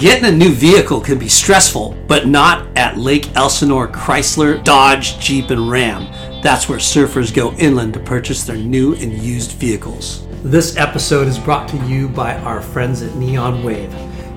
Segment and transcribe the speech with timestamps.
[0.00, 5.50] Getting a new vehicle can be stressful, but not at Lake Elsinore Chrysler, Dodge, Jeep,
[5.50, 6.10] and Ram.
[6.42, 10.26] That's where surfers go inland to purchase their new and used vehicles.
[10.42, 13.92] This episode is brought to you by our friends at Neon Wave.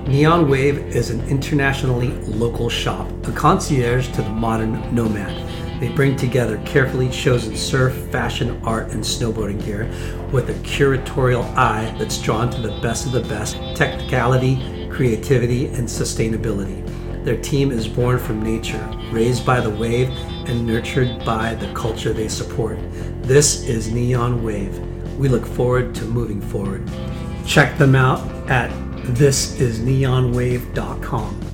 [0.06, 5.50] Neon Wave is an internationally local shop, a concierge to the modern nomad.
[5.80, 9.90] They bring together carefully chosen surf, fashion, art, and snowboarding gear
[10.30, 15.86] with a curatorial eye that's drawn to the best of the best technicality, creativity, and
[15.88, 16.82] sustainability.
[17.24, 20.08] Their team is born from nature, raised by the wave,
[20.46, 22.78] and nurtured by the culture they support.
[23.22, 24.78] This is Neon Wave.
[25.18, 26.88] We look forward to moving forward.
[27.46, 28.70] Check them out at
[29.04, 31.53] thisisneonwave.com.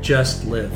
[0.00, 0.72] Just live.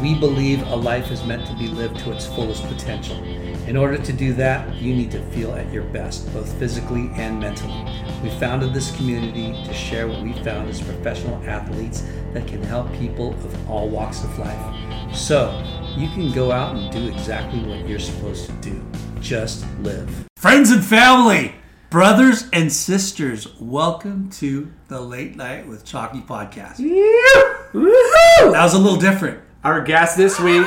[0.00, 3.22] We believe a life is meant to be lived to its fullest potential.
[3.66, 7.38] In order to do that, you need to feel at your best, both physically and
[7.38, 7.84] mentally.
[8.22, 12.92] We founded this community to share what we found as professional athletes that can help
[12.94, 15.14] people of all walks of life.
[15.14, 15.52] So,
[15.94, 18.82] you can go out and do exactly what you're supposed to do.
[19.20, 20.26] Just live.
[20.36, 21.54] Friends and family,
[21.92, 26.78] brothers and sisters, welcome to the Late Night with Chalky podcast.
[26.78, 29.42] That was a little different.
[29.62, 30.66] Our guest this week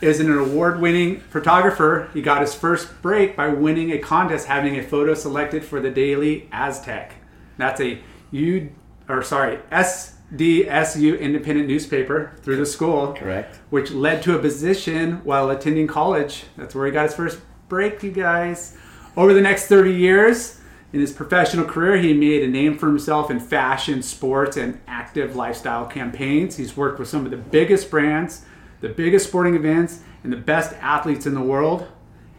[0.00, 2.08] is an award-winning photographer.
[2.14, 5.90] He got his first break by winning a contest, having a photo selected for the
[5.90, 7.14] Daily Aztec.
[7.58, 7.98] That's a
[8.30, 8.70] U,
[9.08, 13.14] or sorry, SDSU independent newspaper through the school.
[13.14, 13.58] Correct.
[13.70, 16.44] Which led to a position while attending college.
[16.56, 18.76] That's where he got his first break, you guys.
[19.16, 20.58] Over the next 30 years,
[20.92, 25.36] in his professional career, he made a name for himself in fashion, sports, and active
[25.36, 26.56] lifestyle campaigns.
[26.56, 28.44] He's worked with some of the biggest brands,
[28.80, 31.86] the biggest sporting events, and the best athletes in the world.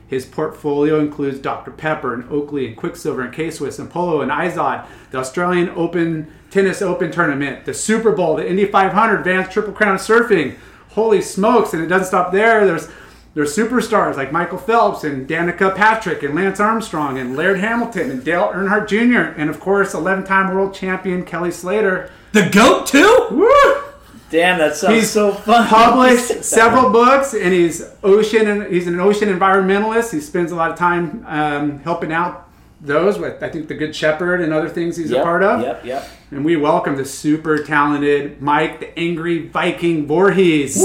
[0.07, 1.71] His portfolio includes Dr.
[1.71, 6.81] Pepper and Oakley and Quiksilver and K-Swiss and Polo and Izod, the Australian Open Tennis
[6.81, 10.57] Open Tournament, the Super Bowl, the Indy 500, Vans Triple Crown Surfing.
[10.89, 11.73] Holy smokes!
[11.73, 12.67] And it doesn't stop there.
[12.67, 12.89] There's
[13.33, 18.23] there's superstars like Michael Phelps and Danica Patrick and Lance Armstrong and Laird Hamilton and
[18.23, 19.39] Dale Earnhardt Jr.
[19.39, 22.11] and of course 11-time world champion Kelly Slater.
[22.33, 23.27] The GOAT, too?
[23.31, 23.83] Woo!
[24.29, 25.67] Damn, that sounds He's so fun.
[25.67, 30.13] published several books and he's ocean and he's an ocean environmentalist.
[30.13, 32.47] He spends a lot of time um, helping out
[32.83, 35.61] those with I think the Good Shepherd and other things he's Yep, a part of.
[35.61, 36.09] Yep, yep.
[36.31, 40.75] And we welcome the super talented Mike the Angry Viking Voorhees.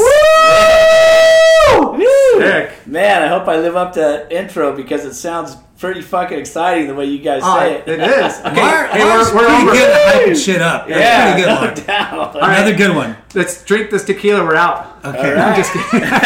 [2.36, 2.86] Sick.
[2.86, 6.86] Man, I hope I live up to that intro because it sounds pretty fucking exciting
[6.86, 8.00] the way you guys Oh, say it it.
[8.00, 8.38] is.
[8.44, 9.72] Okay, Mark, hey, Mark's we're, we're pretty over.
[9.72, 10.86] good at hyping shit up.
[10.88, 11.74] That's Yeah, pretty good no one.
[11.86, 12.36] doubt.
[12.36, 13.16] Another good one.
[13.34, 14.44] Let's drink this tequila.
[14.44, 14.98] We're out.
[15.04, 15.18] Okay.
[15.18, 15.38] All right.
[15.38, 16.08] I'm just kidding.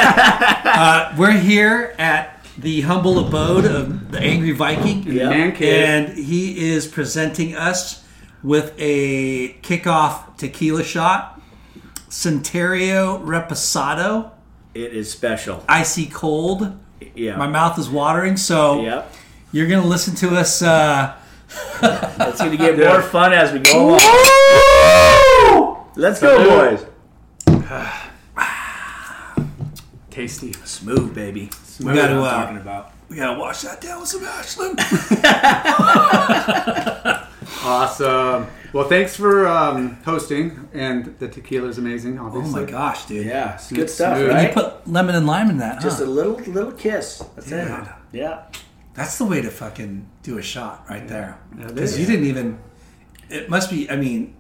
[0.72, 5.02] Uh, we're here at the humble abode of the Angry Viking.
[5.04, 5.30] Yeah.
[5.30, 5.84] Man cave.
[5.84, 8.04] And he is presenting us
[8.42, 11.40] with a kickoff tequila shot,
[12.08, 14.30] Centerio Reposado,
[14.74, 15.64] It is special.
[15.68, 16.76] icy cold.
[17.14, 17.36] Yeah.
[17.36, 19.12] My mouth is watering, so Yep.
[19.52, 20.62] you're going to listen to us.
[20.62, 21.14] Uh,
[21.82, 22.92] It's going to get Yeah.
[22.92, 24.00] more fun as we go along.
[25.96, 26.86] Let's go, Salute.
[27.46, 27.68] boys.
[30.10, 30.52] Tasty.
[30.64, 31.50] Smooth, baby.
[31.80, 31.96] Smooth.
[31.96, 32.92] gotta, what uh, I'm talking about.
[33.08, 34.78] we got to wash that down with some Ashland.
[37.62, 38.46] Awesome.
[38.72, 42.18] Well, thanks for um, hosting, and the tequila is amazing.
[42.18, 43.26] oh my gosh, dude.
[43.26, 44.30] Yeah, it's Smooth, good stuff, smooth.
[44.30, 44.48] right?
[44.48, 46.04] You put lemon and lime in that, Just huh?
[46.04, 47.18] a little little kiss.
[47.34, 47.68] That's Dude.
[47.68, 47.88] it.
[48.12, 48.44] Yeah.
[48.94, 51.38] That's the way to fucking do a shot right there.
[51.58, 52.00] Yeah, it Because is.
[52.00, 52.58] you didn't even.
[53.28, 53.90] It must be.
[53.90, 54.34] I mean,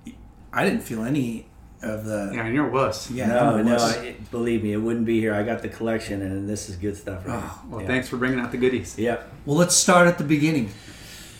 [0.52, 1.46] I didn't feel any
[1.82, 2.30] of the.
[2.34, 3.10] Yeah, and you're a wuss.
[3.10, 5.34] Yeah, no, no, was- I, believe me, it wouldn't be here.
[5.34, 7.42] I got the collection, and this is good stuff, right?
[7.42, 7.86] Oh, Well, yeah.
[7.86, 8.98] thanks for bringing out the goodies.
[8.98, 9.32] Yep.
[9.46, 10.70] Well, let's start at the beginning.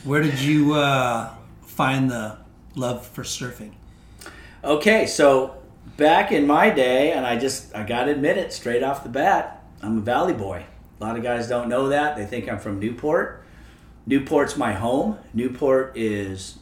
[0.05, 1.31] Where did you uh,
[1.63, 2.39] find the
[2.75, 3.73] love for surfing?
[4.65, 5.63] Okay, so
[5.97, 9.63] back in my day, and I just I gotta admit it straight off the bat,
[9.83, 10.65] I'm a Valley boy.
[11.01, 12.17] A lot of guys don't know that.
[12.17, 13.43] They think I'm from Newport.
[14.07, 15.19] Newport's my home.
[15.33, 16.59] Newport is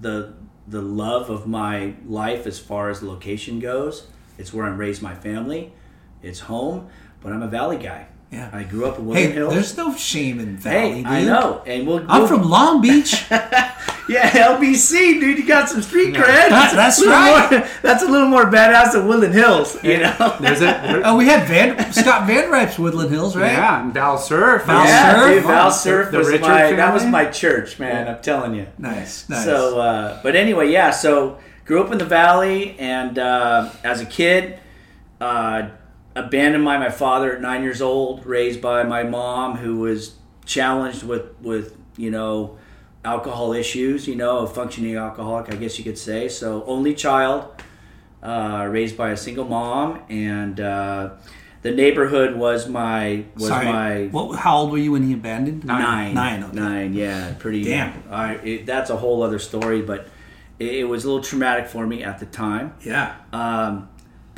[0.00, 0.34] the
[0.68, 4.06] the love of my life as far as location goes.
[4.36, 5.72] It's where I raised my family.
[6.22, 6.88] It's home,
[7.20, 8.08] but I'm a Valley guy.
[8.30, 8.50] Yeah.
[8.52, 9.54] I grew up in Woodland Hey, Hills.
[9.54, 11.06] there's no shame in Valley, Hey, dude.
[11.06, 12.04] I know, and we'll.
[12.10, 13.24] I'm from Long Beach.
[13.30, 15.38] yeah, LBC, dude.
[15.38, 16.50] You got some street cred.
[16.50, 17.50] That- that's a little right.
[17.50, 19.82] More, that's a little more badass than Woodland Hills.
[19.82, 20.36] You know.
[20.40, 23.52] There's a oh, we had Van Scott Van Ripe's Woodland Hills, right?
[23.52, 24.64] yeah, and Val Surf.
[24.66, 25.34] Val yeah, Surf?
[25.34, 28.08] dude, Val The- Surf the was Richard my that was my church, man.
[28.08, 28.66] I'm telling you.
[28.76, 29.44] Nice, nice.
[29.44, 30.90] So, uh, but anyway, yeah.
[30.90, 34.58] So, grew up in the valley, and uh, as a kid,
[35.18, 35.70] uh,
[36.18, 41.02] abandoned by my father at nine years old, raised by my mom, who was challenged
[41.02, 42.58] with with you know
[43.04, 44.06] alcohol issues.
[44.08, 46.28] You know, a functioning alcoholic, I guess you could say.
[46.28, 47.62] So, only child,
[48.22, 51.10] uh, raised by a single mom, and uh,
[51.62, 53.66] the neighborhood was my was Sorry.
[53.66, 55.64] my What, how old were you when he abandoned?
[55.64, 56.14] Nine.
[56.14, 56.56] Nine, okay.
[56.56, 57.34] Nine, yeah.
[57.38, 57.64] Pretty.
[57.64, 58.02] Damn.
[58.10, 60.08] I, it, that's a whole other story, but
[60.58, 62.74] it, it was a little traumatic for me at the time.
[62.84, 63.16] Yeah.
[63.32, 63.88] Um,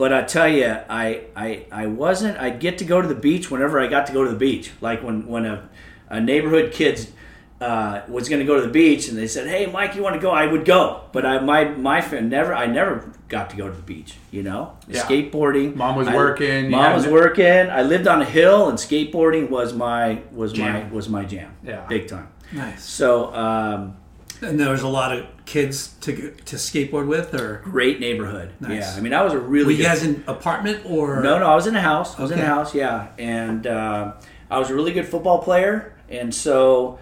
[0.01, 2.39] but I tell you, I, I I wasn't.
[2.39, 4.73] I'd get to go to the beach whenever I got to go to the beach.
[4.81, 5.69] Like when when a,
[6.09, 7.13] a neighborhood kid's
[7.61, 10.15] uh, was going to go to the beach, and they said, "Hey, Mike, you want
[10.15, 12.55] to go?" I would go, but I my my friend never.
[12.55, 14.15] I never got to go to the beach.
[14.31, 15.03] You know, Yeah.
[15.03, 15.77] skateboarding.
[15.77, 16.95] Mom was I- working, Mom yeah.
[16.97, 17.69] was working.
[17.71, 21.51] I lived on a hill, and skateboarding was my was my was my jam.
[21.63, 21.85] Yeah.
[21.87, 22.29] big time.
[22.53, 22.83] Nice.
[22.83, 23.97] So um,
[24.43, 28.53] And there was a lot of kids to to skateboard with, or great neighborhood.
[28.61, 28.93] Nice.
[28.93, 31.47] Yeah, I mean, I was a really were you guys in apartment or No, no,
[31.47, 32.19] I was in a house.
[32.19, 34.15] I was in a house, yeah, and uh,
[34.51, 36.99] I was a really good football player, and so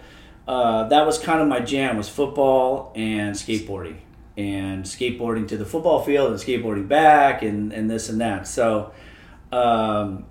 [0.47, 3.97] uh, that was kind of my jam was football and skateboarding,
[4.35, 8.47] and skateboarding to the football field and skateboarding back, and and this and that.
[8.47, 8.91] So,
[9.51, 10.25] um,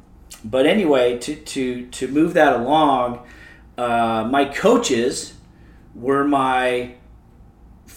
[0.44, 3.26] but anyway, to to to move that along,
[3.78, 5.34] uh, my coaches
[5.94, 6.94] were my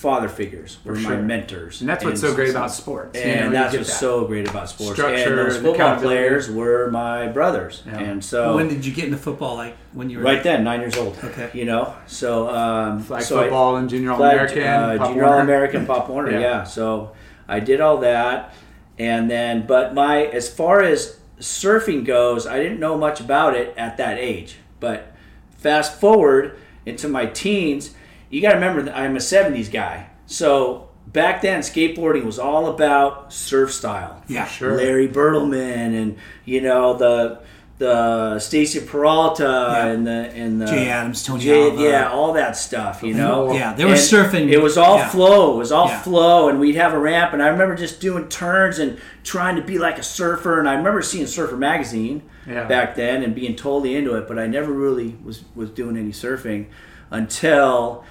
[0.01, 3.18] father figures, were my mentors, And that's what's so great about sports.
[3.19, 4.00] you know, and that's what's that.
[4.00, 4.94] so great about sports.
[4.94, 8.00] Structure and those football players were my brothers, Yeah.
[8.00, 9.56] and so when did you get into football?
[9.56, 11.18] Like when you were right then, nine years old.
[11.24, 11.50] Okay.
[11.53, 15.39] you know, so um, Flag so I- football and junior all American, uh, junior all
[15.39, 16.31] American, Pop Warner.
[16.31, 16.39] Yeah.
[16.39, 16.63] yeah.
[16.63, 17.12] so
[17.47, 18.54] I did all that,
[18.97, 23.74] and then but my as far as surfing goes, I didn't know much about it
[23.77, 24.57] at that age.
[24.80, 25.13] But
[25.57, 27.94] fast forward into my teens,
[28.31, 30.88] you got to remember that I'm a '70s guy, so.
[31.07, 34.24] Back then, skateboarding was all about surf style.
[34.28, 34.45] Yeah.
[34.45, 34.78] Sure.
[34.78, 37.39] Larry Bertlemann and you know the
[37.80, 39.86] the Stacy Peralta Yeah.
[39.88, 43.01] and the and the Jay Adams, Tony Jay- yeah, all that stuff.
[43.04, 45.10] You know, Yeah, they were And surfing- It was all yeah.
[45.10, 45.56] flow.
[45.56, 46.00] It was all Yeah.
[46.01, 47.33] flow, and we'd have a ramp.
[47.33, 50.60] And I remember just doing turns and trying to be like a surfer.
[50.60, 52.66] And I remember seeing Surfer magazine Yeah.
[52.66, 54.28] back then and being totally into it.
[54.30, 56.68] But I never really was was doing any surfing
[57.10, 58.06] until.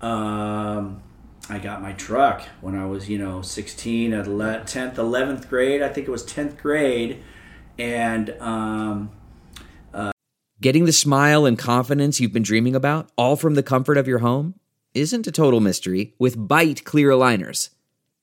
[0.00, 1.02] Um,
[1.48, 5.82] I got my truck when I was, you know, 16 at 11th, 10th, 11th grade.
[5.82, 7.22] I think it was 10th grade.
[7.78, 9.10] And um,
[9.92, 10.12] uh,
[10.60, 14.18] Getting the smile and confidence you've been dreaming about, all from the comfort of your
[14.20, 14.54] home,
[14.94, 17.70] isn't a total mystery with Byte Clear Aligners.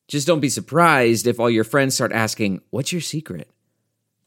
[0.08, 3.50] Just don't be surprised if all your friends start asking, What's your secret?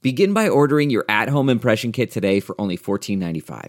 [0.03, 3.69] Begin by ordering your at home impression kit today for only $14.95.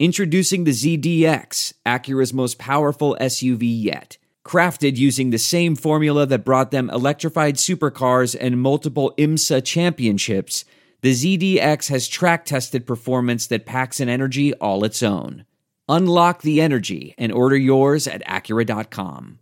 [0.00, 4.16] Introducing the ZDX, Acura's most powerful SUV yet.
[4.46, 10.64] Crafted using the same formula that brought them electrified supercars and multiple IMSA championships,
[11.02, 15.44] the ZDX has track tested performance that packs an energy all its own.
[15.86, 19.38] Unlock the energy and order yours at Acura.com.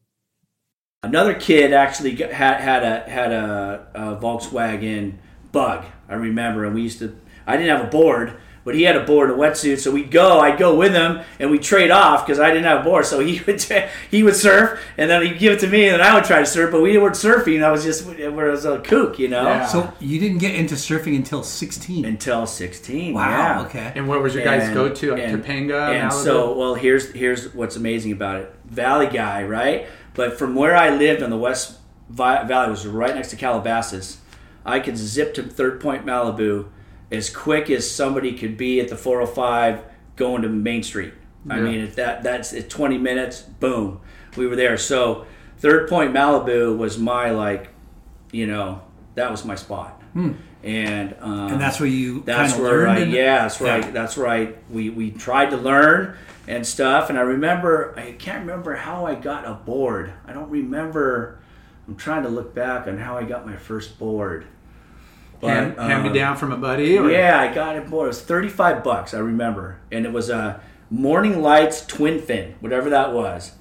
[1.05, 5.19] Another kid actually had had a had a, a Volkswagen
[5.53, 5.85] Bug.
[6.09, 7.17] I remember, and we used to.
[7.47, 8.37] I didn't have a board,
[8.69, 9.79] but he had a board, and a wetsuit.
[9.79, 10.41] So we'd go.
[10.41, 13.07] I'd go with him, and we'd trade off because I didn't have a board.
[13.07, 13.65] So he would
[14.11, 16.41] he would surf, and then he'd give it to me, and then I would try
[16.41, 16.71] to surf.
[16.71, 17.65] But we weren't surfing.
[17.65, 19.45] I was just where I was a kook, you know.
[19.45, 19.65] Yeah.
[19.67, 22.05] So you didn't get into surfing until 16.
[22.05, 23.15] Until sixteen.
[23.15, 23.31] wow.
[23.31, 23.63] yeah.
[23.67, 23.93] Okay.
[23.95, 25.13] And what was your guys' And- go to?
[25.13, 25.89] Like and- Topanga?
[25.95, 26.25] And Malibu?
[26.25, 28.55] so, well, here's here's what's amazing about it.
[28.67, 29.87] Valley guy, right?
[30.13, 31.79] But from where I lived on the West
[32.11, 34.19] Vi- Valley was right next to Calabasas.
[34.67, 36.67] I could zip to Third Point, Malibu,
[37.11, 39.83] as quick as somebody could be at the 405
[40.17, 41.15] going to Main Street.
[41.51, 44.01] I mean, if that that's at 20 minutes, boom,
[44.37, 44.77] we were there.
[44.77, 45.25] So
[45.59, 47.71] Third Point, Malibu was my like,
[48.33, 48.83] you know,
[49.15, 50.03] that was my spot.
[50.63, 53.91] and um, And that's where you that's where I, yeah, that's where I, Yeah.
[53.93, 57.09] that's where I we we tried to learn and stuff.
[57.09, 60.13] And I remember I can't remember how I got a board.
[60.27, 61.39] I don't remember.
[61.87, 64.45] I'm trying to look back on how I got my first board.
[65.41, 66.99] But, hand, hand me um, down from a buddy.
[66.99, 67.89] Or, yeah, I got it.
[67.89, 69.15] Boy, it was thirty-five bucks.
[69.15, 73.53] I remember, and it was a Morning Lights twin fin, whatever that was,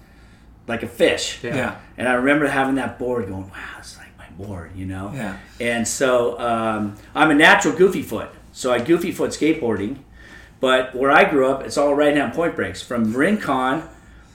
[0.67, 1.39] like a fish.
[1.43, 1.55] Yeah.
[1.55, 1.75] Yeah.
[1.97, 5.11] And I remember having that board, going, "Wow, it's like my board," you know.
[5.13, 5.37] Yeah.
[5.59, 9.97] And so um, I'm a natural goofy foot, so I goofy foot skateboarding.
[10.59, 13.83] But where I grew up, it's all right-hand point breaks from Rincon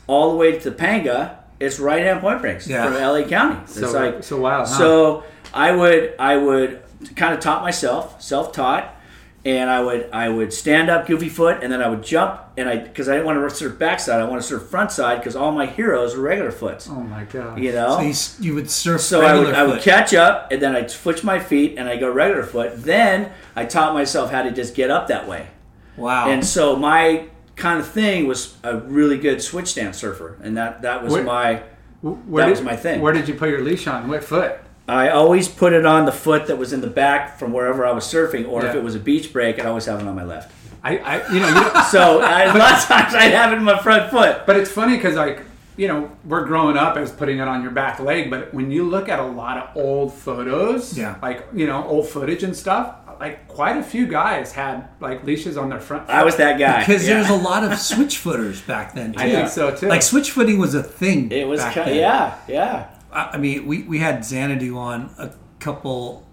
[0.07, 1.37] all the way to Topanga.
[1.59, 2.85] It's right-hand point breaks Yeah.
[2.87, 3.59] from LA County.
[3.65, 4.75] It's So- like so wild, huh?
[4.79, 6.81] So I would I would
[7.17, 8.97] kind of taught myself, self-taught,
[9.45, 12.69] and I would I would stand up goofy foot, and then I would jump, and
[12.69, 15.35] I because I didn't want to surf backside, I want to surf front side because
[15.35, 16.89] all my heroes were regular foots.
[16.89, 17.59] Oh my god.
[17.59, 17.97] You know.
[18.13, 20.77] So you, you would surf So I would, regular I would catch up, and then
[20.77, 22.85] I'd switch my feet, and I go regular foot.
[22.85, 25.49] Then I taught myself how to just get up that way.
[25.97, 26.29] Wow.
[26.31, 30.83] And so my kind of thing was a really good switch stance surfer, and that
[30.83, 31.63] that was Where- my.
[32.03, 33.01] Where That did, was my thing.
[33.01, 34.09] Where did you put your leash on?
[34.09, 34.59] What foot?
[34.93, 37.93] I always put it on the foot that was in the back from wherever I
[37.93, 40.25] was surfing, or if it was a beach break, I'd always have it on my
[40.25, 40.53] left.
[40.85, 43.57] I, I you know, you don't, So I, a lot of times I'd have it
[43.57, 44.43] in my front foot.
[44.47, 45.43] but it's funny because like
[45.77, 48.85] you know we're growing up as putting it on your back leg, but when you
[48.89, 51.17] look at a lot of old photos, Yeah.
[51.23, 55.57] like you know old footage and stuff, like quite a few guys had like leashes
[55.57, 56.07] on their front.
[56.07, 56.15] Foot.
[56.15, 57.15] I was that guy because Yeah.
[57.15, 59.13] there's a lot of switch footers back then.
[59.15, 59.21] Too.
[59.21, 59.87] I think so too.
[59.89, 61.31] Like switch footing was a thing.
[61.31, 61.97] It was back kind then.
[61.97, 62.89] yeah, yeah.
[63.13, 66.27] I mean, we, we had Xanadu on a couple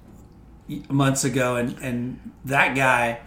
[0.89, 3.19] months ago, and, and that guy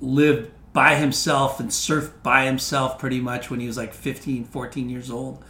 [0.00, 4.88] lived by himself and surfed by himself pretty much when he was like 15, 14
[4.90, 5.44] years old,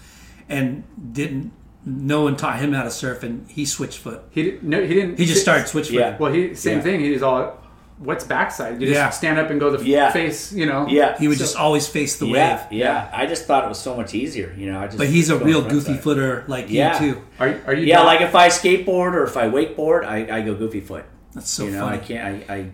[0.49, 1.52] and didn't.
[1.88, 4.23] No one taught him how to surf, and he switched foot.
[4.30, 4.58] he.
[4.61, 5.18] No, he didn't.
[5.18, 6.00] He just started switch footing.
[6.00, 6.16] Yeah.
[6.18, 6.82] Well, he same Yeah.
[6.82, 7.00] thing.
[7.00, 7.62] He was all.
[7.98, 8.74] What's backside?
[8.80, 9.08] You just Yeah.
[9.10, 10.10] stand up and go the Yeah.
[10.10, 10.52] face.
[10.52, 10.86] You know.
[10.88, 11.16] Yeah.
[11.18, 12.60] He would So- just always face the yeah, wave.
[12.70, 13.08] yeah.
[13.12, 14.80] I just thought it was so much easier, you know.
[14.80, 16.02] I just But he's a real goofy side.
[16.02, 17.02] footer like Yeah.
[17.02, 17.20] you too.
[17.40, 17.86] Are are you?
[17.86, 18.06] Yeah, done?
[18.06, 21.04] like if I skateboard or if I wakeboard, I, I go goofy foot.
[21.34, 21.96] That's so you know, funny.
[21.96, 22.44] I can't.
[22.50, 22.64] I, I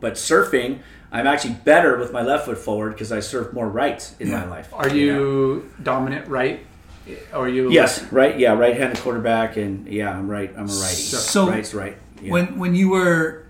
[0.00, 0.78] but surfing,
[1.12, 4.40] I'm actually better with my left foot forward because I surf more right in Yeah.
[4.40, 4.68] my life.
[4.72, 4.94] Are know?
[4.94, 6.60] you dominant right?
[7.32, 7.70] Or are you?
[7.70, 8.36] Yes, right.
[8.36, 10.50] Yeah, right-handed quarterback, and yeah, I'm right.
[10.56, 11.02] I'm a righty.
[11.02, 11.96] So- right's right.
[12.20, 12.32] Yeah.
[12.32, 13.45] When when you were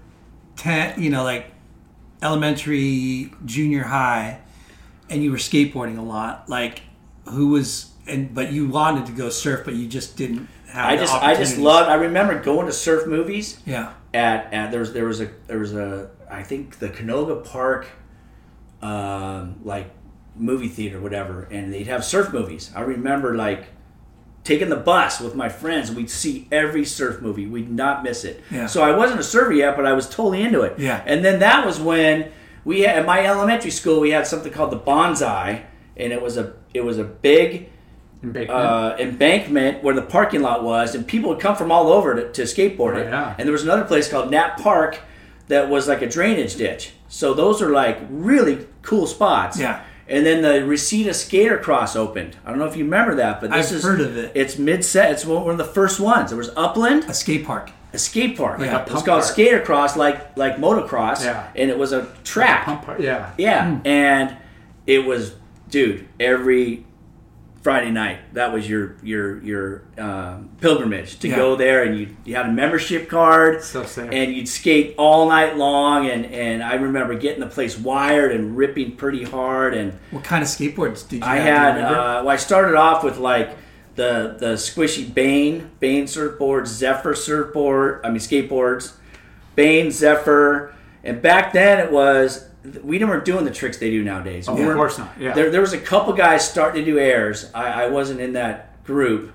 [0.56, 1.52] ten, you know, like
[2.22, 4.40] elementary, junior high,
[5.08, 6.82] and you were skateboarding a lot, like
[7.28, 10.86] who was and but you wanted to go surf, but you just didn't have.
[10.86, 11.58] I just, I just opportunities.
[11.58, 11.88] love.
[11.88, 13.60] I remember going to surf movies.
[13.66, 17.44] Yeah, at, at there was there was a there was a I think the Canoga
[17.44, 17.86] Park
[18.82, 19.90] um, like
[20.38, 22.70] movie theater whatever and they'd have surf movies.
[22.74, 23.66] I remember like
[24.46, 28.42] taking the bus with my friends we'd see every surf movie we'd not miss it
[28.50, 28.66] Yeah.
[28.66, 31.02] so i wasn't a surfer yet but i was totally into it Yeah.
[31.04, 32.30] and then that was when
[32.64, 35.62] we had at my elementary school we had something called the bonsai
[35.96, 37.70] and it was a it was a big
[38.22, 38.50] Embankment.
[38.50, 42.32] uh, embankment where the parking lot was, and people would come from all over to,
[42.32, 43.06] to skateboard it.
[43.06, 43.34] Oh, yeah.
[43.38, 44.98] And there was another place called Nat Park
[45.48, 46.92] that was like a drainage ditch.
[47.08, 49.60] So those are like really cool spots.
[49.60, 49.82] Yeah.
[50.08, 52.36] And then the Reseda Skater Cross opened.
[52.44, 54.32] I don't know if you remember that, but this I've is heard of it.
[54.34, 55.10] It's mid set.
[55.10, 56.30] It's one of the first ones.
[56.30, 57.70] There was Upland, a skate park.
[57.92, 58.60] a skate park.
[58.60, 58.82] Yeah.
[58.82, 59.24] it was called park.
[59.24, 61.24] Skater Cross, like like motocross.
[61.24, 61.50] Yeah.
[61.56, 62.64] And it was a track.
[62.66, 63.32] Pump part, yeah.
[63.36, 63.86] Yeah, hmm.
[63.86, 64.36] and
[64.86, 65.34] it was,
[65.68, 66.85] dude, every
[67.66, 71.34] Friday night that was your your your um, pilgrimage to Yeah.
[71.34, 75.56] go there, and you you had a membership card, So and you'd skate all night
[75.56, 80.22] long, and and I remember getting the place wired and ripping pretty hard, and What
[80.22, 81.74] kind of skateboards did you I have?
[81.74, 83.50] Do you had uh, well, I started off with like
[83.96, 88.92] the the squishy Bahne Bahne surfboards, Zephyr surfboard, I mean skateboards,
[89.56, 92.45] Bahne Zephyr, and back then it was
[92.82, 94.48] we weren't doing the tricks they do nowadays.
[94.48, 95.12] Oh, of course not.
[95.18, 95.34] Yeah.
[95.34, 97.50] There, there was a couple guys starting to do airs.
[97.54, 99.32] I, I wasn't in that group,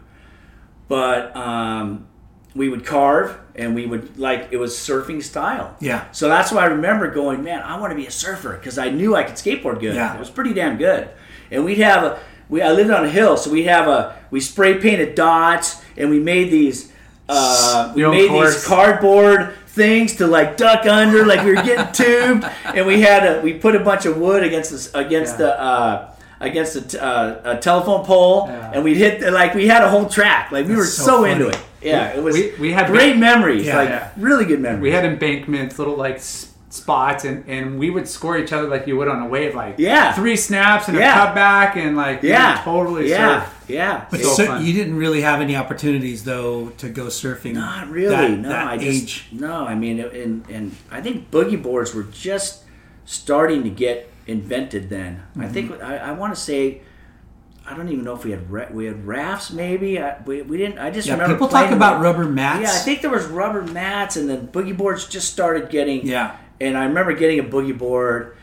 [0.88, 2.08] but um,
[2.56, 5.76] we would carve and we would like it was surfing style.
[5.80, 6.10] Yeah.
[6.12, 8.90] So that's why I remember going, man, I want to be a surfer because I
[8.90, 9.96] knew I could skateboard good.
[9.96, 10.16] Yeah.
[10.16, 11.10] It was pretty damn good.
[11.50, 12.20] And we'd have a
[12.50, 16.10] we I lived on a hill, so we have a we spray painted dots and
[16.10, 16.92] we made these
[17.30, 18.56] uh, we made course.
[18.56, 23.26] these cardboard things to like duck under like we were getting tubed and we had
[23.26, 25.46] a we put a bunch of wood against this against Yeah.
[25.46, 28.72] the uh, against a, t- uh, a telephone pole Yeah.
[28.74, 31.24] and we'd hit the, like we had a whole track like we were so so,
[31.24, 33.78] into it yeah it was We- we had- great memories Yeah.
[33.78, 36.20] like really good memories we had embankments, little like
[36.74, 39.76] spots, and, and we would score each other like you would on a wave, like
[39.78, 40.14] Yeah.
[40.14, 41.32] three snaps and Yeah.
[41.32, 43.66] a cutback, and like we would Yeah, totally Yeah, surf.
[43.68, 44.06] yeah.
[44.10, 47.54] But So so you didn't really have any opportunities though to go surfing.
[47.56, 48.16] Not really.
[48.16, 49.30] That, no, that I age.
[49.30, 49.66] just no.
[49.66, 52.64] I mean, and and I think boogie boards were just
[53.06, 55.24] starting to get invented then.
[55.36, 55.54] I Mm-hmm.
[55.54, 56.82] think I, I want to say.
[57.64, 59.52] I don't even know if we had ra- we had rafts.
[59.52, 60.80] Maybe I, we, we didn't.
[60.80, 62.62] I just Yeah, remember people playing talk about with- rubber mats.
[62.64, 66.06] Yeah, I think there was rubber mats, and then boogie boards just started getting.
[66.06, 66.36] Yeah.
[66.62, 68.38] And I remember getting a boogie board,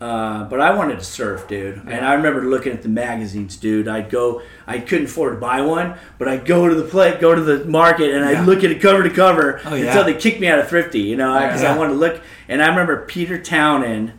[0.00, 1.78] uh, but I wanted to surf, dude.
[1.86, 3.88] And I remember looking at the magazines, dude.
[3.88, 4.42] I'd go.
[4.66, 7.64] I couldn't afford to buy one, but I'd go to the play, go to the
[7.64, 9.86] market, and I'd look at it cover to cover Oh, yeah.
[9.86, 11.00] until they kicked me out of thrifty.
[11.00, 11.74] You know, because Yeah.
[11.74, 12.20] I wanted to look.
[12.48, 14.12] And I remember Peter Townend.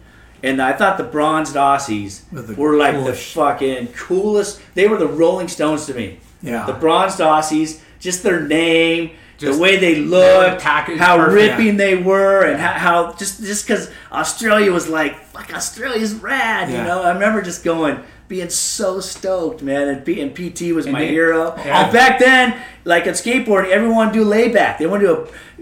[0.44, 2.22] And I thought the bronzed Aussies
[2.56, 3.34] were like coolest.
[3.34, 4.62] the fucking coolest.
[4.76, 6.20] They were the Rolling Stones to me.
[6.44, 6.68] Yeah.
[6.68, 9.12] The bronzed Aussies, just their name,
[9.46, 11.58] Just- the way they they looked, were how perfect.
[11.58, 16.70] ripping they were, and how, how just just because Australia was like, fuck, Australia's rad,
[16.70, 17.02] you know.
[17.04, 19.88] I remember just going, being so stoked, man.
[19.88, 21.54] And, P, and PT was my they- hero.
[21.58, 21.80] Yeah.
[21.80, 24.80] Oh, and back then, like at skateboarding, everyone do layback.
[24.80, 25.14] They want to do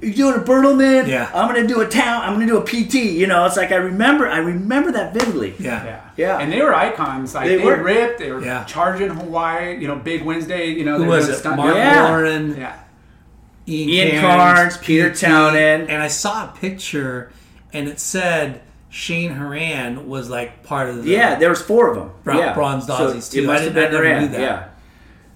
[0.02, 1.08] a, you doing a Bertlemann?
[1.08, 1.30] Yeah.
[1.34, 2.24] I'm gonna do a town.
[2.24, 2.96] I'm gonna do a PT.
[2.96, 5.56] You know, it's like I remember, I remember that vividly.
[5.60, 5.84] Yeah.
[5.86, 6.02] Yeah.
[6.18, 6.38] Yeah.
[6.40, 7.34] And they were icons.
[7.36, 7.82] Like They they, were.
[7.82, 8.20] ripped.
[8.20, 8.64] They were Yeah.
[8.66, 9.78] charging Hawaii.
[9.80, 10.68] You know, Big Wednesday.
[10.72, 11.38] You know, Who they was were it?
[11.38, 12.10] stunt- Mark Yeah.
[12.10, 12.74] Warren, Yeah.
[13.68, 15.90] Ian, Ian Cairns, Peter Townend.
[15.90, 17.32] and I saw a picture,
[17.72, 21.96] and it said Cheyne Horan was like part of the Yeah, there was four of
[21.96, 22.12] them.
[22.24, 22.54] Bron- yeah.
[22.54, 23.44] bronze Aussies, too.
[23.44, 24.42] It must I have been I never Moran, knew that.
[24.42, 24.68] Yeah.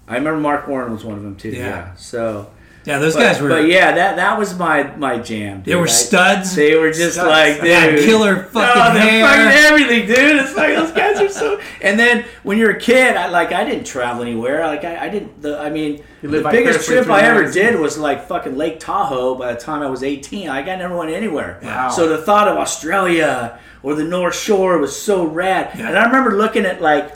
[0.10, 1.50] I remember Mark Warren was one of them too.
[1.50, 1.60] Yeah.
[1.67, 1.96] Yeah.
[1.96, 2.50] So
[2.88, 2.98] yeah.
[3.00, 5.58] Those but, guys were but yeah, that that was my my jam.
[5.58, 5.65] Dude.
[5.65, 6.56] they were I- studs.
[6.56, 7.27] They were just Studs.
[7.29, 9.25] like They had dude, killer fucking oh, they're hair.
[9.27, 10.38] fucking everything, dude.
[10.38, 11.60] It's like those guys are so.
[11.82, 14.65] And then when you're a kid, I like I didn't travel anywhere.
[14.65, 15.41] Like I, I didn't.
[15.41, 17.72] The I mean, the biggest trip I ever magazines.
[17.74, 19.36] did was like fucking Lake Tahoe.
[19.36, 21.60] By the time I was 18, like I never went anywhere.
[21.62, 21.89] Wow.
[21.89, 25.77] So the thought of Australia or the North Shore was so rad.
[25.77, 25.89] Yeah.
[25.89, 27.13] And I remember looking at like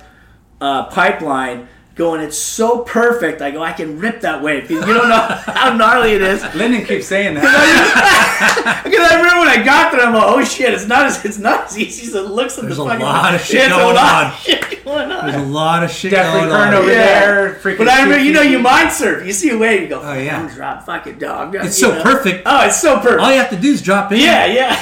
[0.59, 1.67] uh, Pipeline.
[1.93, 3.41] Going, it's so perfect.
[3.41, 4.71] I go, I can rip that wave.
[4.71, 6.41] You don't know how gnarly it is.
[6.55, 8.81] Lyndon keeps saying that.
[8.85, 11.37] Because I remember when I got there, I'm like, oh shit, it's not as it's
[11.37, 13.05] not as easy as it looks at There's the a fucking.
[13.05, 14.31] lot of shit It's a going lot on.
[14.31, 15.25] of shit going on.
[15.31, 16.67] There's a lot of shit Definitely going on.
[16.69, 16.97] Kern over Yeah.
[17.19, 17.53] there.
[17.61, 18.63] Freaking But I remember, you know, you CC.
[18.63, 19.25] mind surf.
[19.27, 20.39] You see a wave, you go, Oh, yeah.
[20.41, 21.55] "Fucking drop, fuck it, dog.
[21.55, 22.03] It's You so know?
[22.03, 22.43] perfect.
[22.45, 23.19] Oh, it's so perfect.
[23.21, 24.19] All you have to do is drop in.
[24.19, 24.81] yeah, yeah,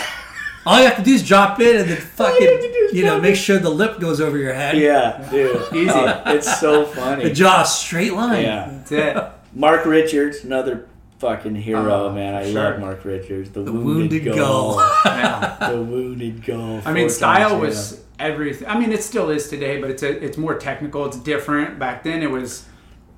[0.70, 2.94] All you have to do is drop in and then fucking, have to do is
[2.94, 4.78] you know, make sure the lip goes over your head.
[4.78, 5.90] yeah, dude, easy.
[6.28, 7.24] it's so funny.
[7.24, 8.44] The jaw straight line.
[8.44, 9.18] Yeah, That's it.
[9.54, 12.36] Mark Richards, another fucking hero, Oh, man.
[12.36, 12.54] I sure.
[12.72, 13.50] love Mark Richards.
[13.50, 14.76] The, The wounded, wounded gull.
[14.78, 14.92] gull.
[15.06, 15.70] Yeah.
[15.72, 16.82] the wounded gull.
[16.86, 18.68] I mean, style times, was everything.
[18.68, 21.06] I mean, it still is today, but it's a, it's more technical.
[21.08, 21.80] It's different.
[21.80, 22.66] Back then, it was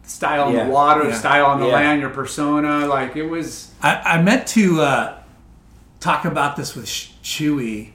[0.04, 0.64] style on Yeah.
[0.66, 1.16] the water, Yeah.
[1.16, 1.74] style on the Yeah.
[1.74, 2.88] land, your persona.
[2.88, 3.72] Like it was.
[3.84, 5.18] I, I meant to uh,
[6.02, 7.92] talk about this with Chewy,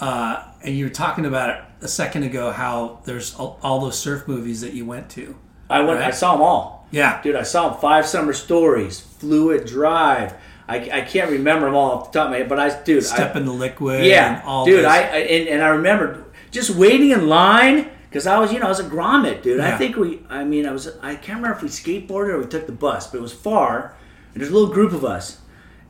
[0.00, 3.98] uh, and you were talking about it a second ago how there's all, all those
[3.98, 5.36] surf movies that you went to.
[5.70, 6.00] I went.
[6.00, 6.88] I saw them all.
[6.90, 7.22] Yeah.
[7.22, 7.80] Dude, I saw them.
[7.80, 10.34] Five Summer Stories, Fluid Drive.
[10.68, 13.04] I, I can't remember them all off the top of my head, but I, dude,
[13.04, 14.04] Step I, in the liquid.
[14.04, 14.84] yeah, And all dude.
[14.84, 18.66] I, I and, and I remember just waiting in line because I was, you know,
[18.66, 19.60] I was a grommet, dude.
[19.60, 22.46] I think we, I mean, I was, I can't remember if we skateboarded or we
[22.46, 23.96] took the bus, but it was far,
[24.34, 25.40] and there's a little group of us.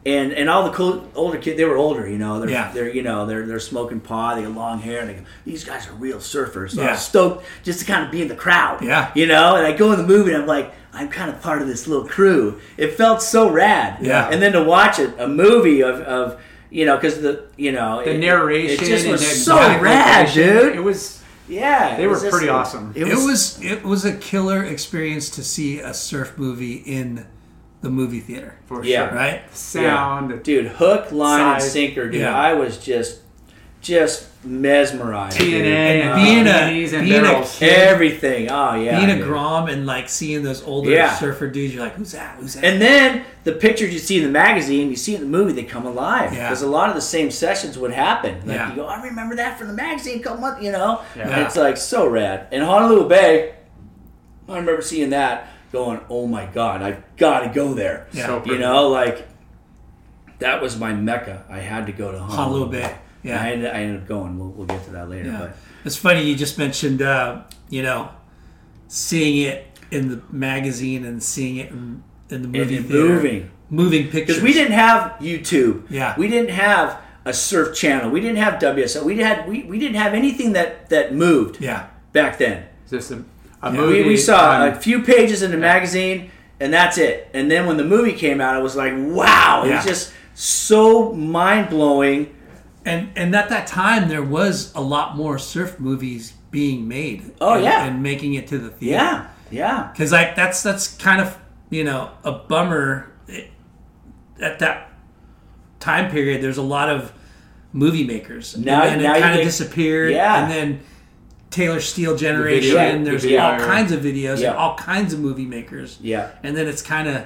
[0.04, 2.40] And, and all the cool, older kids, they were older, you know.
[2.40, 2.72] They're, Yeah.
[2.72, 4.34] they're you know they're they're smoking pot.
[4.36, 5.00] They got long hair.
[5.00, 6.72] And they go, these guys are real surfers.
[6.72, 6.90] So I Yeah.
[6.92, 8.82] was stoked just to kind of be in the crowd.
[8.82, 9.12] Yeah.
[9.14, 11.62] You know, and I go in the movie and I'm like, I'm kind of part
[11.62, 12.58] of this little crew.
[12.76, 13.98] It felt so rad.
[14.04, 14.28] Yeah.
[14.28, 18.02] And then to watch it, a movie of, of you know, because the, you know,
[18.04, 20.74] The it- narration It just was the so rad, dude.
[20.74, 21.22] It was.
[21.48, 21.96] yeah.
[21.96, 22.92] They were was just- pretty awesome.
[22.96, 27.26] It It was, was it was a killer experience to see a surf movie in
[27.82, 29.08] the movie theater, For Yeah.
[29.08, 29.16] sure.
[29.18, 29.42] right?
[29.56, 30.42] Sound.
[30.42, 32.20] dude, hook, line, and sinker, dude.
[32.22, 32.34] Yeah.
[32.36, 33.18] I was just,
[33.80, 35.38] just mesmerized.
[35.38, 35.64] dude.
[35.64, 38.48] TNA And uh, and being a- and being a kid- Everything.
[38.50, 39.04] Oh yeah.
[39.04, 39.24] Being a.
[39.24, 41.14] Grom and like seeing those older Yeah.
[41.16, 42.36] surfer dudes, you're like, who's that?
[42.38, 42.64] Who's that?
[42.64, 45.64] And then the pictures you see in the magazine, you see in the movie, they
[45.64, 46.48] come alive Yeah.
[46.48, 48.36] because a lot of the same sessions would happen.
[48.46, 48.70] Like Yeah.
[48.70, 51.00] you go, I remember that from the magazine a couple months, you know.
[51.16, 51.28] Yeah.
[51.28, 52.46] And it's like so rad.
[52.52, 53.54] And Honolulu Bay,
[54.48, 58.06] I remember seeing that, going, oh my god, I've got to go there.
[58.12, 58.26] Yeah.
[58.26, 59.26] So You know, like
[60.38, 61.44] that was my mecca.
[61.48, 62.98] I had to go to Honolulu, Honolulu Bay.
[63.22, 63.42] Yeah.
[63.42, 64.38] I ended, I ended up going.
[64.38, 65.30] We'll, we'll get to that later.
[65.30, 65.38] Yeah.
[65.38, 68.10] But It's funny you just mentioned, uh, you know,
[68.88, 73.04] seeing it in the magazine and seeing it in, in the movie and theater.
[73.08, 73.50] moving.
[73.70, 74.36] moving pictures.
[74.36, 75.84] because we didn't have YouTube.
[75.90, 76.14] Yeah.
[76.18, 78.10] we didn't have a surf channel.
[78.10, 79.04] We didn't have WSL.
[79.04, 82.66] We had we, we didn't have anything that that moved Yeah, back then.
[82.90, 83.12] Just
[83.62, 84.02] a, a We, movie.
[84.04, 87.28] we saw on- a few pages in the magazine, and that's it.
[87.34, 89.64] And then when the movie came out, it was like wow!
[89.64, 92.34] It was just so mind blowing
[92.84, 97.32] and and at that time there was a lot more surf movies being made.
[97.40, 97.84] Oh, and, yeah.
[97.84, 98.96] and making it to the theater.
[98.96, 99.90] Yeah, yeah.
[99.92, 101.38] because like that's that's kind of
[101.70, 103.50] you know a bummer It-
[104.40, 104.90] at that
[105.80, 106.42] time period.
[106.42, 107.12] There's a lot of
[107.72, 110.12] movie makers, Now- and then now it you kind of disappeared.
[110.12, 110.42] Yeah.
[110.42, 110.80] and then
[111.52, 112.76] Taylor Steele generation.
[112.76, 114.48] video- there's the all kinds of videos Yeah.
[114.50, 115.98] and all kinds of movie makers.
[116.00, 116.30] Yeah.
[116.42, 117.22] and then it's kind of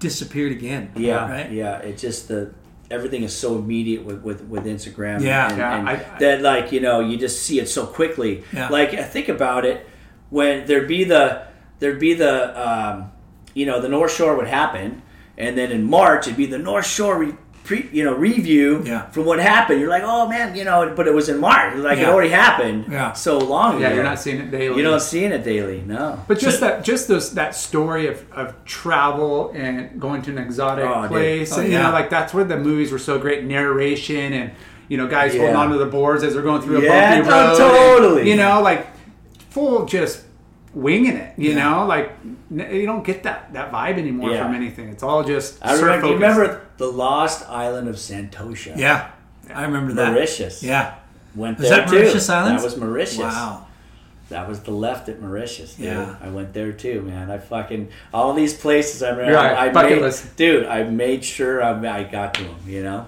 [0.00, 0.90] disappeared again.
[0.96, 1.50] Yeah, right.
[1.50, 1.78] yeah.
[1.78, 2.52] It's just the
[2.90, 5.22] everything is so immediate with with, with Instagram.
[5.22, 5.48] Yeah.
[5.48, 8.44] and, Yeah, and I- I- that like you know you just see it so quickly.
[8.52, 8.68] Yeah.
[8.68, 9.86] Like I think about it
[10.30, 11.42] when there'd be the
[11.78, 12.34] there'd be the
[12.68, 13.10] um,
[13.54, 15.02] you know the North Shore would happen,
[15.36, 17.32] and then in March it'd be the North Shore.
[17.68, 19.06] Re- Pre, you know, review Yeah.
[19.10, 19.80] from what happened.
[19.80, 21.76] You're like, oh man, you know, but it was in March.
[21.76, 22.86] Like it already happened.
[22.90, 23.12] Yeah.
[23.12, 23.88] so long ago.
[23.88, 24.76] Yeah, you're not seeing it daily.
[24.76, 25.82] You don't seeing it daily.
[25.86, 26.22] No.
[26.26, 30.84] But just that, just those that story of, of travel and going to an exotic
[30.84, 33.44] Oh, place, Oh, and, you know, like that's where the movies were so great.
[33.44, 34.50] Narration and
[34.88, 35.40] you know, guys Yeah.
[35.42, 37.48] holding onto the boards as they're going through a Yeah, bumpy road.
[37.48, 38.30] and, totally.
[38.30, 38.86] you know, like
[39.50, 40.24] full just
[40.74, 41.34] winging it.
[41.38, 41.70] You Yeah.
[41.70, 42.12] know, like
[42.50, 44.44] n- you don't get that that vibe anymore Yeah.
[44.44, 44.88] from anything.
[44.88, 45.58] It's all just.
[45.64, 48.76] I remember, remember the lost island of Santosha.
[48.76, 49.08] Yeah,
[49.54, 50.12] I remember that.
[50.12, 50.62] Mauritius.
[50.62, 50.94] Yeah.
[51.34, 51.96] Went Was there that too.
[51.96, 52.62] Mauritius Islands?
[52.62, 53.18] That was Mauritius.
[53.18, 53.66] Wow.
[54.30, 55.74] That was the left at Mauritius.
[55.74, 55.86] Dude.
[55.86, 56.16] Yeah.
[56.22, 57.30] I went there too, man.
[57.30, 59.34] I fucking all these places I remember.
[59.34, 60.36] Right, I, I bucket made, list.
[60.36, 60.66] dude.
[60.66, 62.56] I made sure I, I got to them.
[62.66, 63.06] You know.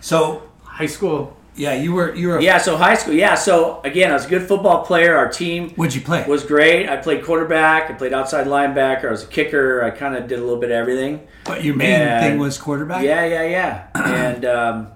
[0.00, 1.36] So high school.
[1.60, 2.40] Yeah, you were you were.
[2.40, 2.58] Yeah.
[2.58, 3.14] So high school.
[3.14, 3.34] Yeah.
[3.34, 5.14] So again, I was a good football player.
[5.16, 6.24] Our team What'd you play?
[6.26, 6.88] was great.
[6.88, 7.90] I played quarterback.
[7.90, 9.06] I played outside linebacker.
[9.08, 9.82] I was a kicker.
[9.84, 11.26] I kind of did a little bit of everything.
[11.44, 13.04] But your main And- thing was quarterback.
[13.04, 13.86] Yeah, yeah, yeah.
[13.94, 14.88] and um,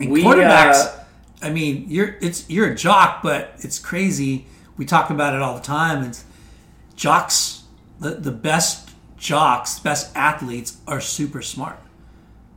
[0.00, 0.86] And we quarterbacks.
[0.86, 1.00] uh,
[1.42, 4.46] I mean, you're it's you're a jock, but it's crazy.
[4.76, 6.04] We talk about it all the time.
[6.04, 6.24] It's
[6.96, 7.62] jocks.
[8.00, 11.78] The the best jocks, best athletes are super smart.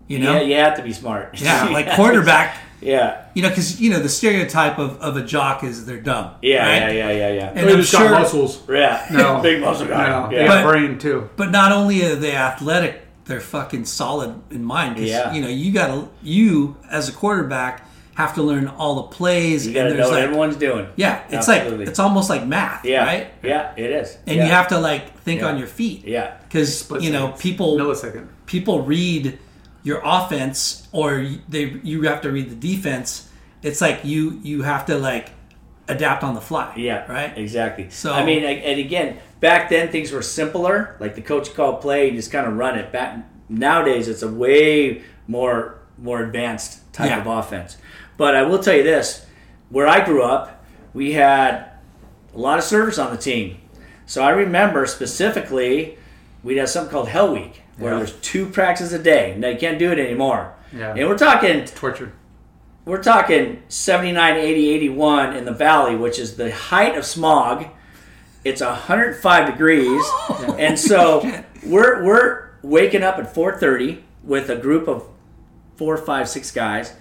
[0.07, 0.33] You know.
[0.35, 1.39] yeah, you have to be smart.
[1.41, 2.57] Yeah, like quarterback.
[2.81, 3.25] Yeah.
[3.33, 6.35] You know, because you know the stereotype of, of a jock is they're dumb.
[6.41, 6.93] Yeah, right?
[6.95, 7.47] yeah, yeah, yeah, yeah.
[7.55, 8.61] And They I'm just sure, got muscles.
[8.69, 9.05] Yeah.
[9.11, 9.41] No.
[9.43, 10.09] Big muscle guy.
[10.09, 10.47] No, Yeah.
[10.47, 11.29] But- brain too.
[11.35, 14.95] but not only are they athletic, they're fucking solid in mind.
[14.95, 15.33] 'cause, Yeah.
[15.33, 17.83] You know, you got to you as a quarterback
[18.15, 19.67] have to learn all the plays.
[19.67, 20.87] you got to know what like, everyone's doing.
[20.95, 21.79] Yeah, it's Absolutely.
[21.79, 23.03] like it's almost like math, yeah.
[23.05, 23.27] right?
[23.43, 24.17] Yeah, it is.
[24.25, 24.45] And yeah.
[24.45, 25.47] you have to like think Yeah.
[25.49, 26.03] on your feet.
[26.05, 26.33] Yeah.
[26.47, 28.27] because you know people millisecond.
[28.47, 29.37] people read
[29.87, 33.29] your offense or you- they you have to read the defense.
[33.63, 35.27] It's like you you have to like
[35.87, 36.73] adapt on the fly.
[36.75, 37.31] Yeah, right.
[37.37, 37.89] Exactly.
[37.89, 40.95] So- I mean, and again, back then things were simpler.
[40.99, 42.91] Like the coach called play, you just kind of run it.
[42.91, 43.09] Back
[43.49, 47.21] nowadays, it's a way more more advanced type Yeah.
[47.21, 47.77] of offense.
[48.17, 49.25] But I will tell you this:
[49.69, 51.51] where I grew up, we had
[52.35, 53.57] a lot of service on the team.
[54.05, 55.97] So I remember specifically,
[56.43, 57.97] we'd have something called Hell Week, where Yeah.
[57.99, 59.35] there's two practices a day.
[59.37, 60.53] Now you can't do it anymore.
[60.75, 60.93] Yeah.
[60.95, 62.11] And we're talking Torture.
[62.85, 67.67] we're talking 79, 80, 81 in the valley, which is the height of smog.
[68.43, 70.03] It's 105 degrees.
[70.57, 71.21] and so
[71.65, 75.05] we're, we're waking up at 4.30 with a group of
[75.75, 76.93] four, five, six guys,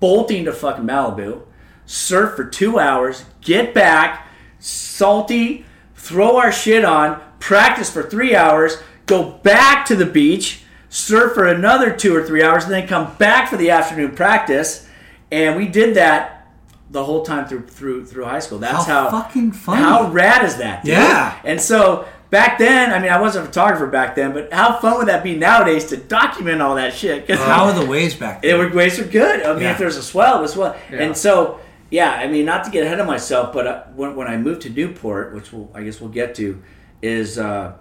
[0.00, 1.42] bolting to fucking Malibu,
[1.86, 4.26] surf for two hours, get back,
[4.58, 11.34] salty, throw our shit on, practice for three hours, go back to the beach, surf
[11.34, 14.88] for another two or three hours, and then come back for the afternoon practice.
[15.30, 16.48] And we did that
[16.90, 18.58] the whole time through through through high school.
[18.58, 19.82] That's How how, fucking funny.
[19.82, 20.84] How rad is that?
[20.84, 20.92] dude?
[20.94, 21.36] Yeah.
[21.44, 24.98] And so back then, I mean, I wasn't a photographer back then, but how fun
[24.98, 27.26] would that be nowadays to document all that shit?
[27.26, 28.58] 'Cause How are the waves back it there?
[28.58, 29.42] would waves are good.
[29.44, 29.72] I mean, Yeah.
[29.72, 30.76] if there's a swell, it was swell.
[30.92, 30.98] Yeah.
[31.02, 31.58] And so,
[31.90, 34.62] yeah, I mean, not to get ahead of myself, but uh, when, when I moved
[34.62, 36.60] to Newport, which we'll, I guess we'll get to,
[37.02, 37.72] is uh,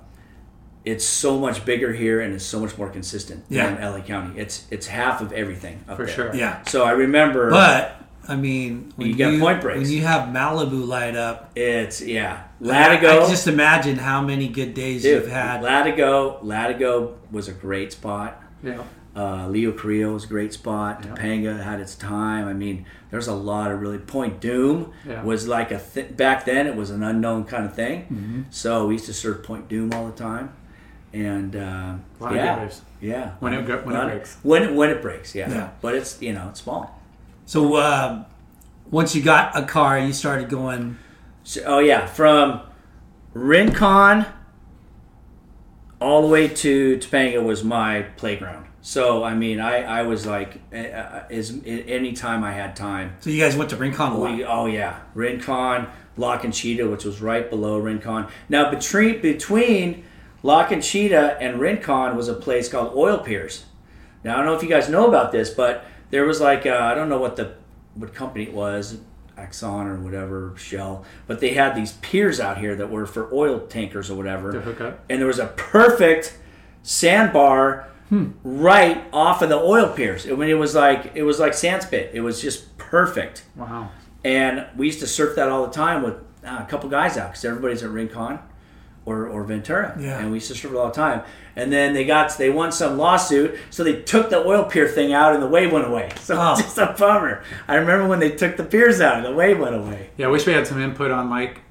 [0.86, 3.74] it's so much bigger here and it's so much more consistent Yeah.
[3.74, 4.40] than LA County.
[4.40, 6.16] It's it's half of everything up For there.
[6.16, 6.36] sure.
[6.36, 6.64] Yeah.
[6.68, 9.80] So I remember, But I mean, when You got point breaks.
[9.82, 13.00] When you have Malibu light up, it's yeah, I Latigo.
[13.02, 15.62] can just imagine how many good days dude, you've had.
[15.62, 18.42] Latigo, Latigo was a great spot.
[18.64, 18.82] Yeah.
[19.16, 21.02] Uh, Leo Carrillo was a great spot.
[21.04, 22.48] Topanga had its time.
[22.50, 23.98] I mean, there's a lot of really.
[23.98, 25.24] Point Dume Yeah.
[25.24, 26.68] was like a th- back then.
[26.68, 28.02] It was an unknown kind of thing.
[28.12, 28.42] Mm-hmm.
[28.50, 30.50] So we used to serve Point Dume all the time,
[31.16, 32.82] and uh, lot yeah, good waves.
[33.00, 33.32] yeah.
[33.40, 34.38] When it when it Lot- breaks.
[34.44, 35.50] When it, when it breaks, yeah.
[35.50, 35.70] Yeah.
[35.82, 37.02] But it's you know it's small.
[37.46, 38.26] So um,
[38.92, 40.98] once you got a car, you started going.
[41.44, 42.62] So, oh yeah, from
[43.34, 44.26] Rincon
[46.02, 48.66] all the way to Topanga was my playground.
[48.82, 53.16] So I mean, I, I was like, uh, uh, is any time I had time.
[53.22, 54.36] So you guys went to Rincon a lot.
[54.36, 58.28] We, oh yeah, Rincon, La Conchita, which was right below Rincon.
[58.50, 60.04] Now between between
[60.46, 63.66] La Conchita and Rincon was a place called Oil Piers.
[64.24, 66.78] Now I don't know if you guys know about this, but there was like uh,
[66.84, 67.56] I don't know what the
[67.96, 69.00] what company it was,
[69.40, 73.62] Exxon or whatever, Shell, but they had these piers out here that were for oil
[73.62, 74.52] tankers or whatever.
[74.52, 75.04] To hook up.
[75.10, 76.38] And there was a perfect
[76.84, 77.88] sandbar
[78.44, 80.28] right off of the oil piers.
[80.28, 82.12] I mean, it was like it was like sand spit.
[82.14, 83.46] It was just perfect.
[83.56, 83.90] Wow.
[84.24, 87.32] And we used to surf that all the time with uh, a couple guys out
[87.32, 88.38] because everybody's at Rincon
[89.06, 89.96] or, or Ventura.
[90.00, 90.20] Yeah.
[90.20, 91.22] And we used to surf it all the time.
[91.56, 95.14] And then they got they won some lawsuit, so they took the oil pier thing
[95.14, 96.12] out and the wave went away.
[96.20, 96.54] So Oh.
[96.54, 97.44] it's just a bummer.
[97.68, 100.10] I remember when they took the piers out and the wave went away.
[100.18, 101.62] Yeah, I wish we had some input on like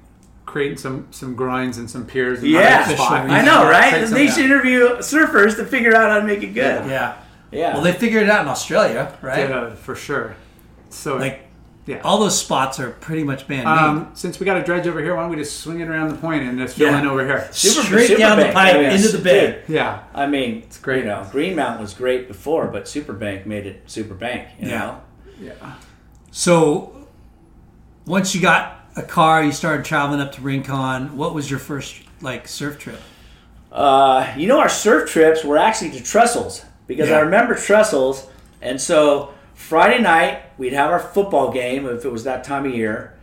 [0.45, 2.39] creating some some grinds and some piers.
[2.39, 2.85] And Yeah.
[2.89, 4.07] I know, right?
[4.07, 4.31] They yeah.
[4.33, 6.85] should interview surfers to figure out how to make it good.
[6.89, 7.17] Yeah.
[7.51, 7.73] Yeah.
[7.73, 9.49] Well, they figured it out in Australia, right?
[9.49, 10.35] Yeah, for sure.
[10.89, 11.44] So Like
[11.85, 12.01] yeah.
[12.03, 13.65] all those spots are pretty much man-made.
[13.71, 16.09] Um, since we got a dredge over here, why don't we just swing it around
[16.09, 16.99] the point and just fill Yeah.
[16.99, 17.47] in over here?
[17.51, 19.63] Super- Straight super down the pipe I mean, into the bed.
[19.67, 19.99] Yeah.
[20.13, 21.03] I mean, it's great.
[21.03, 24.47] You know, Greenmount was great before, but Superbank made it Superbank.
[24.59, 24.79] You Yeah.
[24.79, 25.01] know.
[25.39, 25.51] Yeah.
[26.31, 26.95] So
[28.05, 31.17] once you got a car, you started traveling up to Rincon.
[31.17, 32.99] What was your first like surf trip?
[33.71, 38.25] Uh, you know, our surf trips were actually to Trestles because I remember Trestles,
[38.61, 42.75] and so Friday night we'd have our football game if it was that time of
[42.75, 43.13] year,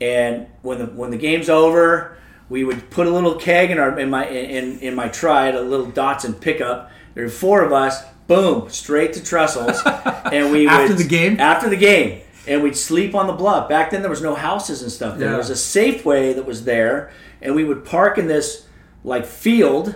[0.00, 2.16] and when the when the game's over,
[2.48, 5.60] we would put a little keg in our in my in in my Triad, a
[5.60, 6.90] little Datsun pickup.
[7.14, 8.02] There were four of us.
[8.26, 9.80] Boom, straight to Trestles,
[10.32, 11.40] and we After would the game?
[11.40, 13.68] after the game, and we'd sleep on the bluff.
[13.70, 15.16] Back then, there was no houses and stuff.
[15.18, 15.36] There Yeah.
[15.38, 18.66] was a Safeway that was there, and we would park in this
[19.04, 19.94] like field,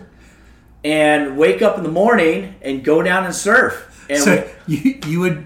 [0.84, 3.88] and wake up in the morning and go down and surf.
[4.08, 5.44] And So you you would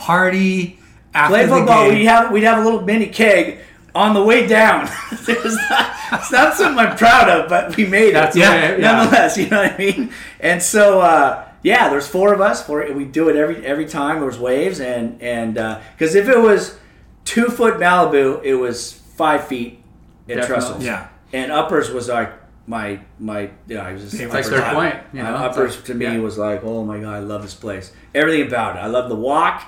[0.00, 0.78] party
[1.14, 1.84] after play the football.
[1.88, 1.98] game.
[1.98, 3.58] We'd have we'd have a little mini keg
[3.94, 4.84] on the way down.
[5.12, 8.12] it was not, it's not something I'm proud of, but we made it.
[8.14, 8.92] That's Yeah, way- yeah.
[8.92, 10.12] nonetheless, you know what I mean.
[10.38, 12.64] And so, uh, yeah, there's four of us.
[12.64, 14.20] Four, we do it every every time.
[14.20, 16.78] There's waves, and and because if it was
[17.24, 19.82] two foot Malibu, it was five feet
[20.28, 20.64] in Definitely.
[20.64, 20.84] Trestles.
[20.84, 21.08] Yeah.
[21.32, 22.32] and uppers was like
[22.66, 23.84] my my yeah.
[23.86, 24.94] I was just Favorite Like uppers- their point.
[25.12, 25.34] You know?
[25.34, 26.18] uh, uppers to me Yeah.
[26.18, 27.92] was like, oh my god, I love this place.
[28.14, 28.78] Everything about it.
[28.78, 29.62] I love the walk.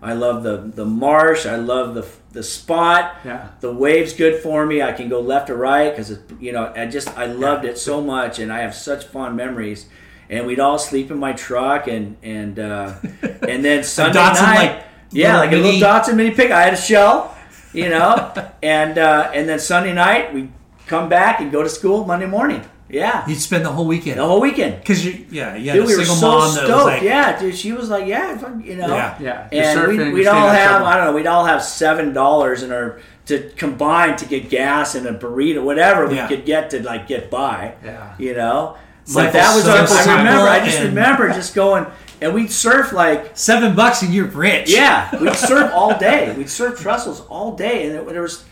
[0.00, 1.46] I love the the marsh.
[1.46, 3.16] I love the the spot.
[3.24, 3.48] Yeah.
[3.60, 4.80] The waves good for me.
[4.80, 8.00] I can go left or right because you know I just I loved it so
[8.00, 9.86] much, and I have such fond memories.
[10.30, 12.94] And we'd all sleep in my truck, and and uh,
[13.48, 16.50] and then Sunday Datsun, night, like, yeah, like a mini- little Datsun mini pick.
[16.50, 17.36] I had a shell,
[17.72, 18.32] you know,
[18.62, 20.50] and uh, and then Sunday night we
[20.86, 22.62] come back and go to school Monday morning.
[22.90, 24.80] Yeah, You'd spend the whole weekend the whole weekend.
[24.80, 26.70] because you yeah you had Dude, a we were so mom that stoked.
[26.74, 29.18] was like yeah, dude, she was like, yeah, you know, Yeah.
[29.20, 30.86] Yeah, And surfing, we'd, you're we'd all have, trouble.
[30.86, 34.94] I don't know, we'd all have seven dollars in our to combine to get gas
[34.94, 36.28] and a burrito, whatever we Yeah.
[36.28, 37.74] could get to like get by.
[37.84, 38.14] Yeah.
[38.18, 38.76] you know.
[39.04, 40.48] Simple- But that was so our, I simple remember.
[40.48, 41.86] I just remember just going
[42.22, 44.70] and we'd surf like seven bucks and you're rich.
[44.70, 46.34] yeah, we'd surf all day.
[46.36, 48.44] We'd surf trestles all day, and there, there was,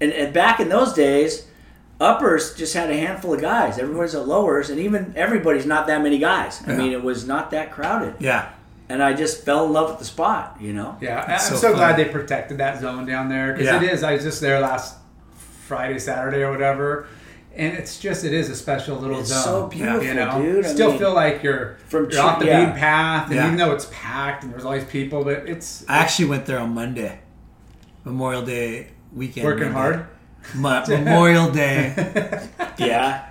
[0.00, 1.46] and, and back in those days,
[2.02, 3.78] uppers just had a handful of guys.
[3.78, 6.60] Everybody's at lowers, and even everybody's not that many guys.
[6.66, 6.76] I Yeah.
[6.78, 8.48] mean, it was not that crowded, yeah.
[8.88, 10.56] and I just fell in love with the spot.
[10.60, 13.66] You know, Yeah, It's I'm so so, glad they protected that zone down there because
[13.66, 13.76] Yeah.
[13.82, 14.02] it is.
[14.02, 14.96] I was just there last
[15.66, 17.06] Friday, Saturday, or whatever,
[17.56, 19.22] and it's just it is a special little zone.
[19.22, 19.42] It's zone.
[19.44, 20.64] so beautiful, you know, dude.
[20.66, 22.60] I Still mean, feel like you're from you're off the Ch- yeah.
[22.64, 23.44] beaten path, and Yeah.
[23.46, 26.58] even though it's packed and there's all these people, but it's I actually went there
[26.58, 27.20] on Monday,
[28.04, 29.46] Memorial Day weekend.
[29.46, 29.78] working Monday.
[29.78, 30.06] hard.
[30.54, 31.94] Mo- Memorial Day.
[32.78, 33.28] yeah,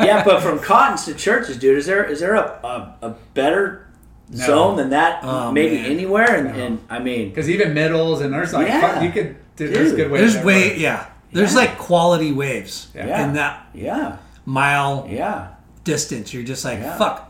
[0.00, 0.24] yeah.
[0.24, 3.88] But from Cottons to churches, dude, is there is there a a, a better
[4.30, 4.46] No.
[4.46, 5.20] zone than that?
[5.22, 5.90] Oh, maybe man.
[5.90, 6.64] anywhere, and, No.
[6.64, 9.00] and I mean, Because even middles and there's like Yeah.
[9.02, 10.32] you could dude, there's good ways.
[10.34, 11.06] There's way yeah.
[11.32, 11.58] There's Yeah.
[11.60, 13.24] like quality waves Yeah.
[13.24, 15.48] in that yeah, mile yeah.
[15.84, 16.32] distance.
[16.34, 16.96] You're just like Yeah.
[16.98, 17.24] fuck.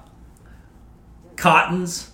[1.36, 2.07] Cottons.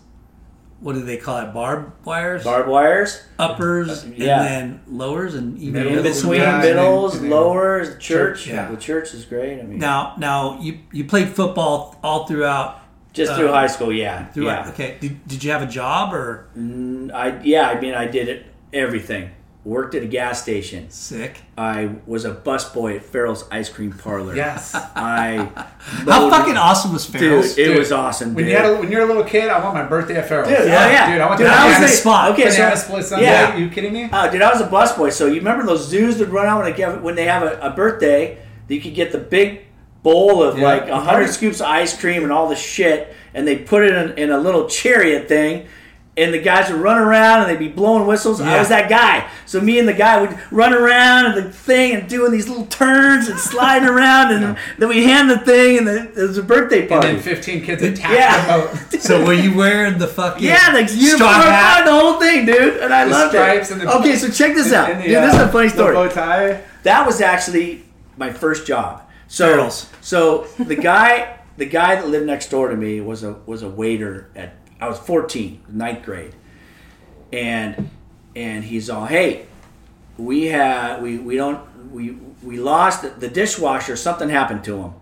[0.80, 1.54] What do they call it?
[1.54, 3.22] Barbed wires, Barbed wires.
[3.38, 4.42] uppers, yeah.
[4.42, 6.06] and then lowers, and even Middles.
[6.06, 8.00] In between Yeah, and middles, then- and then lowers, church.
[8.44, 8.70] church, yeah.
[8.70, 9.60] The church is great.
[9.60, 12.80] I mean, Now, now you you played football all throughout.
[13.14, 14.66] just uh, through high school, yeah, Throughout.
[14.66, 14.72] yeah.
[14.72, 14.96] Okay.
[15.00, 18.46] Did, did you have a job or Mm, I yeah, I mean, I did it
[18.72, 19.30] everything.
[19.64, 20.90] Worked at a gas station.
[20.90, 21.38] sick?
[21.56, 24.36] I was a busboy at Farrell's Ice Cream Parlor.
[24.36, 24.74] Yes.
[24.74, 25.48] I
[25.78, 27.56] How fucking awesome was dude, Farrell's?
[27.56, 28.34] it Dude, was awesome.
[28.34, 28.52] When dude.
[28.52, 30.48] you had a, when you're a little kid, I want my birthday at Farrell's.
[30.50, 30.84] Dude, oh, Yeah.
[30.86, 32.32] oh yeah, Dude, I want Dude, the I was the- spot.
[32.32, 33.24] Okay, so split Sunday.
[33.24, 33.56] yeah.
[33.56, 34.10] You kidding me?
[34.12, 35.10] Oh, dude, I was a busboy.
[35.10, 37.58] So you remember those zoos that run out when they get, when they have a,
[37.60, 38.38] a birthday?
[38.68, 39.62] You could get the big
[40.02, 40.64] bowl of Yeah.
[40.64, 43.94] like a hundred scoops of ice cream and all the shit, and they put it
[43.94, 45.66] in, in a little chariot thing,
[46.16, 48.40] and the guys would run around and they'd be blowing whistles.
[48.40, 49.28] I was that guy.
[49.46, 52.66] So me and the guy would run around and the thing and doing these little
[52.66, 56.42] turns and sliding around, and then we hand the thing, and then it was a
[56.42, 57.08] birthday party.
[57.08, 58.58] And then 15 kids attack Yeah.
[58.58, 59.00] the boat.
[59.02, 61.84] So were you wearing the fucking yeah, the uniform, straw hat?
[61.84, 63.72] the whole thing, dude, and I The loved stripes it.
[63.74, 65.10] and the- okay, so check this out, the, dude.
[65.22, 65.94] This is a uh, funny the story.
[65.94, 66.62] bow tie.
[66.84, 67.82] That was actually
[68.16, 69.02] my first job.
[69.26, 69.90] So, Turtles.
[70.00, 73.68] so the guy, the guy that lived next door to me was a was a
[73.68, 74.54] waiter at.
[74.84, 76.34] I was 14, ninth grade,
[77.32, 77.88] and
[78.36, 79.46] and he's all, hey,
[80.18, 83.96] we had we we don't we we lost the, dishwasher.
[83.96, 84.92] Something happened to him.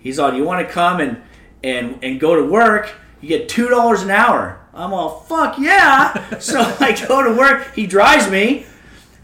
[0.00, 1.20] He's all, you want to come and
[1.62, 2.90] and and go to work?
[3.20, 4.60] You get two dollars an hour.
[4.72, 6.38] I'm all, fuck yeah.
[6.38, 7.74] so I go to work.
[7.74, 8.64] He drives me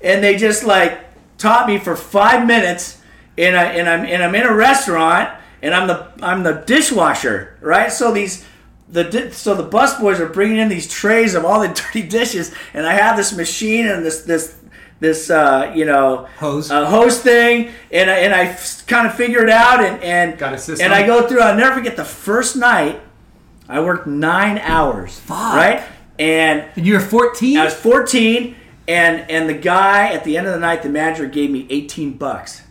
[0.02, 1.00] and they just like
[1.38, 3.00] taught me for five minutes
[3.38, 5.30] and, I, and I'm and I'm in a restaurant
[5.62, 8.44] and I'm the I'm the dishwasher right so these
[8.88, 12.02] the di- so the bus boys are bringing in these trays of all the dirty
[12.02, 14.56] dishes and I have this machine and this this
[15.00, 16.70] this uh, you know Hose.
[16.70, 20.54] uh, hose thing and I, and I kind of figure it out and and Got
[20.54, 20.84] a system.
[20.84, 23.00] and I go through I'll never forget the first night
[23.68, 25.82] I worked nine hours right
[26.18, 27.56] and And you were 14?
[27.58, 28.54] I was 14,
[28.86, 32.12] and and the guy at the end of the night, the manager gave me 18
[32.18, 32.62] bucks.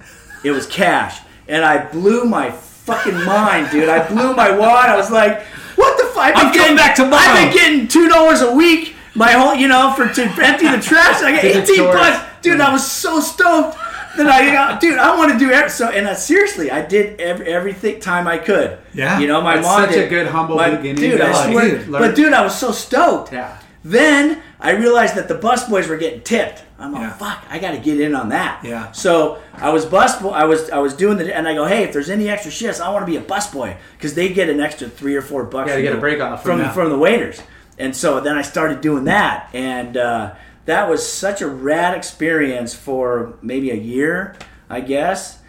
[0.45, 3.89] It was cash, and I blew my fucking mind, dude.
[3.89, 4.87] I blew my wad.
[4.87, 5.43] I was like,
[5.75, 7.21] "What the fuck?" I'm getting, back tomorrow.
[7.21, 10.79] I've been getting two dollars a week, my whole, you know, for to empty the
[10.81, 11.21] trash.
[11.21, 12.59] I got 18 bucks, dude.
[12.59, 12.73] I mm.
[12.73, 13.77] was so stoked.
[14.15, 15.89] That I, got, dude, I want to do every, so.
[15.89, 18.77] And I, seriously, I did every, everything time I could.
[18.93, 19.19] Yeah.
[19.19, 20.05] you know, my That's mom such did.
[20.05, 20.97] a good, humble my, beginning.
[20.97, 21.91] Dude, I swear, dude.
[21.91, 23.33] but dude, I was so stoked.
[23.33, 23.57] Yeah.
[23.83, 26.63] Then I realized that the bus boys were getting tipped.
[26.83, 27.13] I'm like, Yeah.
[27.13, 28.63] fuck, I got to get in on that.
[28.63, 28.91] Yeah.
[28.91, 30.29] So I was bus boy.
[30.29, 32.79] I was I was doing the and I go, hey, if there's any extra shifts,
[32.81, 35.43] I want to be a bus boy because they get an extra three or four
[35.45, 35.69] bucks.
[35.69, 36.73] Yeah, to get a break off from from that.
[36.73, 37.41] from the waiters.
[37.79, 42.75] And so then I started doing that, and uh, that was such a rad experience
[42.75, 44.35] for maybe a year,
[44.69, 45.39] I guess.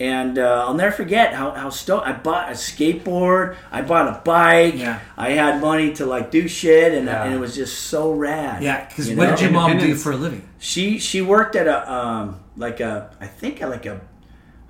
[0.00, 4.22] And uh, I'll never forget how, how stoked I bought a skateboard, I bought a
[4.24, 4.98] bike, Yeah.
[5.14, 7.24] I had money to like do shit, and, Yeah.
[7.24, 8.62] and it was just so rad.
[8.62, 9.36] yeah, because you what know?
[9.36, 10.48] did your mom do for a living?
[10.58, 14.00] She she worked at a um like a I think like a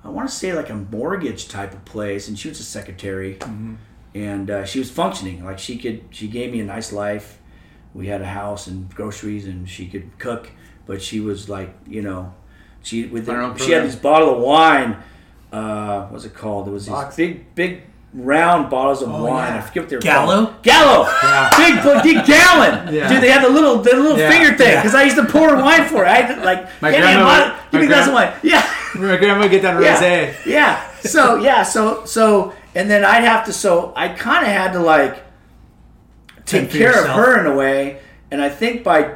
[0.03, 3.35] I want to say like a mortgage type of place, and she was a secretary,
[3.35, 3.75] mm-hmm.
[4.15, 6.05] and uh, she was functioning like she could.
[6.09, 7.39] She gave me a nice life.
[7.93, 10.49] We had a house and groceries, and she could cook.
[10.87, 12.33] But she was like you know,
[12.81, 14.97] she with On her own the, she had this bottle of wine.
[15.51, 16.67] Uh, what's it called?
[16.67, 17.15] It was these Box?
[17.15, 17.81] big big
[18.13, 19.53] round bottles of wine.
[19.53, 19.57] yeah.
[19.57, 20.45] I forget what they were Gallo?
[20.47, 20.63] called.
[20.63, 21.05] Gallo.
[21.57, 22.93] Big bu- big gallon.
[22.93, 23.07] Yeah.
[23.09, 24.29] Dude, they had the little the little Yeah.
[24.29, 24.81] finger thing Yeah.
[24.81, 26.07] because I used to pour wine for it.
[26.07, 28.07] I had to, like My "Give me a grandma bottle- would- give me a glass
[28.07, 28.39] of gran- wine.
[28.43, 28.73] Yeah.
[28.95, 29.95] My grandma would get that Yeah.
[29.97, 30.35] rosé.
[30.45, 30.81] Yeah.
[31.01, 31.63] So yeah.
[31.63, 33.53] So so and then I'd have to.
[33.53, 35.23] So I kind of had to like
[36.45, 37.99] take Fend for care of her in a way,
[38.31, 39.15] and I think by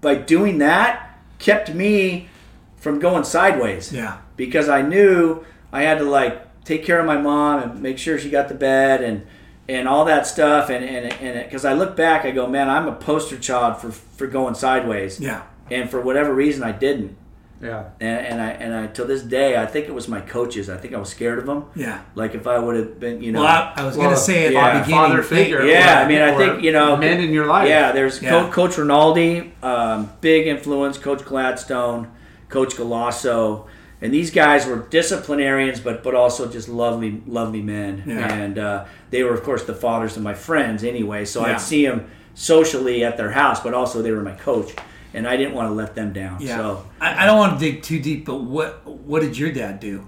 [0.00, 2.28] by doing that kept me
[2.76, 3.92] from going sideways.
[3.92, 4.18] Yeah.
[4.36, 8.18] Because I knew I had to like take care of my mom and make sure
[8.18, 9.26] she got to bed and
[9.68, 12.86] and all that stuff and and and because I look back, I go, man, I'm
[12.88, 15.18] a poster child for for going sideways.
[15.20, 15.42] Yeah.
[15.70, 17.16] And for whatever reason, I didn't
[17.62, 17.84] Yeah.
[18.00, 20.68] and, and I and I till this day I think it was my coaches.
[20.68, 21.64] I think I was scared of them.
[21.74, 22.00] Yeah.
[22.14, 24.20] Like if I would have been, you know, Well, I, I was Well, going to
[24.22, 25.00] say at yeah, the beginning.
[25.10, 25.64] father figure.
[25.64, 26.00] yeah.
[26.00, 27.68] or- I mean, I think you know, men in your life.
[27.68, 27.92] yeah.
[27.92, 28.30] There's Yeah.
[28.30, 30.98] Co- Coach Rinaldi, um, big influence.
[30.98, 32.08] Coach Gladstone,
[32.48, 33.66] Coach Galasso,
[34.02, 38.02] and these guys were disciplinarians, but but also just lovely, lovely men.
[38.06, 38.32] Yeah.
[38.32, 41.24] And uh, they were, of course, the fathers of my friends anyway.
[41.24, 41.52] So Yeah.
[41.54, 44.74] I'd see them socially at their house, but also they were my coach,
[45.14, 46.40] and I didn't want to let them down.
[46.40, 46.56] Yeah.
[46.56, 49.80] So I, I don't want to dig too deep, but what what did your dad
[49.80, 50.04] do?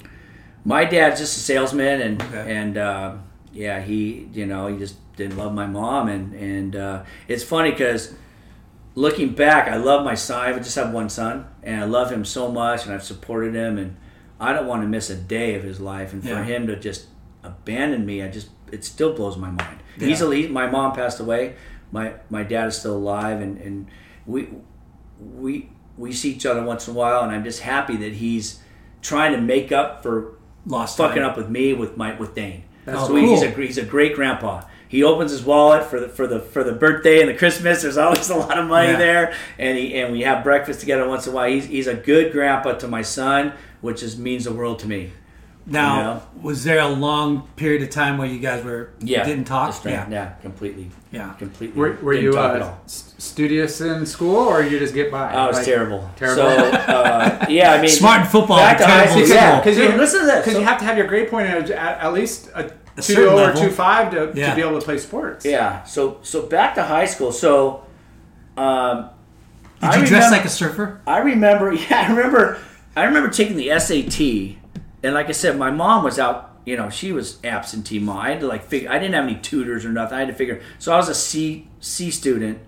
[0.66, 2.56] my dad's just a salesman and Okay.
[2.56, 3.16] and uh,
[3.52, 7.70] yeah he you know he just didn't love my mom and and uh, it's funny
[7.70, 8.14] because
[8.94, 12.24] looking back i love my son i just have one son and i love him
[12.24, 13.96] so much and i've supported him and
[14.38, 16.44] i don't want to miss a day of his life and for Yeah.
[16.44, 17.06] him to just
[17.42, 20.14] abandon me i just it still blows my mind Yeah.
[20.32, 21.54] he, my mom passed away
[21.90, 23.88] my my dad is still alive and and
[24.26, 24.48] we
[25.18, 28.60] we we see each other once in a while and i'm just happy that he's
[29.02, 30.34] trying to make up for
[30.66, 31.30] Lost fucking time.
[31.30, 32.64] up with me with my with Dane.
[32.86, 34.62] That's so he's a he's a great grandpa.
[34.88, 37.82] He opens his wallet for the for the for the birthday and the Christmas.
[37.82, 38.96] There's always a lot of money Yeah.
[38.98, 41.50] there, and he and we have breakfast together once in a while.
[41.50, 45.12] He's he's a good grandpa to my son, which is means the world to me.
[45.66, 46.22] Now, You know?
[46.42, 49.70] was there a long period of time where you guys were Yeah, didn't talk?
[49.70, 51.30] Just right- yeah, completely, Yeah.
[51.38, 51.74] completely.
[51.80, 55.32] Were, were you uh, studious in school, or you just get by?
[55.32, 56.10] I was Like- terrible.
[56.16, 56.42] terrible?
[56.42, 59.22] So uh, yeah, I mean, Smart in football, Back to high terrible school.
[59.24, 59.60] in Yeah, school.
[59.72, 60.36] because Dude, listen to this.
[60.40, 62.70] Because So- you have to have your grade point at, at, at least a,
[63.02, 63.62] two certain or level.
[63.62, 64.50] two five to, Yeah.
[64.50, 65.44] to be able to play sports.
[65.44, 65.82] Yeah.
[65.84, 67.32] So so back to high school.
[67.32, 67.84] So
[68.56, 69.10] Um,
[69.80, 71.00] Did I you dress remember- like a surfer?
[71.06, 72.58] I remember, yeah, I remember,
[72.94, 74.58] I remember taking the SAT,
[75.02, 76.52] and like I said, my mom was out.
[76.64, 78.18] You know, she was absentee mom.
[78.18, 78.90] I had to like figure.
[78.90, 80.16] I didn't have any tutors or nothing.
[80.16, 80.62] I had to figure.
[80.78, 82.58] So I was a C C student.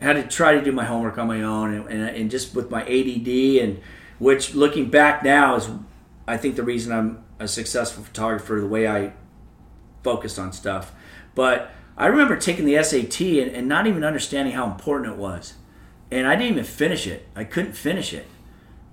[0.00, 2.54] I had to try to do my homework on my own, and, and, and just
[2.54, 3.28] with my ADD,
[3.62, 3.80] and
[4.18, 5.68] which looking back now is,
[6.28, 8.60] I think the reason I'm a successful photographer.
[8.60, 9.14] The way I
[10.02, 10.92] focused on stuff,
[11.34, 15.54] but I remember taking the SAT and, and not even understanding how important it was
[16.12, 17.26] and I didn't even finish it.
[17.34, 18.26] I couldn't finish it,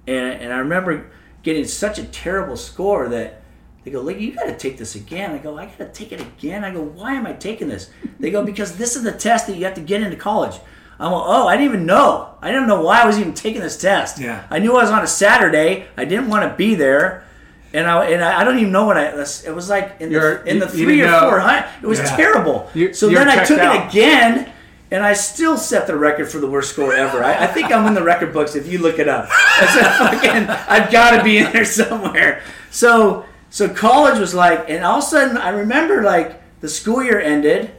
[0.07, 1.11] and and I remember
[1.43, 3.41] getting such a terrible score that
[3.83, 6.13] they go, "Look, you got to take this again." I go, "I got to take
[6.13, 9.11] it again." I go, "Why am I taking this?" They go, "Because this is the
[9.11, 10.55] test that you have to get into college."
[10.97, 12.35] I'm like, "Oh, I didn't even know.
[12.41, 14.17] I didn't know why I was even taking this test.
[14.19, 14.45] Yeah.
[14.49, 15.87] I knew I was on a Saturday.
[15.97, 17.25] I didn't want to be there."
[17.73, 20.15] And I, and I I don't even know what I it was like in the,
[20.19, 21.29] You're- in the you- you three or know.
[21.29, 21.69] four hundred.
[21.83, 22.15] It was Yeah.
[22.15, 22.69] terrible.
[22.73, 23.75] You- so then I took out.
[23.75, 24.51] it again,
[24.89, 27.23] and I still set the record for the worst score ever.
[27.23, 29.29] I, I think I'm in the record books if you look it up.
[29.61, 32.41] It's a fucking, I've got to be in there somewhere.
[32.71, 37.03] So so college was like, and all of a sudden I remember like the school
[37.03, 37.69] year ended,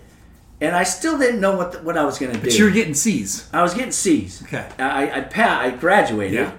[0.61, 2.45] and I still didn't know what the, what I was going to do.
[2.45, 3.49] But you were getting C's.
[3.53, 4.41] I was getting C's.
[4.45, 4.64] Okay.
[4.78, 6.34] I I, I graduated.
[6.38, 6.53] Yeah.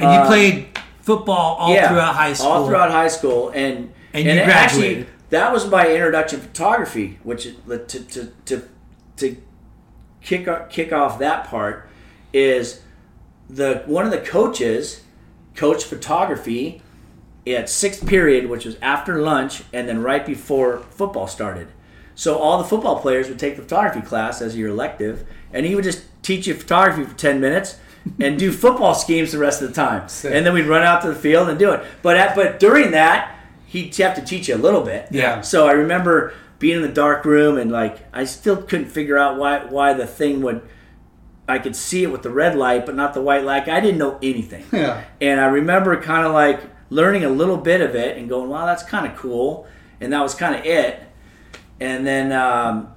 [0.00, 0.68] And you uh, played
[1.06, 2.50] football all Yeah, throughout high school.
[2.50, 4.32] All throughout high school, and And you.
[4.32, 8.62] Actually, that was my introduction to photography, which to to to
[9.16, 9.36] to
[10.20, 11.88] kick o- kick off that part
[12.32, 12.82] is
[13.48, 15.02] the one of the coaches
[15.54, 16.82] coached photography
[17.46, 21.68] at sixth period, which was after lunch, and then right before football started.
[22.16, 25.76] So all the football players would take the photography class as your elective, and he
[25.76, 27.76] would just teach you photography for ten minutes
[28.20, 30.08] and do football schemes the rest of the time.
[30.24, 31.84] And then we'd run out to the field and do it.
[32.02, 35.08] But at, but during that, he'd have to teach you a little bit.
[35.10, 35.40] Yeah.
[35.40, 39.36] So I remember being in the dark room and like I still couldn't figure out
[39.36, 40.62] why why the thing would.
[41.48, 43.68] I could see it with the red light, but not the white light.
[43.68, 44.64] I didn't know anything.
[44.72, 45.04] Yeah.
[45.20, 48.66] And I remember kind of like learning a little bit of it and going, "Wow,
[48.66, 49.66] that's kind of cool."
[50.00, 51.02] And that was kind of it.
[51.78, 52.92] And then, um,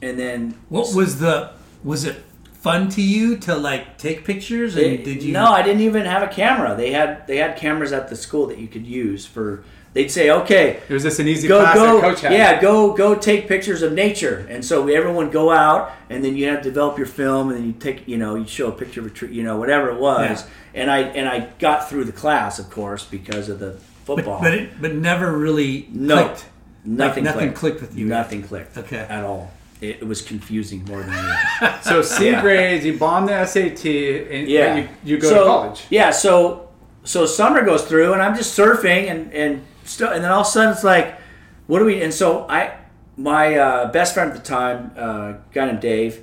[0.00, 1.52] and then What was the?
[1.84, 2.24] Was it
[2.62, 4.76] fun to you to like take pictures?
[4.76, 5.32] And They- did you?
[5.32, 6.74] No, I didn't even have a camera.
[6.76, 9.62] They had they had cameras at the school that you could use for.
[9.94, 12.32] They'd say, "Okay, It was just an easy go class go coach had.
[12.32, 16.46] yeah go go take pictures of nature." And so everyone go out, and then you
[16.48, 19.00] had to develop your film, and then you take you know you show a picture
[19.00, 20.44] of a tree, you know whatever it was.
[20.74, 23.72] And I and I got through the class, of course, because of the
[24.06, 24.40] But football.
[24.40, 26.46] but, it, but never really no, clicked.
[26.86, 27.58] nothing Like, nothing clicked.
[27.58, 28.06] clicked with you.
[28.06, 28.78] Nothing clicked.
[28.78, 29.04] Okay.
[29.10, 29.50] at all.
[29.82, 31.80] It, it was confusing more than anything.
[31.82, 32.40] So C Yeah.
[32.40, 35.84] grades, you bomb the SAT, and yeah, you, you go so, to college.
[35.90, 36.68] Yeah, so
[37.04, 40.46] so summer goes through, and I'm just surfing, and and still, and then all of
[40.46, 41.18] a sudden it's like,
[41.66, 42.00] what do we?
[42.00, 42.76] And so I,
[43.16, 46.20] my uh, best friend at the time, uh, guy named Dave,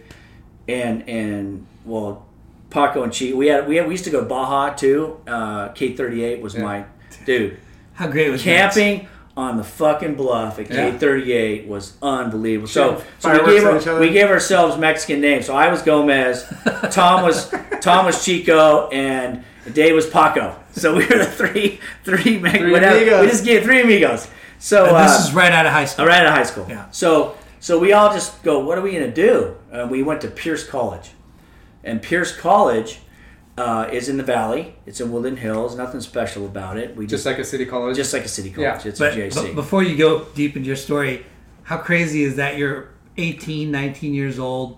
[0.69, 2.25] and and well,
[2.69, 5.19] Paco and Chi, we had we had, we used to go to Baja too.
[5.27, 6.85] Uh, K38 was my
[7.25, 7.59] dude.
[7.93, 9.07] How great was Camping
[9.39, 10.91] on the fucking bluff at Yeah.
[10.91, 12.67] K38 was unbelievable.
[12.67, 15.45] So, so we gave, our- we gave ourselves Mexican names.
[15.45, 16.45] So I was Gomez,
[16.91, 17.49] Tom was
[17.81, 20.55] Tom was Chico, and Dave was Paco.
[20.73, 22.97] So we were the three three, me- Three whatever.
[22.97, 23.21] amigos.
[23.21, 24.27] We just gave three amigos.
[24.59, 26.05] So And uh, this is right out of high school.
[26.05, 26.65] right out of high school.
[26.69, 26.89] Yeah.
[26.91, 29.55] So so we all just go, what are we gonna do?
[29.71, 31.11] And we went to Pierce College,
[31.83, 32.99] and Pierce College
[33.59, 34.73] uh, is in the valley.
[34.85, 35.75] It's in Woodland Hills.
[35.75, 36.95] Nothing special about it.
[36.95, 37.95] We Just just like a city college.
[37.95, 38.83] just like a city college.
[38.85, 38.89] Yeah.
[38.89, 39.35] It's But, a JC.
[39.35, 41.25] but before you go deep into your story,
[41.63, 44.77] how crazy is that you're 18, 19 years old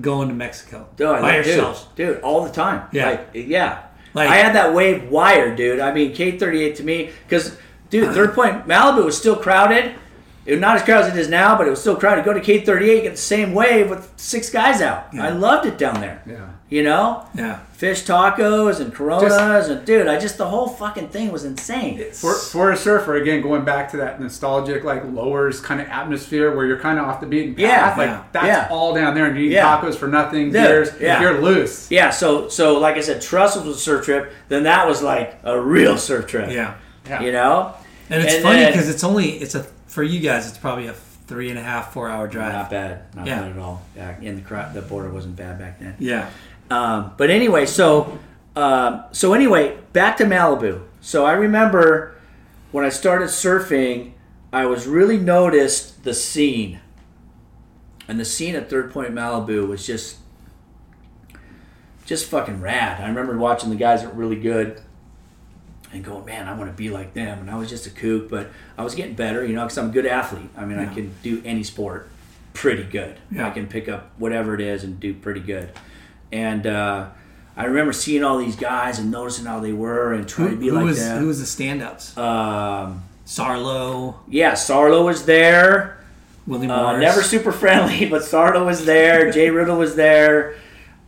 [0.00, 1.88] going to Mexico Dude, by love- yourself?
[1.96, 2.82] dude, dude, all the time.
[2.92, 3.10] Yeah.
[3.10, 3.82] like, yeah.
[4.14, 5.80] Like- I had that wave wired, dude.
[5.80, 7.56] I mean, K thirty eight to me, because
[7.90, 9.94] dude, Third Point Malibu was still crowded.
[10.46, 12.24] It was not as crowded as it is now, but it was still crowded.
[12.24, 15.08] Go to K thirty eight, get the same wave with six guys out.
[15.18, 16.22] I loved it down there.
[16.26, 16.46] Yeah.
[16.68, 17.58] You know, Yeah.
[17.74, 22.02] fish tacos and Coronas and dude, I just the whole fucking thing was insane.
[22.12, 26.56] For, for a surfer, again, going back to that nostalgic, like lowers kind of atmosphere
[26.56, 27.62] where you're kind of off the beaten path.
[27.62, 27.94] Yeah.
[27.96, 28.22] like Yeah.
[28.32, 28.68] that's Yeah.
[28.68, 29.80] all down there, and you eat Yeah.
[29.80, 30.90] tacos for nothing, Dude, beers.
[31.00, 31.20] yeah.
[31.20, 31.88] You're loose.
[31.88, 34.32] Yeah, so so like I said, Trestles was a surf trip.
[34.48, 36.50] Then that was like a real surf trip.
[36.50, 36.74] Yeah.
[37.08, 37.22] Yeah.
[37.22, 37.74] you know.
[38.10, 40.94] And it's And funny because it's only, it's a, for you guys, it's probably a
[41.28, 42.52] three and a half, four hour drive.
[42.52, 43.40] Not bad, not Yeah.
[43.40, 43.82] bad at all.
[43.96, 45.94] Yeah, and the crowd, the border wasn't bad back then.
[45.98, 46.26] Yeah.
[46.70, 48.18] Um, but anyway, so
[48.54, 50.82] um, so anyway, back to Malibu.
[51.00, 52.14] So I remember
[52.72, 54.12] when I started surfing,
[54.52, 56.80] I was really noticed the scene,
[58.08, 60.18] and the scene at Third Point Malibu was just
[62.04, 63.00] just fucking rad.
[63.00, 64.80] I remember watching the guys that were really good.
[65.92, 67.38] And going, man, I want to be like them.
[67.38, 69.88] And I was just a kook, but I was getting better, you know, because I'm
[69.90, 70.50] a good athlete.
[70.56, 72.10] I mean, I can do any sport.
[72.52, 73.18] pretty good.
[73.30, 73.46] Yeah.
[73.46, 75.70] I can pick up whatever it is and do pretty good.
[76.32, 77.08] And uh,
[77.56, 80.60] I remember seeing all these guys and noticing how they were and trying Who, to
[80.60, 81.20] be who like was them.
[81.20, 82.16] who was the standouts?
[82.18, 85.98] um, Sarlo, yeah, Sarlo was there.
[86.46, 89.30] Willie Uh, never super friendly, but Sarlo was there.
[89.32, 90.54] Jay Riddle was there.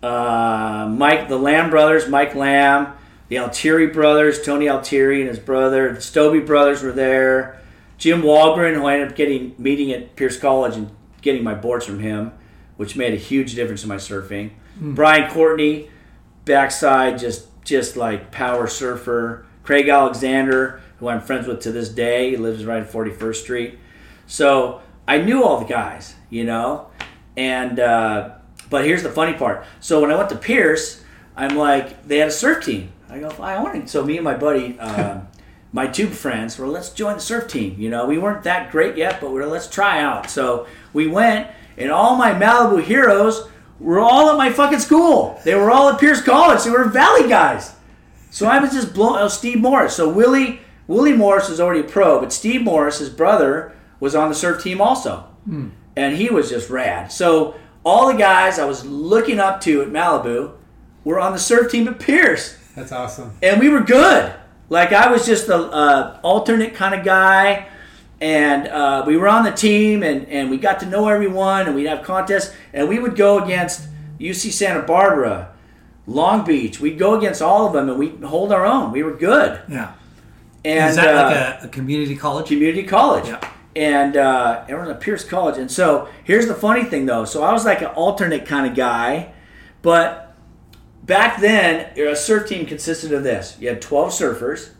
[0.02, 2.92] Uh, Mike, the Lamb brothers, Mike Lamb,
[3.28, 7.60] the Altieri brothers, Tony Altieri and his brother, the Stobie brothers were there.
[7.98, 10.90] Jim Walgren, who I ended up getting meeting at Pierce College and
[11.20, 12.32] getting my boards from him,
[12.76, 14.50] which made a huge difference in my surfing.
[14.80, 15.90] Brian Courtney,
[16.44, 19.44] backside, just just like power surfer.
[19.62, 23.78] Craig Alexander, who I'm friends with to this day, he lives right at 41st Street.
[24.26, 26.88] So I knew all the guys, you know,
[27.36, 28.30] and uh,
[28.70, 29.64] but here's the funny part.
[29.80, 31.02] So when I went to Pierce,
[31.36, 32.92] I'm like, they had a surf team.
[33.08, 33.88] I go, I want to.
[33.88, 35.28] So me and my buddy, um,
[35.72, 37.76] my tube friends, were let's join the surf team.
[37.78, 40.30] You know, we weren't that great yet, but we are let's try out.
[40.30, 43.48] So we went, and all my Malibu heroes
[43.80, 45.40] were all at my fucking school.
[45.44, 46.64] They were all at Pierce College.
[46.64, 47.74] They were Valley guys.
[48.30, 49.18] So I was just blown.
[49.18, 49.94] Oh, Steve Morris.
[49.96, 54.28] So Willie Willie Morris was already a pro, but Steve Morris, his brother, was on
[54.28, 55.24] the surf team also,
[55.96, 57.12] and he was just rad.
[57.12, 57.54] So
[57.84, 60.52] all the guys I was looking up to at Malibu
[61.04, 63.32] were on the surf team at Pierce, That's awesome.
[63.42, 64.32] and we were good.
[64.70, 67.66] Like I was just a uh, alternate kind of guy,
[68.20, 71.74] and uh, we were on the team, and and we got to know everyone, and
[71.74, 73.88] we'd have contests, and we would go against
[74.18, 75.52] UC Santa Barbara.
[76.06, 78.92] Long Beach, we'd go against all of them and we'd hold our own.
[78.92, 79.60] We were good.
[79.68, 79.92] Yeah.
[80.64, 82.48] And Is that uh, like a, a community college?
[82.48, 83.26] community college.
[83.26, 83.46] Yeah.
[83.76, 85.58] And uh, everyone's at Pierce College.
[85.58, 87.26] And so here's the funny thing, though.
[87.26, 89.32] So I was like an alternate kind of guy,
[89.82, 90.34] but
[91.04, 94.70] back then, a surf team consisted of this: you had 12 surfers,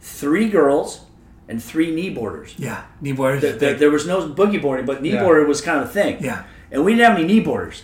[0.00, 1.02] three girls,
[1.50, 2.54] and three knee boarders.
[2.56, 2.84] Yeah.
[3.02, 3.40] Kneeboarders.
[3.40, 6.22] There, there, there was no boogie boarding, but knee boarder was kind of a thing.
[6.22, 6.44] Yeah.
[6.70, 7.82] And we didn't have any knee boarders.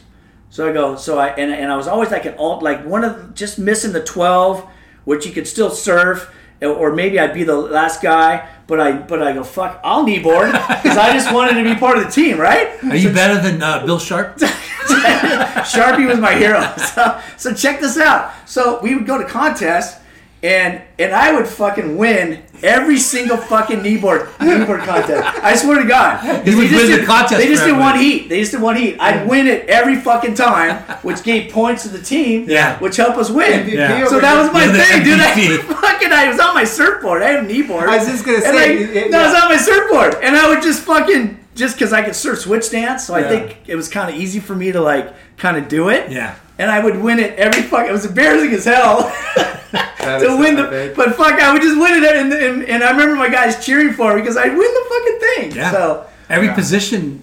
[0.51, 3.03] So I go, so I and, and I was always like an alt, like one
[3.03, 4.65] of just missing the 12,
[5.05, 8.49] which you could still surf, or maybe I'd be the last guy.
[8.69, 11.79] But I, but I go, fuck, I'll knee board, because I just wanted to be
[11.79, 12.83] part of the team, right?
[12.85, 14.39] Are you better than uh, Bill Sharp?
[14.39, 16.61] Sharpie was my hero.
[16.97, 18.33] So, so check this out.
[18.49, 20.01] So we would go to contests,
[20.47, 25.23] and and I would fucking win every single fucking kneeboard kneeboard contest.
[25.45, 27.77] I swear to God, You would they just win the did- contest They just did
[27.77, 28.29] one heat.
[28.29, 28.97] They just did one heat.
[29.01, 32.47] I'd win it every fucking time, which gave points to the team.
[32.49, 32.79] Yeah.
[32.79, 33.69] which helped us win.
[33.69, 34.07] Yeah.
[34.07, 35.21] So that was my thing, dude.
[35.21, 37.23] I fucking I was on my surfboard.
[37.23, 37.89] I had a kneeboard.
[37.89, 40.49] I was just gonna say, I, it- no, I was on my surfboard, and I
[40.49, 43.89] would just fucking just because I could surf switch dance, so I think it was
[43.89, 46.11] kind of easy for me to like kind of do it.
[46.13, 46.37] Yeah.
[46.59, 47.87] And I would win it every fuck.
[47.89, 49.03] It was embarrassing as hell
[49.37, 50.69] to win the.
[50.71, 50.95] big.
[50.97, 53.93] But fuck, I would just win it, and, and, and I remember my guys cheering
[53.93, 55.19] for me because I'd win the fucking
[55.51, 55.57] thing.
[55.57, 55.71] Yeah.
[55.73, 56.55] So Every Yeah.
[56.55, 57.23] position.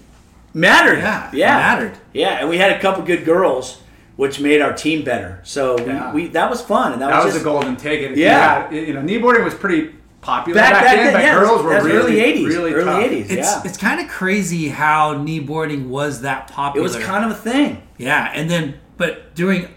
[0.54, 0.98] mattered.
[0.98, 1.92] Yeah, yeah, mattered.
[2.12, 3.80] Yeah, and we had a couple good girls,
[4.16, 5.40] which made our team better.
[5.42, 6.12] So Yeah.
[6.12, 8.16] we, we that was fun, and that, That was just a golden ticket.
[8.16, 8.70] Yeah.
[8.70, 9.94] You, had, you know, kneeboarding was pretty
[10.24, 11.12] popular back back, back then, then.
[11.14, 13.02] but yeah, girls were really, early '80s, really early tough.
[13.10, 13.20] '80s.
[13.30, 16.86] It's yeah, it's kind of crazy how kneeboarding was that popular.
[16.86, 17.82] it was kind of a thing.
[17.98, 19.68] yeah, and then but during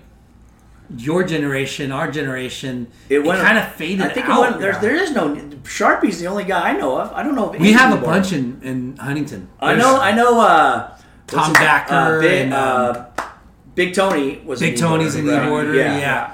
[0.95, 4.38] your generation, our generation, It went kind of faded I think out.
[4.38, 7.12] it went, there's, there is no Sharpie's the only guy I know of.
[7.12, 8.14] I don't know if we have a anymore.
[8.14, 9.50] bunch in, in Huntington.
[9.60, 10.00] I know.
[10.00, 10.39] I know.
[10.39, 13.24] Uh, Tom Backer uh, Big, and, um, uh,
[13.76, 14.62] Big Tony was.
[14.62, 15.50] a Big Tony's a kneeboarder, right?
[15.50, 15.76] kneeboarder.
[15.76, 15.98] Yeah.
[16.00, 16.34] Yeah.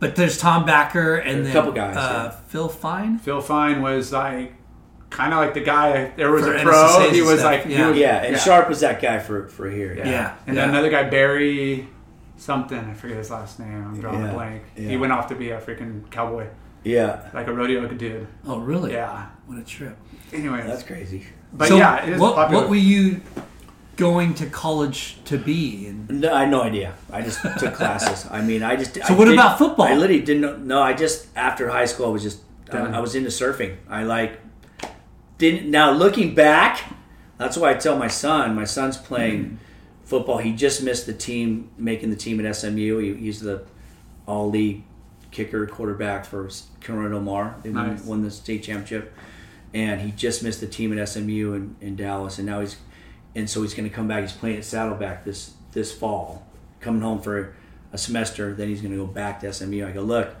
[0.00, 2.40] But there's Tom Backer and There's a couple guys, uh, yeah.
[2.48, 3.18] Phil Fine.
[3.18, 4.54] Phil Fine was like
[5.10, 6.12] kind of like the guy.
[6.16, 6.72] There was For a pro.
[6.72, 7.88] NSSAs He was stuff, like, yeah.
[7.88, 9.94] was- Yeah, and Sharp was that guy for for here.
[9.96, 10.06] Yeah.
[10.08, 10.68] Yeah, And yeah.
[10.68, 11.88] another guy, Barry
[12.36, 12.78] something.
[12.78, 13.84] I forget his last name.
[13.88, 14.62] I'm drawing Yeah, a blank.
[14.76, 14.88] yeah.
[14.90, 16.46] He went off to be a freaking cowboy,
[16.84, 18.28] Yeah, like a rodeo dude.
[18.46, 18.92] Oh, really?
[18.92, 19.26] Yeah.
[19.46, 19.96] What a trip.
[20.32, 21.26] Anyway, that's crazy.
[21.52, 22.60] but so yeah, it is what, popular.
[22.62, 23.20] what were you
[23.98, 25.88] going to college to be?
[25.88, 26.94] And No, I had no idea.
[27.12, 28.26] I just took classes.
[28.30, 28.94] I mean, I just.
[28.94, 29.86] So what about football?
[29.86, 30.40] I literally didn't.
[30.40, 32.40] know No, I just after high school, I was just.
[32.72, 33.76] I, I was into surfing.
[33.90, 34.40] I like.
[35.36, 36.92] Didn't now looking back,
[37.36, 38.54] that's why I tell my son.
[38.54, 39.56] My son's playing mm-hmm.
[40.04, 40.38] football.
[40.38, 42.98] He just missed the team, making the team at SMU.
[42.98, 43.64] He, he's the
[44.26, 44.84] all league
[45.30, 46.48] kicker quarterback for
[46.80, 47.56] Corona Del Mar.
[47.62, 49.14] They won, won the state championship,
[49.72, 52.76] and he just missed the team at SMU in, in Dallas, and now he's
[53.34, 54.22] and so he's going to come back.
[54.22, 56.46] He's playing at Saddleback this this fall,
[56.80, 57.54] coming home for
[57.92, 58.54] a semester.
[58.54, 59.86] Then he's going to go back to SMU.
[59.86, 60.34] I go, look,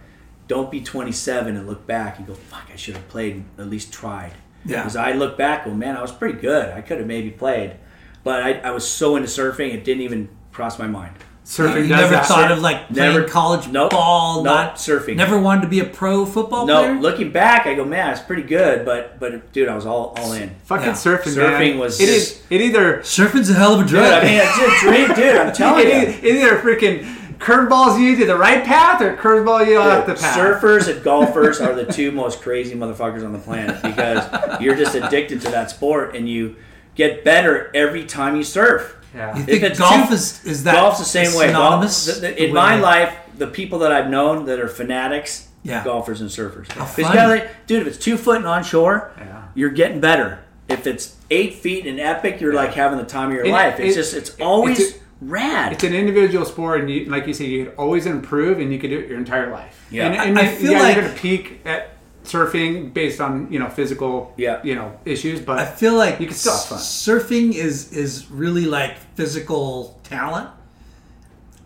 [0.48, 3.92] don't be 27 and look back and go, fuck, I should have played, at least
[3.92, 4.32] tried.
[4.64, 4.78] Yeah.
[4.78, 6.72] Because I look back, well, man, I was pretty good.
[6.72, 7.76] I could have maybe played,
[8.24, 11.14] but I, I was so into surfing, it didn't even cross my mind.
[11.48, 12.26] Surfing you does never that.
[12.26, 15.16] thought of like playing Never- college nope, ball, nope, not surfing.
[15.16, 16.94] Never wanted to be a pro football No, player.
[16.94, 20.14] No, looking back, I go, man, it's pretty good, but but dude, I was all
[20.18, 20.50] all in.
[20.66, 20.92] fucking Yeah.
[20.92, 21.34] surfing.
[21.34, 21.78] Surfing man.
[21.78, 22.42] was it.
[22.50, 24.12] It either Surfing's a hell of a Dude, drug.
[24.12, 25.36] I mean, it's a dream, dude.
[25.36, 26.00] I'm telling it, you.
[26.00, 30.14] either- it either freaking curveballs you to the right path or curveball you off the
[30.14, 30.36] path.
[30.36, 34.94] surfers and golfers are the two most crazy motherfuckers on the planet because you're just
[34.96, 36.56] addicted to that sport and you
[36.96, 38.96] get better every time you surf.
[39.14, 39.36] Yeah.
[39.36, 41.50] you think golf too- is is that Golf's the same way.
[41.52, 42.06] Golf, synonymous?
[42.06, 45.82] the- the- The in my life, the people that I've known that are fanatics, Yeah.
[45.84, 46.68] golfers and surfers.
[46.76, 47.14] you funny.
[47.16, 49.24] gotta, like- dude, if it's two foot and on shore, Yeah.
[49.54, 50.40] you're getting better.
[50.68, 53.80] If it's eight feet and epic, you're like having the time of your It- life.
[53.80, 55.72] It's it- just, it's always it's rad.
[55.72, 58.78] It's an individual sport, and you, like you say, you could always improve, and you
[58.78, 59.74] could do it your entire life.
[59.90, 60.06] Yeah.
[60.06, 61.90] and, and I- I feel yeah, like- you're to peak at
[62.28, 64.60] surfing based on you know physical, Yeah.
[64.62, 65.40] you know issues.
[65.40, 66.78] But I feel like you can still have fun.
[66.78, 70.50] surfing is is really like physical talent,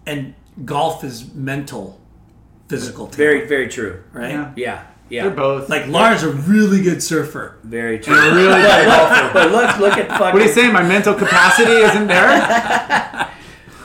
[0.06, 0.34] and
[0.64, 2.00] golf is mental
[2.68, 3.16] physical talent.
[3.16, 4.02] very, very true.
[4.12, 4.30] right.
[4.30, 4.52] Yeah.
[4.56, 5.22] Yeah, yeah.
[5.24, 7.56] they're both Like Lars, a really good surfer.
[7.64, 8.14] Very true.
[8.14, 9.30] They're really good golfer.
[9.34, 10.20] but look, look at fucking.
[10.20, 10.72] What are you saying?
[10.72, 13.28] My mental capacity isn't there.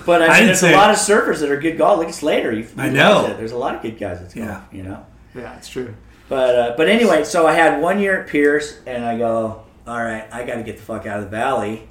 [0.08, 0.78] But I I mean, didn't there's say a it.
[0.78, 2.00] lot of surfers that are good golf.
[2.00, 2.54] Look at Slater.
[2.54, 3.26] You, I know.
[3.26, 3.36] it.
[3.36, 4.48] There's a lot of good guys that's golf.
[4.48, 4.62] Yeah.
[4.72, 5.06] You know.
[5.36, 5.94] yeah, it's true.
[6.30, 10.04] But uh, but anyway, so I had one year at Pierce, and I go, all
[10.04, 11.88] right, I got to get the fuck out of the valley.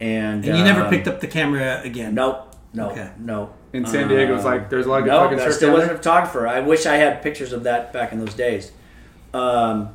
[0.00, 2.14] And, And you never um, picked up the camera again.
[2.14, 2.54] Nope.
[2.72, 2.90] No.
[2.90, 3.10] Okay.
[3.18, 3.54] No.
[3.72, 5.92] In San Diego, it's like there's a lot of good no, fucking I still wasn't
[5.92, 6.46] a photographer.
[6.46, 8.72] I wish I had pictures of that back in those days.
[9.34, 9.94] Um,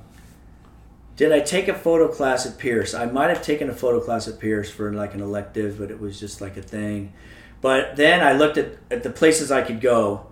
[1.16, 2.94] did I take a photo class at Pierce?
[2.94, 6.00] I might have taken a photo class at Pierce for like an elective, but it
[6.00, 7.14] was just like a thing.
[7.60, 10.28] But then I looked at, at the places I could go,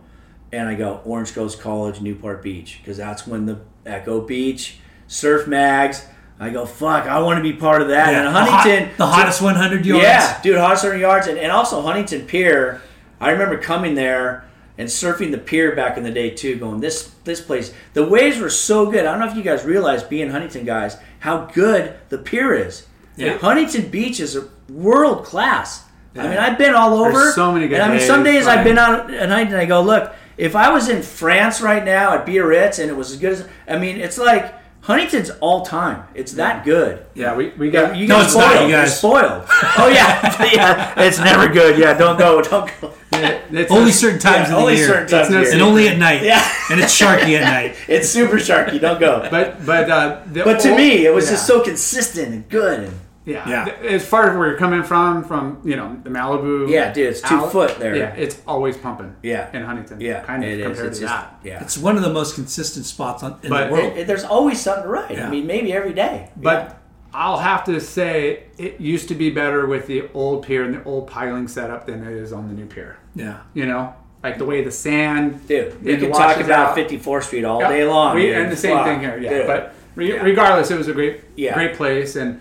[0.51, 4.77] and I go Orange Coast College, Newport Beach, because that's when the Echo Beach,
[5.07, 6.05] Surf Mags.
[6.41, 8.11] I go, fuck, I want to be part of that.
[8.11, 10.03] Yeah, and the hot- Huntington, the hottest 100 yards.
[10.03, 12.81] yeah, dude, hottest 100 yards, and, and also Huntington Pier.
[13.19, 16.55] I remember coming there and surfing the pier back in the day too.
[16.55, 19.05] Going this this place, the waves were so good.
[19.05, 22.87] I don't know if you guys realize, being Huntington guys, how good the pier is.
[23.17, 23.37] Yeah.
[23.37, 25.83] Huntington Beach is a world class.
[26.15, 27.11] I mean, I've been all over.
[27.11, 28.63] There's so many good And I mean, some days, days I've right.
[28.63, 32.13] been out at night and I go, look, if I was in France right now
[32.13, 36.05] at Biarritz and it was as good as, I mean, it's like Huntington's all time.
[36.15, 37.05] It's that good.
[37.13, 38.63] Yeah, we, we got You No, get it's not, spoiled.
[38.69, 38.97] you You're guys.
[38.97, 39.43] spoiled.
[39.81, 41.01] Oh yeah, yeah.
[41.01, 41.77] It's never good.
[41.77, 42.41] Yeah, don't go.
[42.41, 42.93] Don't go.
[43.11, 44.87] it's Only a- certain times Yeah, of only the year.
[44.95, 45.51] Only certain times of year.
[45.53, 46.23] and only at night.
[46.23, 46.49] Yeah.
[46.71, 47.75] and it's sharky at night.
[47.89, 48.79] It's super sharky.
[48.79, 49.27] Don't go.
[49.29, 51.31] But but uh, the But to old- me, it was yeah.
[51.31, 52.79] just so consistent and good.
[52.85, 52.93] And
[53.29, 53.47] yeah.
[53.47, 53.89] Yeah.
[53.89, 56.69] As far as where you're coming from, from you know the Malibu.
[56.69, 57.95] Yeah, dude, it's two out- foot there.
[57.95, 59.15] Yeah, it's always pumping.
[59.23, 59.49] Yeah.
[59.55, 60.01] in Huntington.
[60.01, 60.65] yeah, kind of it is.
[60.65, 61.39] compared It's to just that.
[61.43, 61.61] yeah.
[61.61, 63.85] It's one of the most consistent spots on, in But the world.
[63.93, 65.11] It- it- there's always something to write.
[65.11, 65.27] Yeah.
[65.27, 66.29] I mean, maybe every day.
[66.35, 66.77] But
[67.13, 70.83] I'll have to say it used to be better with the old pier and the
[70.83, 72.97] old piling setup than it is on the new pier.
[73.15, 73.37] yeah.
[73.53, 75.47] You know, like the way the sand.
[75.47, 76.75] dude, we could talk about out.
[76.77, 78.15] 54th Street all Yeah, day long.
[78.15, 78.37] We, dude.
[78.37, 79.29] and the same Fuck, thing here, yeah.
[79.29, 79.47] dude.
[79.47, 80.23] But re- Yeah.
[80.23, 81.53] regardless, it was a great, Yeah.
[81.55, 82.39] great place, and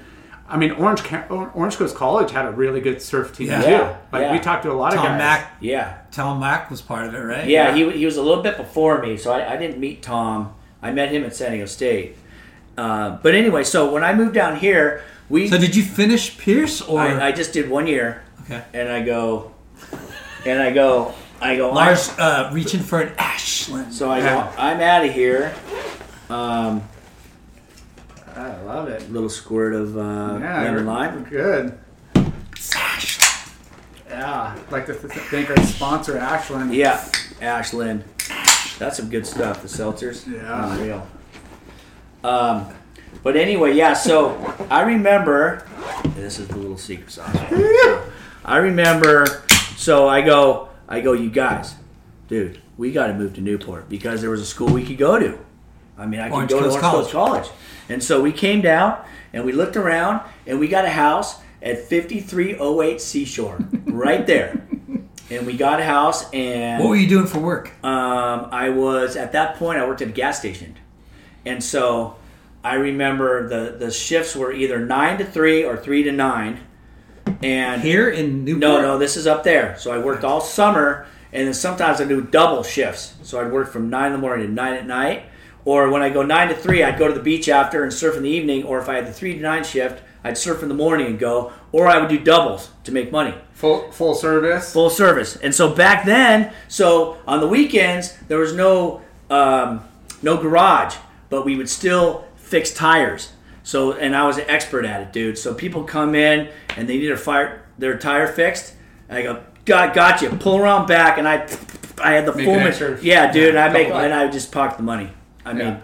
[0.49, 3.63] I mean, Orange Orange Coast College had a really good surf team Yeah.
[3.63, 3.71] too.
[3.71, 4.33] Yeah, Like yeah.
[4.33, 5.19] we talked to a lot of Tom guys.
[5.19, 5.57] Mack.
[5.61, 7.47] yeah, Tom Mack was part of it, right?
[7.47, 10.55] yeah, He, he was a little bit before me, so I, I didn't meet Tom.
[10.83, 12.17] I met him at San Diego State.
[12.79, 16.81] Uh, but anyway, so when I moved down here, we So did you finish Pierce
[16.81, 18.63] or I, I just did one year, okay?
[18.73, 19.53] and I go,
[20.47, 21.73] and I go, I go.
[21.73, 23.93] Lars uh, reaching for an Ashland.
[23.93, 25.53] So I go, I'm out of here.
[26.31, 26.83] Um,
[28.39, 29.11] I love it.
[29.11, 31.24] little squirt of uh, Yeah, lemon lime.
[31.24, 31.78] Good.
[34.09, 36.74] Yeah, I'd like to th- thank our sponsor Ashland.
[36.74, 37.05] Yeah,
[37.41, 38.05] Ashland.
[38.78, 39.62] That's some good stuff.
[39.62, 40.26] The seltzers.
[40.26, 40.72] Yeah.
[40.72, 41.07] Unreal.
[42.24, 42.66] Um,
[43.22, 43.93] but anyway, yeah.
[43.95, 44.36] So
[44.70, 45.66] I remember.
[46.14, 47.34] This is the little secret sauce.
[48.45, 49.26] I remember.
[49.76, 50.68] So I go.
[50.89, 51.12] I go.
[51.12, 51.74] You guys,
[52.28, 55.18] dude, we got to move to Newport because there was a school we could go
[55.18, 55.39] to.
[55.97, 57.49] I mean, I could go Coast to Orange Coast College.
[57.89, 61.78] And so we came down and we looked around and we got a house at
[61.89, 64.62] 5308 Seashore, right there.
[65.30, 67.72] And we got a house and What were you doing for work?
[67.84, 69.78] um, I was at that point.
[69.78, 70.76] I worked at a gas station,
[71.45, 72.16] and so
[72.64, 76.61] I remember the the shifts were either nine to three or three to nine.
[77.43, 78.61] And Here in Newport.
[78.61, 79.76] no, no, this is up there.
[79.78, 83.14] So I worked all summer, and then sometimes I do double shifts.
[83.22, 85.24] So I'd work from nine in the morning to nine at night,
[85.65, 88.17] or when I go nine to three, I'd go to the beach after and surf
[88.17, 88.65] in the evening.
[88.65, 91.19] Or if I had the three to nine shift, I'd surf in the morning and
[91.19, 94.73] go, or I would do doubles to make money Full full service.
[94.73, 95.37] full service.
[95.37, 99.85] And so back then, so on the weekends there was no um,
[100.23, 100.95] no garage,
[101.31, 103.33] but we would still fix tires.
[103.63, 105.37] So and I was an expert at it, dude.
[105.39, 108.75] So people come in and they need their fire their tire fixed.
[109.11, 110.31] I go, got got you.
[110.31, 111.49] Pull around back, and I
[112.03, 114.51] I had the Make full an ma- Yeah, dude, and I make and I just
[114.53, 115.11] pocket the money.
[115.49, 115.67] I mean.
[115.67, 115.81] Yeah.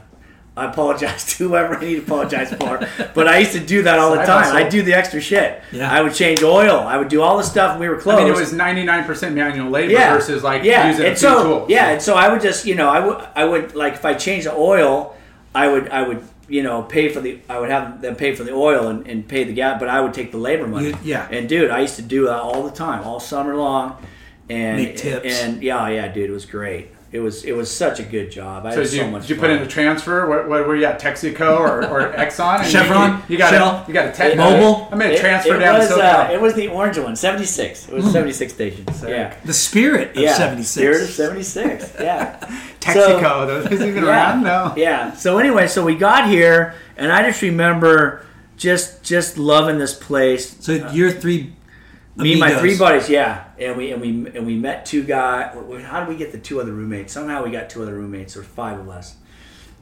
[0.56, 3.98] I apologize to whoever I need to apologize for, but I used to do that
[3.98, 4.44] all the Side time.
[4.44, 4.56] hustle.
[4.58, 5.60] I do the extra shit.
[5.72, 5.90] Yeah.
[5.90, 6.78] I would change oil.
[6.78, 7.80] I would do all the stuff.
[7.80, 10.14] We were I mean, it was 99% manual labor yeah.
[10.14, 10.88] versus like yeah.
[10.88, 11.70] using a and few so, tools.
[11.70, 14.14] Yeah, and so I would just you know I would I would like if I
[14.14, 15.16] changed the oil,
[15.54, 18.44] I would I would you know pay for the I would have them pay for
[18.44, 20.88] the oil and, and pay the gas, but I would take the labor money.
[20.88, 21.26] You- yeah.
[21.32, 23.96] And dude, I used to do that all the time, all summer long,
[24.48, 25.42] and Make tips.
[25.42, 26.90] And yeah, yeah, dude, it was great.
[27.14, 28.66] It was it was such a good job.
[28.66, 29.42] I So had did so you, much did you fun.
[29.50, 30.28] put in a transfer?
[30.28, 32.58] What, what were you at Texaco or, or Exxon?
[32.58, 33.10] And Chevron?
[33.18, 33.68] You, you got Shell?
[33.68, 34.92] a, you got a tech Mobil?
[34.92, 37.88] I made a transfer it down was, to uh, it was the orange one, 76.
[37.88, 39.04] It was 76 stations.
[39.06, 39.32] Yeah.
[39.44, 40.34] The spirit of Yeah.
[40.36, 40.72] 76.
[40.72, 41.92] Spirit of 76.
[42.00, 42.36] Yeah.
[42.80, 43.46] Texaco.
[43.46, 44.42] Those is even around?
[44.42, 44.74] No.
[44.76, 45.12] Yeah.
[45.14, 50.56] So anyway, so we got here, and I just remember just just loving this place.
[50.58, 51.52] So your three
[52.16, 55.52] Me and my three buddies, yeah, and we and we and we met two guys.
[55.84, 57.12] How did we get the two other roommates?
[57.12, 58.34] Somehow we got two other roommates.
[58.34, 59.16] There were five of us,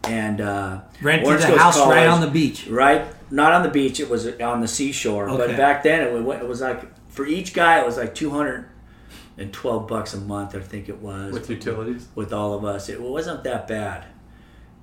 [0.05, 2.67] and uh, rented Orange the Coast house right on the beach.
[2.69, 4.01] Right, not on the beach.
[4.01, 5.29] It was on the seashore.
[5.29, 5.47] Okay.
[5.47, 8.31] But back then, it was, it was like for each guy, it was like two
[8.31, 8.71] hundred
[9.37, 10.55] and twelve bucks a month.
[10.55, 12.09] I think it was With utilities.
[12.15, 12.89] with all of us.
[12.89, 14.07] It wasn't that bad.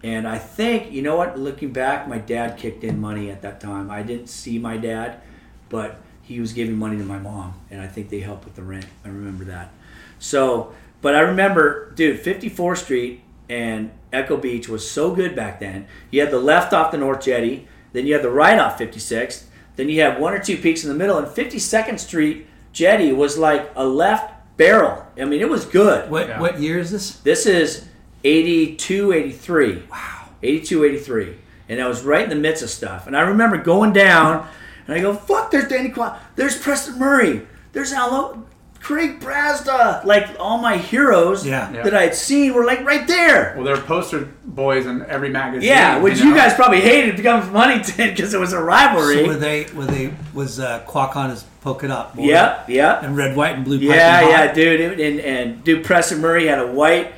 [0.02, 3.60] And I think, you know what, looking back, my dad kicked in money at that
[3.60, 3.92] time.
[3.92, 5.20] I didn't see my dad,
[5.68, 8.62] but he was giving money to my mom, and I think they helped with the
[8.62, 8.86] rent.
[9.04, 9.72] I remember that.
[10.20, 15.88] So, but I remember, dude, 54th Street and Echo Beach was so good back then.
[16.12, 19.46] You had the left off the North Jetty, then you had the right off 56th,
[19.76, 23.38] then you had one or two peaks in the middle, and 52nd Street Jetty was
[23.38, 25.04] like a left barrel.
[25.20, 26.12] I mean, it was good.
[26.12, 26.40] What Yeah.
[26.40, 27.12] what year is this?
[27.22, 27.86] This is
[28.24, 29.84] 82, 83.
[29.90, 30.26] Wow.
[30.44, 31.36] 82, 83.
[31.70, 33.08] And I was right in the midst of stuff.
[33.08, 34.48] And I remember going down,
[34.90, 36.18] and I go, fuck, there's Danny Kwock.
[36.36, 37.46] There's Preston Murray.
[37.74, 38.46] There's Allo.
[38.82, 40.04] Craig Brazda.
[40.06, 41.72] Like, all my heroes Yeah.
[41.72, 41.84] Yeah.
[41.84, 43.54] that I had seen were, like, right there.
[43.56, 45.70] Well, there were poster boys in every magazine.
[45.70, 46.36] Yeah, which you know?
[46.36, 49.16] guys probably hated to come from Huntington because it was a rivalry.
[49.18, 52.30] So were they were they was uh, Quack on his polka dot board?
[52.30, 53.06] yeah, yeah.
[53.06, 53.78] And red, white, and blue.
[53.78, 57.14] Yeah, piping yeah, dude, It- and and dude, Preston Murray had a white,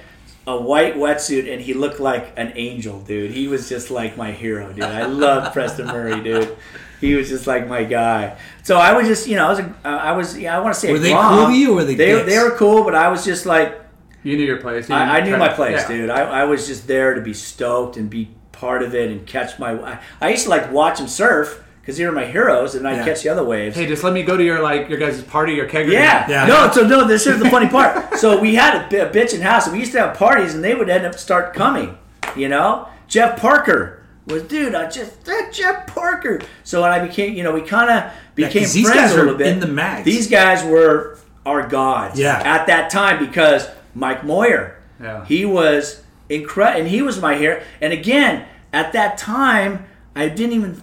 [0.47, 3.29] a white wetsuit, and he looked like an angel, dude.
[3.31, 4.83] He was just like my hero, dude.
[4.83, 6.57] I love Preston Murray, dude.
[7.01, 8.37] He was just like my guy.
[8.63, 10.73] So I was just, you know, I was, a, uh, I was, yeah, I want
[10.75, 11.35] to say, Were a they grom.
[11.37, 13.81] cool to you or were they They, they were cool, but I was just like,
[14.23, 14.87] You knew your place.
[14.87, 15.87] You I, I knew tried- my place, yeah.
[15.87, 16.09] dude.
[16.11, 19.57] I, I was just there to be stoked and be part of it and catch
[19.57, 19.71] my.
[19.73, 22.97] I, I used to like watch them surf because they were my heroes, and I'd
[22.97, 23.05] Yeah.
[23.05, 23.75] catch the other waves.
[23.75, 25.91] Hey, just let me go to your like your guys' party, your kegger.
[25.91, 26.29] Yeah.
[26.29, 26.45] Yeah.
[26.45, 28.13] No, so no, this is the funny part.
[28.19, 30.63] So we had a, bi- a bitchin' house, and we used to have parties, and
[30.63, 31.97] they would end up start coming.
[32.35, 36.41] You know, Jeff Parker was, dude, I just that Jeff Parker.
[36.63, 39.35] So when I became, you know, we kind of became these friends guys a little
[39.35, 39.47] bit.
[39.47, 40.05] in the mags.
[40.05, 42.19] These guys were our gods.
[42.19, 42.39] Yeah.
[42.43, 45.25] At that time, because Mike Moir, Yeah.
[45.25, 47.61] he was incredible, and he was my hero.
[47.81, 50.81] And again, at that time, I didn't even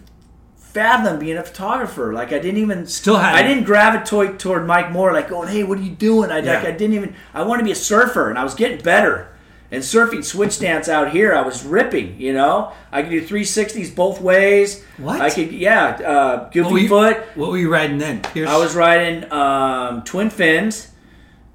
[0.56, 2.12] fathom being a photographer.
[2.12, 5.62] Like I didn't even Still had- I didn't gravitate toward Mike Moir like going, "Hey,
[5.64, 8.28] what are you doing?" I like I didn't even I wanted to be a surfer,
[8.28, 9.28] and I was getting better.
[9.70, 12.18] And surfing switch stance out here, I was ripping.
[12.18, 14.82] You know, I could do 360s both ways.
[14.96, 15.20] What?
[15.20, 17.16] I could, yeah, uh, What goofy were you, foot.
[17.34, 18.22] What were you riding then?
[18.22, 18.48] Pierce?
[18.48, 20.90] I was riding um, twin fins,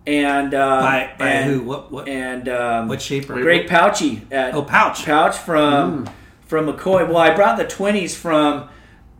[0.06, 1.62] and uh, by, by and, who?
[1.64, 3.42] What what And um, what shaper?
[3.42, 5.06] Greg Pouchy at Oh, Pouch.
[5.06, 6.08] Pouch from
[6.46, 7.08] from McCoy.
[7.08, 8.70] Well, I brought the twenties from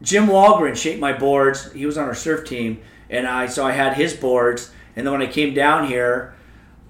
[0.04, 0.76] Jim Walgren.
[0.76, 1.72] Shaped my boards.
[1.72, 2.80] He was on our surf team,
[3.10, 4.72] and I so I had his boards.
[4.96, 6.36] And then when I came down here,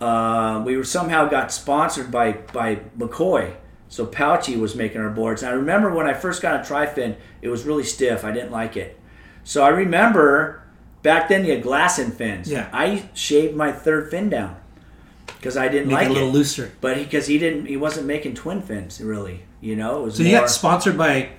[0.03, 3.55] uh, we were somehow got sponsored by by McCoy.
[3.89, 5.43] So Pouchy was making our boards.
[5.43, 8.23] And I remember when I first got a tri-fin, it was really stiff.
[8.25, 8.99] I didn't like it.
[9.43, 10.63] So I remember
[11.03, 12.49] back then you had glass in fins.
[12.49, 12.69] Yeah.
[12.73, 14.55] I shaved my third fin down
[15.37, 16.33] because I didn't Make like it a little it.
[16.33, 16.71] looser.
[16.81, 19.43] But because he, didn't, he wasn't making twin fins really.
[19.61, 21.29] You know, it was So you more, got sponsored by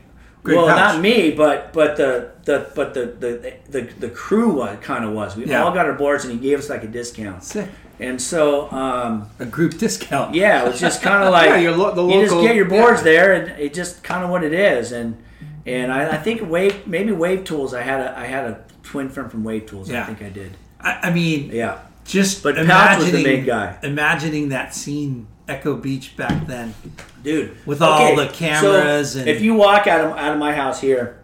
[0.45, 0.77] Greg well, Pouch.
[0.95, 5.35] not me, but but the the but the the the, the crew kind of was.
[5.37, 5.65] We Yeah.
[5.65, 7.43] all got our boards, and he gave us like a discount.
[7.43, 7.69] Sick.
[8.01, 10.35] And so, um, A group discount.
[10.35, 12.65] yeah, it was just kind of like Yeah, your lo- the you just get your
[12.67, 13.05] boards yeah.
[13.05, 14.93] there, and it just kind of what it is.
[14.93, 15.23] And
[15.67, 17.73] and I, I think wave maybe Wave Tools.
[17.73, 19.89] I had a I had a twin fin from Wave Tools.
[19.91, 20.03] Yeah.
[20.03, 20.57] I think I did.
[20.81, 21.79] I, I mean, Yeah.
[22.05, 23.79] just But Pouch imagining was the main guy.
[23.83, 26.75] imagining that scene, Echo Beach back then.
[27.23, 27.57] dude.
[27.65, 30.81] With all the cameras so and- if you walk out of out of my house
[30.81, 31.21] here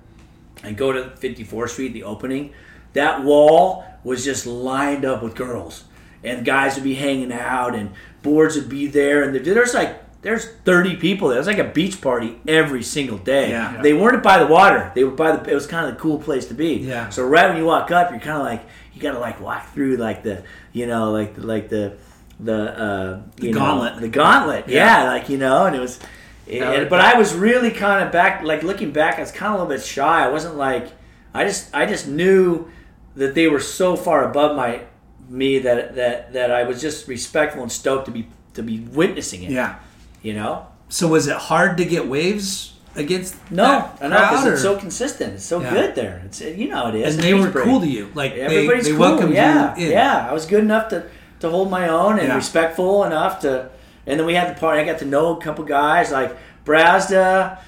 [0.63, 2.53] and go to 54th Street, the opening,
[2.93, 5.85] that wall was just lined up with girls,
[6.25, 7.93] and guys would be hanging out, and
[8.23, 11.37] boards would be there, and there's like there's 30 people there.
[11.39, 13.51] It was like a beach party every single day.
[13.51, 13.81] Yeah.
[13.81, 14.93] They weren't by the water.
[14.95, 15.51] They were by the.
[15.51, 16.75] It was kind of the cool place to be.
[16.75, 17.09] Yeah.
[17.09, 18.63] So right when you walk up, you're kind of like
[18.93, 21.97] you got to like walk through like the you know like the, like the
[22.39, 24.01] the uh, you know, gauntlet.
[24.01, 24.69] the gauntlet.
[24.69, 25.05] Yeah.
[25.05, 25.99] like you know, and it was.
[26.47, 26.85] it- Yeah.
[26.85, 29.63] but I was really kind of back, like looking back, I was kind of a
[29.65, 30.25] little bit shy.
[30.25, 30.89] I wasn't like,
[31.33, 32.71] I just, I just knew
[33.15, 34.83] that they were so far above my
[35.31, 39.43] me that that that I was just respectful and stoked to be to be witnessing
[39.45, 39.53] it.
[39.53, 39.77] Yeah.
[40.23, 40.67] You know?
[40.89, 45.35] So was it hard to get waves against No, know because it's so consistent.
[45.35, 45.71] It's so Yeah.
[45.71, 46.21] good there.
[46.27, 47.15] It's you know it is.
[47.15, 48.11] and they were cool to you.
[48.15, 49.01] Like they, Everybody's they cool.
[49.01, 49.93] welcomed yeah, you in.
[49.93, 50.27] yeah.
[50.29, 51.05] I was good enough to
[51.41, 52.35] to hold my own and Yeah.
[52.37, 53.71] respectful enough to.
[54.07, 54.81] And then we had the party.
[54.81, 57.59] I got to know a couple guys like Brazda,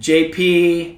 [0.00, 0.97] JP,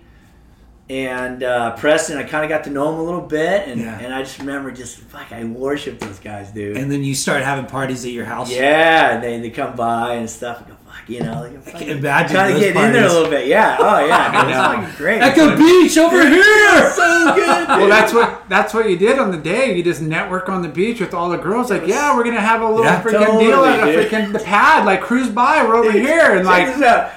[0.91, 2.19] and uh, Preston.
[2.19, 3.99] I kind of got to know him a little bit, and, Yeah.
[4.01, 5.31] and I just remember just fuck.
[5.31, 6.77] I worship those guys, dude.
[6.77, 8.51] And then you start having parties at your house.
[8.53, 10.65] yeah, and they, they come by and stuff.
[10.65, 11.43] I go fuck, you know.
[11.65, 13.47] Like, I can imagine Trying to get in there a little bit.
[13.47, 13.77] Yeah.
[13.79, 14.77] Oh yeah.
[14.81, 15.23] Dude, it's great.
[15.23, 16.91] Echo Beach over here.
[16.91, 17.69] so good.
[17.69, 19.77] Well, that's what that's what you did on the day.
[19.77, 21.71] You just network on the beach with all the girls.
[21.71, 24.85] Like, yeah, we're gonna have a little Yeah, freaking deal at a freaking the pad.
[24.85, 25.63] Like, cruise by.
[25.65, 26.77] We're over here, and like.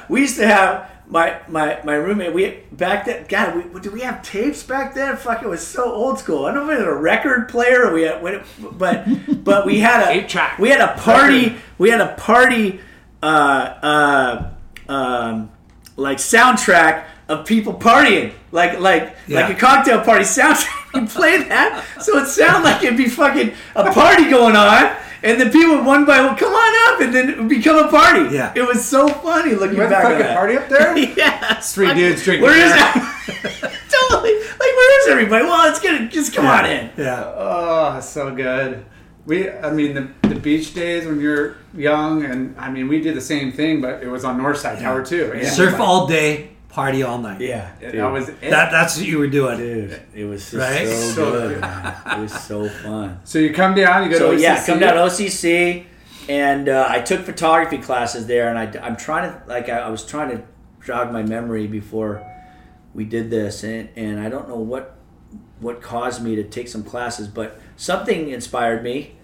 [0.10, 2.34] We used to have my my my roommate.
[2.34, 3.26] We back then.
[3.30, 5.16] God, we, did we have tapes back then?
[5.16, 6.46] Fuck, it was so old school.
[6.46, 7.88] I don't know if we had a record player.
[7.88, 8.44] Or we had,
[8.74, 9.06] but
[9.44, 10.60] but we had a Tape track.
[10.60, 11.44] We had a party.
[11.50, 11.62] Record.
[11.78, 12.80] We had a party.
[13.22, 15.50] Uh, uh, um,
[15.96, 19.42] like soundtrack of people partying, like like Yeah.
[19.48, 20.80] like a cocktail party soundtrack.
[20.94, 25.40] We play that, so it sounded like it'd be fucking a party going on, and
[25.40, 27.90] then people would one by one come on up, and then it would become a
[27.90, 28.36] party.
[28.36, 28.52] Yeah.
[28.56, 30.36] it was so funny looking you back on fucking that.
[30.36, 30.98] party up there.
[31.18, 32.94] yeah, Three dudes drinking Where is that?
[34.10, 34.34] totally.
[34.34, 35.46] Like, where is everybody?
[35.46, 36.92] Well, it's gonna just come on in.
[36.98, 37.24] Yeah.
[37.36, 38.86] Oh, so good.
[39.26, 43.16] We, I mean, the, the beach days when you're young, and I mean, we did
[43.16, 45.32] the same thing, but it was on Northside Tower too.
[45.34, 47.40] And Surf like, all day, party all night.
[47.40, 48.42] Yeah, That was it.
[48.42, 49.58] That that's what you were doing.
[49.58, 50.02] dude.
[50.16, 50.88] It was just Right?
[50.88, 51.62] so, So good.
[51.62, 52.14] good.
[52.14, 53.20] It was so fun.
[53.24, 54.42] so you come down, you go So to OCC.
[54.42, 55.86] yeah, come down to OCC,
[56.28, 59.90] and uh, I took photography classes there, and I, I'm trying to like I, I
[59.90, 60.44] was trying to
[60.86, 62.22] jog my memory before
[62.94, 64.98] we did this, and, and I don't know what
[65.60, 69.16] what caused me to take some classes, but something inspired me.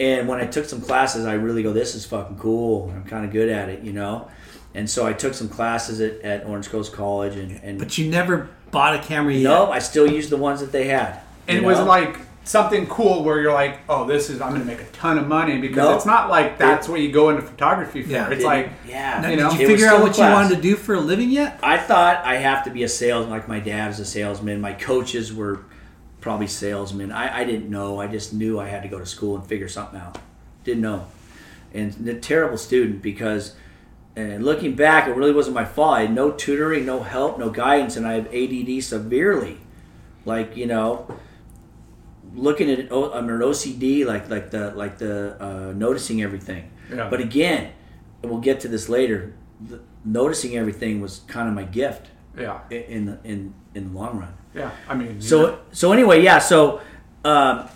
[0.00, 2.90] And when I took some classes, I really go, "This is fucking cool.
[2.90, 4.28] I'm kind of good at it," you know.
[4.74, 8.08] And so I took some classes at, at Orange Coast College, and, and But you
[8.10, 9.42] never bought a camera yet.
[9.48, 11.20] no, I still used the ones that they had.
[11.48, 14.60] and you it was like something cool where you're like, oh, this is I'm going
[14.62, 15.94] to make a ton of money because No.
[15.96, 18.10] it's not like that's what you go into photography for.
[18.10, 18.30] Yeah.
[18.30, 20.34] it's like yeah, you know, did you figure out still a what you class.
[20.44, 21.58] wanted to do for a living yet?
[21.62, 24.60] I thought I have to be a salesman, like my dad was a salesman.
[24.60, 25.64] My coaches were
[26.20, 27.10] probably salesmen.
[27.12, 28.00] I, I didn't know.
[28.00, 30.18] I just knew I had to go to school and figure something out.
[30.64, 31.06] Didn't know.
[31.74, 33.54] And a terrible student because,
[34.16, 35.98] and looking back, it really wasn't my fault.
[35.98, 39.58] I had no tutoring, no help, no guidance, and I have ADD severely.
[40.24, 41.06] Like you know,
[42.34, 46.70] looking at oh, I'm an OCD, like like the like the uh, noticing everything.
[46.92, 47.08] Yeah.
[47.08, 47.72] But again,
[48.22, 49.34] we'll get to this later.
[49.60, 54.18] The, noticing everything was kind of my gift yeah, in the, in in the long
[54.18, 54.34] run.
[54.54, 54.70] yeah.
[54.88, 56.38] I mean, So so anyway, yeah.
[56.38, 56.80] So
[57.24, 57.68] um,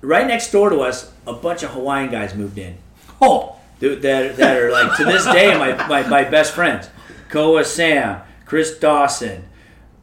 [0.00, 2.76] right next door to us, a bunch of Hawaiian guys moved in.
[3.20, 6.88] Oh, That, that are like to this day my, my, my best friends.
[7.28, 9.48] Koa Sam, Chris Dawson,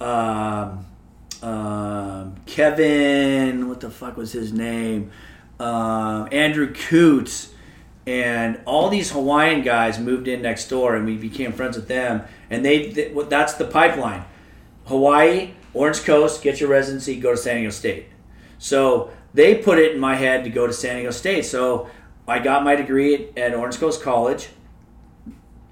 [0.01, 0.85] um,
[1.41, 5.11] um, Kevin, what the fuck was his name?
[5.61, 7.53] Um, Andrew Coots,
[8.05, 12.23] and all these Hawaiian guys moved in next door, and we became friends with them.
[12.49, 14.25] And they, they that's the pipeline:
[14.87, 18.07] Hawaii, Orange Coast, get your residency, go to San Diego State.
[18.57, 21.45] So they put it in my head to go to San Diego State.
[21.45, 21.89] So
[22.29, 24.49] I got my degree at, Orange Coast College,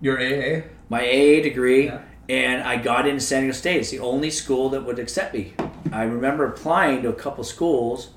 [0.01, 0.63] your AA.
[0.89, 1.99] my AA degree, Yeah.
[2.29, 3.77] and I got into San Diego State.
[3.81, 5.53] It's the only school that would accept me.
[5.91, 8.09] I remember applying to a couple schools,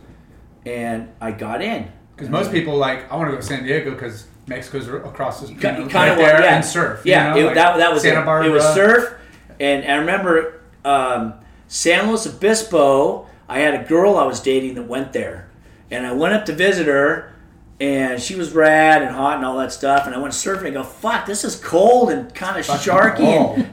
[0.67, 1.91] and I got in.
[2.17, 5.49] Because most people like, I want to go to San Diego because Mexico's across the
[5.49, 6.57] you know, kind right of there yeah.
[6.57, 7.01] and surf.
[7.05, 8.25] you Yeah, know, it- like that, that was Santa it.
[8.25, 8.51] Barbara.
[8.51, 9.15] It was surf,
[9.59, 11.35] and I remember um,
[11.69, 13.27] San Luis Obispo.
[13.49, 15.49] I had a girl I was dating that went there,
[15.91, 17.33] and I went up to visit her,
[17.81, 20.07] and she was rad and hot and all that stuff.
[20.07, 20.67] And I went surfing.
[20.67, 23.21] I go, "Fuck, this is cold and kind of sharky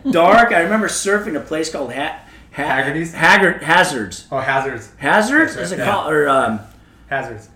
[0.04, 2.20] and dark." I remember surfing a place called ha-
[2.54, 3.14] ha- Haggerty's?
[3.14, 4.26] Haggard Hazards.
[4.32, 4.92] Oh, hazards.
[4.98, 5.92] Hazards is it Yeah.
[5.92, 6.60] called or um,
[7.08, 7.50] Hazards.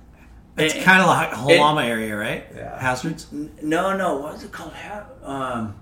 [0.58, 2.46] it's eh, kind of like Halama area, right?
[2.56, 2.80] Yeah.
[2.80, 3.28] Hazards.
[3.32, 4.74] no no what is it called?
[4.74, 5.76] Ha- um,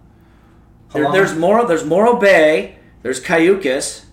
[0.94, 1.66] There, there's Morro.
[1.68, 2.76] There's Morro Bay.
[3.02, 4.04] There's Cayucos,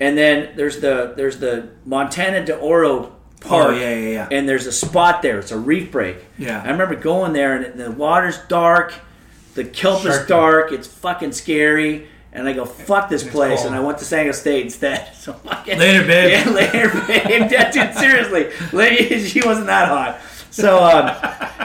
[0.00, 3.68] and then there's the there's the Montana de Oro Park.
[3.68, 4.28] Oh, yeah, yeah, yeah.
[4.30, 5.38] And there's a spot there.
[5.38, 6.16] It's a reef break.
[6.38, 6.62] Yeah.
[6.62, 8.94] I remember going there, and the water's dark,
[9.54, 10.72] the kelp is dark.
[10.72, 12.08] It's fucking scary.
[12.32, 13.60] And I go, fuck this place.
[13.60, 13.66] cold.
[13.66, 15.14] And I went to San Diego State instead.
[15.22, 16.30] So fucking, Later, babe.
[16.46, 17.50] Yeah, later, babe.
[17.52, 18.50] Yeah, dude, seriously.
[18.72, 20.18] La- She wasn't that hot.
[20.50, 21.10] So um,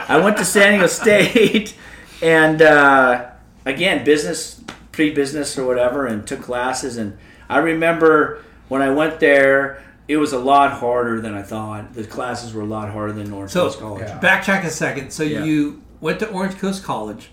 [0.08, 1.74] I went to San Diego State
[2.22, 3.30] and uh,
[3.64, 4.62] again, business,
[4.92, 6.96] pre business or whatever, and took classes.
[6.98, 7.16] And
[7.48, 11.92] I remember when I went there, it was a lot harder than I thought.
[11.94, 14.08] The classes were a lot harder than Orange So Coast College.
[14.08, 14.18] Yeah.
[14.20, 15.10] backtrack a second.
[15.10, 15.44] So Yeah.
[15.44, 17.30] you went to Orange Coast College,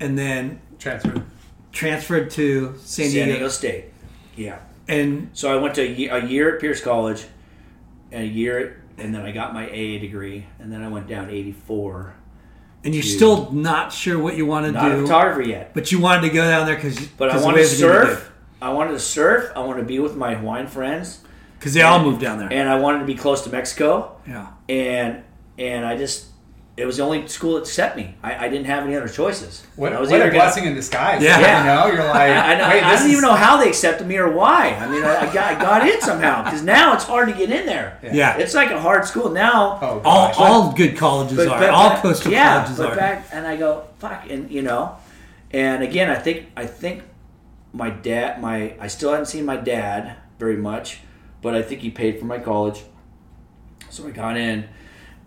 [0.00, 1.22] and then transferred
[1.72, 3.84] transferred to San San Diego, Diego State.
[4.36, 4.58] Yeah.
[4.88, 7.24] and So I went to a year, a year at Pierce College,
[8.12, 11.30] and a year, and then I got my AA degree, and then I went down
[11.30, 12.14] 84.
[12.84, 13.12] and you're Dude.
[13.16, 14.76] still not sure what you want to do?
[14.78, 17.40] Not a do, photographer yet, but you wanted to go down there because but I
[17.40, 18.30] wanted to surf.
[18.60, 19.50] I wanted to surf.
[19.56, 21.20] I wanted to be with my Hawaiian friends,
[21.64, 22.52] because they all moved down there.
[22.52, 24.16] and I wanted to be close to Mexico.
[24.26, 25.22] yeah, And
[25.58, 26.26] and I just,
[26.76, 28.16] it was the only school that accept me.
[28.22, 29.64] I, I didn't have any other choices.
[29.76, 31.22] What, I was what a gonna- blessing in disguise.
[31.22, 31.38] Yeah.
[31.38, 33.68] You know, you're like, I, I, wait, I this don't is, even know how they
[33.68, 34.70] accepted me or why.
[34.74, 37.50] I mean, I, I, got, I got in somehow because now it's hard to get
[37.50, 37.98] in there.
[38.02, 38.36] yeah.
[38.36, 39.78] It's like a hard school now.
[39.80, 40.34] Oh, all gosh.
[40.38, 41.58] all good colleges But- are.
[41.60, 42.96] but all back- coastal yeah, colleges but are.
[42.96, 44.96] back and I go fuck, and you know,
[45.52, 47.04] and again, I think I think
[47.72, 50.98] my dad, my I still hadn't seen my dad very much,
[51.44, 52.82] but I think he paid for my college,
[53.90, 54.66] so I got in,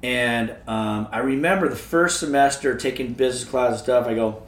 [0.02, 4.08] and um, I remember the first semester taking business class and stuff.
[4.08, 4.42] I go,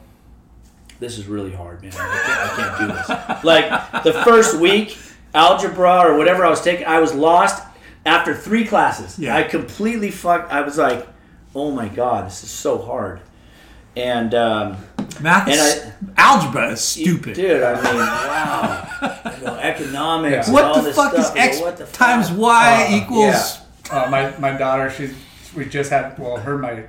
[0.98, 1.92] this is really hard, man.
[1.94, 3.44] I can't, I can't do this.
[3.44, 4.98] like the first week,
[5.32, 7.64] algebra or whatever I was taking, I was lost
[8.04, 9.16] after three classes.
[9.16, 9.36] Yeah.
[9.36, 10.50] I completely fucked.
[10.50, 11.06] I was like,
[11.54, 13.20] oh my god, this is so hard.
[13.96, 14.76] And um,
[15.20, 15.86] Math, and is,
[16.16, 17.34] algebra is stupid.
[17.34, 17.62] dude.
[17.62, 19.32] I mean, wow.
[19.38, 20.32] You know, economics.
[20.32, 20.44] Yeah.
[20.44, 21.36] and what all the this fuck stuff.
[21.36, 23.58] is x what the times y Uh, equals?
[23.90, 25.14] Uh, my my daughter, she's
[25.56, 26.84] we just had well, her my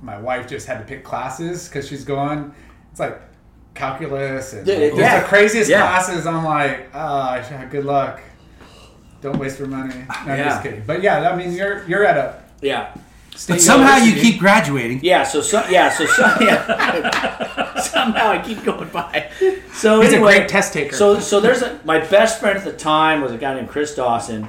[0.00, 2.52] my wife just had to pick classes because she's going.
[2.90, 3.20] It's like
[3.74, 5.20] calculus and Dude, it- there's yeah.
[5.20, 5.80] the craziest Yeah.
[5.82, 6.26] classes.
[6.26, 7.40] I'm like, ah,
[7.70, 8.20] good luck.
[9.20, 9.94] Don't waste your money.
[10.26, 10.82] No, I'm just kidding.
[10.86, 12.94] But yeah, I mean, you're you're at a Yeah.
[13.46, 15.00] But somehow you keep graduating.
[15.02, 17.78] Yeah, so, so yeah, so, so yeah.
[17.78, 19.30] somehow I keep going by.
[19.72, 20.96] So He's a great test taker.
[20.96, 23.94] So so there's a my best friend at the time was a guy named Chris
[23.94, 24.48] Dawson,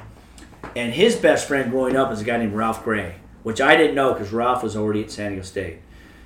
[0.76, 3.96] and his best friend growing up was a guy named Ralph Gray, which I didn't
[3.96, 5.80] know because Ralph was already at San Diego State.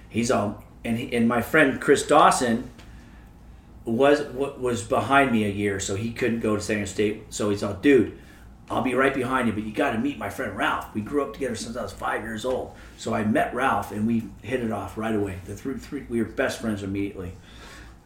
[0.08, 2.70] He's all and he, and my friend Chris Dawson
[3.86, 7.24] was was behind me a year, so he couldn't go to San Diego State.
[7.30, 8.18] So he's all, dude,
[8.70, 10.94] I'll be right behind you, but you got to meet my friend Ralph.
[10.94, 12.74] We grew up together since I was five years old.
[12.98, 15.40] So I met Ralph, and we hit it off right away.
[15.46, 17.34] The three, three we were best friends immediately.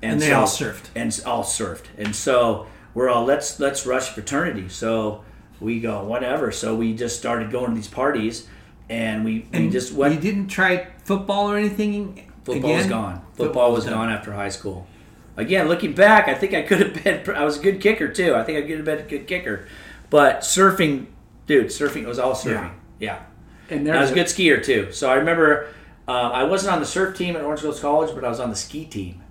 [0.02, 0.90] And they all surfed.
[0.96, 4.70] and all surfed, and so we're all let's let's rush fraternity.
[4.70, 5.24] So
[5.60, 6.52] we go whatever.
[6.52, 8.48] So we just started going to these parties,
[8.90, 10.14] and we, we just went.
[10.14, 12.32] You didn't try football or anything.
[12.44, 12.90] Football was again?
[12.90, 13.26] gone.
[13.34, 13.94] Football was done.
[13.94, 14.88] gone after high school.
[15.36, 17.36] Again, looking back, I think I could have been.
[17.36, 18.36] I was a good kicker too.
[18.36, 19.68] I think I could have been a good kicker,
[20.10, 21.08] but surfing,
[21.46, 22.74] dude, surfing it was all surfing.
[23.00, 23.24] Yeah,
[23.70, 24.92] and I was a good skier too.
[24.92, 25.68] So I remember
[26.08, 28.50] uh, I wasn't on the surf team at Orange Coast College, but I was on
[28.50, 29.22] the ski team,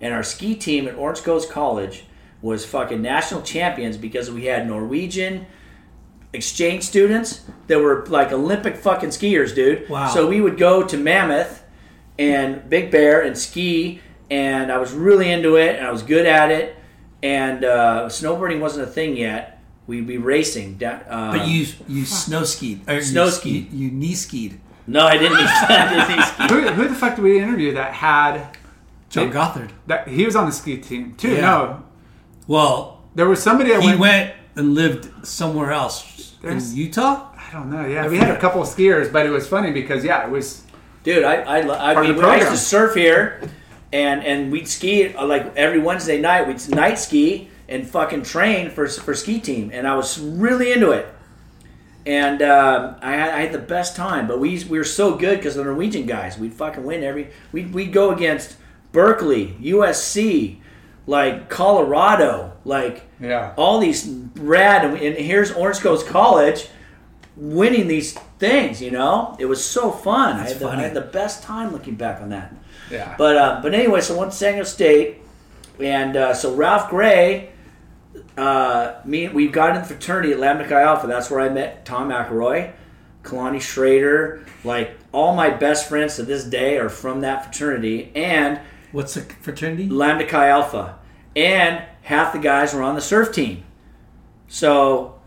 [0.00, 2.04] and our ski team at Orange Coast College
[2.40, 5.46] was fucking national champions because we had Norwegian
[6.32, 9.88] exchange students that were like Olympic fucking skiers, dude.
[9.88, 10.08] Wow.
[10.08, 11.62] So we would go to Mammoth
[12.18, 16.26] and Big Bear and ski, and I was really into it, and I was good
[16.26, 16.76] at it.
[17.22, 19.61] And uh, snowboarding wasn't a thing yet.
[19.86, 20.76] We'd be racing.
[20.78, 23.72] da- Uh, But you you snow skied Snow skied.
[23.72, 24.60] You, knee skied.
[24.86, 25.38] no, I didn't.
[25.40, 26.54] I didn't ski.
[26.54, 28.56] who, who the fuck did we interview that had
[29.10, 29.70] John They- Gothard.
[29.88, 31.32] that he was on the ski team too?
[31.32, 31.40] Yeah.
[31.40, 31.82] No,
[32.46, 37.28] Well, there was somebody that he went, went and lived somewhere else in Utah.
[37.36, 37.84] I don't know.
[37.86, 40.62] Yeah, we had a couple of skiers, but it was funny because yeah, it was
[41.04, 43.40] Dude, I I, lo- I Part mean, the I used to surf here,
[43.92, 46.46] and and we'd ski uh, like every Wednesday night.
[46.46, 50.90] We'd night ski and fucking train for for ski team, and I was really into
[50.90, 51.06] it.
[52.04, 55.38] And um, I, had, I had the best time, but we we were so good
[55.38, 56.36] because the Norwegian guys.
[56.38, 57.30] We'd fucking win every.
[57.52, 58.56] We'd we'd go against
[58.92, 60.58] Berkeley, USC,
[61.06, 63.54] like Colorado, like yeah.
[63.56, 64.06] all these
[64.36, 66.68] rad and, and here's Orange Coast College
[67.36, 68.82] winning these things.
[68.82, 70.38] You know, it was so fun.
[70.38, 72.54] I had, the, I had the best time looking back on that.
[72.90, 73.14] Yeah.
[73.16, 75.18] But uh, but anyway, so I went to San Diego State,
[75.80, 77.51] and uh, so Ralph Gray,
[78.36, 81.06] uh, me we got in the fraternity at Lambda Chi Alpha.
[81.06, 82.72] That's where I met Tom McElroy,
[83.22, 84.44] Kalani Schrader.
[84.64, 88.60] Like all my best friends to this day are from that fraternity, and
[88.92, 89.88] What's the fraternity?
[89.88, 90.98] Lambda Chi Alpha,
[91.34, 93.64] and half the guys were on the surf team.
[94.48, 95.18] So,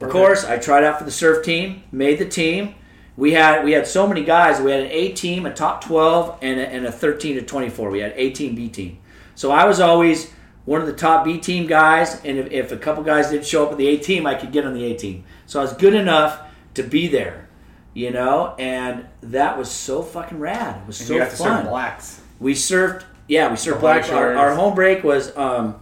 [0.00, 2.74] of course, I tried out for the surf team, made the team,
[3.16, 4.60] we had we had so many guys.
[4.60, 7.68] We had an A team, a top twelve, and a, and a thirteen to twenty
[7.68, 7.90] four.
[7.90, 8.98] We had A team, B team.
[9.36, 10.32] So I was always
[10.64, 13.64] one of the top B team guys, and if, if a couple guys didn't show
[13.66, 15.24] up at the A team, I could get on the A team.
[15.46, 16.40] So I was good enough
[16.74, 17.48] to be there,
[17.92, 20.80] you know, and that was so fucking rad.
[20.82, 21.62] It was And so you got to fun.
[21.62, 22.20] serve blacks.
[22.40, 24.04] We surfed, yeah, we surfed The black.
[24.06, 25.76] Hawaii Our, our home break was um,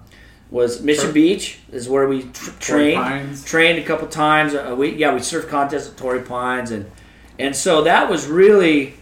[0.51, 2.97] was Mission Tor- Beach, is where we tr- trained.
[3.03, 3.45] Pines.
[3.45, 4.53] Trained a couple times.
[4.55, 6.91] Uh, we yeah, we surfed contests at Torrey Pines, and
[7.39, 8.95] and so that was really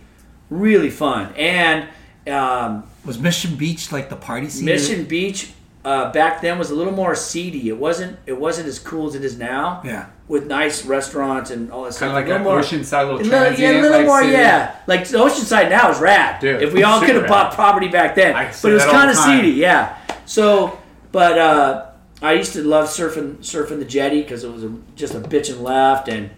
[0.50, 1.32] really fun.
[1.36, 1.88] And
[2.28, 4.66] um, Was Mission Beach like the party scene?
[4.66, 5.52] Mission Beach
[5.84, 7.68] uh, back then was a little more seedy.
[7.68, 9.80] It wasn't it wasn't as cool as it is now.
[9.84, 10.06] Yeah.
[10.28, 12.12] with nice restaurants and all that stuff.
[12.12, 14.32] Kind of like A an more- oceanside little little, yeah, a little like, more, city.
[14.32, 14.76] yeah.
[14.86, 16.40] Like the Oceanside now is rad.
[16.40, 19.10] Dude, if we all could have bought property back then, I but it was kind
[19.10, 19.96] of seedy, yeah.
[20.26, 20.78] So,
[21.12, 21.86] but uh,
[22.22, 25.50] I used to love surfing surfing the jetty because it was a, just a bitch
[25.50, 26.30] and left and.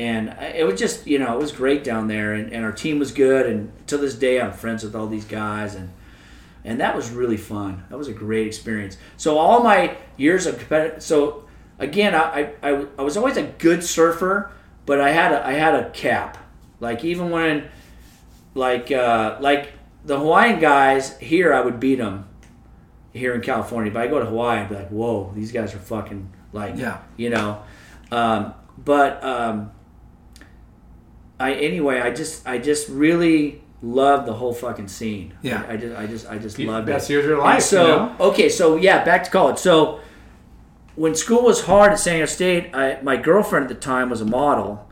[0.00, 3.00] And it was just, you know, it was great down there, and, and our team
[3.00, 3.46] was good.
[3.46, 5.90] And to this day, I'm friends with all these guys, and
[6.68, 7.82] and that was really fun.
[7.88, 8.98] That was a great experience.
[9.16, 11.48] So all my years of competitive, so
[11.78, 14.52] again, I, I, I, was always a good surfer,
[14.84, 16.36] but I had a, I had a cap.
[16.78, 17.70] Like even when,
[18.54, 19.72] like uh, like
[20.04, 22.28] the Hawaiian guys here, I would beat them
[23.14, 23.90] here in California.
[23.90, 26.98] But I go to Hawaii, I'd be like, whoa, these guys are fucking like, Yeah.
[27.16, 27.62] you know.
[28.12, 29.72] Um, but um,
[31.40, 35.34] I anyway, I just I just really loved the whole fucking scene.
[35.42, 35.64] Yeah.
[35.68, 37.12] I, I just I just I just loved best it.
[37.14, 38.16] years of your And life, so you know?
[38.20, 39.58] okay, so yeah, back to college.
[39.58, 40.00] So
[40.96, 44.20] when school was hard at San Diego State, I, my girlfriend at the time was
[44.20, 44.88] a model,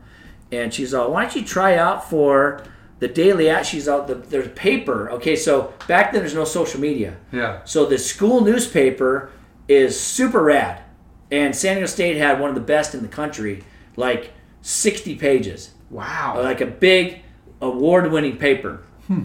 [0.51, 2.63] and she's all, "Why don't you try out for
[2.99, 5.11] the Daily At?" She's out the there's paper.
[5.11, 7.17] Okay, so back then there's no social media.
[7.31, 7.59] Yeah.
[7.65, 9.31] So the school newspaper
[9.67, 10.81] is super rad,
[11.29, 13.65] and San Diego State had one of the best in the country,
[13.97, 14.31] like
[14.61, 16.39] 60 pages, Wow.
[16.41, 17.21] like a big
[17.61, 19.23] award-winning paper, hmm.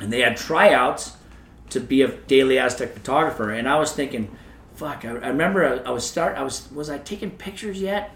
[0.00, 1.16] and they had tryouts
[1.70, 4.34] to be a Daily Aztec photographer, and I was thinking,
[4.74, 8.10] fuck, I, I remember I, I was start, I was was I taking pictures yet?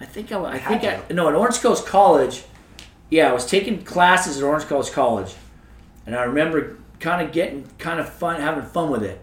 [0.00, 2.44] I think I, I think I, no at Orange Coast College,
[3.10, 5.34] yeah, I was taking classes at Orange Coast College,
[6.06, 9.20] and I remember kind of getting kind of fun, having fun with it.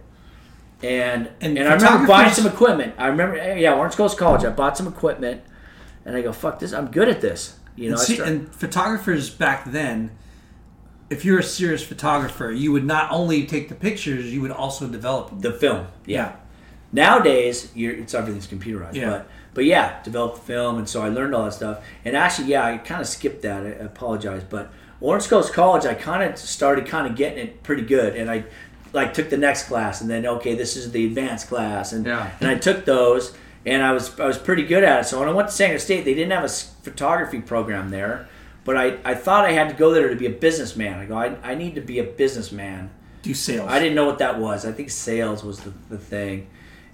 [0.84, 2.96] And And and, I remember buying some equipment.
[2.98, 4.44] I remember, yeah, Orange Coast College.
[4.44, 5.42] I bought some equipment,
[6.04, 6.74] and I go, "Fuck this!
[6.74, 10.12] I'm good at this." You know, And, see, and photographers back then,
[11.10, 14.88] if you're a serious photographer, you would not only take the pictures, you would also
[14.88, 15.40] develop them.
[15.42, 15.88] the film.
[16.06, 16.36] Yeah.
[16.92, 18.96] Nowadays, you're, it's everything's computerized.
[18.96, 19.10] Yeah.
[19.10, 21.84] But but yeah, develop the film, and so I learned all that stuff.
[22.04, 23.64] And actually, yeah, I kind of skipped that.
[23.66, 24.70] I, apologize, but
[25.00, 28.44] Orange Coast College, I kind of started kind of getting it pretty good, and I
[28.94, 32.32] like took the next class, and then okay, this is the advanced class, and Yeah.
[32.40, 33.34] and I took those,
[33.66, 35.08] and I was I was pretty good at it.
[35.08, 36.50] So when I went to San Diego State, they didn't have a
[36.86, 38.30] photography program there.
[38.64, 41.00] But I, I thought I had to go there to be a businessman.
[41.00, 42.90] I go, I, I need to be a businessman.
[43.22, 43.70] Do sales.
[43.70, 44.66] I didn't know what that was.
[44.66, 46.48] I think sales was the, the thing.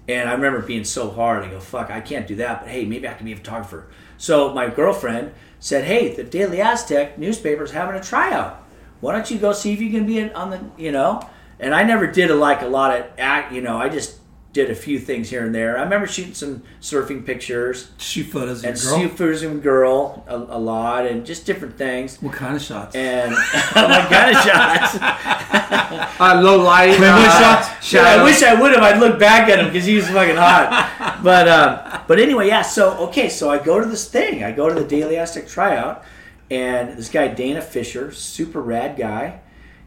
[0.07, 1.43] And I remember being so hard.
[1.43, 2.61] I go, fuck, I can't do that.
[2.61, 3.87] But hey, maybe I can be a photographer.
[4.17, 8.63] So my girlfriend said, hey, the Daily Aztec newspaper's having a tryout.
[8.99, 11.27] Why don't you go see if you can be in, on the, you know?
[11.59, 13.77] And I never did a, like a lot of act, you know.
[13.77, 14.17] I just
[14.53, 15.77] did a few things here and there.
[15.77, 18.99] I remember shooting some surfing pictures shoot photos of your and girl.
[18.99, 22.21] shoot photos of girl a, a lot and just different things.
[22.21, 22.95] what kind of shots?
[22.95, 23.31] And
[23.75, 24.97] my kind of shots.
[26.21, 26.95] Uh, low light.
[26.97, 27.93] Playboy uh, shots?
[27.93, 28.83] Yeah, I wish I would have.
[28.83, 31.19] I'd look back at him because he was fucking hot.
[31.23, 32.61] But uh, but anyway, yeah.
[32.61, 34.43] So okay, so I go to this thing.
[34.43, 36.03] I go to the Daily Aztec tryout,
[36.49, 39.39] and this guy Dana Fisher, super rad guy,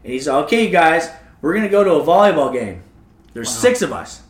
[0.03, 1.09] and he's like, okay, you guys,
[1.41, 2.83] we're gonna go to a volleyball game.
[3.33, 4.21] There's six of us.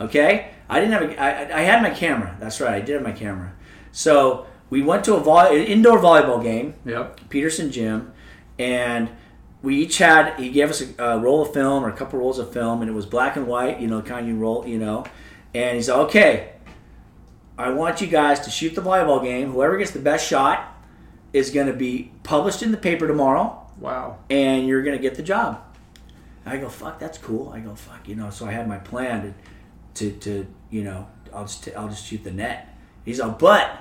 [0.00, 1.02] Okay, I didn't have.
[1.02, 2.36] A, I, I had my camera.
[2.40, 3.52] That's right, I did have my camera.
[3.92, 6.74] So we went to a indoor volleyball game.
[6.86, 7.28] Yep.
[7.28, 8.12] Peterson Gym,
[8.58, 9.10] and
[9.62, 12.38] we each had he gave us a, a roll of film or a couple rolls
[12.38, 14.78] of film, and it was black and white, you know, kind of you roll, you
[14.78, 15.04] know.
[15.54, 16.52] And he said, "Okay,
[17.58, 19.50] I want you guys to shoot the volleyball game.
[19.52, 20.66] Whoever gets the best shot
[21.32, 24.18] is going to be published in the paper tomorrow, Wow.
[24.30, 25.62] and you're going to get the job."
[26.46, 28.30] I go, "Fuck, that's cool." I go, "Fuck," you know.
[28.30, 29.34] So I had my plan to,
[29.94, 32.74] to, to you know, I'll just I'll just shoot the net.
[33.04, 33.80] He's like, but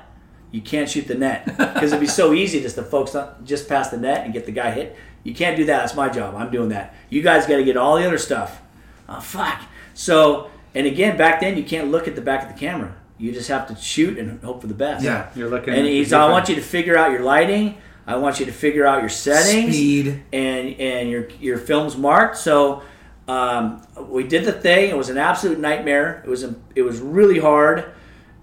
[0.52, 3.68] you can't shoot the net because it'd be so easy just to focus on just
[3.68, 4.96] past the net and get the guy hit.
[5.24, 5.80] You can't do that.
[5.80, 6.36] That's my job.
[6.36, 6.96] I'm doing that.
[7.10, 8.62] You guys got to get all the other stuff.
[9.08, 9.62] Oh fuck.
[9.94, 12.96] So and again, back then you can't look at the back of the camera.
[13.18, 15.04] You just have to shoot and hope for the best.
[15.04, 15.30] Yeah.
[15.36, 15.74] You're looking.
[15.74, 17.78] And he's, I want you to figure out your lighting.
[18.08, 20.24] I want you to figure out your settings Speed.
[20.34, 22.38] and and your your film's marked.
[22.38, 22.82] So
[23.30, 24.90] um, we did the thing.
[24.90, 26.24] It was an absolute nightmare.
[26.26, 26.44] It was
[26.74, 27.92] it was really hard,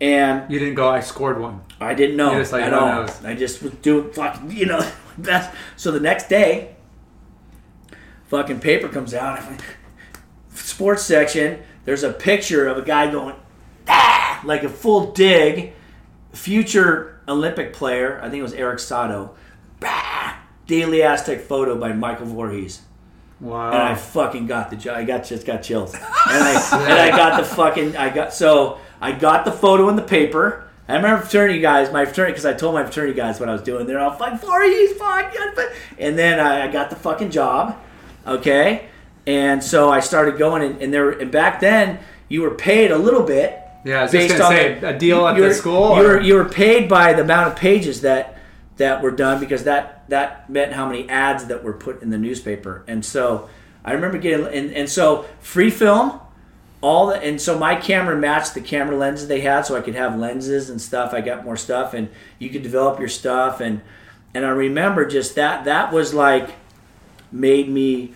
[0.01, 0.89] and You didn't go.
[0.89, 1.63] I scored one.
[1.81, 3.03] I didn't know like, at all.
[3.03, 3.25] knows.
[3.25, 4.89] I just was doing fucking, you know,
[5.19, 5.53] best.
[5.77, 6.77] So the next day,
[8.29, 9.43] fucking paper comes out.
[10.55, 11.63] Sports section.
[11.85, 13.35] There's a picture of a guy going,
[13.89, 15.73] ah, like a full dig.
[16.33, 18.21] Future Olympic player.
[18.21, 19.35] I think it was Eric Sato.
[19.81, 20.37] Bah,
[20.69, 22.83] Daily Aztec photo by Michael Voorhees
[23.41, 23.73] Wow.
[23.73, 24.97] and I fucking got the job.
[24.97, 28.79] I got just got chills, and I and I got the fucking I got so
[29.01, 30.63] I got the photo in the paper.
[30.89, 33.63] I remember fraternity guys, my fraternity, because I told my fraternity guys what I was
[33.63, 33.87] doing.
[33.87, 37.77] They're all fuck Voorhees, fuck, yeah, fuck." and then I, I got the fucking job,
[38.27, 38.89] okay,
[39.27, 41.99] and so I started going, and, and there and back then
[42.29, 43.61] you were paid a little bit.
[43.85, 46.49] Yeah, I was just gonna say, a deal at the school, You were you were
[46.49, 48.36] paid by the amount of pages that
[48.77, 52.19] that were done because that that meant how many ads that were put in the
[52.19, 52.85] newspaper.
[52.87, 53.49] And so
[53.85, 56.21] I remember getting and, and so free film,
[56.83, 59.95] all the and so my camera matched the camera lenses they had, so I could
[59.95, 61.15] have lenses and stuff.
[61.15, 62.09] I got more stuff, and
[62.39, 63.61] you could develop your stuff.
[63.61, 63.81] And
[64.35, 66.51] and I remember just that that was like
[67.33, 68.15] made me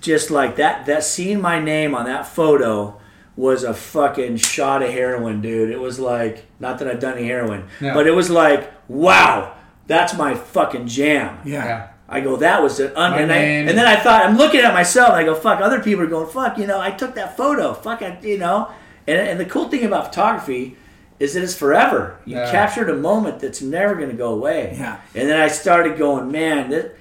[0.00, 2.98] just like that that seeing my name on that photo
[3.36, 7.26] was a fucking shot of heroin dude it was like not that i've done any
[7.26, 7.92] heroin Yeah.
[7.94, 9.54] but it was like wow
[9.92, 11.64] that's my fucking jam Yeah.
[11.70, 11.88] yeah.
[12.08, 13.36] i go that was an un- My and, I,
[13.68, 16.12] and then i thought i'm looking at myself and i go fuck other people are
[16.16, 18.58] going fuck you know i took that photo fuck I, you know
[19.06, 20.76] and, and the cool thing about photography
[21.18, 22.50] is that it's forever you Yeah.
[22.50, 25.00] captured a moment that's never going to go away Yeah.
[25.14, 26.92] and then i started going man this,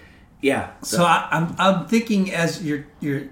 [0.41, 3.25] yeah So I, I'm I'm thinking as you're you're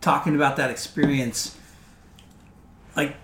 [0.00, 1.56] talking about that experience,
[2.96, 3.16] like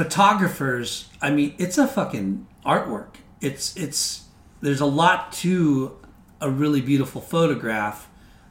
[0.00, 1.08] photographers.
[1.22, 3.16] I mean, it's a fucking artwork.
[3.40, 4.24] It's it's
[4.60, 5.96] there's a lot to
[6.40, 8.08] a really beautiful photograph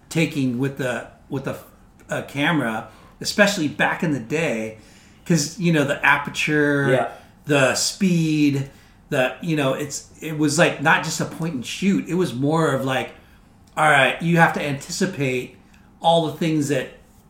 [0.09, 1.59] taking with the with a,
[2.09, 2.89] a camera,
[3.21, 4.77] especially back in the day,
[5.23, 7.11] because you know the aperture, Yeah.
[7.45, 8.69] the speed,
[9.09, 12.07] the you know it's it was like not just a point and shoot.
[12.07, 13.11] It was more of like,
[13.77, 15.57] all right, you have to anticipate
[16.01, 16.87] all the things that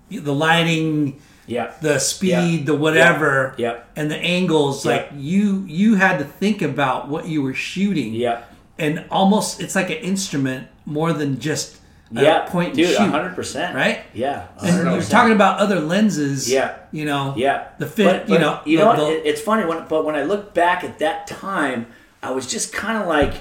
[0.10, 2.66] the lighting, yeah the speed, Yeah.
[2.66, 3.74] the whatever, Yeah.
[3.74, 3.80] Yeah.
[3.96, 4.86] and the angles.
[4.86, 4.92] Yeah.
[4.94, 8.44] Like you you had to think about what you were shooting, yeah
[8.80, 11.78] and almost it's like an instrument more than just
[12.12, 14.00] yeah point and dude shoot, 100% right?
[14.14, 16.76] yeah And you're talking about other lenses, Yeah.
[16.92, 20.04] You know, Yeah, the fit, But- you know, you know the- it's funny when, but
[20.06, 21.86] when I look back at that time,
[22.24, 23.34] I was just kind of like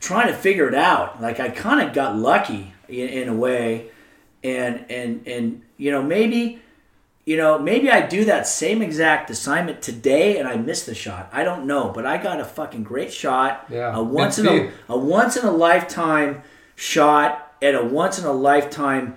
[0.00, 1.20] trying to figure it out.
[1.20, 3.86] Like I kind of got lucky in, in a way,
[4.42, 6.60] and and and you know maybe.
[7.24, 11.30] You know, maybe I do that same exact assignment today and I miss the shot.
[11.32, 13.66] I don't know, but I got a fucking great shot.
[13.70, 13.96] Yeah.
[13.96, 16.42] A once in a a once in a lifetime
[16.76, 19.14] shot at a once in a lifetime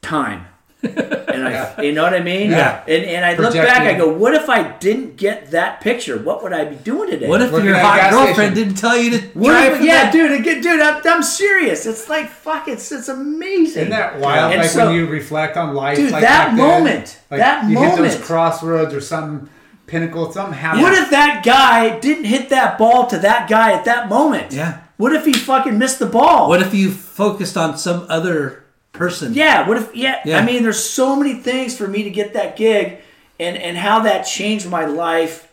[0.00, 0.46] time.
[0.82, 2.50] And I, you know what I mean?
[2.50, 2.82] Yeah.
[2.86, 6.18] And and I look back, I go, what if I didn't get that picture?
[6.18, 7.28] What would I be doing today?
[7.28, 8.54] what if Working your hot girlfriend station.
[8.54, 10.12] didn't tell you to What drive if- yeah, that?
[10.12, 11.86] dude, again, dude, I'm, I'm serious.
[11.86, 13.82] It's like fuck, it's it's amazing.
[13.82, 14.52] Isn't that wild?
[14.52, 17.40] And like so- when you reflect on life, Dude, like that back then, moment, like
[17.40, 19.50] that you hit those crossroads or some
[19.86, 20.82] pinnacle, something happened.
[20.82, 24.52] What if that guy didn't hit that ball to that guy at that moment?
[24.52, 24.80] Yeah.
[24.96, 26.48] What if he fucking missed the ball?
[26.48, 28.64] What if you focused on some other
[29.00, 29.34] person?
[29.34, 30.38] Yeah, what if yeah, Yeah.
[30.38, 32.98] I mean there's so many things for me to get that gig
[33.40, 35.48] and and how that changed my life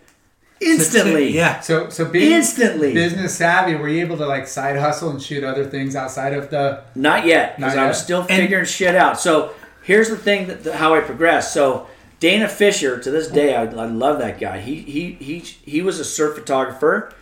[0.60, 1.30] instantly.
[1.30, 1.60] Yeah.
[1.62, 2.94] So, so being Instantly.
[2.94, 6.50] business savvy, were you able to like side hustle and shoot other things outside of
[6.50, 6.84] the?
[6.96, 9.20] Not yet, because I was still figuring shit out.
[9.20, 9.54] So
[9.84, 11.54] here's the thing that, that- how I progressed.
[11.54, 11.88] So
[12.20, 14.60] Dana Fisher, to this day, I, I love that guy.
[14.60, 17.14] He he he he was a surf photographer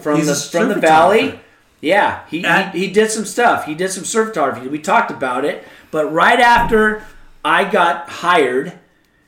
[0.00, 1.38] from He's the from the valley.
[1.82, 3.66] Yeah, he, he he did some stuff.
[3.66, 4.68] He did some surf photography.
[4.68, 5.64] We talked about it.
[5.90, 7.04] But right after
[7.44, 8.78] I got hired,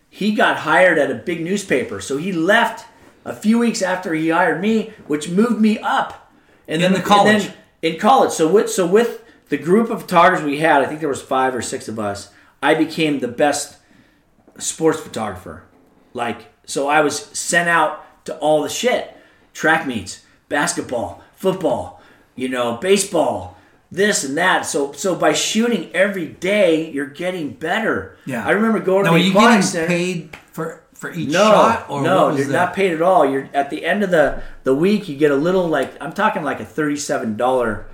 [0.09, 2.01] he got hired at a big newspaper.
[2.01, 2.87] So he left
[3.25, 6.33] a few weeks after he hired me, which moved me up.
[6.69, 7.45] And In then the college.
[7.47, 7.53] and
[7.83, 8.31] then in college.
[8.33, 11.55] So with so with the group of photographers we had, I think there was five
[11.55, 12.31] or six of us.
[12.63, 13.77] I became the best
[14.59, 15.65] sports photographer.
[16.15, 19.15] Like so, I was sent out to all the shit,
[19.53, 22.01] track meets, basketball, football,
[22.37, 23.57] you know, baseball,
[23.93, 24.67] this and that.
[24.67, 28.17] So so by shooting every day, you're getting better.
[28.27, 28.47] Yeah.
[28.47, 29.87] I remember going Now, to the you aquatic getting center.
[29.87, 33.29] paid for for each No, shot, or no, you're the- not paid at all.
[33.29, 35.09] You're at the end of the the week.
[35.09, 37.87] You get a little like I'm talking like a thirty seven dollar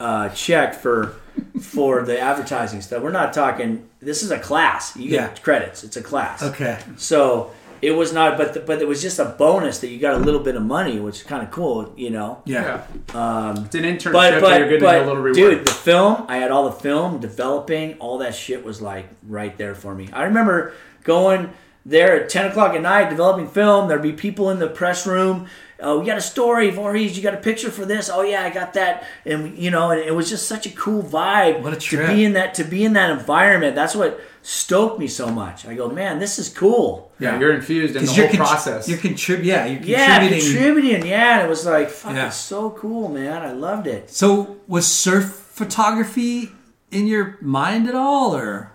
[0.00, 1.14] uh, check for
[1.60, 3.02] for the advertising stuff.
[3.02, 3.88] We're not talking.
[4.00, 4.96] This is a class.
[4.96, 5.42] You get Yeah.
[5.42, 5.84] credits.
[5.84, 6.42] It's a class.
[6.42, 6.78] Okay.
[6.96, 7.50] So
[7.82, 10.18] it was not, but the, but it was just a bonus that you got a
[10.18, 12.42] little bit of money, which is kind of cool, you know.
[12.44, 12.86] Yeah.
[13.14, 14.12] Um, it's an internship.
[14.12, 15.34] But that but you're getting but a little reward.
[15.34, 19.56] dude, the film I had all the film developing, all that shit was like right
[19.56, 20.08] there for me.
[20.12, 20.74] I remember
[21.04, 21.50] going
[21.84, 23.88] there at 10 o'clock at night developing film.
[23.88, 25.46] There'd be people in the press room.
[25.78, 27.16] Oh, we got a story, Voorhees.
[27.16, 28.08] You got a picture for this?
[28.08, 29.06] Oh yeah, I got that.
[29.26, 31.62] And you know, and it was just such a cool vibe.
[31.62, 32.06] What a trip.
[32.08, 33.74] to be in that to be in that environment.
[33.74, 35.66] That's what stoked me so much.
[35.66, 37.10] I go, man, this is cool.
[37.18, 38.88] Yeah, you're infused in the 'Cause whole you're contr- process.
[38.88, 40.52] You're contrib- Yeah, you're Yeah, contributing.
[40.52, 41.06] contributing.
[41.06, 42.30] Yeah, and it was like, fucking Yeah.
[42.30, 43.42] so cool, man.
[43.42, 44.10] I loved it.
[44.10, 46.52] so was surf photography
[46.90, 48.70] in your mind at all, or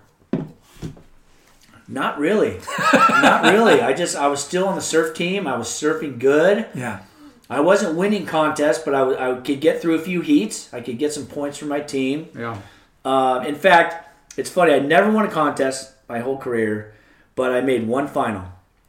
[1.91, 2.59] Not really.
[2.93, 3.81] Not really.
[3.81, 5.45] I just I was still on the surf team.
[5.45, 6.65] I was surfing good.
[6.73, 7.01] yeah?
[7.49, 10.73] I wasn't winning contests, but I, w- I could get through a few heats.
[10.73, 12.29] I could get some points for my team.
[12.33, 12.57] yeah.
[13.03, 14.07] Uh, in fact,
[14.37, 14.73] it's funny.
[14.73, 16.93] I never won a contest my whole career,
[17.35, 18.43] but I made one final,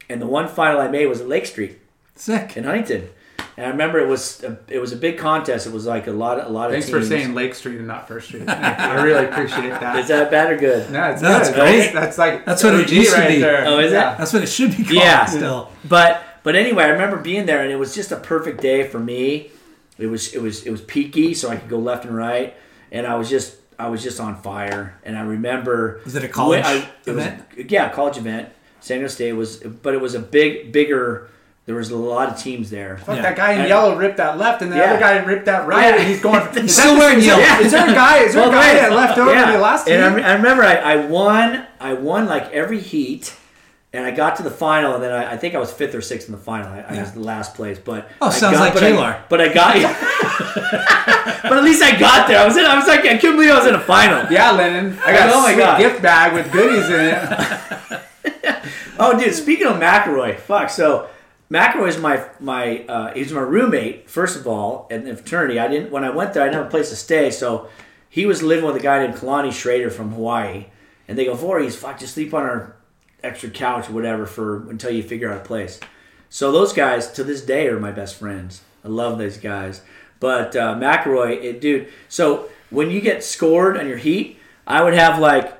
[0.08, 1.80] and the one final I made was at Lake Street
[2.14, 2.56] Sick.
[2.56, 3.08] in Huntington.
[3.56, 5.66] And I remember it was a, it was a big contest.
[5.66, 7.08] It was like a lot of a lot Thanks of for teams.
[7.10, 8.48] saying Lake Street and not First Street.
[8.48, 9.98] I really appreciate that.
[9.98, 10.90] Is that bad or good?
[10.90, 11.46] no, it's No, good.
[11.54, 11.92] That's- great.
[11.92, 13.40] That's, like That's what it OG used to be.
[13.40, 13.64] there.
[13.66, 13.96] Oh, is it?
[13.96, 14.14] Yeah.
[14.16, 14.96] That's what it should be called.
[14.96, 15.24] Yeah.
[15.26, 15.70] Still.
[15.86, 18.98] But but anyway, I remember being there, and it was just a perfect day for
[18.98, 19.50] me.
[19.98, 22.54] It was it was it was peaky, so I could go left and right,
[22.90, 24.98] and I was just I was just on fire.
[25.04, 27.70] And I remember Was it a college I- it was- event?
[27.70, 28.48] yeah, college event.
[28.80, 31.28] San Diego State was, but it was a big bigger.
[31.64, 32.98] There was a lot of teams there.
[32.98, 33.22] Fuck, Yeah.
[33.22, 34.82] that guy in And- yellow ripped that left, and the Yeah.
[34.90, 36.00] other guy ripped that right, Yeah.
[36.00, 36.42] and he's going.
[36.60, 37.60] He's still wearing is there- yellow.
[37.64, 38.18] Is there a guy?
[38.18, 38.80] Is there a guy right.
[38.80, 39.52] that left over Yeah.
[39.52, 39.94] the last team?
[39.96, 41.64] And I, re- I remember I, I won.
[41.80, 43.32] I won like every heat,
[43.92, 46.00] and I got to the final, and then I, I think I was fifth or
[46.00, 46.66] sixth in the final.
[46.66, 48.74] I, I was the last place, but Oh, I sounds got- like
[49.28, 49.74] but But I got,
[51.44, 52.40] but at least I got there.
[52.40, 52.64] I was in.
[52.64, 54.26] I was like, I couldn't believe I was in a final.
[54.32, 54.98] yeah, Lennon.
[55.04, 55.78] I got Oh a my sweet God.
[55.78, 58.00] gift bag with goodies in it.
[58.98, 59.32] Oh, dude!
[59.34, 60.68] Speaking of McElroy, fuck.
[60.70, 61.08] So
[61.52, 64.08] McElroy is my my uh, he's my roommate.
[64.08, 66.42] First of all, in the fraternity, I didn't when I went there.
[66.42, 67.68] I didn't have a place to stay, so
[68.08, 70.66] he was living with a guy named Kalani Schrader from Hawaii,
[71.06, 72.76] and they go, "Voorhees, fuck, just sleep on our
[73.22, 75.78] extra couch or whatever for until you figure out a place."
[76.30, 78.62] So those guys to this day are my best friends.
[78.82, 79.82] I love those guys.
[80.20, 81.88] But uh, McElroy, it, dude.
[82.08, 85.52] So when you get scored on your heat, I would have like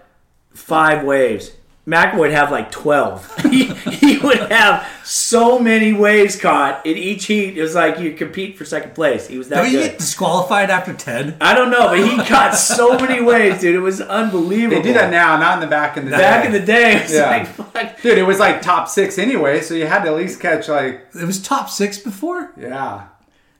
[0.55, 1.52] five waves.
[1.85, 3.43] Mac would have like 12.
[3.51, 7.59] he, he would have so many waves caught in each heat.
[7.59, 9.27] It was like you compete for second place.
[9.27, 11.37] He was that Don't you get disqualified after ten?
[11.41, 13.75] I don't know, but he caught so many waves, dude.
[13.75, 14.77] It was unbelievable.
[14.81, 16.47] They do that now, not in the back in the Back day.
[16.47, 17.27] in the day, it was Yeah.
[17.31, 18.01] like, fuck.
[18.01, 21.09] Dude, it was like top six anyway, so you had to at least catch like
[21.21, 22.53] It was top six before.
[22.57, 23.07] yeah.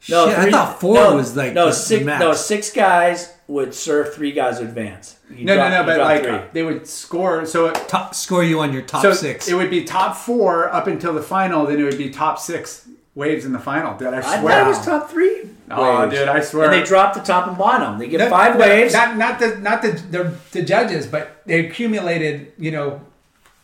[0.09, 2.05] No, Shit, I thought four no, was like no the six.
[2.05, 2.21] max.
[2.21, 5.17] No, six guys would serve, three guys advance.
[5.31, 6.41] You No, drop- no, no, you but like three.
[6.53, 7.45] they would score.
[7.47, 9.49] So it, top score you on your top so six.
[9.49, 11.67] it would be top four up until the final.
[11.67, 13.97] Then it would be top six waves in the final.
[13.99, 14.35] Dude, I swear.
[14.35, 15.43] I thought it was top three.
[15.71, 16.15] Oh, waves.
[16.15, 16.65] dude, I swear.
[16.71, 17.99] And they drop the top and bottom.
[17.99, 18.93] They get No, five no, waves.
[18.95, 22.53] Not not the not the, the the judges, but they accumulated.
[22.59, 23.01] You know,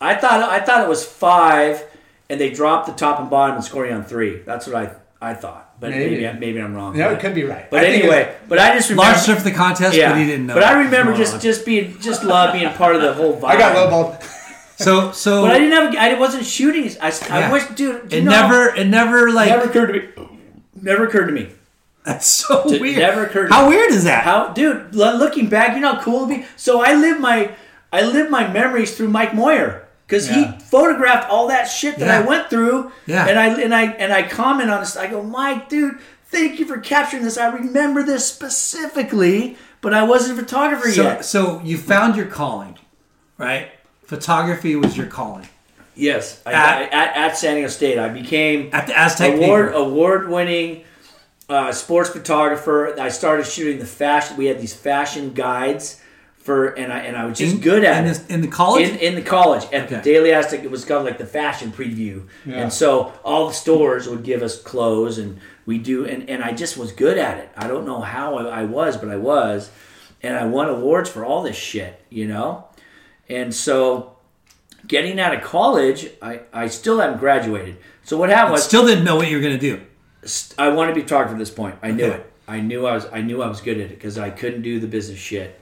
[0.01, 1.83] I thought I thought it was five,
[2.29, 4.39] and they dropped the top and bottom and scoring on three.
[4.39, 5.68] That's what I I thought.
[5.79, 6.39] But maybe Maybe.
[6.39, 6.97] maybe, I'm wrong.
[6.97, 7.69] no, but, it could be right.
[7.71, 9.11] But I think anyway, but I just remember.
[9.13, 10.53] Lars surfed the contest, yeah, but he didn't know.
[10.53, 11.39] But I remember just on.
[11.39, 13.45] just being just love being part of the whole vibe.
[13.45, 14.21] I got lowballed.
[14.77, 15.41] so so.
[15.43, 15.95] But I didn't have.
[15.95, 16.83] I wasn't shooting.
[17.01, 17.51] I, I Yeah.
[17.53, 18.11] wish, dude.
[18.13, 20.27] it know- never it never like never occurred to me.
[20.81, 21.49] Never occurred to me.
[22.03, 22.97] that's so It weird.
[22.99, 23.75] never occurred to How me.
[23.77, 24.23] weird is that?
[24.23, 24.93] How, dude?
[24.95, 26.45] Looking back, you know how cool it'd be.
[26.55, 27.51] So I live my,
[27.91, 30.53] I live my memories through Mike Moir because Yeah.
[30.53, 32.91] he photographed all that shit that I went through.
[33.05, 33.27] Yeah.
[33.27, 34.97] And I and I and I comment on this.
[34.97, 35.99] I go, Mike, dude,
[36.29, 37.37] thank you for capturing this.
[37.37, 41.25] I remember this specifically, but I wasn't a photographer so yet.
[41.25, 42.77] so you found your calling,
[43.37, 43.69] right?
[44.05, 45.47] Photography was your calling
[45.93, 49.77] Yes, I, At- at, at San Diego State, I became at the Aztec award paper.
[49.77, 50.83] award winning
[51.49, 52.95] uh, sports photographer.
[52.99, 54.37] I started shooting the fashion.
[54.37, 55.99] We had these fashion guides
[56.49, 58.13] for, and I and I was just In- good at in it.
[58.27, 58.89] the- in the college?
[58.89, 62.27] In, in the college at the Daily Aztec, it was called like the fashion preview,
[62.47, 66.51] and so all the stores would give us clothes, and we do, and and I
[66.53, 67.49] just was good at it.
[67.55, 69.69] I don't know how I, I was, but I was,
[70.23, 72.65] and I won awards for all this shit, you know,
[73.29, 74.15] and so.
[74.87, 77.77] Getting out of college, I, I still haven't graduated.
[78.03, 79.81] So what happened was Still didn't know what you were gonna do.
[80.57, 81.75] I wanted to be photographer at this point.
[81.83, 82.15] I knew Okay.
[82.15, 82.31] it.
[82.47, 83.05] I knew I was.
[83.11, 85.58] I knew I was good at it because I couldn't do the business shit.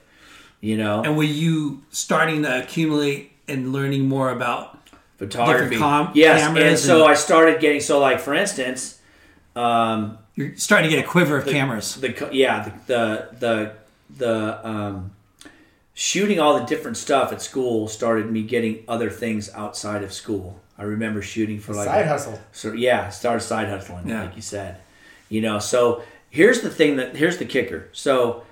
[0.61, 5.75] You know, And were you starting to accumulate and learning more about photography.
[5.75, 7.79] different com- yes, cameras and so I started getting.
[7.79, 8.99] So, like for instance,
[9.55, 11.95] um, you're starting to get a quiver of cameras.
[11.95, 13.71] the yeah the the the,
[14.17, 15.11] the um,
[15.93, 20.59] shooting all the different stuff at school started me getting other things outside of school.
[20.77, 22.39] I remember shooting for like Side hustle.
[22.51, 24.23] So yeah, start side hustling, Yeah.
[24.25, 24.77] like you said.
[25.29, 27.89] You know, so here's the thing that here's the kicker.
[27.93, 28.43] So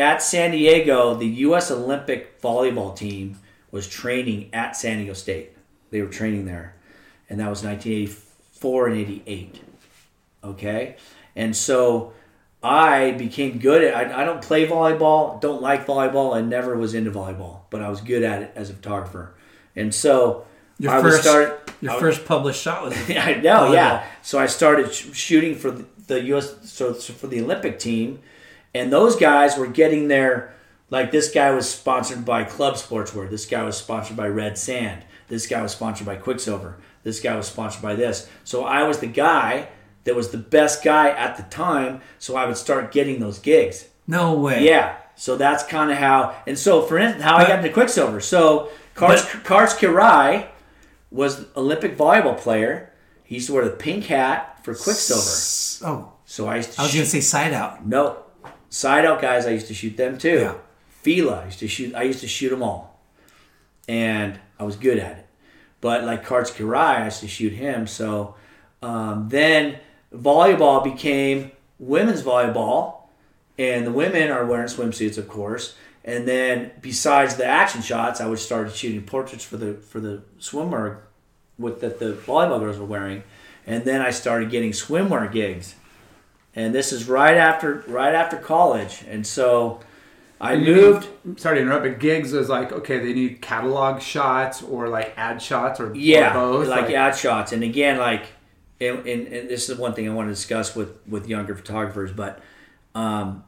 [0.00, 1.70] at San Diego, the U.S.
[1.70, 3.38] Olympic volleyball team
[3.70, 5.56] was training at San Diego State.
[5.90, 6.74] they were training there,
[7.28, 9.60] and that was 1984 and 88.
[10.42, 10.96] Okay,
[11.36, 12.12] and so
[12.62, 13.94] I became good at.
[13.94, 17.88] I, I don't play volleyball, don't like volleyball, I never was into volleyball, but I
[17.90, 19.34] was good at it as a photographer,
[19.76, 20.46] and so
[20.78, 21.70] Your I first, start.
[21.80, 24.04] your I first published shot was I know, yeah.
[24.22, 25.70] So I started sh- shooting for
[26.06, 26.56] the, U.S.
[26.70, 28.18] So for the Olympic team,
[28.74, 30.54] and those guys were getting their
[30.90, 33.30] like this guy was sponsored by Club Sportswear.
[33.30, 35.04] This guy was sponsored by Red Sand.
[35.28, 36.76] This guy was sponsored by Quiksilver.
[37.04, 38.28] This guy was sponsored by this.
[38.44, 39.68] So I was the guy
[40.04, 42.00] that was the best guy at the time.
[42.18, 43.86] So I would start getting those gigs.
[44.06, 44.64] no way.
[44.64, 44.96] Yeah.
[45.14, 46.34] So that's kind of how.
[46.46, 48.20] And so, for instance, how I got into Quiksilver.
[48.20, 50.48] So, Karch, Karch Kiraly
[51.10, 52.90] was Olympic volleyball player.
[53.22, 55.86] He used to wear the pink hat for Quiksilver.
[55.92, 56.98] Oh, So I used to I was shoot.
[56.98, 57.86] gonna say side out.
[57.86, 58.24] no,
[58.70, 59.46] side out guys.
[59.46, 60.38] I used to shoot them too.
[60.38, 60.54] Yeah.
[60.88, 61.42] Fila.
[61.42, 61.94] I used to shoot.
[61.94, 62.98] I used to shoot them all,
[63.88, 65.26] and I was good at it.
[65.80, 67.86] But like Karch Kiraly, I used to shoot him.
[67.86, 68.34] So
[68.82, 69.78] um, then
[70.14, 73.02] volleyball became women's volleyball,
[73.58, 75.74] and the women are wearing swimsuits, of course.
[76.04, 80.22] And then besides the action shots, I would start shooting portraits for the for the
[80.38, 81.00] swimwear
[81.58, 83.22] with that the volleyball girls were wearing,
[83.66, 85.74] and then I started getting swimwear gigs.
[86.60, 89.80] And this is right after right after college, and so
[90.40, 91.08] I You moved.
[91.24, 95.12] mean- sorry to interrupt, but gigs is like okay, they need catalog shots or like
[95.16, 96.66] ad shots or, or yeah, both.
[96.68, 97.52] like, ad shots.
[97.52, 98.24] And again, like,
[98.80, 102.12] and, and, and this is one thing I want to discuss with with younger photographers,
[102.12, 102.40] but,
[102.94, 103.44] um,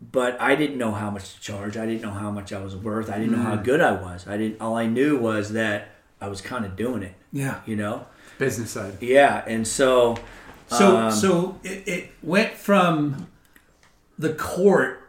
[0.00, 1.76] but I didn't know how much to charge.
[1.76, 3.08] I didn't know how much I was worth.
[3.10, 3.44] I didn't know Mm.
[3.52, 4.26] how good I was.
[4.28, 4.60] I didn't.
[4.60, 5.88] All I knew was that
[6.20, 7.14] I was kind of doing it.
[7.32, 7.60] Yeah.
[7.66, 8.06] You know.
[8.38, 8.98] business side.
[9.00, 10.16] Yeah, and so.
[10.68, 13.28] So um, so it, it went from
[14.18, 15.00] the court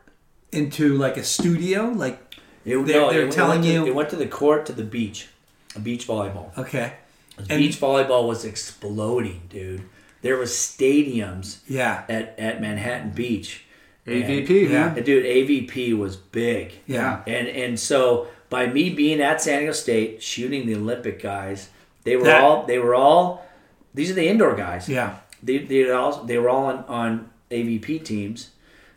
[0.51, 2.19] into like a studio, like
[2.65, 4.65] it, they're- no, they're it, it telling went to- you- it went to the court
[4.67, 5.27] to the beach,
[5.75, 6.55] a beach volleyball.
[6.57, 6.93] okay,
[7.37, 9.81] And- beach volleyball was exploding, dude.
[10.21, 13.63] There was stadiums yeah, at, at Manhattan Beach.
[14.07, 14.69] AVP, Yeah.
[14.69, 14.95] yeah.
[14.95, 16.73] And dude, AVP was big.
[16.87, 21.69] yeah, And and so by me being at San Diego State shooting the Olympic guys,
[22.03, 23.45] they were That- all they were all
[23.93, 24.87] these are the indoor guys.
[24.87, 25.15] yeah.
[25.43, 28.51] They they all they were all on, on AVP teams.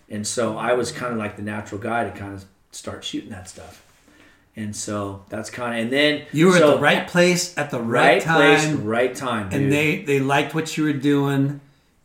[0.08, 3.30] And so I was kind of like the natural guy to kind of start shooting
[3.30, 3.84] that stuff.
[4.56, 7.70] And so that's kind of and then You were so at the right place at
[7.70, 9.62] the right, right time, place, right time, dude.
[9.62, 11.60] and they they liked what you were doing.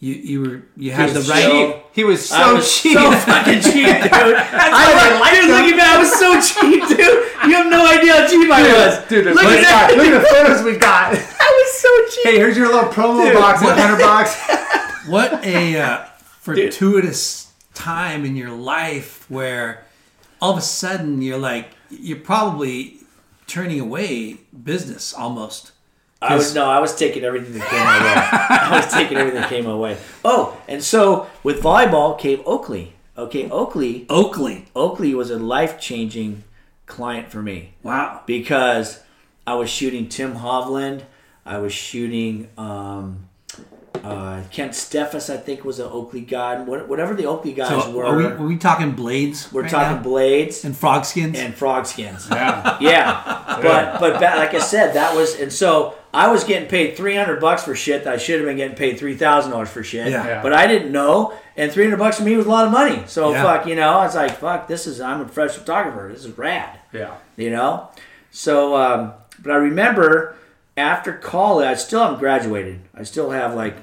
[0.06, 1.84] You you were you had the right.
[1.94, 2.94] He was so was cheap.
[2.94, 4.11] so fucking cheap, dude.
[4.14, 5.82] I was, dude, look at me.
[5.82, 6.99] I was so cheap, dude.
[7.49, 9.10] You have no idea how cheap I was.
[9.10, 9.94] Dude, look at that.
[9.98, 11.15] look at the photos we got.
[11.15, 12.26] I was so cheap.
[12.34, 14.36] Hey, here's your little promo Dude, box what- 100 bucks.
[15.10, 16.06] What a uh,
[16.41, 19.86] fortuitous time in your life where
[20.41, 22.98] all of a sudden you're like you're probably
[23.48, 25.72] turning away business almost.
[26.26, 28.14] I was no, I was taking everything that came my way.
[28.72, 29.97] I was taking everything that came my way.
[30.23, 32.93] Oh, and so with volleyball came Oakley.
[33.18, 34.06] Okay, Oakley.
[34.10, 34.65] Oakley.
[34.76, 36.43] Oakley was a life changing
[36.85, 37.73] client for me.
[37.84, 38.22] Wow.
[38.26, 39.02] because
[39.47, 41.03] I was shooting Tim Hovland.
[41.45, 43.30] I was shooting um,
[44.03, 46.59] uh, Kent Steffes, I think, was an Oakley guy.
[46.61, 49.51] What- Whatever the Oakley guys So were, are we, are we talking blades?
[49.51, 50.03] we're right talking now?
[50.03, 51.39] blades and frog skins.
[51.39, 52.27] and frog skins.
[52.30, 52.77] Yeah.
[52.81, 56.95] Yeah, but but ba- like I said, that was and so I was getting paid
[56.97, 59.69] three hundred bucks for shit that I should have been getting paid three thousand dollars
[59.69, 60.11] for shit.
[60.11, 60.26] Yeah.
[60.26, 60.41] Yeah.
[60.41, 63.03] But I didn't know, and three hundred bucks for me was a lot of money.
[63.07, 63.43] So Yeah.
[63.43, 66.09] fuck, you know, I was like, fuck, this is I'm a fresh photographer.
[66.11, 67.15] This is rad Yeah.
[67.38, 67.89] you know
[68.31, 70.35] so um, but i remember
[70.76, 73.76] after college i still haven't graduated i still have like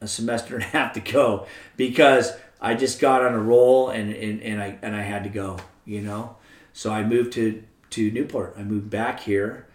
[0.00, 1.46] a semester and a half to go
[1.76, 5.30] because i just got on a roll and, and, and i and i had to
[5.30, 6.36] go you know
[6.72, 9.66] so i moved to to newport i moved back here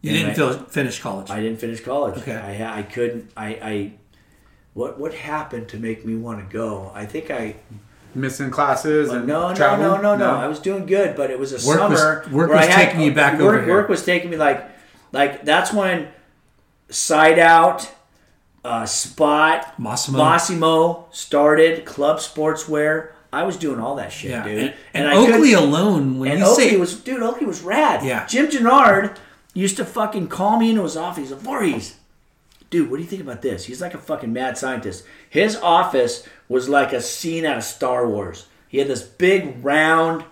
[0.00, 1.30] you didn't I- feel, finish college.
[1.30, 2.34] i didn't finish college Okay.
[2.36, 3.92] i i couldn't i i
[4.74, 7.56] what what happened to make me want to go i think i
[8.14, 9.86] Missing classes and no, no, travel?
[9.86, 10.34] no, no, no.
[10.34, 12.24] I was doing good, but it was a Work was- summer.
[12.30, 13.72] work where was I had- taking you back work, over here.
[13.72, 14.62] Work was taking me like,
[15.12, 16.08] like that's when
[16.90, 17.90] Side Out,
[18.64, 20.18] uh, Spot, Massimo.
[20.18, 21.84] Massimo started.
[21.84, 23.12] Club Sportswear.
[23.32, 24.44] I was doing all that shit, yeah.
[24.44, 24.58] dude.
[24.58, 28.04] And, and, I Oakley alone, when and you Oakley say was, dude, Oakley was rad.
[28.04, 28.26] Yeah.
[28.26, 29.18] Jim Jannard
[29.54, 31.24] used to fucking call me into his office.
[31.24, 31.96] He's like, Voorhees,
[32.68, 33.64] dude, what do you think about this?
[33.64, 35.04] He's like a fucking mad scientist.
[35.30, 38.48] His office was like a scene out of Star Wars.
[38.68, 40.24] He had this big round,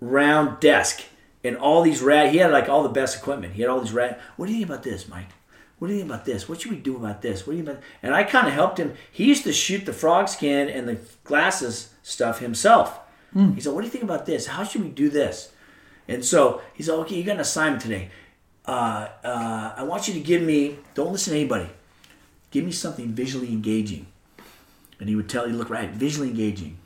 [0.00, 1.02] round desk
[1.44, 2.32] and all these rad.
[2.32, 3.54] He had like all the best equipment.
[3.54, 4.18] He had all these rad.
[4.36, 5.28] What do you think about this, Mike?
[5.78, 6.48] What do you think about this?
[6.48, 7.46] What should we do about this?
[7.46, 7.82] What do you about?
[8.02, 8.94] And I kind of helped him.
[9.12, 12.98] He used to shoot the frog skin and the glasses stuff himself.
[13.54, 14.46] He said, "What do you think about this?
[14.46, 15.52] How should we do this?"
[16.08, 18.10] And so he said, "Okay, you got an assignment today.
[18.66, 20.78] uh, uh, I want you to give me.
[20.94, 21.68] Don't listen to anybody.
[22.50, 24.06] Give me something visually engaging.
[24.98, 26.78] And he would tell you, look right, visually engaging.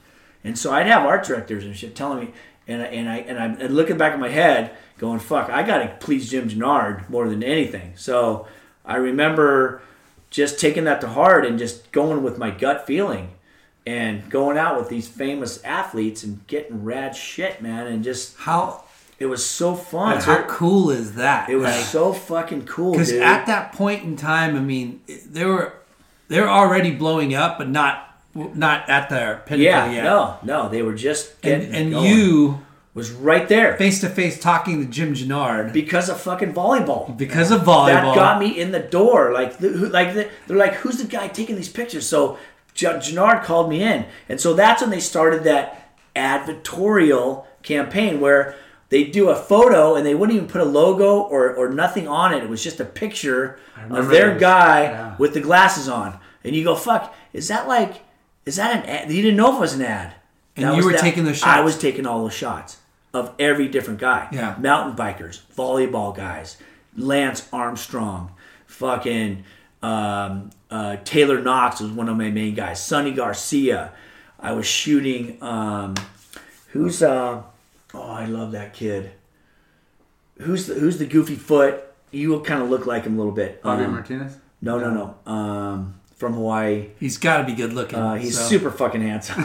[0.43, 2.31] And so I'd have art directors and shit telling me,
[2.67, 5.62] and I, and I and I'm and looking back in my head, going, "Fuck, I
[5.62, 8.47] got to please Jim Jannard more than anything." So
[8.91, 9.83] I remember
[10.31, 13.31] just taking that to heart and just going with my gut feeling,
[13.87, 18.85] and going out with these famous athletes and getting rad shit, man, and just How
[19.19, 20.19] it was so fun.
[20.19, 21.49] how cool is that?
[21.49, 25.45] It was Like, so fucking cool, Because at that point in time, I mean, they
[25.45, 25.75] were
[26.29, 30.05] they were already blowing up, but not not at their pinnacle yeah, yet.
[30.05, 32.61] no, no, they were just and and you
[32.93, 37.17] was right there face to face talking to Jim Jannard because of fucking volleyball.
[37.17, 37.87] because of volleyball.
[37.87, 39.33] That got me in the door.
[39.33, 42.07] Like, the, like the, they're like, who's the guy taking these pictures?
[42.07, 42.37] So
[42.75, 48.55] Jannard called me in, and so that's when they started that advertorial campaign where
[48.89, 52.33] they do a photo and they wouldn't even put a logo or, or nothing on
[52.35, 52.43] it.
[52.43, 53.59] It was just a picture
[53.91, 54.41] of their those.
[54.41, 55.15] guy Yeah.
[55.19, 58.03] with the glasses on, and you go, "Fuck, is that like,
[58.47, 60.15] is that an ad?" You didn't know if it was an ad.
[60.57, 61.47] And That you were that- taking the shots.
[61.47, 62.79] I was taking all the shots
[63.12, 64.28] of every different guy.
[64.32, 64.57] Yeah.
[64.59, 66.57] Mountain bikers, volleyball guys,
[66.97, 68.32] Lance Armstrong,
[68.66, 69.45] fucking
[69.82, 72.82] um, uh, Taylor Knox was one of my main guys.
[72.85, 73.93] Sunny Garcia.
[74.39, 75.37] I was shooting.
[75.43, 75.95] Um,
[76.69, 77.43] who's uh?
[77.93, 79.11] Oh, I love that kid.
[80.39, 81.82] Who's the Who's the goofy foot?
[82.11, 83.62] You will kind of look like him a little bit.
[83.62, 84.37] Bobby Um, Martinez.
[84.62, 85.15] no, no, no.
[85.32, 86.89] Um, from Hawaii.
[86.99, 87.99] He's got to be good looking.
[87.99, 88.45] Uh, he's so.
[88.45, 89.45] super fucking handsome.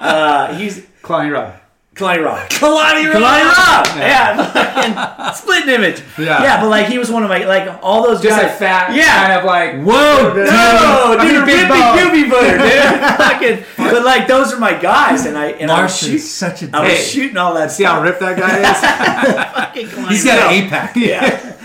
[0.00, 1.54] uh, he's Kalani Robb.
[1.94, 2.48] Kalani Robb.
[2.50, 3.22] Kalani Robb!
[3.22, 3.86] Kalani Robb.
[3.98, 6.02] Yeah, fucking splitting image.
[6.18, 6.42] Yeah.
[6.42, 8.50] yeah, but like he was one of my like all those Just guys.
[8.50, 9.26] a fat, Yeah.
[9.26, 10.46] kind of like Whoa, dude.
[10.46, 11.98] No, I dude, mean, big Rippy bone.
[11.98, 13.00] Goofy Footer, dude.
[13.18, 16.62] Fucking, but like those are my guys, and I and I was, Larson's shoot, such
[16.62, 18.80] a I was shooting all that See how ripped that guy is?
[19.54, 20.52] Fucking Kalani He's got Rob.
[20.52, 20.96] an eight pack.
[20.96, 21.56] Yeah,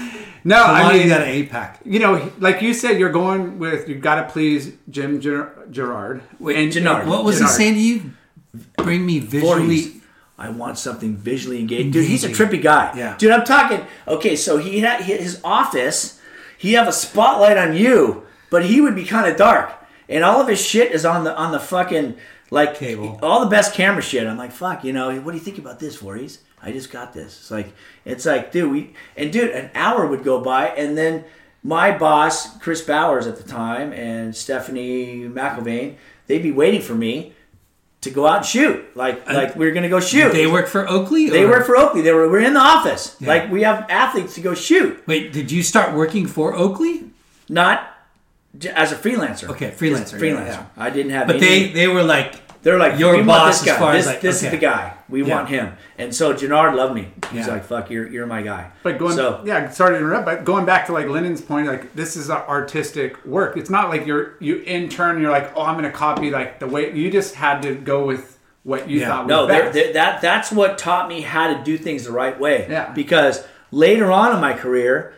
[0.43, 1.79] no, I Kalani mean, got an eight pack.
[1.85, 6.23] you know, like you said, you're going with you've got to please Jim Ger- Gerard.
[6.39, 7.07] Wait, Jannard.
[7.07, 7.51] What was Jannard.
[7.51, 8.01] he saying to you?
[8.77, 9.53] Bring me visually.
[9.53, 10.01] Voorhees.
[10.37, 11.93] I want something visually engaged.
[11.93, 12.93] Dude, he's a trippy guy.
[12.97, 13.15] Yeah.
[13.17, 13.85] Dude, I'm talking.
[14.07, 16.19] Okay, so he had his office.
[16.57, 19.73] He have a spotlight on you, but he would be kind of dark,
[20.09, 22.17] and all of his shit is on the on the fucking
[22.51, 23.19] like Cable.
[23.21, 24.27] All the best camera shit.
[24.27, 26.39] I'm like, fuck, you know, what do you think about this, Voorhees?
[26.61, 27.37] I just got this.
[27.39, 27.73] It's like,
[28.05, 31.23] it's like, dude, we and dude, an hour would go by, and then
[31.63, 35.95] my boss, Chris Bowers at the time, and Stephanie McIlvain,
[36.27, 37.33] they'd be waiting for me
[38.05, 38.95] to go out and shoot.
[38.95, 40.31] Like, uh, like we are gonna go shoot.
[40.31, 41.29] They work for Oakley.
[41.29, 42.01] They work for Oakley.
[42.01, 43.15] They were we're in the office.
[43.19, 43.27] Yeah.
[43.27, 47.03] Like we have athletes to go shoot, Wait, did you start working for Oakley?
[47.49, 47.91] not
[48.73, 49.49] as a freelancer.
[49.49, 50.47] Okay, Just freelancer, yeah, freelancer.
[50.47, 50.65] yeah.
[50.77, 51.27] I didn't have.
[51.27, 53.73] But any, they they were like, they're like your we want boss this guy.
[53.73, 54.47] as far as like, this okay.
[54.47, 54.93] is the guy.
[55.07, 55.35] We Yeah.
[55.35, 55.73] want him.
[55.99, 57.09] And so Jannard loved me.
[57.31, 57.53] He's Yeah.
[57.53, 60.65] like, "Fuck, you're you're my guy." But going, so yeah, sorry to interrupt, but going
[60.65, 63.55] back to like Lennon's point, like this is an artistic work.
[63.55, 65.21] It's not like you're you intern.
[65.21, 68.03] You're like, oh, I'm going to copy like the way you just had to go
[68.03, 69.09] with what you Yeah.
[69.09, 69.73] thought was no, they're- best.
[69.75, 72.65] they're- that that's what taught me how to do things the right way.
[72.67, 72.89] Yeah.
[72.95, 75.13] Because later on in my career,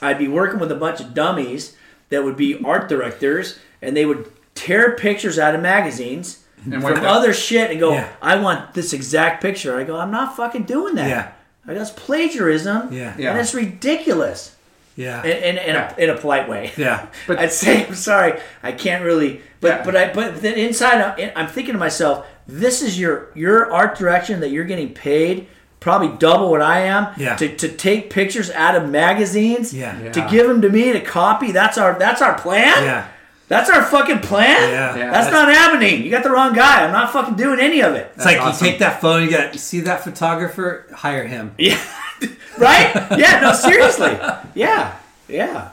[0.00, 1.76] I'd be working with a bunch of dummies
[2.08, 7.04] that would be art directors, and they would tear pictures out of magazines And from
[7.04, 8.08] other shit and go, Yeah.
[8.22, 11.28] "I want this exact picture." I go, "I'm not fucking doing that." Yeah.
[11.66, 13.14] I go, "It's plagiarism, Yeah.
[13.18, 13.30] Yeah.
[13.32, 14.54] and it's ridiculous."
[14.96, 15.94] yeah, In, in, in, Yeah.
[15.96, 16.72] a, in a polite way.
[16.76, 17.06] yeah.
[17.28, 19.40] But- I'd say, I'm sorry, I can't really.
[19.60, 19.82] But Yeah.
[19.84, 23.96] but I but then inside, I'm- I'm thinking to myself, this is your your art
[23.96, 25.46] direction that you're getting paid
[25.80, 27.36] probably double what I am Yeah.
[27.36, 30.10] to, to take pictures out of magazines Yeah.
[30.10, 31.52] to give them to me to copy.
[31.52, 32.82] That's our that's our plan.
[32.82, 33.04] Yeah.
[33.48, 34.70] That's our fucking plan.
[34.70, 34.96] Yeah.
[34.96, 35.10] Yeah.
[35.10, 36.02] That's, not happening.
[36.02, 36.84] You got the wrong guy.
[36.84, 38.12] I'm not fucking doing any of it.
[38.14, 38.64] It's like awesome.
[38.66, 41.54] you take that phone, you got you see that photographer, hire him.
[41.58, 41.80] Yeah.
[42.58, 42.94] right?
[43.18, 43.40] Yeah.
[43.40, 43.52] No.
[43.54, 44.10] Seriously.
[44.54, 44.96] Yeah.
[45.28, 45.70] Yeah.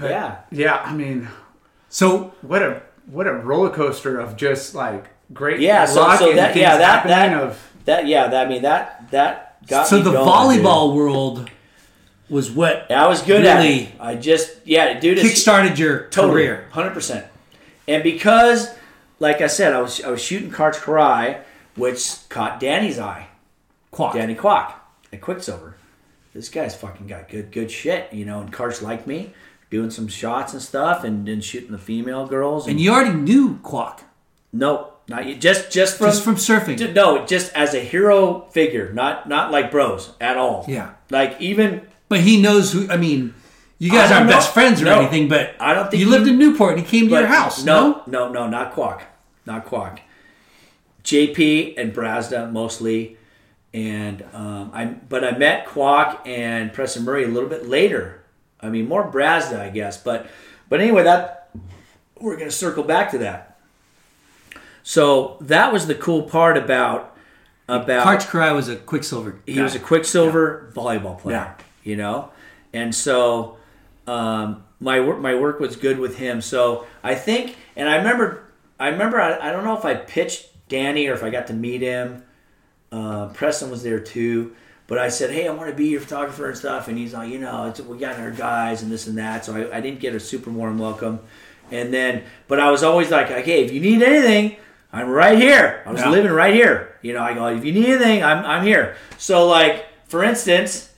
[0.00, 0.38] Yeah.
[0.50, 1.28] yeah, I mean,
[1.90, 6.56] So what a what a roller coaster of just like great Yeah, so- so that-
[6.56, 8.06] yeah, that- that- of That.
[8.06, 8.28] Yeah.
[8.28, 8.46] That.
[8.46, 9.10] I mean that.
[9.10, 10.96] That got so me the going, volleyball dude.
[10.96, 11.50] world
[12.30, 13.92] was what Yeah, I was good at Really it.
[14.00, 15.18] I just yeah, dude.
[15.18, 16.68] kickstarted your totally, career.
[16.70, 17.26] hundred percent.
[17.88, 18.68] And because,
[19.18, 21.40] like I said, I was I was shooting Karch Kiraly,
[21.76, 23.28] which caught Danny's eye.
[23.92, 24.12] Kwock.
[24.14, 24.72] Danny Kwock
[25.12, 25.74] at Quiksilver.
[26.32, 28.40] This guy's fucking got good good shit, you know.
[28.40, 29.32] And Karch liked me
[29.70, 32.66] doing some shots and stuff, and then shooting the female girls.
[32.66, 34.00] And, And you already knew Kwock
[34.52, 35.40] no, not yet.
[35.40, 36.76] Just just from just from surfing.
[36.78, 40.64] Ju- no, just as a hero figure, not not like bros at all.
[40.68, 40.92] Yeah.
[41.10, 42.90] like even But he knows who.
[42.90, 43.32] I mean,
[43.78, 44.34] you guys I aren't know.
[44.36, 45.00] best friends or No.
[45.00, 45.28] anything.
[45.28, 47.64] But I don't think you he- lived in Newport and he came to your house.
[47.64, 49.00] No, no, no, no, not Kwock,
[49.46, 50.00] not Kwock.
[51.04, 53.16] JP and Brazda mostly,
[53.72, 58.20] and um, I but I met Kwock and Preston Murray a little bit later.
[58.60, 60.26] I mean, more Brazda, I guess, but
[60.68, 61.48] but anyway, that
[62.20, 63.56] we're gonna circle back to that.
[64.82, 67.16] So that was the cool part about
[67.68, 69.36] about Karch Kiraly was a Quiksilver.
[69.46, 71.36] he was a Quiksilver volleyball player.
[71.36, 71.54] Yeah.
[71.82, 72.30] You know,
[72.72, 73.56] and so
[74.06, 76.40] um, my work my work was good with him.
[76.40, 78.44] So I think, and I remember,
[78.78, 81.54] I remember, I, I don't know if I pitched Danny or if I got to
[81.54, 82.22] meet him.
[82.92, 84.54] Uh, Preston was there too.
[84.86, 86.88] But I said, hey, I want to be your photographer and stuff.
[86.88, 89.44] And he's like, you know, it's, we got our guys and this and that.
[89.44, 91.20] So I, I didn't get a super warm welcome.
[91.70, 94.56] And then, but I was always like, okay, if you need anything,
[94.92, 95.84] I'm right here.
[95.86, 96.10] I was Yeah.
[96.10, 96.98] living right here.
[97.02, 98.96] You know, I go, if you need anything, I'm, I'm here.
[99.16, 100.89] So, like, for instance,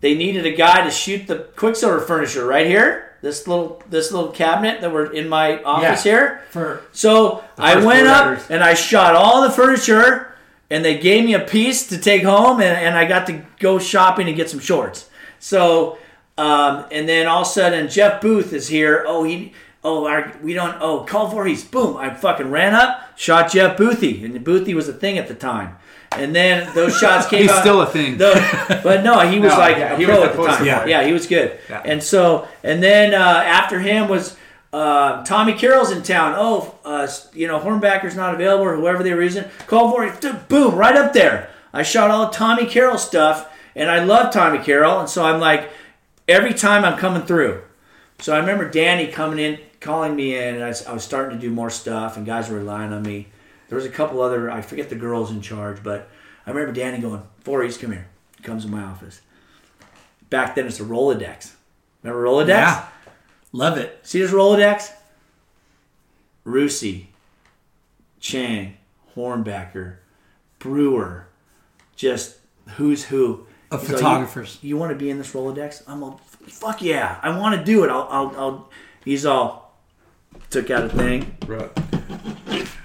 [0.00, 3.16] they needed a guy to shoot the Quiksilver furniture right here.
[3.20, 6.12] This little this little cabinet that were in my office Yeah.
[6.12, 6.40] here.
[6.50, 10.34] For So I went up and I shot all the furniture,
[10.70, 13.80] and they gave me a piece to take home, and, and I got to go
[13.80, 15.08] shopping and get some shorts.
[15.40, 15.98] So,
[16.36, 19.04] um, and then all of a sudden Jeff Booth is here.
[19.06, 19.52] Oh, he.
[19.84, 20.76] Oh, our, we don't.
[20.80, 21.96] Oh, call for he's Boom!
[21.96, 25.76] I fucking ran up, shot Jeff Boothie, and Boothie was a thing at the time.
[26.12, 27.60] And then those shots came He's out.
[27.60, 28.16] still a thing.
[28.18, 30.64] The- but no, he was No, like yeah, a he pro at the time.
[30.66, 31.58] Yeah, yeah, he was good.
[31.68, 31.82] Yeah.
[31.84, 34.36] And so, and then uh, after him was
[34.72, 36.34] uh, Tommy Carroll's in town.
[36.36, 39.44] Oh, uh, you know, Hornbaker's not available or whoever they were using.
[39.66, 40.48] Call for it.
[40.48, 41.50] Boom, right up there.
[41.72, 45.00] I shot all Tommy Carroll stuff, and I love Tommy Carroll.
[45.00, 45.70] And so I'm like,
[46.26, 47.62] every time I'm coming through.
[48.20, 51.40] So I remember Danny coming in, calling me in, and I, I was starting to
[51.40, 53.28] do more stuff, and guys were relying on me.
[53.68, 56.08] There was a couple other, I forget the girls in charge, but
[56.46, 58.08] I remember Danny going, Voorhees, come here.
[58.36, 59.20] He comes in my office.
[60.30, 61.52] Back then, it's a Rolodex.
[62.02, 62.48] Remember Rolodex?
[62.48, 62.88] Yeah.
[63.52, 63.98] Love it.
[64.02, 64.90] See this Rolodex?
[66.46, 67.06] Rusi,
[68.20, 68.76] Chang,
[69.14, 69.96] Hornbaker,
[70.58, 71.28] Brewer,
[71.94, 72.38] just
[72.76, 73.46] who's who.
[73.70, 74.58] Of He's like, photographers.
[74.62, 75.82] you, want to be in this Rolodex?
[75.86, 77.90] I'm all, fuck yeah, I want to do it.
[77.90, 78.70] I'll, I'll, I'll.
[79.04, 79.78] He's all,
[80.48, 81.36] took out a thing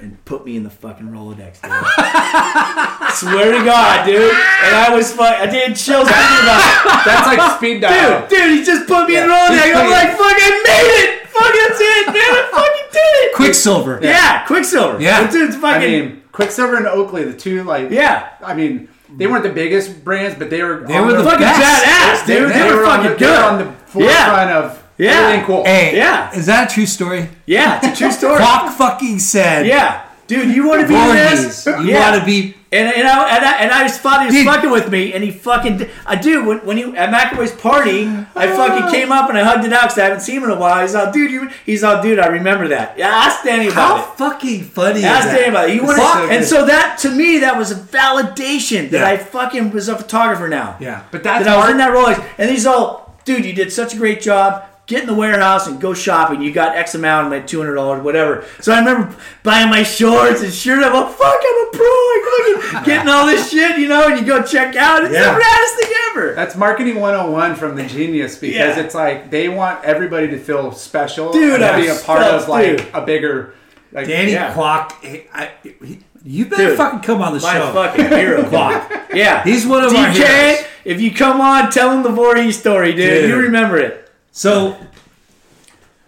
[0.03, 1.63] and put me in the fucking Rolodex.
[1.63, 1.71] Dude.
[3.15, 4.19] Swear to God, dude.
[4.19, 5.39] And I was fuck.
[5.39, 7.05] I did chills thinking about it.
[7.05, 8.27] That's like speed dial.
[8.27, 9.75] Dude, dude, he just put me in the Rolodex.
[9.75, 11.27] I'm like, fuck, I made it.
[11.27, 12.31] Fuck, that's it, man.
[12.35, 13.35] I fucking did it.
[13.35, 13.99] Quiksilver.
[14.03, 15.01] Yeah, Quiksilver.
[15.01, 15.25] Yeah.
[15.25, 18.33] The dude's I mean, Quiksilver and Oakley, the two like yeah.
[18.41, 21.85] I mean, they weren't the biggest brands, but they were They were the Fucking best.
[21.85, 22.51] badass, dude.
[22.51, 23.19] They, were, on fucking the, good.
[23.19, 25.11] They were on the forefront of Yeah.
[25.11, 25.63] everything cool.
[25.65, 26.33] Hey, Yeah.
[26.35, 27.29] Is that a true story?
[27.45, 28.39] yeah, it's a true story.
[28.41, 29.65] Kwock fucking said.
[29.65, 30.05] yeah.
[30.25, 31.65] Dude, you want to be in Voorhees, this?
[31.65, 32.09] you yeah.
[32.11, 32.55] want to be.
[32.71, 34.45] And, and, I, and, I, and I just thought he was Dude.
[34.47, 35.87] fucking with me, and he fucking.
[36.07, 38.55] I do when, when he at McAvoy's party, I oh.
[38.55, 40.55] fucking came up and I hugged it out because I haven't seen him in a
[40.55, 40.81] while.
[40.81, 41.49] He's all, dude, you.
[41.65, 42.97] He's all, dude, I remember that.
[42.97, 44.17] Yeah, ask Danny about How it.
[44.17, 45.27] fucking funny is Ask?
[45.27, 45.75] Danny about it.
[45.75, 49.07] You wanna, so and so that to me, that was a validation that Yeah.
[49.07, 50.77] I fucking was a photographer now.
[50.79, 51.03] Yeah.
[51.11, 53.93] But that's that I was in that Rolex, and he's all, dude, you did such
[53.93, 54.63] a great job.
[54.85, 56.41] Get in the warehouse and go shopping.
[56.41, 58.43] You got X amount, like two hundred dollars, whatever.
[58.59, 60.83] So I remember buying my shorts and shirt.
[60.83, 61.85] I'm like, fuck, I'm a pro.
[61.85, 64.09] I'm fucking getting all this shit, you know.
[64.09, 65.05] And you go check out.
[65.05, 65.33] It's Yeah.
[65.33, 66.33] the raddest thing ever.
[66.35, 68.79] That's marketing 101 from the genius because Yeah.
[68.83, 72.41] it's like they want everybody to feel special Dude, and I be a part felt-
[72.43, 72.87] of like dude.
[72.93, 73.53] a bigger
[73.93, 74.53] like Danny Yeah.
[74.53, 74.91] Kwock.
[75.01, 75.51] hey, I,
[75.81, 77.71] he- you better Dude, fucking come on the My show.
[77.73, 79.13] fucking hero, Kwock.
[79.13, 80.15] Yeah, He's one of our DK.
[80.15, 80.65] heroes.
[80.83, 83.21] If you come on, tell him the Voorhees story, dude.
[83.21, 83.29] Dude.
[83.29, 84.02] You remember it.
[84.33, 84.75] So,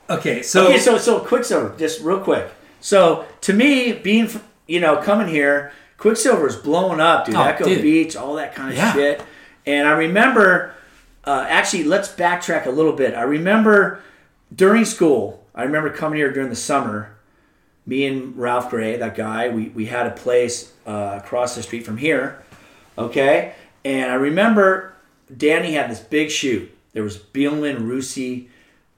[0.10, 2.50] okay, so, okay, so so Quiksilver, just real quick.
[2.82, 4.28] So to me, being
[4.68, 7.36] you know coming here, Quiksilver is blowing up, dude.
[7.36, 7.84] Oh, Echo dude.
[7.84, 8.94] Beach, all that kind of Yeah.
[8.94, 9.22] shit.
[9.68, 10.74] And I remember,
[11.24, 13.14] uh, actually, let's backtrack a little bit.
[13.14, 14.02] I remember
[14.54, 17.12] during school, I remember coming here during the summer.
[17.88, 21.86] Me and Ralph Gray, that guy, we, we had a place uh, across the street
[21.86, 22.44] from here.
[22.98, 23.54] Okay,
[23.84, 24.94] and I remember
[25.36, 26.75] Danny had this big shoot.
[26.96, 28.48] There was Bielman, Rusi,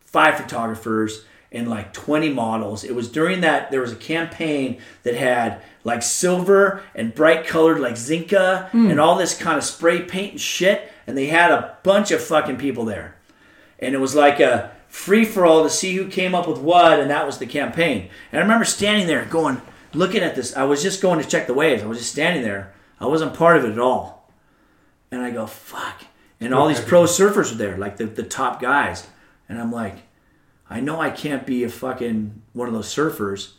[0.02, 2.84] five photographers and like 20 models.
[2.84, 7.80] It was during that there was a campaign that had like silver and bright colored
[7.80, 8.92] like Zinka hmm.
[8.92, 10.92] and all this kind of spray paint and shit.
[11.08, 13.16] And they had a bunch of fucking people there.
[13.80, 17.00] And it was like a free for all to see who came up with what,
[17.00, 18.10] and that was the campaign.
[18.32, 19.60] And I remember standing there going,
[19.92, 20.56] looking at this.
[20.56, 21.82] I was just going to check the waves.
[21.82, 22.74] I was just standing there.
[23.00, 24.30] I wasn't part of it at all.
[25.10, 26.04] And I go, fuck.
[26.40, 29.08] And all these pro surfers were there, like the, the top guys.
[29.50, 29.96] And I'm like,
[30.70, 33.54] I know I can't be a fucking one of those surfers,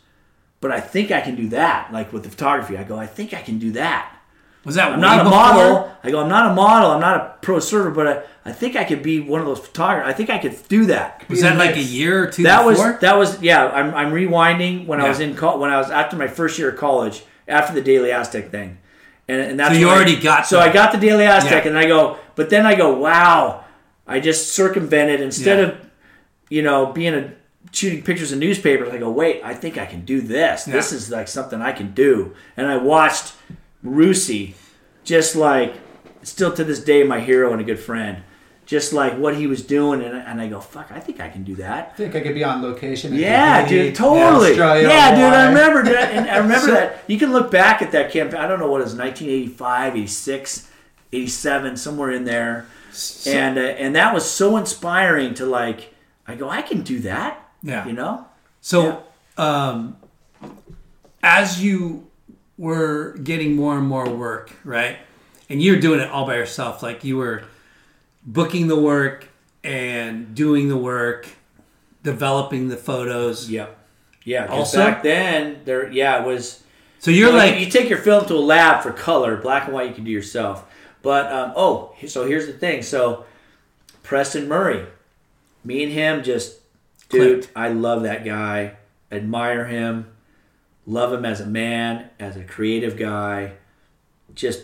[0.61, 1.91] but I think I can do that.
[1.91, 4.15] Like with the photography, I go, I think I can do that.
[4.63, 5.39] was that I'm not a before?
[5.39, 5.91] model.
[6.03, 6.91] I go, I'm not a model.
[6.91, 9.59] I'm not a pro surfer, but I, I think I could be one of those
[9.59, 10.09] photographers.
[10.09, 11.27] I think I could do that.
[11.29, 13.67] Was that like a year or two That was that was yeah.
[13.67, 16.69] I'm, I'm rewinding when I was in col- when I was after my first year
[16.69, 18.77] of college after the Daily Aztec thing,
[19.29, 21.63] and, and that's So you when I- already got So I got the Daily Aztec,
[21.63, 21.69] Yeah.
[21.69, 23.63] and I go, but then I go, wow,
[24.07, 25.65] I just circumvented instead Yeah.
[25.65, 25.77] of
[26.49, 27.31] you know being a
[27.71, 28.89] shooting pictures in newspapers.
[28.91, 30.63] I go, wait, I think I can do this.
[30.65, 32.33] This is like something I can do.
[32.57, 33.33] And I watched
[33.85, 34.53] Rusi,
[35.03, 35.75] just like
[36.23, 38.23] still to this day my hero and a good friend.
[38.69, 41.43] Just like what he was doing, and, and I go, fuck, I think I can
[41.43, 41.89] do that.
[41.91, 43.15] I think I could be on location.
[43.15, 44.51] Yeah, Haiti, dude, totally.
[44.51, 46.11] Australia, yeah, dude, I remember that.
[46.11, 47.03] And I remember that.
[47.07, 48.39] You can look back at that campaign.
[48.39, 50.71] I don't know what it was, 1985, 86,
[51.11, 52.67] 87, somewhere in there.
[53.25, 55.95] and uh, and that was so inspiring to like.
[56.27, 57.43] I go, I can do that.
[57.63, 57.87] Yeah.
[57.87, 58.27] You know.
[58.61, 59.01] So,
[59.35, 59.97] um,
[61.23, 62.05] as you
[62.55, 64.97] were getting more and more work, right,
[65.49, 67.45] and you're doing it all by yourself, like you were
[68.29, 69.27] booking the work
[69.63, 71.27] and doing the work,
[72.03, 73.49] developing the photos.
[73.49, 73.77] Yep.
[74.23, 74.45] yeah.
[74.45, 75.91] Also- back then, there.
[75.91, 76.63] Yeah, it was.
[76.99, 79.65] So you're you know, like, you take your film to a lab for color, black
[79.65, 79.89] and white.
[79.89, 80.65] You can do yourself.
[81.01, 82.81] But um, oh, so here's the thing.
[82.81, 83.25] So
[84.03, 84.85] Preston Murray,
[85.63, 86.59] me and him just,
[87.09, 87.57] dude, Clicked.
[87.57, 88.73] I love that guy.
[89.11, 90.11] Admire him.
[90.85, 93.53] Love him as a man, as a creative guy.
[94.35, 94.63] Just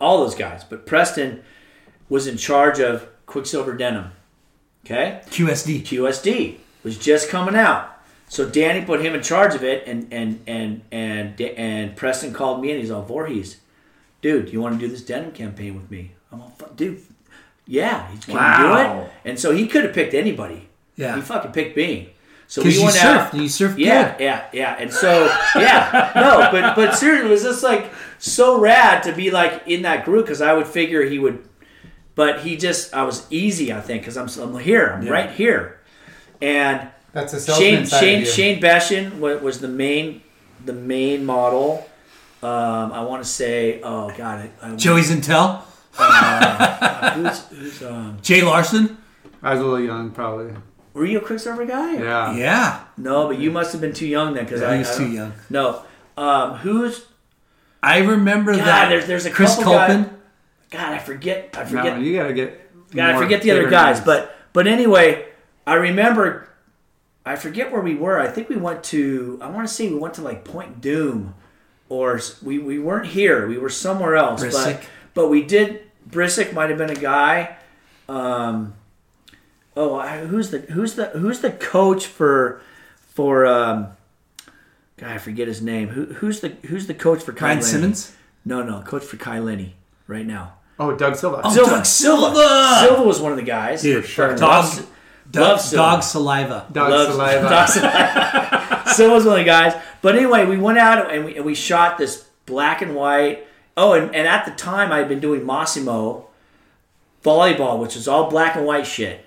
[0.00, 0.64] all those guys.
[0.64, 1.42] But Preston
[2.10, 4.10] was in charge of Quiksilver Denim.
[4.84, 5.22] Okay.
[5.30, 5.82] QSD.
[5.82, 7.96] QSD was just coming out.
[8.28, 12.60] So Danny put him in charge of it, and and and and and Preston called
[12.60, 13.60] me and he's all Voorhees,
[14.22, 16.12] dude, you want to do this denim campaign with me?
[16.30, 17.02] I'm all, dude,
[17.66, 19.10] yeah, he's gonna do it.
[19.24, 20.68] And so he could have picked anybody.
[20.96, 21.16] Yeah.
[21.16, 22.10] he fucking picked me.
[22.46, 23.32] So we went surf.
[23.32, 23.34] out.
[23.34, 24.24] You surf Yeah, good.
[24.24, 24.76] yeah, yeah.
[24.78, 25.26] And so,
[25.56, 29.82] yeah, no, but but seriously, it was just like so rad to be like in
[29.82, 31.48] that group because I would figure he would,
[32.20, 35.80] but he just I was easy I think because I'm I'm here I'm right here,
[36.42, 36.76] and
[37.14, 38.28] That's a Shane Shane of.
[38.28, 40.20] Shane Beschen was the main
[40.62, 41.88] the main model.
[42.42, 45.62] Um, I want to say oh god I, I, Joey Zintel,
[47.14, 48.98] who's, who's um, Jay Larson.
[49.42, 50.52] I was a little young, probably.
[50.92, 51.94] were you a Quiksilver guy?
[51.94, 52.36] Yeah.
[52.36, 54.98] Yeah, No, but you must have been too young then because I I, was I
[54.98, 55.32] too young.
[55.48, 55.82] No,
[56.18, 57.06] um, who's
[57.82, 58.88] I remember God, that.
[58.90, 60.19] there's- there's a Chris couple guy- Colpin.
[60.70, 61.50] God, I forget.
[61.54, 62.00] I No, forget.
[62.00, 62.92] you gotta get.
[62.94, 63.96] God, I forget the other guys.
[63.96, 64.06] names.
[64.06, 65.26] But but anyway,
[65.66, 66.48] I remember.
[67.26, 68.18] I forget where we were.
[68.18, 69.38] I think we went to.
[69.42, 71.34] I want to say we went to like Point Dume,
[71.88, 73.46] or we we weren't here.
[73.46, 74.42] We were somewhere else.
[74.42, 74.82] But Brisick.
[75.14, 75.82] but we did.
[76.08, 77.56] Brisick might have been a guy.
[78.08, 78.74] Um,
[79.76, 82.60] oh, I- who's the who's the who's the coach for
[82.96, 83.88] for um.
[84.96, 85.88] God, I forget his name.
[85.88, 87.70] Who, who's the who's the coach for Kai Ryan Lenny?
[87.70, 88.16] Simmons.
[88.44, 89.76] No, no, coach for Kai Lenny
[90.06, 90.54] right now.
[90.80, 91.42] Oh, Doug Silva.
[91.44, 91.70] Oh, Silva.
[91.72, 92.34] Doug Silva.
[92.34, 92.76] Silva!
[92.86, 93.82] Silva was one of the guys.
[93.82, 94.28] Dude, sure.
[94.34, 94.76] dog, Loves-
[95.30, 95.76] dog, loves Silva.
[95.90, 96.66] dog saliva.
[96.72, 97.48] Doug Loves- Saliva.
[97.48, 98.82] Dog saliva.
[98.94, 99.74] Silva's one of the guys.
[100.02, 103.46] But anyway, we went out and we, and we shot this black and white.
[103.76, 106.24] Oh, and, and at the time I had been doing Mossimo
[107.22, 109.24] volleyball, which was all black and white shit.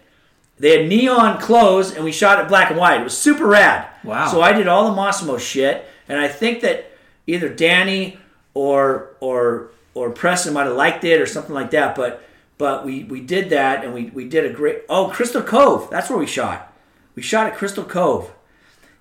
[0.59, 3.01] They had neon clothes and we shot it black and white.
[3.01, 3.87] It was super rad.
[4.03, 4.27] Wow.
[4.27, 6.91] So I did all the Mossimo shit, and I think that
[7.27, 8.17] either Danny
[8.53, 11.95] or or or Preston might have liked it or something like that.
[11.95, 12.23] But
[12.57, 15.89] but we we did that and we we did a great oh Crystal Cove.
[15.89, 16.73] That's where we shot.
[17.15, 18.31] We shot at Crystal Cove,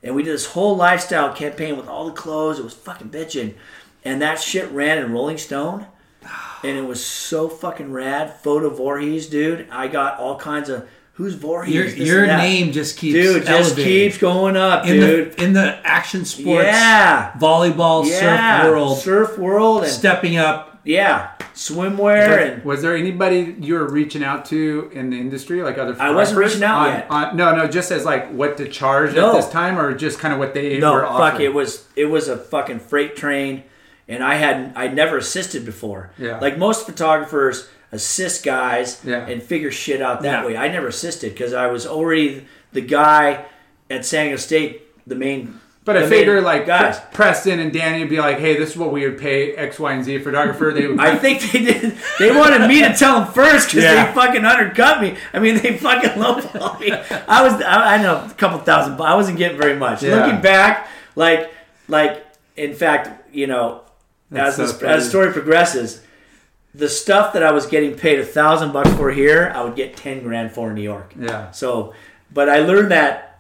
[0.02, 2.59] and we did this whole lifestyle campaign with all the clothes.
[2.59, 3.55] It was fucking bitching,
[4.05, 5.86] and that shit ran in Rolling Stone.
[6.64, 8.36] And it was so fucking rad.
[8.43, 9.69] Photo Voorhees, dude.
[9.70, 11.74] I got all kinds of who's Voorhees.
[11.74, 13.85] Your, your name just keeps dude, just elevating.
[13.85, 15.32] keeps going up, in dude.
[15.32, 17.32] the in the action sports, Yeah.
[17.32, 20.72] volleyball, yeah, surf world, surf world, and stepping up.
[20.84, 25.78] Yeah, swimwear, and Was there anybody you were reaching out to in the industry, like
[25.78, 25.96] other?
[26.00, 27.06] I wasn't reaching out on, yet.
[27.10, 29.30] On, no, no, just as like what to charge No.
[29.30, 31.42] at this time, or just kind of what they no, were fuck, offering.
[31.46, 33.62] it was it was a fucking freight train,
[34.09, 36.10] and I had I'd never assisted before.
[36.18, 36.38] Yeah.
[36.38, 39.26] like most photographers assist guys Yeah.
[39.26, 40.46] and figure shit out that Yeah.
[40.46, 40.56] way.
[40.56, 43.44] I never assisted because I was already the guy
[43.90, 45.60] at San Diego State, the main.
[45.84, 47.00] But I the figure main like guys.
[47.12, 49.92] Preston and Danny would be like, "Hey, this is what we would pay X, Y,
[49.92, 51.00] and Z photographer." They would.
[51.00, 51.96] I think they did.
[52.20, 54.06] They wanted me to tell them first because Yeah.
[54.06, 55.16] they fucking undercut me.
[55.32, 56.92] I mean, they fucking lowballed me.
[56.92, 60.04] I was, I, I know, a couple thousand, but I wasn't getting very much.
[60.04, 60.24] Yeah.
[60.24, 60.86] Looking back,
[61.16, 61.52] like,
[61.88, 62.24] like,
[62.56, 63.80] in fact, you know,
[64.30, 66.00] That's as so the, as the story progresses,
[66.76, 69.96] the stuff that I was getting paid a thousand bucks for here, I would get
[69.96, 71.12] ten grand for in New York.
[71.18, 71.50] yeah.
[71.50, 71.92] So,
[72.32, 73.31] but I learned that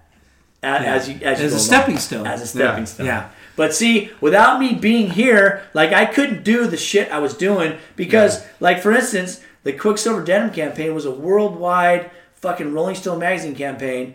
[0.62, 1.58] as you as, you As go a along.
[1.60, 2.26] stepping stone.
[2.26, 2.84] As a stepping Yeah.
[2.84, 3.06] stone.
[3.06, 3.28] Yeah.
[3.56, 7.76] But see, without me being here, like I couldn't do the shit I was doing
[7.96, 13.54] because, like for instance, the Quiksilver Denim campaign was a worldwide fucking Rolling Stone magazine
[13.54, 14.14] campaign.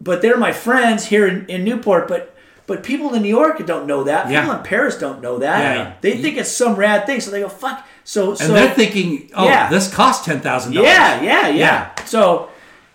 [0.00, 2.08] But they're my friends here in, in Newport.
[2.08, 2.34] But
[2.66, 4.30] but people in New York don't know that.
[4.30, 4.40] Yeah.
[4.40, 5.60] People in Paris don't know that.
[5.76, 5.92] Yeah.
[6.00, 7.86] They think it's some rad thing, so they go fuck.
[8.04, 9.68] So And so they're thinking, oh, Yeah.
[9.68, 10.88] this costs ten thousand dollars.
[10.88, 12.04] yeah, yeah, yeah.
[12.06, 12.48] So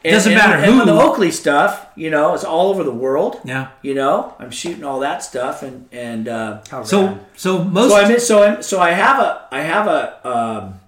[0.03, 0.77] and, Doesn't and- matter and who.
[0.77, 3.39] with the Oakley stuff, you know, it's all over the world.
[3.43, 3.69] Yeah.
[3.81, 8.11] You know, I'm shooting all that stuff, and and uh, So so most so I'm
[8.11, 10.79] in, so I'm, so I have a I have a um,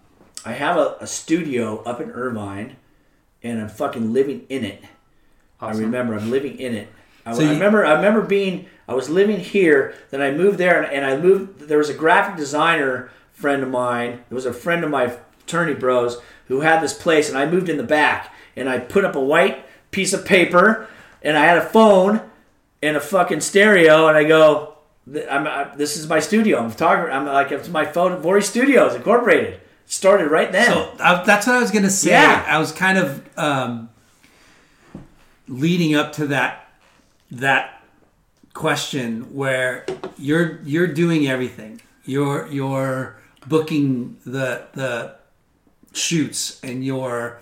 [0.46, 2.78] I have a, a studio up in Irvine,
[3.44, 4.84] and I'm fucking living in it.
[5.60, 6.88] I remember I'm living in it.
[7.26, 9.94] I, So I you- remember I remember being I was living here.
[10.10, 11.60] Then I moved there, and, and I moved.
[11.68, 14.24] There was a graphic designer friend of mine.
[14.30, 17.70] It was a friend of my attorney bros who had this place, and I moved
[17.70, 20.88] in the back, and I put up a white piece of paper,
[21.22, 22.22] and I had a phone
[22.82, 24.76] and a fucking stereo, and I go,
[25.30, 26.60] I'm, I, "This is my studio.
[26.60, 27.12] I'm photographer.
[27.12, 28.22] I'm like it's my phone.
[28.22, 30.72] Vori Studios Incorporated." Started right then.
[30.72, 32.12] So that's what I was gonna say.
[32.12, 32.46] Yeah.
[32.48, 33.90] I was kind of um,
[35.50, 36.70] leading up to that
[37.32, 37.84] that
[38.54, 39.86] question where
[40.18, 41.82] you're you're doing everything.
[42.06, 43.18] You're you're
[43.48, 45.16] booking the the
[45.94, 47.40] shoots and you're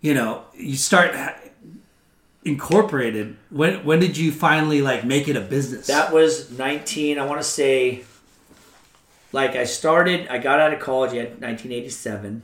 [0.00, 1.14] you know you start
[2.44, 3.36] incorporated.
[3.50, 5.86] When when did you finally like make it a business?
[5.86, 8.04] That was 19, I want to say,
[9.32, 12.42] like I started, I got out of college in 1987.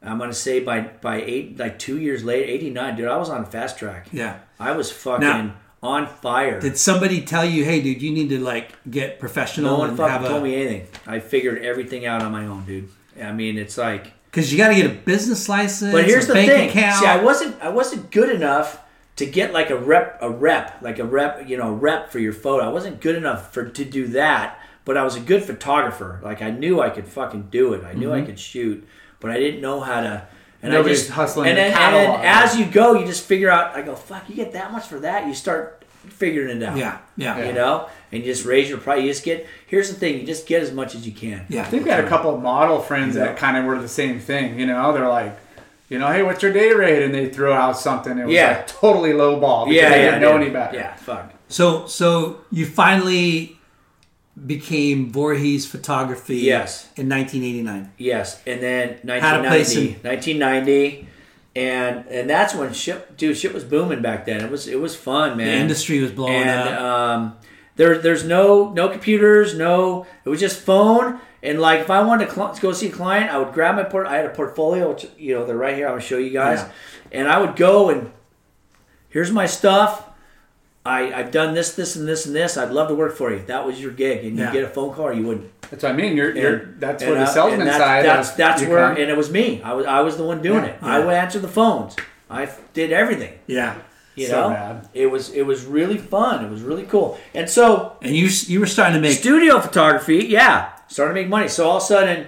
[0.00, 3.30] I'm going to say by, by eight, like two years later, 89, dude, I was
[3.30, 4.06] on fast track.
[4.12, 4.38] yeah.
[4.60, 6.60] I was fucking Now- on fire.
[6.60, 10.12] Did somebody tell you, hey, dude, you need to like get professional no one fucking
[10.12, 10.86] have a told me anything.
[11.06, 12.88] I figured everything out on my own, dude.
[13.20, 15.92] I mean, it's like, Because you got to get a business license.
[15.92, 16.68] But here's a the bank thing.
[16.70, 17.00] Account.
[17.00, 18.80] See, I wasn't I wasn't good enough
[19.16, 22.32] to get like a rep a rep like a rep you know rep for your
[22.32, 22.64] photo.
[22.64, 24.60] I wasn't good enough for to do that.
[24.84, 26.18] But I was a good photographer.
[26.22, 27.84] Like I knew I could fucking do it.
[27.84, 28.22] I knew Mm-hmm.
[28.22, 28.86] I could shoot,
[29.20, 30.26] but I didn't know how to.
[30.62, 33.48] And Nobody's I just hustling And then, and then as you go, you just figure
[33.50, 33.76] out.
[33.76, 35.26] I go, fuck, you get that much for that.
[35.28, 36.76] You start figuring it out.
[36.76, 39.02] yeah, yeah, You know, and you just raise your price.
[39.02, 39.46] You just get.
[39.66, 41.46] Here's the thing: you just get as much as you can.
[41.48, 41.62] yeah.
[41.62, 44.18] I think we had a couple of model friends that kind of were the same
[44.20, 44.58] thing.
[44.58, 45.38] You know, they're like,
[45.88, 47.02] you know, hey, what's your day rate?
[47.02, 48.18] And they throw out something.
[48.18, 48.48] It was Yeah.
[48.58, 50.42] like totally low ball because Yeah, they yeah, didn't know dude.
[50.42, 50.76] any better.
[50.76, 51.32] Yeah, fuck.
[51.48, 53.56] So, so you finally
[54.46, 56.36] became Voorhees Photography.
[56.38, 56.84] Yes.
[56.96, 57.92] In 1989.
[57.98, 58.88] Yes, and then
[59.20, 61.08] Had a place 1990, in- 1990,
[61.56, 64.42] and and that's when shit, dude, shit was booming back then.
[64.44, 65.46] It was it was fun, man.
[65.48, 66.80] The industry was blowing and up.
[66.80, 67.36] um,
[67.78, 70.06] there there's no no computers, no.
[70.24, 71.20] It was just phone.
[71.42, 73.84] And like, if I wanted to, cl- go see a client, I would grab my
[73.84, 74.06] port.
[74.08, 75.86] I had a portfolio, which you know they're right here.
[75.86, 76.70] I'm gonna show you guys, Yeah.
[77.20, 78.10] and I would go and
[79.08, 80.04] here's my stuff.
[80.84, 82.56] I, I've done this, this, and this, and this.
[82.56, 83.42] I'd love to work for you.
[83.46, 84.52] That was your gig, and you Yeah.
[84.52, 85.50] get a phone call, or you wouldn't.
[85.70, 86.16] That's what I mean.
[86.16, 88.04] You're, you're that's and, where the salesman and that's, side.
[88.04, 88.96] That's of that's where, come.
[88.96, 89.60] and it was me.
[89.62, 90.82] I was I was the one doing Yeah, it.
[90.82, 91.94] I would answer the phones.
[92.30, 93.38] I did everything.
[93.46, 93.76] yeah.
[94.18, 94.88] You So know, rad.
[94.94, 96.44] it was it was really fun.
[96.44, 97.18] It was really cool.
[97.34, 101.28] And so And you you were starting to make studio photography, yeah, started to make
[101.28, 101.48] money.
[101.48, 102.26] So all of a sudden,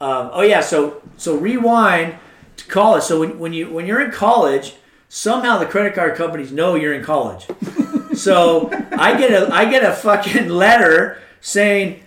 [0.00, 2.14] um, oh yeah, so so rewind
[2.56, 3.02] to college.
[3.04, 4.74] So when, when you when you're in college,
[5.08, 7.46] somehow the credit card companies know you're in college.
[8.14, 12.02] so I get a I get a fucking letter saying,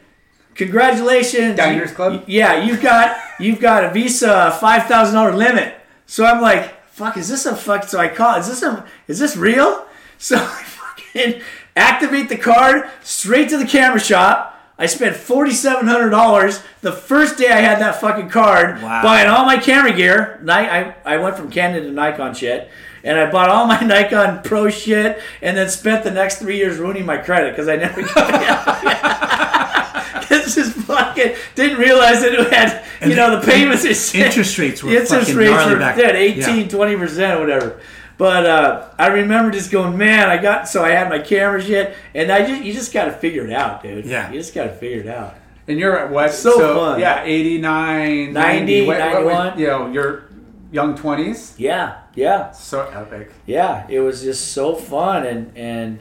[0.56, 2.24] "Congratulations, Diners you- Club?
[2.28, 5.76] Yeah, you've got you've got a Visa five thousand dollar limit."
[6.06, 9.20] So I'm like, "Fuck, is this a fuck?" So I call, "Is this a is
[9.20, 9.86] this real?"
[10.18, 11.42] So I fucking
[11.76, 14.54] activate the card straight to the camera shop.
[14.80, 19.04] I spent forty seven hundred dollars the first day I had that fucking card Wow.
[19.04, 20.40] buying all my camera gear.
[20.48, 22.70] I I went from Canon to Nikon shit.
[23.04, 26.78] And I bought all my Nikon Pro shit, and then spent the next three years
[26.80, 28.02] ruining my credit because I never
[30.30, 34.58] This is fucking didn't realize that it had you And know the payments is interest
[34.58, 36.22] rates were interest fucking rates gnarly were back dead, then.
[36.46, 36.68] 18, Yeah.
[36.68, 37.80] 20 percent, whatever.
[38.18, 41.96] But uh, I remember just going, man, I got so I had my camera shit,
[42.14, 44.06] and I just you just got to figure it out, dude.
[44.06, 44.32] Yeah.
[44.32, 45.36] you just got to figure it out.
[45.68, 46.32] And you're at what?
[46.32, 47.00] So fun.
[47.00, 49.60] Yeah, 89, 90, what, what, 91.
[49.60, 50.30] you know, your
[50.72, 51.56] young 20s.
[51.58, 53.32] Yeah, yeah, So epic.
[53.46, 53.86] yeah.
[53.90, 56.00] It was just so fun, and and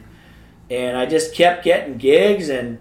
[0.69, 2.77] and I just kept getting gigs, and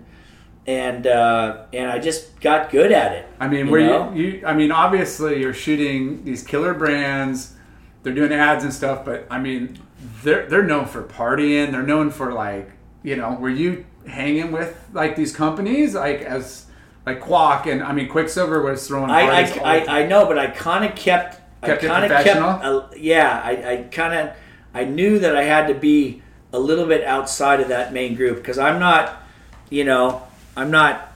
[0.67, 3.27] and uh, and I just got good at it.
[3.39, 4.13] I mean, You were know?
[4.13, 4.47] you, you?
[4.47, 7.55] I mean, obviously, you're shooting these killer brands.
[8.03, 9.79] They're doing ads and stuff, but I mean,
[10.23, 11.73] they're they're known for partying.
[11.73, 12.71] They're known for like,
[13.03, 16.67] you know, were you hanging with like these companies, like as
[17.07, 19.11] like Kwock and I mean, Quiksilver was throwing.
[19.11, 19.79] I, parties I.
[19.79, 23.41] I, I know, but I kind of kept, Kept I kind of kept, uh, yeah,
[23.43, 24.37] I, I kind of,
[24.75, 26.23] I knew that I had to be
[26.53, 29.23] a little bit outside of that main group because I'm not,
[29.71, 30.23] you know,
[30.57, 31.13] I'm not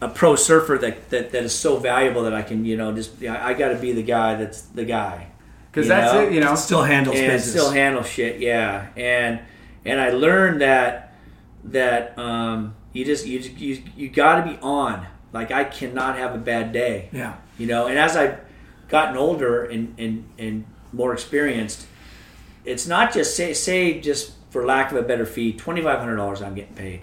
[0.00, 3.22] a pro surfer that, that, that is so valuable that I can, you know, just
[3.22, 5.28] I, I got to be the guy that's the guy
[5.70, 6.22] because that's know?
[6.22, 6.32] it.
[6.32, 7.50] You know, still handles and business.
[7.50, 8.40] still handle shit.
[8.40, 9.40] Yeah, and
[9.84, 11.12] and I learned that
[11.64, 15.06] that um, you just you you you got to be on.
[15.32, 17.10] Like I cannot have a bad day.
[17.12, 17.36] Yeah.
[17.58, 18.40] You know, and as I've
[18.88, 21.86] gotten older and and and more experienced,
[22.64, 26.16] it's not just say say just for lack of a better fee, twenty five hundred
[26.16, 27.02] dollars I'm getting paid.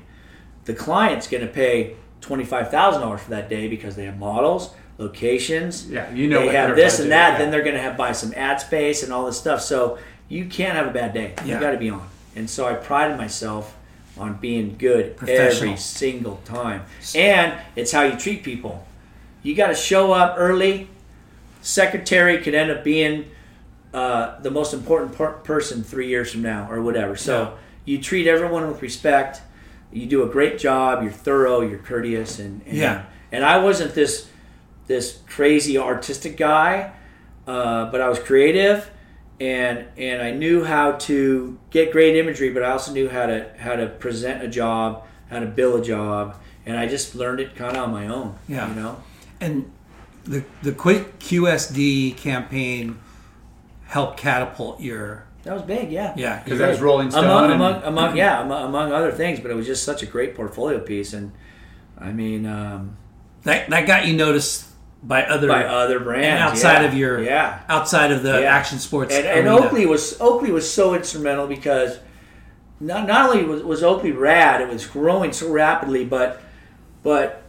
[0.66, 4.18] The client's going to pay twenty five thousand dollars for that day because they have
[4.18, 5.90] models, locations.
[5.90, 7.34] Yeah, you know they have this and that.
[7.34, 9.62] is, Then they're going to have buy some ad space and all this stuff.
[9.62, 9.98] So
[10.30, 11.34] you can't have a bad day.
[11.46, 11.56] Yeah.
[11.56, 12.08] You got to be on.
[12.36, 13.78] And so I prided myself
[14.18, 16.84] on being good every single time.
[17.16, 18.86] And it's how you treat people.
[19.44, 20.88] You got to show up early.
[21.62, 23.30] Secretary could end up being
[23.94, 27.16] uh, the most important per- person three years from now or whatever.
[27.16, 29.42] So you treat everyone with respect.
[29.94, 31.04] You do a great job.
[31.04, 31.62] You're thorough.
[31.62, 32.40] You're courteous.
[32.40, 33.06] And, and Yeah.
[33.32, 34.28] And I wasn't this
[34.88, 36.92] this crazy artistic guy,
[37.48, 38.90] uh, but I was creative,
[39.40, 43.50] and and I knew how to get great imagery, but I also knew how to
[43.58, 47.56] how to present a job, how to bill a job, and I just learned it
[47.56, 48.36] kind of on my own.
[48.48, 48.70] Yeah.
[48.70, 49.04] you know.
[49.40, 49.72] And
[50.26, 53.00] the the quick QSD campaign
[53.86, 56.14] helped catapult your That was big, yeah.
[56.16, 57.26] yeah Because that was Rolling Stone.
[57.26, 60.06] among and- among, among yeah among, among other things, but it was just such a
[60.06, 61.32] great portfolio piece, and
[61.98, 62.98] I mean um,
[63.44, 64.68] that that got you noticed
[65.04, 66.88] by other by other brands and outside yeah.
[66.88, 67.60] of your yeah.
[67.68, 68.56] outside of the Yeah.
[68.56, 69.48] action sports and, and.
[69.48, 72.00] Oakley was Oakley was so instrumental because
[72.80, 76.42] not, not only was, was Oakley rad, it was growing so rapidly, but
[77.04, 77.44] but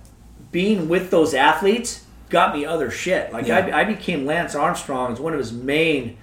[0.50, 3.32] being with those athletes got me other shit.
[3.32, 3.58] Like Yeah.
[3.58, 6.16] I, I became Lance Armstrong as one of his main What a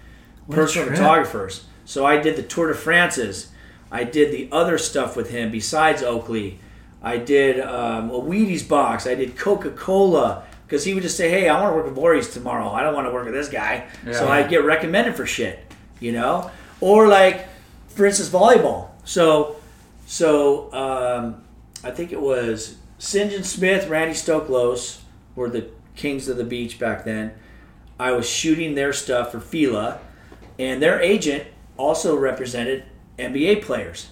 [0.52, 1.65] personal photographers.
[1.86, 3.49] So I did the Tour de France's.
[3.91, 6.60] I did the other stuff with him besides Oakley.
[7.02, 9.07] I did um, a Wheaties box.
[9.07, 11.95] I did Coca Cola because he would just say, "Hey, I want to work with
[11.95, 12.69] Voorhees tomorrow.
[12.69, 14.32] I don't want to work with this guy." So Yeah.
[14.32, 15.60] I get recommended for shit,
[15.99, 16.49] you know,
[16.80, 17.48] or like,
[17.90, 18.90] for instance, volleyball.
[19.03, 19.57] So,
[20.06, 21.44] so um,
[21.84, 24.99] I think it was Sinjin Smith, Randy Stoklos
[25.36, 27.34] were the kings of the beach back then.
[27.99, 29.99] I was shooting their stuff for Fila,
[30.62, 31.44] and their agent
[31.78, 32.84] also represented
[33.18, 34.10] NBA players.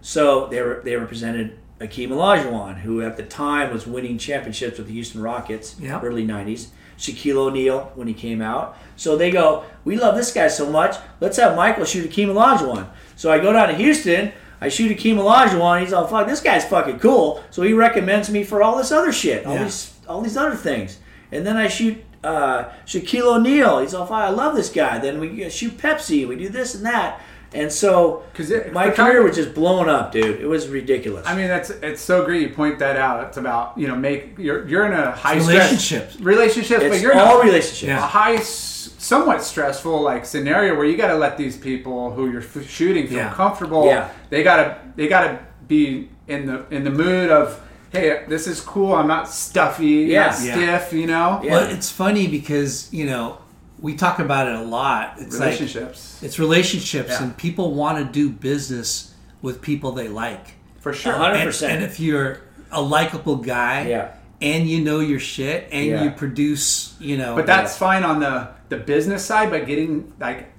[0.00, 4.86] So they were they represented Akeem Olajuwon, who at the time was winning championships with
[4.88, 6.00] the Houston Rockets, Yeah.
[6.02, 6.68] early '90s.
[6.96, 8.76] Shaquille O'Neal when he came out.
[8.94, 10.94] So they go, we love this guy so much.
[11.20, 12.86] Let's have Michael shoot Akeem Olajuwon.
[13.16, 14.30] So I go down to Houston.
[14.60, 15.80] I shoot Akeem Olajuwon.
[15.80, 17.42] He's all, fuck, this guy's fucking cool.
[17.50, 19.64] So he recommends me for all this other shit, all Yeah.
[19.64, 20.98] these all these other things.
[21.32, 23.80] And then I shoot uh, Shaquille O'Neal.
[23.80, 24.98] He's all, fuck, I love this guy.
[24.98, 26.26] Then we shoot Pepsi.
[26.26, 27.20] We do this and that.
[27.52, 30.40] And so 'Cause it- my photog- career was just blowing up, dude.
[30.40, 31.24] It was ridiculous.
[31.24, 33.22] I mean, that's it's so great you point that out.
[33.28, 36.14] It's about you know make you're you're in a high relationships.
[36.14, 37.82] stress relationships, it's but you're in all a, relationships.
[37.84, 38.00] a Yeah.
[38.00, 42.68] high, somewhat stressful like scenario where you got to let these people who you're f-
[42.68, 43.32] shooting feel Yeah.
[43.32, 43.86] comfortable.
[43.86, 44.08] Yeah.
[44.30, 45.38] They gotta they gotta
[45.68, 47.60] be in the in the mood of
[47.94, 48.94] hey, this is cool.
[48.94, 50.26] I'm not stuffy, Yeah.
[50.26, 50.54] not Yeah.
[50.54, 50.92] stiff.
[50.92, 51.52] You know, Yeah.
[51.52, 53.38] Well, it's funny because you know
[53.80, 55.14] we talk about it a lot.
[55.18, 57.22] It's like relationships it's relationships, Yeah.
[57.24, 59.12] and people want to do business
[59.42, 60.54] with people they like.
[60.80, 61.14] for sure.
[61.14, 61.72] Hundred And, percent.
[61.72, 62.40] and if you're
[62.70, 64.08] a likable guy, Yeah.
[64.42, 66.02] and you know your shit, and Yeah.
[66.04, 70.50] you produce, you know, But that's fine on the the business side, but getting like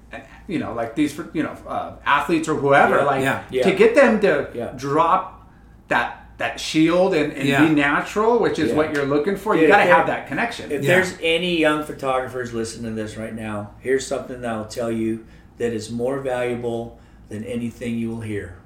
[0.48, 3.04] you know like these you know uh, athletes or whoever Yeah.
[3.04, 3.40] like Yeah.
[3.50, 3.62] Yeah.
[3.64, 4.70] to get them to Yeah.
[4.76, 5.46] drop
[5.88, 7.66] that that shield and, and Yeah.
[7.66, 8.76] be natural, which is Yeah.
[8.76, 9.54] what you're looking for.
[9.54, 10.70] You Dude, got to have that connection.
[10.70, 10.96] If Yeah.
[10.96, 15.24] there's any young photographers listening to this right now, here's something that I'll tell you
[15.58, 16.98] that is more valuable
[17.30, 18.56] than anything you will hear.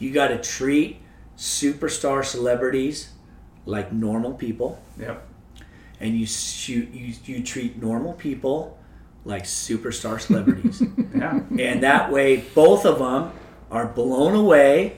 [0.00, 0.98] You got to treat
[1.36, 3.10] superstar celebrities
[3.64, 5.24] like normal people, yep.
[6.00, 8.76] and you shoot you, you treat normal people
[9.24, 10.82] like superstar celebrities.
[11.14, 11.40] Yeah.
[11.58, 13.32] and that way both of them
[13.72, 14.94] are blown away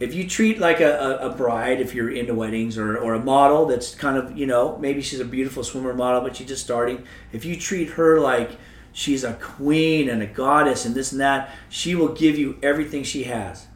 [0.00, 3.66] if you treat like a, a, bride if you're into weddings or, or a model
[3.66, 7.04] that's kind of you know maybe she's a beautiful swimmer model but she's just starting
[7.32, 8.52] if you treat her like
[8.92, 13.04] she's a queen and a goddess and this and that she will give you everything
[13.04, 13.66] she has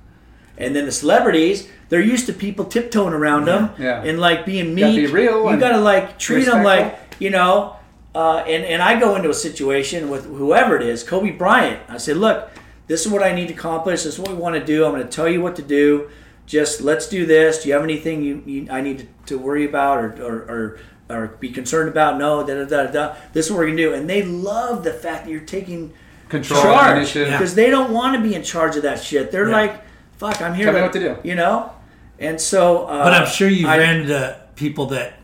[0.57, 4.03] and then the celebrities they're used to people tiptoeing around them Yeah.
[4.03, 7.77] and like being mean be real you gotta like treat them like you know
[8.15, 11.81] uh, and, and I go into a situation with whoever it is, Kobe Bryant.
[11.89, 12.49] I said, look,
[12.87, 14.03] this is what I need to accomplish.
[14.05, 14.85] This is what we want to do.
[14.85, 16.11] I'm going to tell you what to do.
[16.47, 17.63] Just let's do this.
[17.63, 20.79] Do you have anything you, you I need to, to worry about or, or,
[21.09, 22.19] or, or be concerned about?
[22.19, 23.17] No, da, da, da, da.
[23.33, 23.95] This is what we're going to do.
[23.95, 25.93] And they love the fact that you're taking
[26.29, 27.33] Control, charge initiative.
[27.33, 29.31] because they don't want to be in charge of that shit.
[29.31, 29.57] They're Yeah.
[29.57, 29.83] like,
[30.19, 31.17] fuck, I'm here Tell me what to do.
[31.25, 31.71] You know?
[32.19, 32.85] And so.
[32.87, 35.15] Uh, But I'm sure you I- ran into people that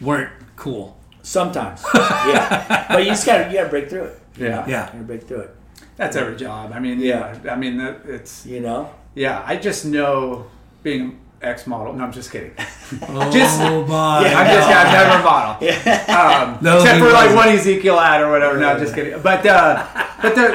[0.00, 0.96] weren't cool.
[1.22, 1.84] Sometimes.
[1.94, 2.86] yeah.
[2.92, 4.20] But you just got to you gotta break through it.
[4.38, 4.66] Yeah.
[4.68, 4.86] Yeah.
[4.86, 5.56] You gotta break through it.
[6.00, 6.72] That's every job.
[6.74, 7.36] I mean, Yeah.
[7.44, 7.52] yeah.
[7.52, 8.88] I mean, that- it's You know?
[9.14, 9.42] yeah.
[9.46, 10.46] I just know
[10.82, 11.92] being an ex model.
[11.92, 12.52] No, I'm just kidding.
[13.08, 14.18] Oh Just- my!
[14.38, 15.52] I'm just I've never model.
[16.20, 18.56] Um, No, except for like one Ezekiel ad or whatever.
[18.58, 19.14] No, I'm just kidding.
[19.22, 19.86] But uh,
[20.22, 20.46] but the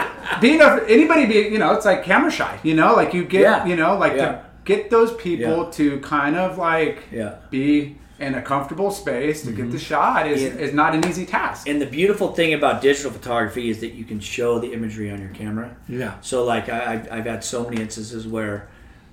[0.41, 2.59] being a, anybody being you know it's like camera shy.
[2.63, 3.65] You know, like you get Yeah.
[3.69, 4.25] you know like Yeah.
[4.25, 5.71] to get those people Yeah.
[5.77, 5.85] to
[6.15, 7.35] kind of like Yeah.
[7.51, 9.63] be in a comfortable space to Mm-hmm.
[9.63, 10.49] get the shot is, Yeah.
[10.49, 11.67] is not an easy task.
[11.67, 15.19] And the beautiful thing about digital photography is that you can show the imagery on
[15.19, 15.75] your camera.
[15.89, 16.13] Yeah.
[16.21, 18.67] So like I, I've, I've had so many instances where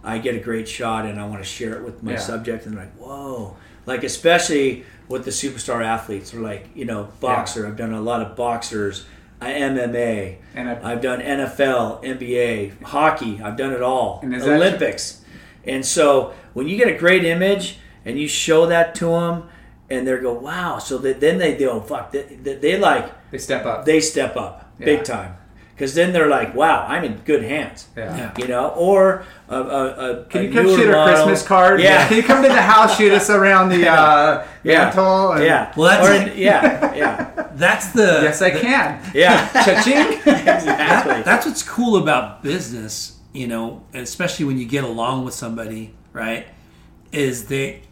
[0.05, 2.19] I get a great shot and I want to share it with my Yeah.
[2.19, 3.57] subject and they're like, whoa.
[3.87, 7.67] Like especially with the superstar athletes or like, you know, boxer.
[7.67, 9.05] I've done a lot of boxers,
[9.41, 10.37] uh, MMA.
[10.55, 13.41] And I- I've done NFL, NBA, hockey.
[13.43, 14.21] I've done it all.
[14.23, 15.23] And is that- Olympics.
[15.65, 19.45] And so when you get a great image and you show that to them
[19.91, 20.79] and they go, wow.
[20.79, 22.13] So that, then they go, fuck.
[22.13, 23.85] They, they, they like, They step up.
[23.85, 24.87] they step up Yeah.
[24.87, 25.37] big time
[25.75, 28.17] because then they're like, "Wow, I'm in good hands." yeah.
[28.17, 28.33] Yeah.
[28.39, 29.87] You know, or a, a,
[30.21, 31.81] a Can a you come newer shoot a model- Christmas card?
[31.81, 35.33] Yeah, Can you come to the house, shoot us around the uh, yeah, mantle?
[35.33, 35.73] and- yeah.
[35.77, 39.01] Well, that's- Or yeah, yeah, That's the Yes, I can.
[39.15, 39.49] yeah.
[39.65, 40.19] Cha-ching.
[40.25, 41.23] exactly.
[41.23, 45.95] That's what's cool about business, you know, and especially when you get along with somebody,
[46.13, 46.47] right?
[47.13, 47.83] Is they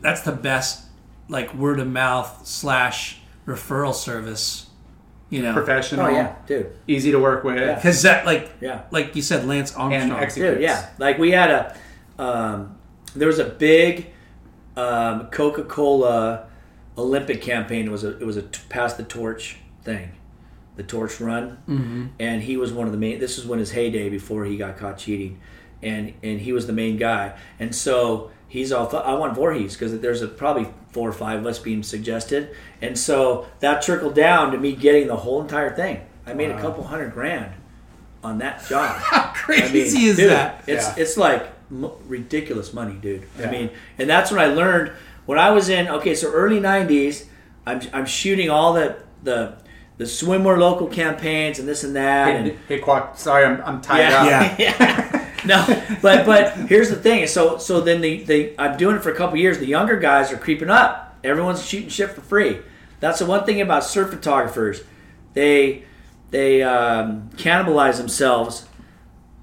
[0.00, 0.84] that's the best
[1.28, 4.68] like word of mouth slash referral service,
[5.30, 6.06] you know, Professional.
[6.06, 6.72] oh yeah, dude.
[6.86, 7.56] Easy to work with.
[7.58, 7.74] Yeah.
[7.74, 8.82] because that like Yeah.
[8.90, 10.54] like you said, Lance And Armstrong.
[10.54, 10.88] Dude, yeah.
[10.98, 11.76] Like we had a,
[12.22, 12.78] um,
[13.14, 14.10] there was a big
[14.76, 16.46] um, Coca-Cola
[16.96, 17.86] Olympic campaign.
[17.86, 20.12] It was a it was a t- pass the torch thing,
[20.76, 22.06] the torch run, mm-hmm.
[22.18, 23.18] and he was one of the main.
[23.18, 25.40] This is when his heyday before he got caught cheating,
[25.82, 27.36] and and he was the main guy.
[27.58, 31.46] And so he's all I want Voorhees because there's a, probably four or five of
[31.46, 36.00] us being suggested, and so that trickled down to me getting the whole entire thing.
[36.26, 37.52] I made a couple hundred grand
[38.22, 38.96] on that job.
[38.98, 40.64] How crazy I mean, is dude, that?
[40.66, 40.94] It's Yeah.
[41.02, 43.26] it's like m- ridiculous money, dude.
[43.42, 44.92] I mean, and that's when I learned
[45.26, 47.26] when I was in okay, so early '90s.
[47.66, 49.56] I'm I'm shooting all the the
[49.98, 52.28] the swimwear local campaigns and this and that.
[52.34, 54.58] And, Hey, hey Kwock, sorry, I'm, I'm tied yeah, up.
[54.58, 55.04] Yeah.
[55.48, 55.64] no,
[56.02, 57.26] but but here's the thing.
[57.26, 59.58] So so then the, the I'm doing it for a couple years.
[59.58, 61.16] The younger guys are creeping up.
[61.24, 62.58] Everyone's shooting shit for free.
[63.00, 64.82] That's the one thing about surf photographers.
[65.34, 65.84] They
[66.30, 68.66] they um, cannibalize themselves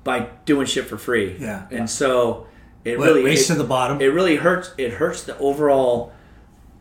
[0.03, 1.35] by doing shit for free.
[1.39, 1.65] Yeah.
[1.71, 2.47] and so
[2.83, 3.99] it What, really race it, to the bottom.
[3.99, 4.71] it really hurts.
[4.77, 6.13] It hurts the overall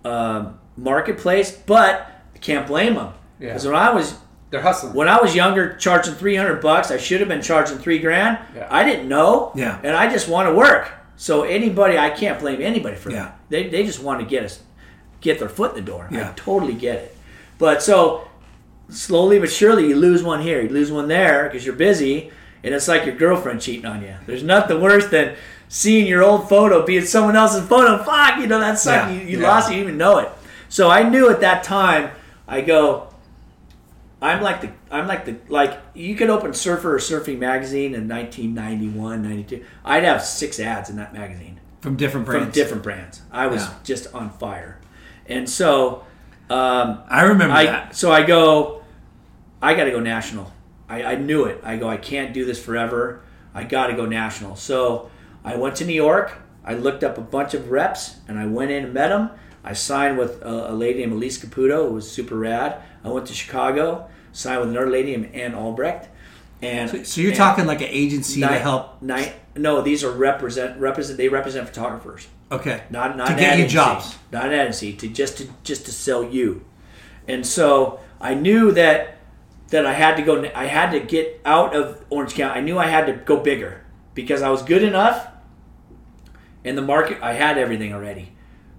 [0.05, 3.49] um, marketplace, but I can't blame them Yeah.
[3.49, 4.15] because when I was
[4.55, 4.95] They're hustling.
[4.95, 8.39] when I was younger, charging three hundred bucks, I should have been charging three grand.
[8.55, 8.69] Yeah.
[8.71, 9.51] I didn't know.
[9.57, 9.81] Yeah.
[9.83, 10.93] And I just want to work.
[11.17, 13.17] So anybody, I can't blame anybody for Yeah.
[13.25, 13.39] that.
[13.49, 14.63] They, they just want to get us,
[15.21, 16.09] get their foot in the door.
[16.13, 17.17] I totally get it.
[17.59, 18.29] But so
[18.91, 22.31] slowly but surely, you lose one here, you lose one there because you're busy,
[22.63, 24.15] and it's like your girlfriend cheating on you.
[24.27, 25.35] There's nothing worse than
[25.69, 28.03] seeing your old photo being someone else's photo.
[28.05, 29.11] Fuck, you know that sucked.
[29.13, 29.21] Yeah.
[29.21, 29.49] You, you Yeah.
[29.49, 29.71] lost.
[29.71, 30.29] it, You even know it.
[30.69, 32.11] So I knew at that time.
[32.47, 33.09] I go.
[34.25, 38.09] I'm like the I'm like the like you could open Surfer or Surfing magazine in
[38.09, 39.65] 1991, 92.
[39.85, 42.45] I'd have six ads in that magazine from different brands.
[42.47, 43.23] from different brands.
[43.31, 43.75] I was Yeah.
[43.85, 44.79] just on fire,
[45.27, 46.05] and so
[46.51, 47.97] um, I remember I that.
[47.97, 48.83] so I go,
[49.61, 50.53] I got to go national.
[50.89, 51.61] I, I knew it.
[51.65, 53.23] I go, I can't do this forever.
[53.55, 54.57] I got to go national.
[54.57, 55.11] So
[55.45, 56.37] I went to New York.
[56.65, 59.31] I looked up a bunch of reps, and I went in and met them.
[59.63, 62.83] I signed with a, a lady named Elise Caputo, who was super rad.
[63.03, 66.09] I went to Chicago, signed with another lady named Ann Albrecht.
[66.61, 69.01] And So, so you're and talking like an agency to help.
[69.03, 71.17] nine- no, these are represent represent.
[71.17, 72.83] They represent photographers Okay.
[72.91, 74.17] not not to an get you agency, jobs.
[74.33, 76.63] not an agency to just to just to sell you
[77.27, 79.17] and so i knew that
[79.69, 82.77] that i had to go i had to get out of orange county i knew
[82.79, 83.81] i had to go bigger
[84.15, 85.27] because i was good enough
[86.65, 88.33] and the market i had everything already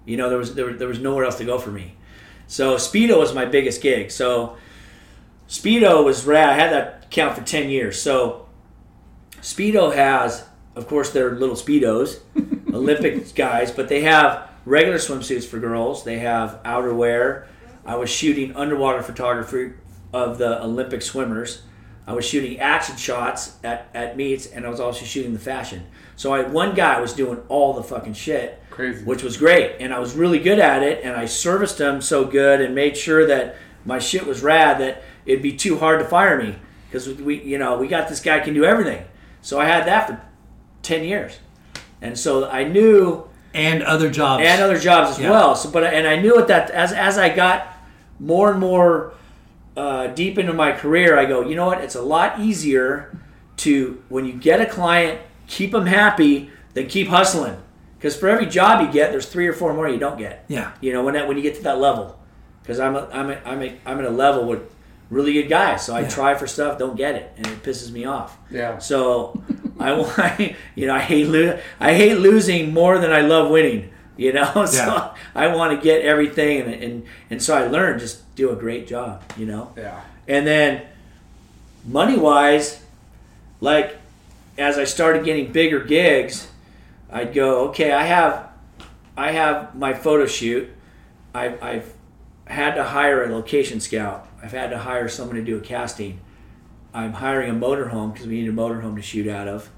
[0.06, 1.96] you know there was there, was- there was nowhere else to go for me
[2.48, 4.56] so speedo was my biggest gig so
[5.48, 6.50] speedo was rad.
[6.50, 8.02] I had that count for 10 years.
[8.02, 8.48] So
[9.42, 10.46] speedo has
[10.76, 12.20] of course they're little speedos
[12.74, 16.04] olympic guys but they have regular swimsuits for girls.
[16.04, 17.46] They have outerwear.
[17.86, 19.74] I was shooting underwater photography
[20.12, 21.62] of the olympic swimmers.
[22.08, 25.86] I was shooting action shots at, at meets and i was also shooting the fashion.
[26.16, 29.06] So i one guy was doing all the fucking shit Crazy.
[29.06, 32.26] which was great and i was really good at it and i serviced him so
[32.26, 33.56] good and made sure that
[33.86, 36.56] my shit was rad that it'd be too hard to fire me
[36.88, 39.04] because we you know we got this guy can do everything
[39.42, 40.22] so i had that for
[40.84, 41.40] 10 years
[42.02, 43.24] and so i knew
[43.54, 44.44] And other jobs.
[44.46, 45.32] and other jobs as Yeah.
[45.32, 47.68] well so but and i knew it that as as i got
[48.20, 49.14] more and more
[49.78, 53.18] uh, deep into my career i go you know what it's a lot easier
[53.58, 57.56] to when you get a client keep them happy then keep hustling.
[57.98, 60.44] Because for every job you get, there's three or four more you don't get.
[60.50, 60.74] Yeah.
[60.82, 62.20] You know when that when you get to that level,
[62.62, 64.60] because I'm a, I'm a, I'm a, I'm at a level with
[65.10, 65.76] really good guy.
[65.78, 66.10] so I Yeah.
[66.10, 68.38] try for stuff, don't get it, and it pisses me off.
[68.50, 68.78] Yeah.
[68.80, 69.42] So
[69.80, 73.92] I want, you know, I hate lo- I hate losing more than I love winning.
[74.18, 75.14] You know, so Yeah.
[75.36, 78.88] I want to get everything, and, and and so I learned just do a great
[78.88, 79.24] job.
[79.38, 80.00] You know, Yeah.
[80.28, 80.82] and then
[81.86, 82.82] money wise,
[83.62, 83.98] like
[84.58, 86.48] as I started getting bigger gigs,
[87.12, 88.48] I'd go, okay, I have
[89.18, 90.70] I have my photo shoot.
[91.34, 91.94] I've, I've
[92.46, 94.28] had to hire a location scout.
[94.46, 96.20] I've had to hire someone to do a casting.
[96.94, 99.72] I'm hiring a motorhome because we need a motorhome to shoot out of.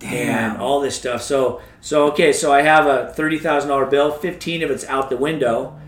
[0.00, 1.20] And all this stuff.
[1.20, 5.10] So so okay, so I have a thirty thousand dollar bill, fifteen of it's out
[5.10, 5.78] the window,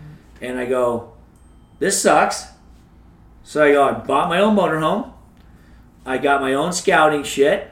[0.41, 1.13] and I go,
[1.79, 2.45] This sucks.
[3.41, 5.11] So I go, I bought my own motorhome.
[6.05, 7.71] I got my own scouting shit.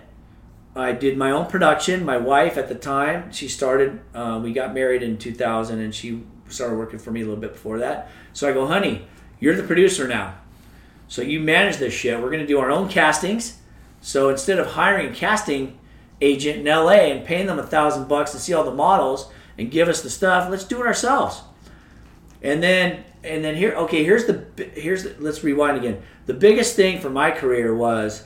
[0.76, 2.04] I did my own production.
[2.04, 4.00] My wife at the time, she started.
[4.12, 7.54] Uh, we got married in 2000, and she started working for me a little bit
[7.54, 8.10] before that.
[8.34, 9.08] So I go, honey,
[9.40, 10.36] you're the producer now.
[11.08, 12.22] So you manage this shit.
[12.22, 13.58] We're gonna do our own castings.
[14.02, 15.78] So instead of hiring a casting
[16.22, 19.72] agent in LA and paying them a thousand bucks to see all the models and
[19.72, 21.42] give us the stuff, let's do it ourselves.
[22.42, 26.02] And then and then here okay, here's the here's the, let's rewind again.
[26.26, 28.26] The biggest thing for my career was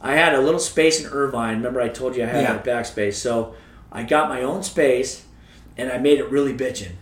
[0.00, 1.56] I had a little space in Irvine.
[1.58, 2.56] Remember I told you I had Yeah.
[2.56, 3.14] that backspace.
[3.14, 3.54] So
[3.92, 5.24] I got my own space
[5.76, 6.92] and I made it really bitchin'.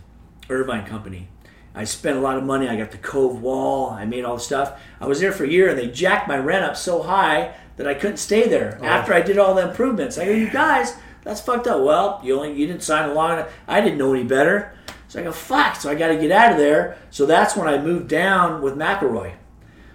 [0.49, 1.27] Irvine Company.
[1.75, 2.67] I spent a lot of money.
[2.67, 3.89] I got the Cove Wall.
[3.89, 4.79] I made all the stuff.
[5.01, 7.87] I was there for a year, and they jacked my rent up so high that
[7.87, 10.17] I couldn't stay there after I did all the improvements.
[10.17, 11.81] I go, you guys, that's fucked up.
[11.81, 13.45] Well, you only you didn't sign along.
[13.67, 14.73] I didn't know any better,
[15.07, 15.75] so I go, fuck.
[15.77, 16.97] So I got to get out of there.
[17.09, 19.33] So that's when I moved down with McElroy.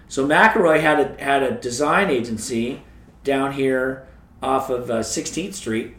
[0.09, 2.81] So McElroy had a had a design agency
[3.23, 4.07] down here
[4.41, 5.95] off of uh, 16th Street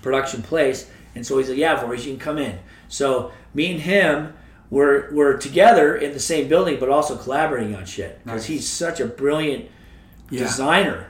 [0.00, 0.90] production place.
[1.14, 4.34] And so he said, "Yeah, Voorhees, you can come in." So me and him
[4.72, 9.00] were were together in the same building, but also collaborating on shit because he's such
[9.00, 9.66] a brilliant
[10.30, 10.40] Yeah.
[10.44, 11.06] designer.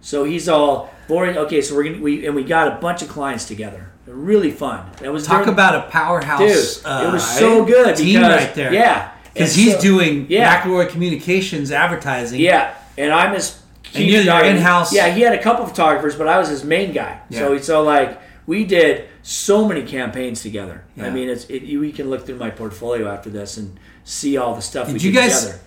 [0.00, 1.36] So he's all Voorhees.
[1.36, 3.86] Okay, so we're gonna we and we got a bunch of clients together.
[4.06, 4.80] Really fun.
[5.00, 6.40] That was Talk during- about a powerhouse.
[6.78, 6.86] dude.
[6.86, 8.72] uh, it was so good team because, right there.
[8.74, 10.60] Yeah, Because he's so- doing yeah.
[10.60, 12.40] McElroy Communications advertising.
[12.40, 13.58] Yeah, and I'm his.
[13.94, 17.18] And you're in-house- Yeah, he had a couple photographers, but I was his main guy.
[17.30, 17.38] Yeah.
[17.38, 17.60] So Yeah.
[17.60, 20.84] so like we did so many campaigns together.
[21.00, 24.36] I mean, it's it, you, we can look through my portfolio after this and see
[24.36, 25.60] all the stuff we Did you did guys together.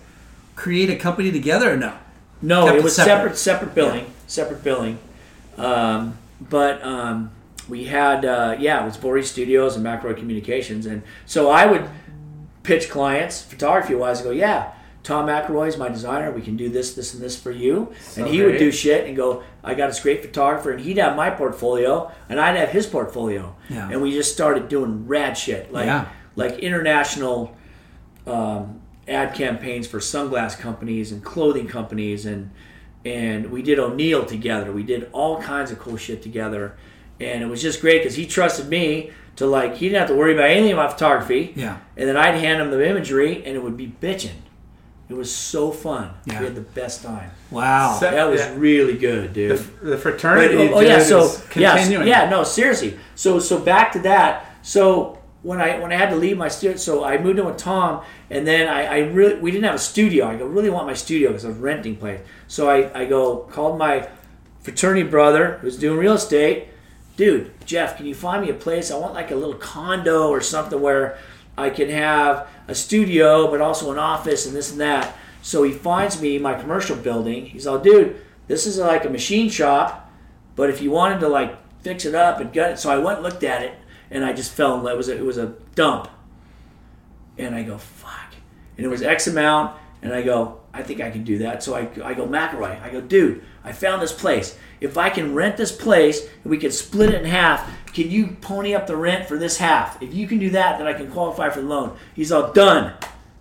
[0.54, 1.96] create a company together or no?
[2.40, 3.36] No, kept it was separate?
[3.36, 4.98] separate, separate billing, separate billing.
[5.56, 7.32] Um, but um,
[7.68, 11.88] we had, uh, yeah, it was Voorhees Studios and McElroy Communications, and so I would
[12.62, 14.72] pitch clients photography wise and go, yeah,
[15.02, 16.30] Tom McElroy is my designer.
[16.30, 17.92] We can do this, this, and this for you.
[18.16, 21.14] and he would do shit and go, I got this great photographer, and he'd have
[21.16, 23.88] my portfolio, and I'd have his portfolio, Yeah.
[23.90, 26.06] and we just started doing rad shit like Yeah.
[26.36, 27.54] like international
[28.26, 32.50] um, ad campaigns for sunglass companies and clothing companies and
[33.04, 34.70] and we did O'Neill together.
[34.72, 36.74] We did all kinds of cool shit together,
[37.20, 40.14] and it was just great because he trusted me to like he didn't have to
[40.16, 41.52] worry about anything about photography.
[41.54, 41.78] Yeah.
[41.96, 44.40] and then I'd hand him the imagery, and it would be bitching.
[45.08, 46.10] It was so fun.
[46.26, 46.40] Yeah.
[46.40, 47.30] We had the best time.
[47.50, 47.96] Wow.
[47.98, 48.54] So- That was Yeah.
[48.58, 49.52] really good, dude.
[49.58, 50.68] The, the But, fraternity.
[50.70, 52.08] oh, oh, yeah, so is yeah, continuing.
[52.08, 52.98] yeah, no, seriously.
[53.14, 54.44] So so back to that.
[54.62, 57.56] So when I when I had to leave my studio, so I moved in with
[57.56, 60.26] Tom, and then I, I really we didn't have a studio.
[60.28, 62.20] I go really want my studio because I was renting place.
[62.46, 64.06] So I I go called my
[64.60, 66.68] fraternity brother who's doing real estate.
[67.16, 68.90] Dude, Jeff, can you find me a place?
[68.90, 71.16] I want like a little condo or something where
[71.58, 75.16] I can have a studio, but also an office and this and that.
[75.42, 77.46] So he finds me my commercial building.
[77.46, 80.10] He's all, dude, this is like a machine shop,
[80.56, 83.18] but if you wanted to like fix it up and gut it, so I went
[83.18, 83.74] and looked at it,
[84.10, 84.94] and I just fell in love.
[84.94, 86.08] It was a, it was a dump,
[87.36, 88.34] and I go fuck,
[88.76, 91.62] and it was X amount, and I go, I think I can do that.
[91.62, 94.56] So I I go McElroy, I go, dude, I found this place.
[94.80, 98.36] If I can rent this place and we can split it in half, can you
[98.40, 100.00] pony up the rent for this half?
[100.00, 101.96] If you can do that, then I can qualify for the loan.
[102.14, 102.94] He's all done,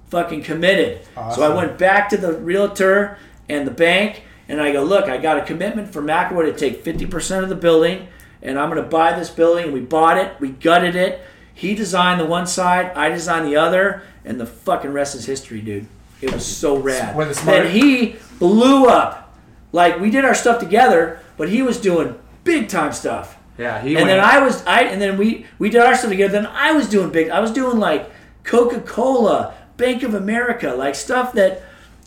[0.08, 1.06] fucking committed.
[1.36, 5.18] So I went back to the realtor and the bank, and I go, look, I
[5.18, 8.08] got a commitment from McElroy to take 50% of the building,
[8.42, 9.66] and I'm going to buy this building.
[9.66, 11.22] And we bought it, we gutted it.
[11.54, 15.62] He designed the one side, I designed the other, and the fucking rest is history,
[15.62, 15.88] dude.
[16.22, 17.16] It was so rad.
[17.16, 19.36] The smart- then he blew up.
[19.72, 23.38] Like we did our stuff together, but he was doing big time stuff.
[23.58, 24.08] Yeah, he and went.
[24.08, 26.32] then I was I and then we we did our stuff together.
[26.32, 27.30] Then I was doing big.
[27.30, 28.10] I was doing like
[28.44, 31.64] Coca Cola, Bank of America, like stuff that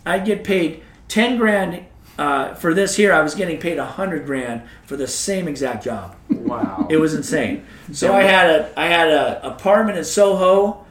[0.07, 1.85] I'd get paid ten grand
[2.19, 3.12] uh, for this here.
[3.12, 6.16] I was getting paid a hundred grand for the same exact job.
[6.28, 6.87] Wow.
[6.91, 7.65] It was insane.
[7.93, 10.87] So I had a I had a apartment in Soho,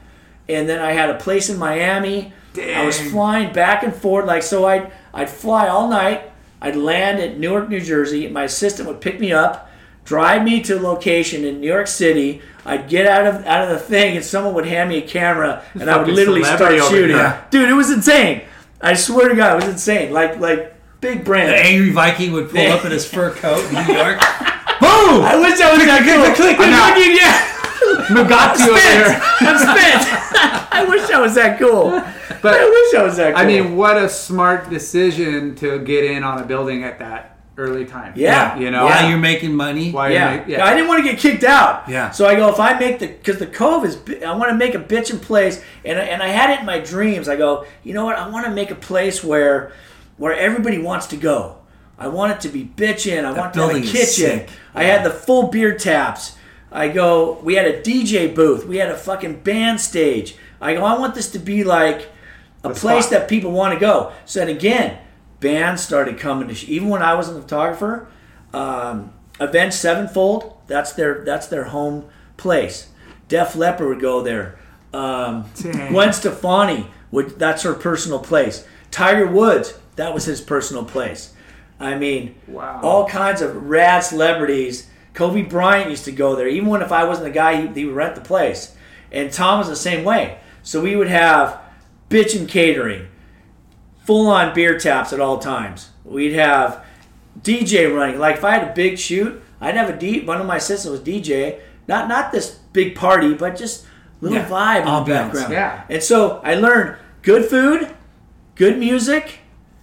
[0.48, 2.34] and then I had a place in Miami.
[2.58, 4.66] I was flying back and forth like so.
[4.66, 6.32] I'd I'd fly all night.
[6.62, 8.28] I'd land at Newark, New Jersey.
[8.28, 9.70] My assistant would pick me up,
[10.04, 12.42] drive me to a location in New York City.
[12.66, 15.64] I'd get out of out of the thing, and someone would hand me a camera,
[15.74, 17.16] and I would literally start shooting.
[17.16, 17.44] here.
[17.50, 18.42] Dude, it was insane.
[18.82, 20.12] I swear to God, it was insane.
[20.12, 21.50] Like like big brand.
[21.52, 24.20] The angry Viking would pull up in his fur coat in New York.
[24.80, 25.24] Boom!
[25.24, 26.36] I wish I was that cool.
[26.36, 26.94] click, I'm I'm out.
[26.96, 27.56] fucking- yeah.
[28.10, 29.08] Bugatti over spent.
[29.08, 29.22] here.
[29.42, 30.72] I'm spent.
[30.72, 31.90] I wish I was that cool.
[32.42, 33.42] But I wish I was that cool.
[33.42, 37.86] I mean, what a smart decision to get in on a building at that early
[37.86, 38.14] time.
[38.16, 38.58] Yeah.
[38.58, 38.86] You know?
[38.86, 39.92] While you're making money.
[39.92, 40.32] Why yeah.
[40.32, 40.66] you make- yeah.
[40.66, 41.88] I didn't want to get kicked out.
[41.90, 42.10] Yeah.
[42.12, 44.74] So I go, if I make the, because the Cove is, I want to make
[44.76, 47.28] a bitchin' place, and I- and I had it in my dreams.
[47.28, 48.16] I go, you know what?
[48.18, 49.74] I want to make a place where,
[50.18, 51.58] where everybody wants to go.
[51.98, 53.26] I want it to be bitchin'.
[53.26, 54.06] I want to have a kitchen.
[54.06, 54.50] sick.
[54.74, 56.38] I had the full beer taps.
[56.72, 58.66] I go, we had a DJ booth.
[58.66, 60.36] We had a fucking band stage.
[60.62, 62.10] I go, I want this to be like
[62.64, 64.12] a place that people want to go.
[64.26, 65.00] So and again,
[65.40, 66.54] bands started coming to.
[66.56, 68.08] Sh- even when I was a photographer,
[68.54, 70.56] um, Avenged Sevenfold.
[70.68, 72.06] That's their that's their home
[72.38, 72.90] place.
[73.30, 74.60] Def Leppard would go there.
[74.94, 75.92] Um, Dang.
[75.92, 77.40] Gwen Stefani would.
[77.40, 78.66] That's her personal place.
[78.92, 79.78] Tiger Woods.
[79.96, 81.34] That was his personal place.
[81.80, 82.82] I mean, Wow.
[82.84, 84.88] all kinds of rad celebrities.
[85.20, 86.48] Kobe Bryant used to go there.
[86.48, 88.74] Even when if I wasn't the guy, he, he would rent the place.
[89.12, 90.40] And Tom was the same way.
[90.64, 91.60] So we would have
[92.10, 93.08] bitchin' catering,
[94.06, 95.90] full on beer taps at all times.
[96.06, 96.86] We'd have
[97.42, 98.18] DJ running.
[98.18, 100.22] Like if I had a big shoot, I'd have a D.
[100.22, 101.60] One of my assistants was DJ.
[101.86, 103.86] Not not this big party, but just
[104.22, 105.06] little Yeah, vibe in the ambiance.
[105.34, 105.52] background.
[105.52, 105.84] Yeah.
[105.90, 107.94] And so I learned good food,
[108.56, 109.40] good music,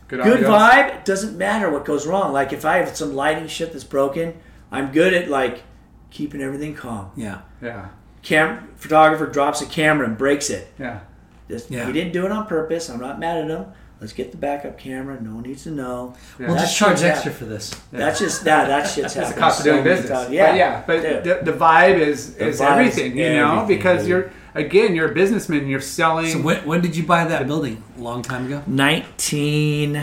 [0.09, 0.95] Good, good vibe.
[0.95, 2.33] It doesn't matter what goes wrong.
[2.33, 4.35] Like if I have some lighting shit that's broken,
[4.71, 5.63] I'm good at like
[6.11, 7.11] keeping everything calm.
[7.17, 7.43] Yeah.
[7.63, 7.89] Yeah.
[8.23, 10.73] Cam photographer drops a camera and breaks it.
[10.79, 11.01] Yeah.
[11.49, 11.87] Just, Yeah.
[11.87, 12.91] He didn't do it on purpose.
[12.91, 13.67] I'm not mad at him.
[14.01, 15.19] Let's get the backup camera.
[15.21, 16.15] No one needs to know.
[16.39, 16.49] Yeah.
[16.49, 17.71] We'll That just charge extra for this.
[17.93, 18.67] That's just that.
[18.69, 20.31] That shit's It's the happened cost of doing many business.
[20.31, 20.85] Yeah, But yeah.
[20.87, 24.09] But the, the vibe is is vibe is everything, you know, everything, because dude.
[24.09, 25.67] you're again you're a businessman.
[25.67, 26.27] You're selling.
[26.27, 27.83] So when, when did you buy that building?
[27.97, 28.63] A long time ago?
[28.67, 29.97] Nineteen.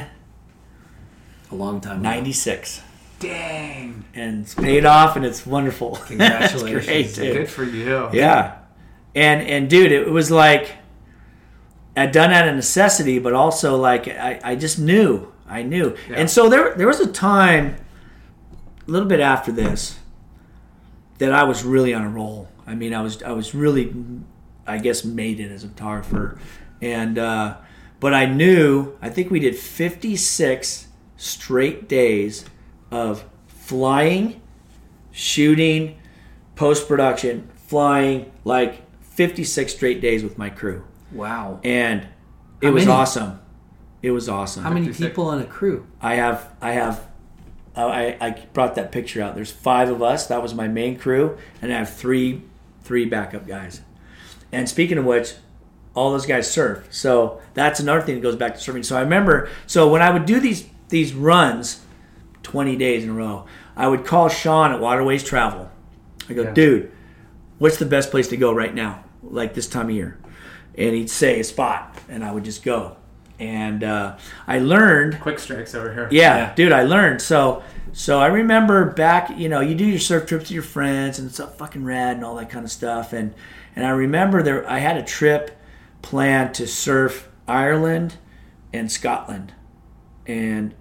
[1.52, 2.10] A long time ago.
[3.24, 4.06] Dang.
[4.14, 5.96] and it's paid off, and it's wonderful.
[6.08, 6.88] Congratulations.
[6.88, 7.38] It's great, dude.
[7.38, 8.10] Good for you.
[8.14, 8.60] Yeah.
[9.16, 10.72] And and dude, it was like
[11.96, 15.32] I'd done out of necessity, but also like I, I just knew.
[15.48, 15.96] I knew.
[16.10, 16.16] Yeah.
[16.18, 17.76] And so there there was a time
[18.88, 20.00] a little bit after this
[21.20, 22.48] that I was really on a roll.
[22.66, 23.94] I mean I was I was really
[24.66, 26.40] I guess made it as a photographer.
[26.82, 27.58] And uh
[28.00, 30.88] but I knew I think we did 56
[31.18, 32.46] straight days
[32.94, 34.40] of flying,
[35.12, 35.98] shooting,
[36.56, 40.86] post production, flying like 56 straight days with my crew.
[41.12, 41.60] Wow.
[41.64, 42.08] And
[42.62, 42.96] it How was many?
[42.96, 43.40] awesome.
[44.04, 44.64] It was awesome.
[44.64, 45.10] How many 56.
[45.10, 45.88] people on a crew?
[46.02, 47.08] I have I have
[47.76, 49.34] oh, I, I brought that picture out.
[49.34, 50.28] There's five of us.
[50.28, 52.44] That was my main crew, and I have three
[52.84, 53.82] three backup guys.
[54.52, 55.34] And speaking of which,
[55.96, 56.88] all those guys surf.
[56.92, 58.86] So that's another thing that goes back to surfing.
[58.86, 61.83] So I remember so when I would do these these runs,
[62.44, 63.46] 20 days in a row,
[63.76, 65.72] I would call Sean at Waterways Travel.
[66.30, 66.52] I go, Yeah.
[66.54, 66.92] dude,
[67.58, 70.18] what's the best place to go right now, like this time of year?
[70.78, 72.98] And he'd say a spot, and I would just go.
[73.40, 74.18] And uh,
[74.48, 76.08] I learned Quick strikes over here.
[76.12, 76.56] yeah, Yeah.
[76.56, 77.22] dude, I learned.
[77.22, 81.20] So, so I remember back, you know, you do your surf trips with your friends,
[81.20, 83.12] and it's all fucking rad and all that kind of stuff.
[83.14, 83.34] And
[83.76, 85.58] and I remember there, I had a trip
[86.04, 88.16] planned to surf Ireland
[88.72, 89.54] and Scotland,
[90.28, 90.74] and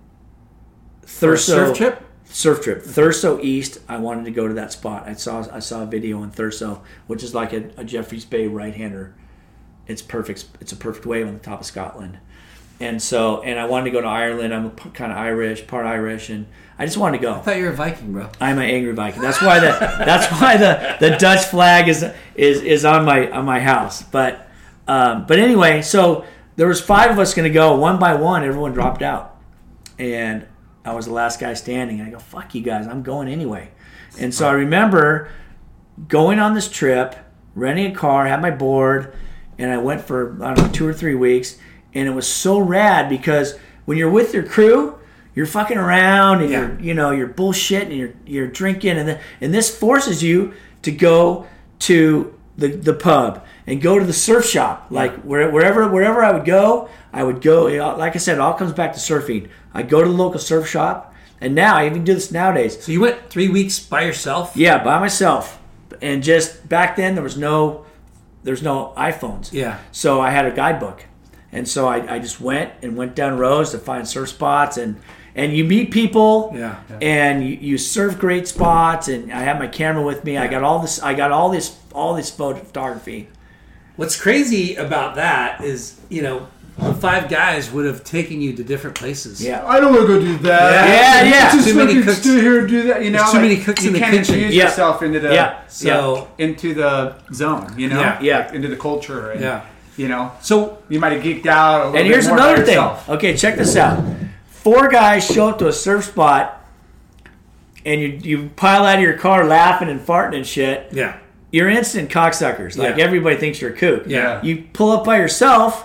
[1.21, 2.03] Thurso surf trip?
[2.25, 2.83] surf trip.
[2.85, 3.79] Thurso East.
[3.89, 5.05] I wanted to go to that spot.
[5.07, 8.47] I saw I saw a video on Thurso, which is like a, a Jeffreys Bay
[8.47, 9.15] right hander.
[9.87, 10.47] It's perfect.
[10.61, 12.19] It's a perfect wave on the top of Scotland.
[12.81, 14.53] And so, and I wanted to go to Ireland.
[14.53, 16.47] I'm kind of Irish, part Irish, and
[16.79, 17.41] I just wanted to I go.
[17.41, 18.29] thought you were a Viking, bro.
[18.41, 19.23] I'm an angry Viking.
[19.23, 23.45] That's why the that's why the, the Dutch flag is is is on my on
[23.45, 24.03] my house.
[24.03, 24.49] But
[24.89, 26.25] um, but anyway, so
[26.57, 27.77] there was five of us going to go.
[27.77, 29.37] One by one, everyone dropped out,
[29.99, 30.47] and
[30.85, 32.01] I was the last guy standing.
[32.01, 32.87] I go, "Fuck you guys!
[32.87, 33.71] I'm going anyway."
[34.19, 35.29] And so I remember
[36.09, 37.15] going on this trip,
[37.55, 39.15] renting a car, had my board,
[39.59, 41.57] and I went for I don't know two or three weeks,
[41.95, 44.99] and it was so rad because when you're with your crew,
[45.35, 46.61] you're fucking around and Yeah.
[46.61, 50.53] you're you know you're bullshitting and you're you're drinking and then, and this forces you
[50.83, 51.47] to go
[51.81, 56.33] to the the pub and go to the surf shop like where, wherever wherever I
[56.33, 57.65] would go I would go
[57.97, 60.69] like I said it all comes back to surfing I go to the local surf
[60.69, 62.83] shop And now I even do this nowadays.
[62.85, 64.53] So you went three weeks by yourself?
[64.57, 65.61] Yeah, by myself.
[66.01, 67.85] And just back then there was no
[68.45, 69.53] there's no iPhones.
[69.53, 69.79] Yeah.
[69.93, 71.05] So I had a guidebook.
[71.53, 74.97] And so I, I just went and went down rows to find surf spots and
[75.35, 76.77] and you meet people Yeah.
[77.01, 80.37] and you, you surf great spots and I had my camera with me.
[80.39, 83.29] I got all this I got all this all this photography.
[83.97, 86.47] What's crazy about that is, you know,
[87.01, 89.43] five guys would have taken you to different places.
[89.43, 89.65] Yeah.
[89.67, 90.89] I don't want to go do that.
[90.89, 91.53] Yeah, yeah.
[91.53, 93.05] Just Too many fucking cooks- stay here and do that.
[93.05, 94.35] You know, There's too like, many cooks you in the can't kitchen.
[94.35, 94.65] infuse Yeah.
[94.65, 95.55] yourself into the Yeah.
[95.69, 97.75] So into the zone.
[97.77, 98.19] You know, Yeah.
[98.21, 98.39] Yeah.
[98.39, 99.31] Like, into the culture.
[99.33, 99.61] And, Yeah.
[99.97, 101.75] you know, so you might have geeked out.
[101.75, 102.75] A little And bit here's more by another thing.
[102.75, 103.09] yourself.
[103.11, 104.03] Okay, check this out.
[104.51, 106.65] Four guys show up to a surf spot,
[107.85, 110.89] and you you pile out of your car laughing and farting and shit.
[110.93, 111.15] yeah.
[111.51, 112.79] You're instant cocksuckers.
[112.79, 113.05] Like Yeah.
[113.05, 114.05] everybody thinks you're a kook.
[114.07, 114.41] Yeah.
[114.43, 115.85] You pull up by yourself.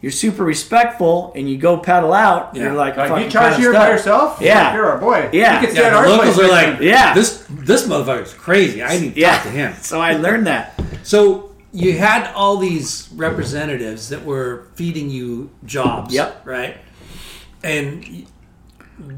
[0.00, 2.54] You're super respectful, and you go paddle out.
[2.54, 2.64] Yeah.
[2.64, 3.90] You're like, Like you charge kinda here by stuck.
[3.90, 4.38] yourself?
[4.40, 4.74] Yeah.
[4.74, 5.28] you're our boy.
[5.32, 5.60] Yeah.
[5.60, 6.80] you can stay Yeah, at our locals place are like.
[6.80, 7.14] Yeah.
[7.14, 8.82] this this motherfucker's crazy.
[8.82, 9.34] I need to Yeah.
[9.34, 9.74] talk to him.
[9.80, 10.80] So I learned that.
[11.02, 16.14] So you had all these representatives that were feeding you jobs.
[16.14, 16.42] Yep.
[16.44, 16.76] Right.
[17.64, 18.26] And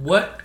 [0.03, 0.41] what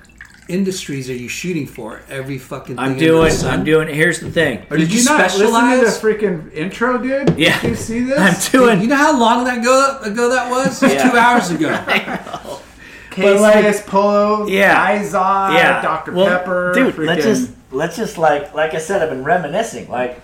[0.48, 2.02] industries are you shooting for?
[2.10, 2.76] Every fucking.
[2.76, 3.26] Thing I'm doing.
[3.26, 3.60] the sun?
[3.60, 3.88] I'm doing.
[3.94, 4.60] Here's the thing.
[4.70, 7.38] Or Did did you you not listen to the freaking intro, dude?
[7.38, 7.60] Yeah.
[7.62, 8.20] Did you see this?
[8.20, 8.82] I'm Dude, doing.
[8.82, 10.82] you know how long that go ago that was?
[10.84, 11.10] It Yeah.
[11.12, 12.62] two hours ago.
[13.12, 15.00] Case like- Polo, Yeah.
[15.02, 16.12] Izod, yeah, Dr.
[16.12, 16.74] Well, Pepper.
[16.76, 16.98] dude.
[16.98, 19.90] Let's just let's just like like I said, I've been reminiscing.
[19.90, 20.20] Like,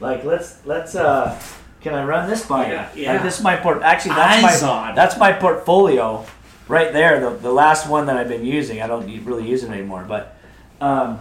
[0.00, 1.40] like let's let's uh,
[1.80, 2.72] can I run this by you?
[2.74, 3.12] Yeah, yeah.
[3.14, 3.80] Like, this is my port.
[3.82, 4.94] Actually, that's my Izod.
[4.94, 6.26] that's my portfolio,
[6.70, 7.20] right there.
[7.20, 8.80] The the last one that I've been using.
[8.80, 10.36] I don't really use it anymore, but
[10.80, 11.20] um,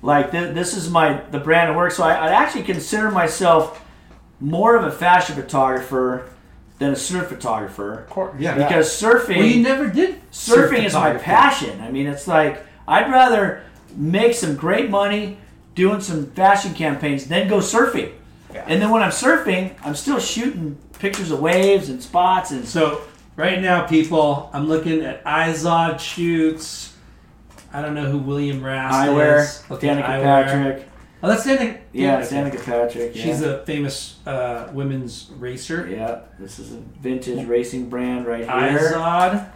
[0.00, 1.92] like th- this is my the brand of work.
[1.92, 3.84] So I, I actually consider myself
[4.40, 6.30] more of a fashion photographer
[6.78, 10.20] than a surf photographer Of course, yeah, because surfing Well, you never did.
[10.30, 11.80] surf surfing is my passion.
[11.80, 13.62] I mean, it's like I'd rather
[13.96, 15.38] make some great money
[15.74, 18.12] doing some fashion campaigns than go surfing.
[18.52, 18.64] Yeah.
[18.68, 23.02] And then when I'm surfing, I'm still shooting pictures of waves and spots and So
[23.36, 26.94] right now, people, I'm looking at Izod shoots.
[27.72, 29.40] I don't know who William Rast eyewear.
[29.40, 29.62] is.
[29.80, 30.22] Danica eyewear.
[30.22, 30.88] Patrick.
[31.22, 31.80] Oh, that's Danica.
[31.92, 33.16] Yeah, it's Danica Patrick.
[33.16, 33.24] Yeah.
[33.24, 35.88] She's a famous uh, women's racer.
[35.88, 36.20] yeah.
[36.38, 38.92] This is a vintage racing brand right here.
[38.92, 39.50] Izod.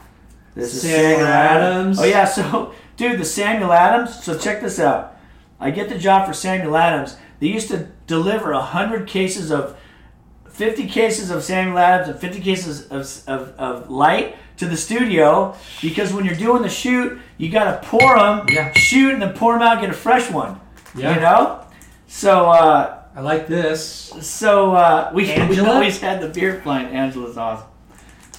[0.54, 2.00] This is Samuel Samuel Adams.
[2.00, 4.24] Oh yeah, so dude, the Samuel Adams.
[4.24, 5.16] So check this out.
[5.60, 7.16] I get the job for Samuel Adams.
[7.38, 9.77] They used to deliver hundred cases of,
[10.58, 15.54] fifty cases of Samuel Adams and fifty cases of, of, of light to the studio
[15.80, 18.72] because when you're doing the shoot, you got to pour them, Yeah.
[18.72, 20.60] shoot, and then pour them out, and get a fresh one.
[20.96, 21.14] Yeah.
[21.14, 21.64] You know.
[22.08, 23.80] So uh, I like this.
[24.20, 26.92] so uh, we, we always had the beer plant.
[26.92, 27.68] Angela's awesome.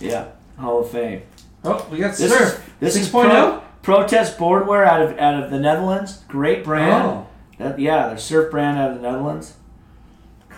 [0.01, 0.27] Yeah,
[0.57, 1.21] Hall of Fame.
[1.63, 2.41] Oh, we got This surf.
[2.41, 3.11] is this is 6.0?
[3.29, 6.23] pro, protest boardwear out of out of the Netherlands.
[6.27, 7.05] Great brand.
[7.07, 7.27] Oh,
[7.57, 9.53] That, yeah, they're surf brand out of the Netherlands.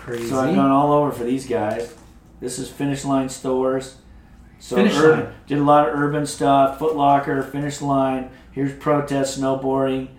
[0.01, 0.27] Crazy.
[0.27, 1.95] So I've gone all over for these guys.
[2.39, 3.97] This is Finish Line stores.
[4.59, 5.33] So Finish urban, Line.
[5.47, 6.79] did a lot of urban stuff.
[6.79, 8.29] Foot Locker, Finish Line.
[8.51, 10.09] Here's protest snowboarding.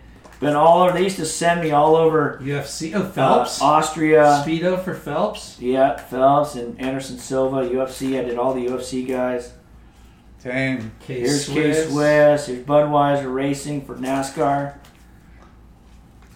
[0.41, 0.93] Been all over.
[0.93, 2.93] They used to send me all over UFC.
[2.95, 3.63] Oh, uh, Phelps.
[3.63, 4.43] Austria.
[4.45, 5.61] Speedo for Phelps.
[5.61, 7.69] Yeah, Phelps and Anderson Silva.
[7.69, 8.19] UFC.
[8.19, 9.53] I did all the UFC guys.
[10.43, 10.91] Dang.
[11.07, 12.47] Here's K K Swiss.
[12.47, 14.75] Here's Budweiser Racing for NASCAR.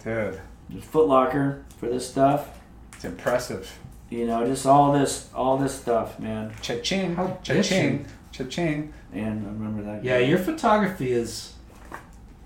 [0.03, 2.56] Dude, There's Foot Locker for this stuff.
[2.97, 3.79] It's impressive.
[4.09, 6.51] You know, just all this, all this stuff, man.
[6.61, 7.15] Cha-ching.
[7.15, 8.05] How Cha-ching.
[8.31, 8.91] Cha-ching.
[9.13, 10.03] And I remember that.
[10.03, 10.25] Yeah, guy.
[10.25, 11.53] your photography is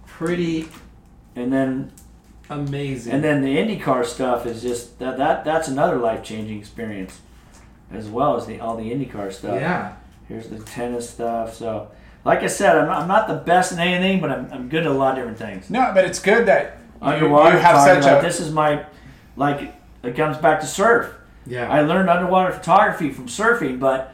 [0.05, 0.67] pretty
[1.35, 1.91] And then,
[2.49, 3.13] amazing.
[3.13, 5.17] and then the IndyCar stuff is just that.
[5.17, 7.21] That that's another life changing experience,
[7.91, 9.59] as well as the all the IndyCar stuff.
[9.59, 9.93] yeah.
[10.27, 11.55] Here's the tennis stuff.
[11.55, 11.89] So,
[12.23, 14.85] like I said, I'm not, I'm not the best in anything, but I'm, I'm good
[14.85, 15.69] at a lot of different things.
[15.69, 18.25] No, but it's good that you, you have photography, such like, a.
[18.25, 18.85] this is my,
[19.35, 19.73] like
[20.03, 21.13] it comes back to surf.
[21.45, 21.69] Yeah.
[21.69, 24.13] I learned underwater photography from surfing, but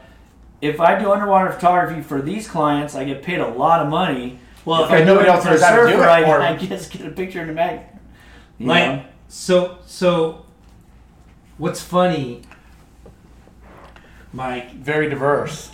[0.60, 4.38] if I do underwater photography for these clients, I get paid a lot of money.
[4.64, 6.22] well, if I do nobody it else for a knows how to do it, I,
[6.24, 7.80] or- I just get a picture in the mag.
[8.60, 9.04] Like know?
[9.28, 10.44] so so.
[11.58, 12.42] What's funny,
[14.32, 14.72] Mike?
[14.74, 15.70] very diverse.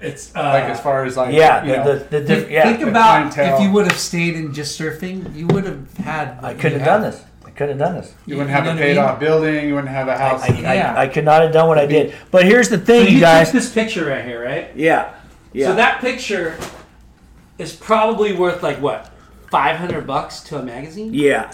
[0.00, 2.50] It's uh, Like as far as like yeah, you the, know, the, the, diff- Think,
[2.50, 2.62] yeah.
[2.64, 3.56] think the about clientele.
[3.56, 6.38] if you would have stayed in just surfing, you would have had.
[6.42, 7.22] I couldn't have done this.
[7.54, 8.12] I couldn't have done this.
[8.26, 9.04] you wouldn't have a know what I paid mean?
[9.04, 9.68] off building.
[9.68, 10.42] You wouldn't have a house.
[10.42, 10.94] I, I, Yeah.
[10.98, 12.12] I could not have done what I did.
[12.32, 13.46] But here's the thing, you you guys.
[13.52, 14.74] took this picture right here, right?
[14.74, 15.14] Yeah,
[15.52, 15.68] yeah.
[15.68, 16.58] So that picture
[17.58, 19.08] is probably worth like what,
[19.50, 21.14] five hundred bucks to a magazine?
[21.14, 21.52] Yeah.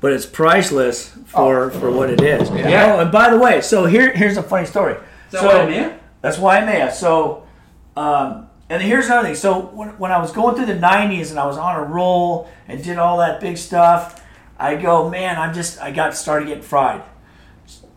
[0.00, 2.50] But it's priceless for, for what it is.
[2.50, 2.94] Yeah.
[2.96, 4.94] Oh, and by the way, so here here's a funny story.
[4.94, 5.00] Is
[5.32, 5.92] that so what I mean?
[6.20, 6.94] that's why I made it.
[6.94, 7.46] So
[7.96, 9.36] um, and here's another thing.
[9.36, 12.48] So when, when I was going through the '90s and I was on a roll
[12.66, 14.19] and did all that big stuff,
[14.60, 17.02] I go, man, I'm just I got started getting fried.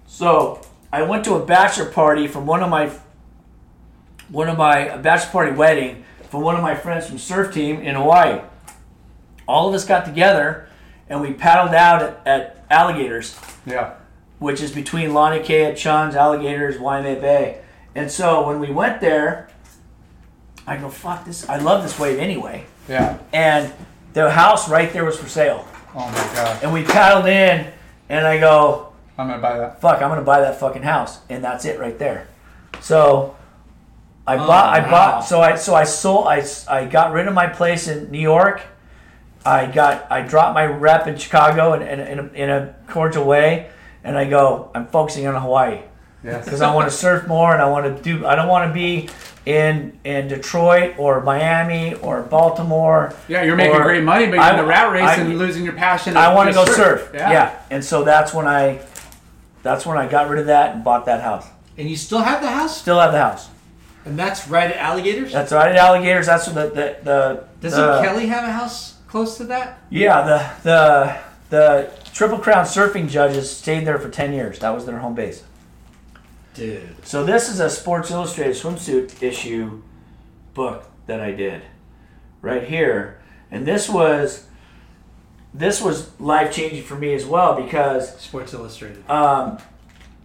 [0.08, 0.62] So
[0.92, 2.90] I went to a bachelor party from one of my
[4.30, 7.80] one of my a bachelor party wedding from one of my friends from surf team
[7.82, 8.42] in Hawaii.
[9.48, 10.68] All of us got together
[11.10, 13.96] and we paddled out at, at alligators Yeah.
[14.40, 17.62] which is between Laniakea, Chun's, Alligators, Waimea Bay.
[17.94, 19.50] And so when we went there,
[20.66, 21.48] I go, fuck this.
[21.50, 22.66] I love this wave anyway.
[22.88, 23.18] Yeah.
[23.34, 23.72] And
[24.14, 25.68] the house right there was for sale.
[25.96, 26.64] Oh my god.
[26.64, 27.72] And we paddled in,
[28.10, 29.82] and I go, I'm gonna buy that.
[29.82, 32.28] fuck, I'm gonna buy that fucking house, and that's it right there.
[32.82, 33.36] So
[34.26, 34.92] I oh, bought, I wow.
[34.92, 38.20] bought, so I, so I sold, I, I got rid of my place in New
[38.20, 38.62] York.
[39.46, 43.26] I got, I dropped my rep in Chicago in, in, in, a, in a cordial
[43.26, 43.70] way,
[44.04, 45.82] and I go, I'm focusing on Hawaii
[46.24, 46.46] Yes.
[46.46, 48.26] because I want to surf more and I want to do.
[48.26, 49.10] I don't want to be
[49.46, 53.14] in in Detroit or Miami or Baltimore.
[53.28, 55.64] Yeah, you're making great money, but you're I- in the rat race I- and losing
[55.64, 56.16] your passion.
[56.16, 57.12] I want to go surf.
[57.14, 57.32] Yeah.
[57.32, 57.60] Yeah.
[57.70, 58.80] and so that's when I,
[59.62, 61.46] that's when I got rid of that and bought that house.
[61.78, 62.80] And you still have the house?
[62.80, 63.50] Still have the house.
[64.06, 65.32] And that's right at Alligators?
[65.32, 66.26] That's right at Alligators.
[66.26, 67.44] That's the the the.
[67.62, 69.82] Doesn't the, Kelly have a house close to that?
[69.90, 71.18] Yeah, the the
[71.50, 74.60] the Triple Crown surfing judges stayed there for ten years.
[74.60, 75.44] That was their home base.
[76.54, 77.06] Dude.
[77.06, 79.82] So this is a Sports Illustrated swimsuit issue
[80.54, 81.64] book that I did
[82.42, 83.20] right here,
[83.50, 84.46] and this was
[85.54, 89.08] this was life changing for me as well because Sports Illustrated.
[89.10, 89.58] um,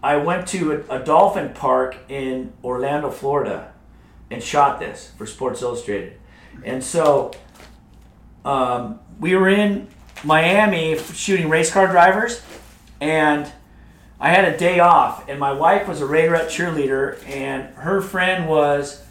[0.03, 3.73] I went to a, a dolphin park in Orlando, Florida,
[4.29, 6.19] and shot this for Sports Illustrated,
[6.63, 7.31] and so
[8.45, 9.87] um, we were in
[10.23, 12.43] Miami shooting race car drivers,
[13.01, 13.51] and
[14.19, 18.49] I had a day off, and my wife was a Raiderette cheerleader, and her friend
[18.49, 19.01] was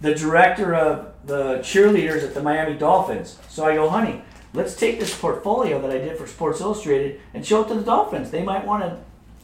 [0.00, 3.38] the director of the cheerleaders at the Miami Dolphins.
[3.48, 4.22] So I go, honey,
[4.52, 7.82] let's take this portfolio that I did for Sports Illustrated and show it to the
[7.82, 8.32] Dolphins.
[8.32, 8.98] They might want to,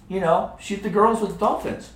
[0.08, 1.92] you know, shoot the girls with the Dolphins.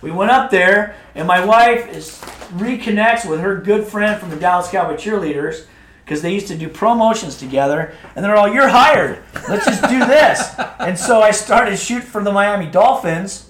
[0.00, 2.20] We went up there, and my wife is
[2.54, 5.66] reconnects with her good friend from the Dallas Cowboy cheerleaders
[6.10, 9.20] because they used to do promotions together, and they're all, "You're hired.
[9.48, 10.42] Let's just do this."
[10.80, 13.48] and so I started shoot for the Miami Dolphins,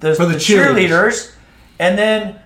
[0.00, 0.88] the, For the the cheerleaders.
[0.88, 1.34] cheerleaders,
[1.78, 2.40] and then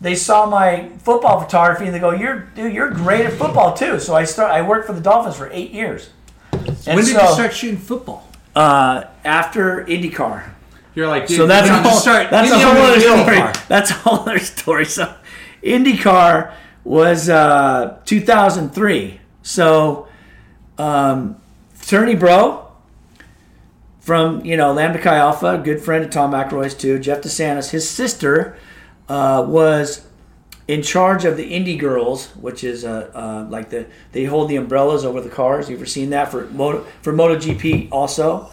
[0.00, 4.00] they saw my football photography and they go, "You're dude, you're great at football too."
[4.00, 4.50] So I start.
[4.50, 6.10] I worked for the Dolphins for eight years.
[6.52, 8.28] And when did so, you start shooting football?
[8.56, 10.50] Uh, after IndyCar.
[10.96, 13.00] You're like, dude, So that's you a know, whole, start- that's a whole other the
[13.02, 13.36] story.
[13.36, 13.68] IndyCar.
[13.68, 14.86] That's a whole other story.
[14.86, 15.14] So,
[15.62, 16.54] IndyCar
[16.86, 19.20] was uh, 2003.
[19.42, 20.06] So,
[20.78, 21.36] um,
[21.82, 22.62] Tony Bro
[24.00, 26.98] from you know Lambda Chi Alpha, good friend of Tom McElroy's too.
[26.98, 28.56] Jeff DeSantis, his sister
[29.08, 30.06] uh, was
[30.68, 34.56] in charge of the Indy Girls, which is uh, uh, like the they hold the
[34.56, 35.68] umbrellas over the cars.
[35.68, 38.48] You ever seen that for Moto for MotoGP also?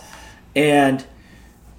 [0.56, 1.06] And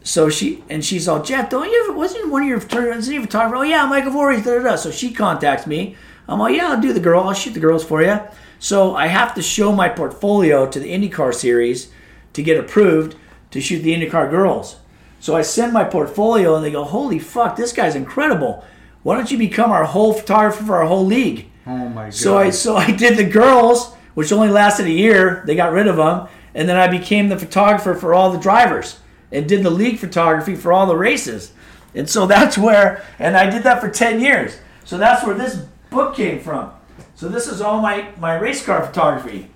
[0.05, 3.21] so she and she's all Jeff, don't you ever wasn't one of your he a
[3.21, 3.57] photographer?
[3.57, 4.45] Oh yeah, Michael Voorhees.
[4.45, 4.77] Da, da, da.
[4.77, 5.97] So she contacts me.
[6.29, 7.23] I'm like, yeah, I'll do the girl.
[7.23, 8.21] I'll shoot the girls for you.
[8.59, 11.91] So I have to show my portfolio to the IndyCar series
[12.33, 13.17] to get approved
[13.51, 14.77] to shoot the IndyCar girls.
[15.21, 18.65] So I send my portfolio and they go, holy fuck, this guy's incredible.
[19.03, 21.51] Why don't you become our whole photographer for our whole league?
[21.67, 22.15] Oh my god.
[22.15, 25.43] So I so I did the girls, which only lasted a year.
[25.47, 28.99] They got rid of them, and then I became the photographer for all the drivers
[29.31, 31.53] and did the league photography for all the races.
[31.95, 34.59] And so that's where, and I did that for ten years.
[34.85, 35.65] So that's where this
[35.95, 36.71] book came from.
[37.15, 39.49] So this is all my my race car photography,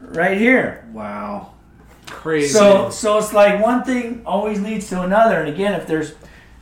[0.00, 0.84] right here.
[0.92, 1.52] Wow.
[2.06, 2.48] crazy.
[2.52, 5.40] So so it's like one thing always leads to another.
[5.40, 6.14] And again, if there's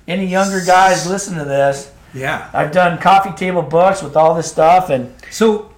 [0.07, 2.49] any younger guys listen to this, Yeah.
[2.53, 5.73] I've done coffee table books with all this stuff, and So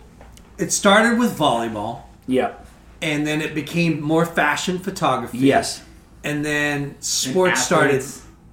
[0.59, 2.53] it started with volleyball, yeah,
[3.03, 5.39] and then it became more fashion photography.
[5.39, 5.83] yes.
[6.25, 8.03] And then sports started.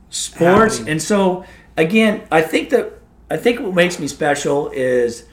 [0.10, 0.92] sports happening.
[0.92, 1.44] and so
[1.76, 2.86] again i think that
[3.30, 5.26] i think what makes me special is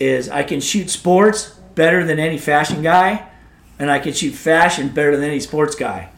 [0.00, 3.26] is i can shoot sports better than any fashion guy
[3.78, 6.10] and i can shoot fashion better than any sports guy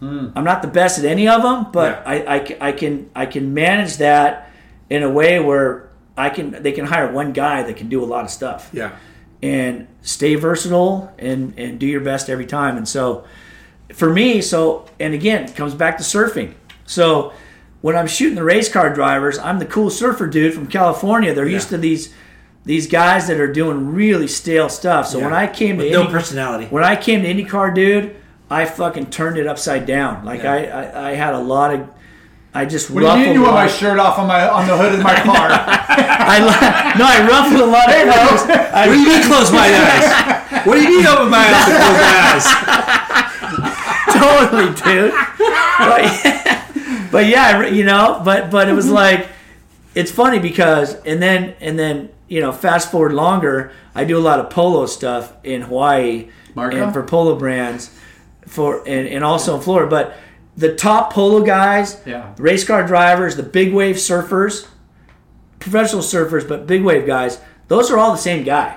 [0.00, 0.28] hmm.
[0.34, 2.10] i'm not the best at any of them but Yeah.
[2.10, 4.50] I, I, I can i can manage that
[4.88, 8.06] in a way where i can they can hire one guy that can do a
[8.06, 8.92] lot of stuff Yeah.
[9.42, 12.76] and stay versatile and and do your best every time.
[12.76, 13.24] And so
[13.94, 16.54] for me, so and again, it comes back to surfing.
[16.86, 17.32] So
[17.80, 21.32] when I'm shooting the race car drivers, I'm the cool surfer dude from California.
[21.34, 22.12] They're used to these
[22.64, 25.06] these guys that are doing really stale stuff.
[25.06, 26.66] So when I came to no Indy- personality.
[26.66, 28.16] when I came to IndyCar, dude,
[28.50, 30.24] I fucking turned it upside down.
[30.26, 30.52] Like Yeah.
[30.52, 31.88] I, I, I had a lot of
[32.52, 34.46] I just What do you ruffled mean you a want my shirt off on my
[34.48, 35.48] on the hood of my car?
[35.50, 38.42] I no, I ruffled a lot of feathers.
[38.48, 40.66] What do you mean close my eyes?
[40.66, 42.46] What do you mean open my eyes and close my eyes?
[44.18, 45.14] totally, dude.
[45.78, 46.02] But,
[47.10, 48.94] but yeah, you know, but but it was mm-hmm.
[48.94, 49.28] like,
[49.94, 54.20] it's funny because and then and then you know, fast forward longer, I do a
[54.20, 56.76] lot of polo stuff in Hawaii Marco?
[56.76, 57.90] and for polo brands,
[58.46, 59.90] for and, and also in Florida.
[59.90, 60.16] But
[60.56, 62.32] the top polo guys, Yeah.
[62.38, 64.66] race car drivers, the big wave surfers,
[65.58, 68.76] professional surfers, but big wave guys, those are all the same guy.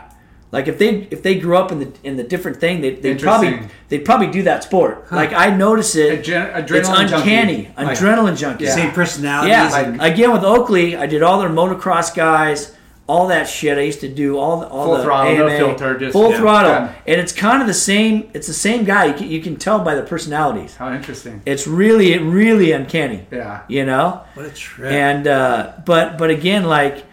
[0.53, 3.15] Like if they if they grew up in the in the different thing, they they
[3.15, 3.59] probably
[3.89, 5.11] they'd probably do that sport.
[5.11, 6.23] Like I notice it.
[6.23, 7.15] Adren- it's adrenaline junkie.
[7.31, 8.65] uncanny, adrenaline junkie.
[8.65, 8.75] Yeah.
[8.75, 9.49] Same personalities.
[9.49, 12.75] Yeah, and- again with Oakley, I did all their motocross guys,
[13.07, 13.79] all that shit.
[13.79, 16.37] I used to do all the all Full the throttle, no filter, just- full yeah.
[16.37, 16.93] throttle, Yeah.
[17.07, 18.29] and it's kind of the same.
[18.35, 19.05] It's the same guy.
[19.05, 20.75] You can, you can tell by the personalities.
[20.75, 21.41] How interesting.
[21.47, 23.25] It's really really uncanny.
[23.31, 23.61] Yeah.
[23.67, 24.21] You know.
[24.35, 24.91] what a trip.
[24.91, 27.05] And uh, but but again, like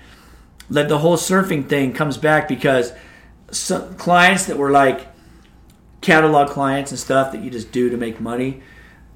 [0.68, 2.92] like the whole surfing thing comes back because
[3.50, 5.08] some clients that were like
[6.00, 8.62] catalog clients and stuff that you just do to make money.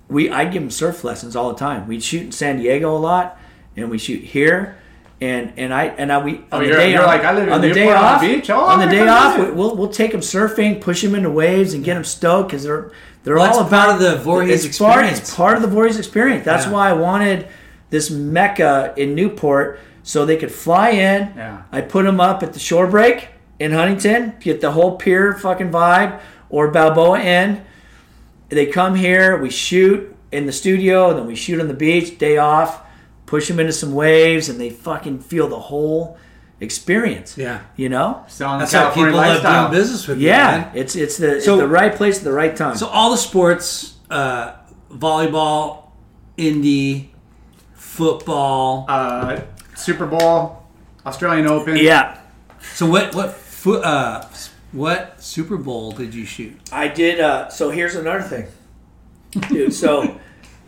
[0.09, 1.87] We I give them surf lessons all the time.
[1.89, 3.39] We'd shoot in San Diego a lot,
[3.77, 4.77] and we shoot here.
[5.21, 7.53] And and I and I we on Oh, the day off, like, I live in
[7.53, 8.51] on the day Newport on the off beach?
[8.51, 11.73] Oh, on the day off we- we'll we'll take them surfing, push them into waves,
[11.73, 12.91] and get them stoked because they're
[13.23, 15.19] they're Well, all that's about part of the Voorhees it's part, experience.
[15.21, 16.45] it's part of the Voorhees experience.
[16.45, 16.73] That's Yeah.
[16.73, 17.47] why I wanted
[17.89, 21.31] this mecca in Newport so they could fly in.
[21.35, 21.59] Yeah.
[21.73, 23.29] I put them up at the shore break
[23.59, 26.21] in Huntington, get the whole pier fucking vibe,
[26.51, 27.65] or Balboa Inn.
[28.49, 32.19] They come here, we shoot in the studio, and then we shoot on the beach,
[32.19, 32.83] day off,
[33.27, 36.19] push them into some waves, and they fucking feel the whole
[36.61, 37.37] experience.
[37.39, 37.61] Yeah.
[37.77, 38.25] You know?
[38.29, 39.69] Selling That's the how California people love lifestyle.
[39.71, 40.29] doing business with you.
[40.29, 40.47] Yeah.
[40.59, 40.71] man.
[40.75, 42.77] It's it's the So- it's the right place at the right time.
[42.77, 44.53] So all the sports, uh,
[44.91, 45.85] volleyball,
[46.39, 47.09] indie,
[47.75, 48.87] football.
[48.89, 49.41] Uh,
[49.77, 50.63] Super Bowl,
[51.07, 51.77] Australian Open.
[51.77, 52.19] yeah.
[52.75, 53.33] so what what
[53.65, 54.29] fo- uh,
[54.73, 56.57] what Super Bowl did you shoot?
[56.71, 57.19] I did.
[57.21, 58.47] Uh, so here's another thing,
[59.49, 59.73] dude.
[59.73, 60.21] So,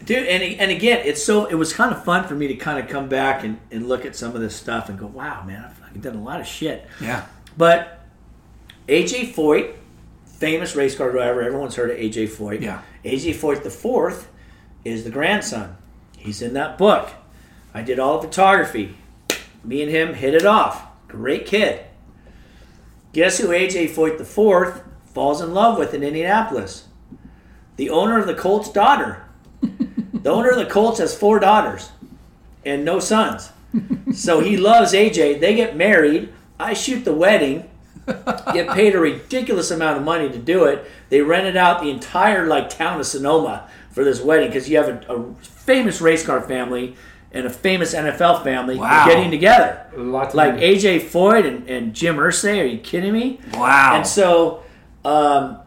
[0.04, 2.78] dude, and and again, it's so it was kind of fun for me to kind
[2.78, 5.64] of come back and, and look at some of this stuff and go, wow, man,
[5.64, 6.86] I've fucking done a lot of shit.
[7.00, 7.26] Yeah.
[7.58, 8.00] But
[8.88, 9.74] AJ Foyt,
[10.24, 12.62] famous race car driver, everyone's heard of AJ Foyt.
[12.62, 12.82] Yeah.
[13.04, 14.28] AJ Foyt the fourth
[14.84, 15.76] is the grandson.
[16.16, 17.10] He's in that book.
[17.74, 18.96] I did all the photography.
[19.62, 20.86] Me and him hit it off.
[21.08, 21.85] Great kid.
[23.16, 26.84] Guess who AJ Foyt IV falls in love with in Indianapolis?
[27.76, 29.24] The owner of the Colts' daughter.
[29.62, 31.92] the owner of the Colts has four daughters
[32.62, 33.52] and no sons.
[34.12, 35.40] So he loves AJ.
[35.40, 36.30] They get married.
[36.60, 37.70] I shoot the wedding.
[38.52, 40.84] Get paid a ridiculous amount of money to do it.
[41.08, 44.88] They rented out the entire like town of Sonoma for this wedding because you have
[44.88, 46.96] a, a famous race car family
[47.36, 49.06] and a famous NFL family Wow.
[49.06, 49.86] getting together.
[49.96, 50.54] Lots of Like.
[50.54, 52.60] AJ Foyt and, and Jim Irsay.
[52.62, 53.38] Are you kidding me?
[53.54, 53.96] Wow.
[53.96, 54.62] And so,
[55.04, 55.58] um,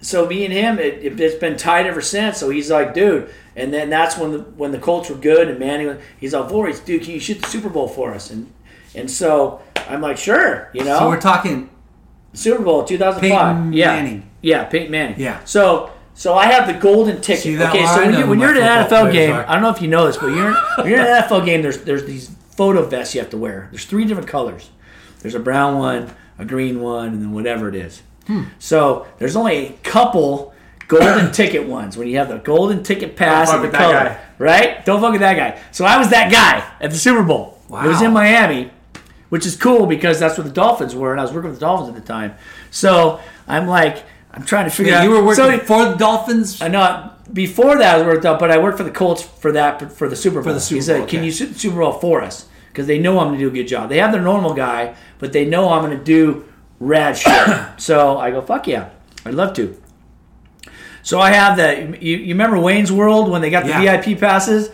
[0.00, 2.38] so me and him, it, it, it's been tight ever since.
[2.38, 5.58] So he's like, dude, and then that's when the when the Colts were good, and
[5.58, 8.30] Manny, was- he's like, Voorhees, dude, can you shoot the Super Bowl for us?
[8.30, 8.50] And
[8.94, 11.70] and so I'm like, sure, you know, so we're talking.
[12.32, 14.30] Super Bowl 2005, Peyton yeah, Manning.
[14.40, 15.42] yeah, Peyton Manning, Yeah.
[15.44, 15.90] So.
[16.14, 17.42] So I have the golden ticket.
[17.42, 19.48] See okay, so when, you, when you're at an NFL game, are.
[19.48, 21.62] I don't know if you know this, but you're when you're at an NFL game.
[21.62, 23.68] There's there's these photo vests you have to wear.
[23.70, 24.70] There's three different colors.
[25.20, 28.02] There's a brown one, a green one, and then whatever it is.
[28.26, 28.44] Hmm.
[28.58, 30.54] So there's only a couple
[30.88, 33.80] golden ticket ones when you have the golden ticket pass fuck and the with that
[33.80, 34.20] color, guy.
[34.38, 34.84] right?
[34.84, 35.60] Don't fuck with that guy.
[35.72, 37.58] So I was that guy at the Super Bowl.
[37.68, 38.70] It was in Miami,
[39.28, 41.64] which is cool because that's where the Dolphins were, and I was working with the
[41.64, 42.34] Dolphins at the time.
[42.70, 45.04] So I'm like, I'm trying to figure Yeah, out.
[45.04, 46.62] you were working so, for the Dolphins.
[46.62, 49.52] I know before that I was worked out, but I worked for the Colts for
[49.52, 50.54] that for the Super Bowl.
[50.54, 52.98] the Super he said, Bowl, "Can you shoot the Super Bowl for us?" Because they
[52.98, 53.88] know I'm going to do a good job.
[53.88, 56.44] They have their normal guy, but they know I'm going to do
[56.78, 57.48] rad shit.
[57.78, 58.90] so I go, "Fuck yeah,
[59.24, 59.76] I'd love to."
[61.02, 62.02] So I have that.
[62.02, 64.00] You, you remember Wayne's World when they got the Yeah.
[64.00, 64.70] VIP passes?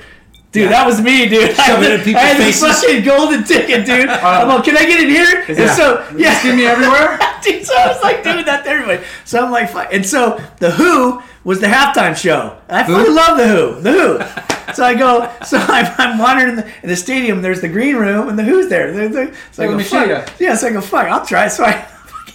[0.57, 0.71] Dude, Yeah.
[0.71, 1.51] that was me, dude.
[1.59, 4.09] I had, in people's I had this fucking golden ticket, dude.
[4.17, 5.45] Um, I'm like, can I get in here?
[5.49, 5.75] And Yeah.
[5.75, 7.19] so, yeah, See me everywhere?
[7.43, 9.05] Dude, so I was like doing that to everybody.
[9.27, 9.93] So I'm like, fuck.
[9.93, 12.57] And so the Who was the halftime show.
[12.71, 13.81] I fucking love the Who.
[13.83, 14.73] The Who.
[14.73, 17.43] So I go, so I'm, I'm wandering in the, in the stadium.
[17.43, 18.93] There's the green room, and the Who's there.
[18.93, 20.41] They're- they're- So I Let go, me fuck.
[20.41, 21.07] Yeah, so I go, fuck.
[21.07, 21.49] I'll try.
[21.49, 21.87] So I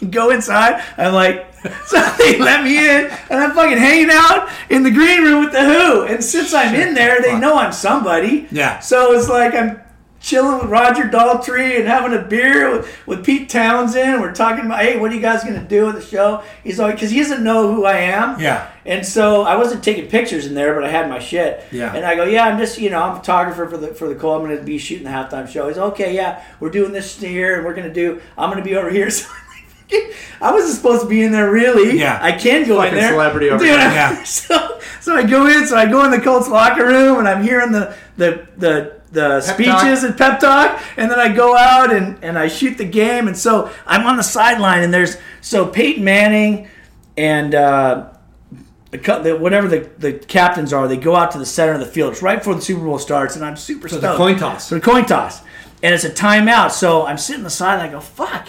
[0.09, 0.83] go inside.
[0.97, 1.47] I'm like,
[1.85, 5.53] so they let me in, and I'm fucking hanging out in the green room with
[5.53, 6.03] the Who.
[6.03, 8.47] And since I'm in there, they know I'm somebody.
[8.51, 8.79] Yeah.
[8.79, 9.79] So it's like I'm
[10.21, 14.21] chilling with Roger Daltrey and having a beer with, with Pete Townshend.
[14.21, 16.43] We're talking about, hey, what are you guys gonna do with the show?
[16.63, 18.39] He's like, because he doesn't know who I am.
[18.39, 18.71] Yeah.
[18.85, 21.63] And so I wasn't taking pictures in there, but I had my shit.
[21.71, 21.93] Yeah.
[21.93, 24.15] And I go, yeah, I'm just, you know, I'm a photographer for the for the
[24.15, 24.39] call.
[24.39, 25.67] I'm going to be shooting the halftime show.
[25.67, 28.21] He's okay, yeah, we're doing this here, and we're going to do.
[28.37, 29.09] I'm going to be over here.
[29.21, 29.27] So
[30.41, 31.99] I wasn't supposed to be in there, really.
[31.99, 32.19] Yeah.
[32.21, 33.11] I can go in Fucking there.
[33.11, 33.91] celebrity over Dude, there.
[33.91, 34.23] Yeah.
[34.25, 35.65] So, so I go in.
[35.67, 39.01] So I go in the Colts locker room, and I'm hearing the the the.
[39.11, 42.85] The speeches and pep talk, and then I go out and, and I shoot the
[42.85, 46.69] game, and so I'm on the sideline, and there's so Peyton Manning
[47.17, 48.07] and uh,
[48.91, 52.13] the, whatever the, the captains are, they go out to the center of the field.
[52.13, 54.13] It's right before the Super Bowl starts, and I'm super So stoked.
[54.13, 54.69] the coin toss.
[54.69, 55.41] So the coin toss,
[55.83, 56.71] and it's a timeout.
[56.71, 58.47] So I'm sitting on the side, and I go, "Fuck."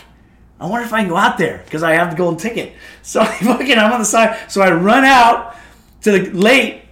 [0.63, 2.73] I wonder if I can go out there because I have the golden ticket.
[3.05, 4.49] So I fucking, I'm on the side.
[4.49, 5.57] So I run out
[6.03, 6.83] to the late.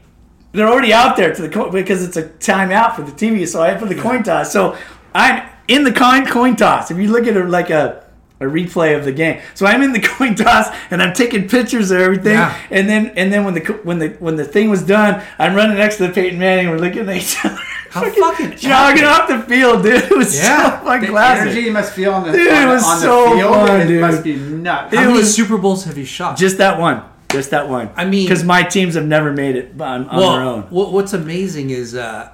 [0.51, 3.47] They're already out there to the co- because it's a timeout for the TV.
[3.47, 4.53] So I have for the coin toss.
[4.53, 4.77] So
[5.15, 6.91] I'm in the coin coin toss.
[6.91, 8.05] If you look at it like a
[8.41, 9.41] a replay of the game.
[9.55, 12.33] So I'm in the coin toss and I'm taking pictures of everything.
[12.33, 12.59] Yeah.
[12.71, 15.77] And then and then when the when the when the thing was done, I'm running
[15.77, 16.71] next to the Peyton Manning.
[16.71, 17.59] We're looking at each other.
[17.91, 20.05] How fucking jogging off the field, dude.
[20.11, 20.79] It was Yeah.
[20.81, 21.43] so fucking The classic.
[21.43, 23.55] energy you must feel on the, Dude, on, it the- was on the so field.
[23.55, 24.01] fun, it dude.
[24.01, 24.93] must be nuts.
[24.93, 26.37] It How many was- Super Bowls have you shot?
[26.39, 27.03] Just that one.
[27.31, 27.91] Just that one.
[27.97, 30.63] I mean- because my teams have never made it on, on well, their own.
[30.71, 32.31] What, what's amazing is uh,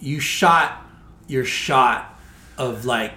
[0.00, 0.82] you shot
[1.26, 2.18] your shot
[2.58, 3.12] of like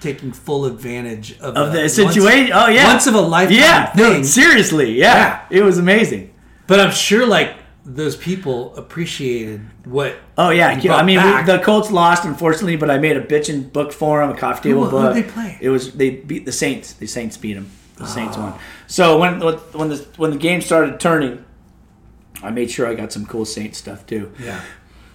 [0.00, 2.50] taking full advantage of, Of the situation.
[2.52, 2.86] oh yeah.
[2.88, 3.86] once of a lifetime Yeah.
[3.92, 4.20] thing.
[4.20, 4.92] No, seriously.
[4.98, 5.14] Yeah.
[5.50, 5.58] Yeah.
[5.58, 6.34] It was amazing.
[6.66, 10.14] But I'm sure like those people appreciated what.
[10.38, 10.68] Oh yeah.
[10.68, 14.34] I mean, we, the Colts lost unfortunately, but I made a bitchin' book for them,
[14.34, 15.14] a coffee table Who- book.
[15.14, 15.58] who'd they play?
[15.60, 16.92] It was they beat the Saints.
[16.92, 17.70] The Saints beat them.
[17.96, 18.52] The Saints won.
[18.56, 18.60] Ah.
[18.86, 21.44] So when when the when the game started turning,
[22.42, 24.32] I made sure I got some cool Saints stuff too.
[24.42, 24.60] yeah,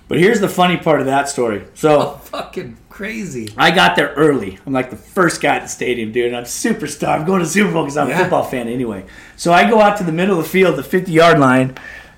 [0.07, 1.65] But here's the funny part of that story.
[1.73, 1.99] So.
[2.01, 3.53] Oh, fucking crazy.
[3.57, 4.57] I got there early.
[4.65, 6.27] I'm like the first guy at the stadium, dude.
[6.27, 7.11] And I'm super stoked.
[7.11, 8.15] I'm going to Super Bowl because I'm Yeah.
[8.19, 9.05] a football fan anyway.
[9.35, 11.75] So I go out to the middle of the field, the 50 yard line,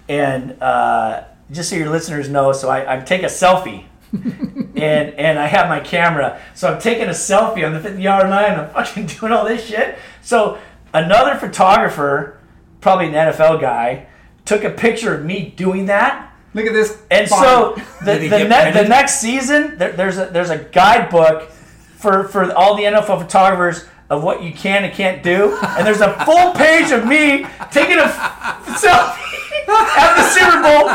[0.09, 3.85] and uh, just so your listeners know, so I, I take a selfie.
[4.11, 4.75] and
[5.13, 8.59] and I have my camera, so I'm taking a selfie on the 50 yard line.
[8.59, 9.99] I'm fucking doing all this shit.
[10.23, 10.57] So
[10.95, 12.39] another photographer,
[12.81, 14.07] probably an NFL guy,
[14.45, 16.33] took a picture of me doing that.
[16.55, 16.99] Look at this.
[17.11, 17.43] And body.
[17.43, 22.51] so the, the, ne- the next season, there, there's a there's a guidebook for for
[22.53, 26.53] all the NFL photographers of what you can and can't do, and there's a full
[26.53, 29.25] page of me taking a f- selfie
[29.69, 30.89] at the Super Bowl.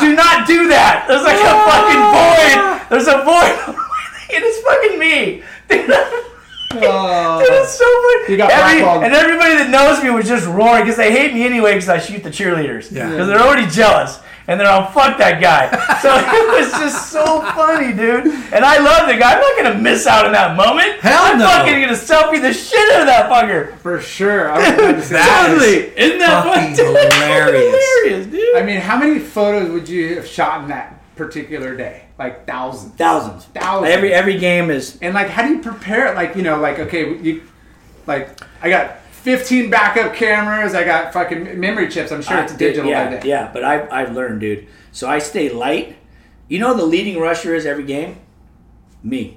[0.00, 1.04] Do not do that.
[1.08, 2.88] There's like a fucking void.
[2.90, 3.76] There's a void.
[4.32, 5.42] It is fucking me.
[5.68, 5.90] Dude,
[6.72, 7.40] Oh.
[7.40, 8.30] it was so funny.
[8.32, 11.44] You got Every- and everybody that knows me was just roaring because they hate me
[11.44, 12.92] anyway because I shoot the cheerleaders.
[12.92, 13.10] Yeah.
[13.10, 14.20] Because they're already jealous.
[14.50, 15.70] And they're all, fuck that guy.
[16.02, 18.26] So it was just so funny, dude.
[18.52, 19.34] And I love the guy.
[19.34, 20.98] I'm not going to miss out on that moment.
[20.98, 21.46] Hell I'm no.
[21.46, 23.78] fucking going to selfie the shit out of that fucker.
[23.78, 24.50] For sure.
[24.50, 25.50] I was about to That that.
[25.52, 26.04] is Totally.
[26.04, 26.92] Isn't that fucking funny?
[26.94, 27.62] That's hilarious.
[27.62, 28.56] hilarious, dude.
[28.56, 32.06] I mean, how many photos would you have shot in that particular day?
[32.18, 32.94] Like thousands.
[32.96, 33.44] Thousands.
[33.44, 33.88] Thousands.
[33.88, 36.16] Every every game is And like, how do you prepare it?
[36.16, 37.42] Like, you know, like, okay, you,
[38.08, 40.74] like, I got 15 backup cameras.
[40.74, 42.10] I got fucking memory chips.
[42.12, 44.66] I'm sure it's digital Yeah, yeah, but I I've learned, dude.
[44.92, 45.96] So I stay light.
[46.48, 48.16] You know the leading rusher is every game?
[49.02, 49.36] Me.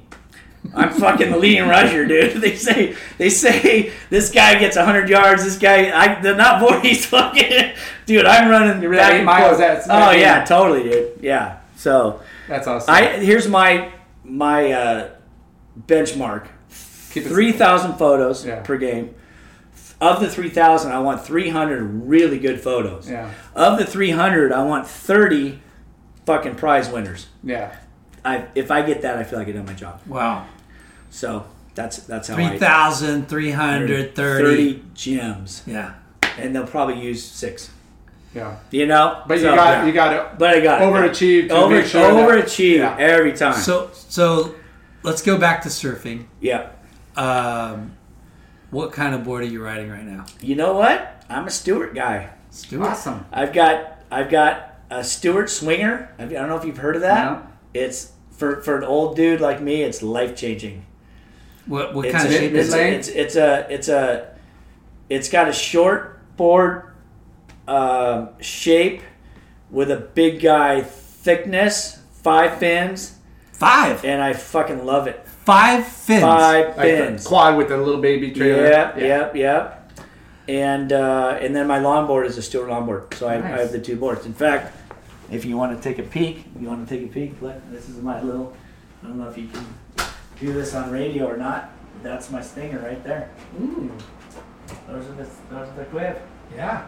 [0.74, 2.34] I'm fucking the leading rusher, dude.
[2.42, 5.44] They say they say this guy gets 100 yards.
[5.44, 7.74] This guy, I they're not Voorhees fucking
[8.06, 8.26] dude.
[8.26, 11.20] I'm running You're back eight miles, that's- oh that's- yeah, totally, dude.
[11.22, 11.58] Yeah.
[11.76, 12.94] So That's awesome.
[12.94, 13.92] I here's my
[14.24, 15.10] my uh,
[15.88, 18.62] benchmark: three thousand photos Yeah.
[18.62, 19.14] per game.
[20.04, 23.10] Of the three thousand, I want three hundred really good photos.
[23.10, 23.32] Yeah.
[23.56, 25.60] Of the three hundred, I want thirty
[26.26, 27.28] fucking prize winners.
[27.44, 27.76] Yeah.
[28.26, 30.02] I if I get that, I feel like I done my job.
[30.08, 30.46] Wow,
[31.10, 34.84] So that's that's how 3,330.
[34.94, 35.94] gems, Yeah.
[36.38, 37.72] and they'll probably use six.
[38.36, 38.58] Yeah.
[38.72, 39.86] You know, But you got yeah.
[39.86, 40.86] you got to But I got it.
[40.86, 42.96] overachieve Over, sure that- overachieve Yeah.
[42.98, 43.54] every time.
[43.56, 44.56] So so
[45.04, 46.26] let's go back to surfing.
[46.42, 46.68] yeah.
[47.16, 47.92] Um,
[48.74, 50.26] what kind of board are you riding right now?
[50.42, 51.24] You know what?
[51.30, 52.32] I'm a Stewart guy.
[52.50, 52.90] Stewart.
[52.90, 53.26] Awesome.
[53.32, 56.14] I've got I've got a Stewart Swinger.
[56.20, 57.24] I don't know if you've heard of that.
[57.26, 57.48] No.
[57.74, 59.84] It's for for an old dude like me.
[59.84, 60.86] It's life changing.
[61.66, 62.94] What what It's kind of shape is it?
[62.94, 64.36] It's, it's a it's a
[65.10, 66.94] it's got a short board
[67.68, 69.02] um, shape
[69.70, 73.18] with a big guy thickness, five fins,
[73.54, 74.04] Five.
[74.04, 75.23] and I fucking love it.
[75.46, 76.22] Five fins.
[76.22, 77.28] Five Like the fins.
[77.28, 78.64] quad with the little baby trailer.
[78.64, 79.92] Yep, yep, yep.
[80.48, 83.60] And uh, and then my longboard is a Stewart longboard, so I, I Nice.
[83.62, 84.26] have the two boards.
[84.26, 84.76] In fact,
[85.32, 87.42] if you want to take a peek, you want to take a peek.
[87.42, 88.56] Look, this is my little
[89.04, 89.66] I don't know if you can
[90.40, 91.72] do this on radio or not.
[92.04, 93.30] That's my stinger right there.
[93.62, 93.90] Ooh,
[94.88, 96.18] Those are the those are the quiff.
[96.56, 96.86] yeah.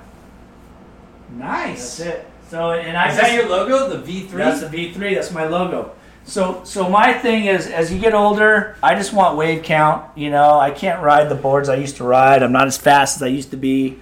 [1.32, 1.98] Nice.
[1.98, 2.28] That's it.
[2.50, 4.32] So and I Is that just- your logo, the V3?
[4.32, 5.16] That's the V3.
[5.16, 5.92] That's my logo.
[6.26, 10.18] So, so my thing is, as you get older, I just want wave count.
[10.18, 12.42] You know, I can't ride the boards I used to ride.
[12.44, 14.00] I'm not as fast as I used to be,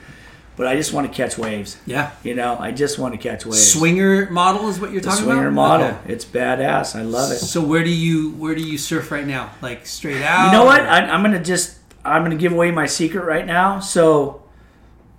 [0.56, 1.78] but I just want to catch waves.
[1.86, 2.12] Yeah.
[2.24, 3.74] You know, I just want to catch waves.
[3.74, 5.80] Swinger model is what you're the talking swinger about.
[5.80, 5.88] Swinger model.
[5.88, 6.14] Okay.
[6.14, 6.96] It's badass.
[6.96, 7.40] I love it.
[7.40, 9.52] So where do you where do you surf right now?
[9.62, 10.46] Like straight out?
[10.46, 10.82] You know what?
[10.82, 13.80] I, I'm gonna just I'm gonna give away my secret right now.
[13.80, 14.43] So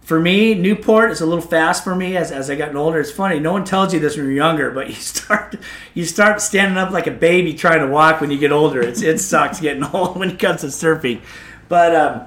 [0.05, 3.00] for me, Newport is a little fast for me as, as I gotten older.
[3.00, 3.41] It's funny.
[3.41, 5.57] No one tells you this when you're younger, but you start
[5.94, 8.81] you start standing up like a baby trying to walk when you get older.
[8.83, 11.20] It's it sucks getting old when it comes to surfing.
[11.68, 12.26] But um,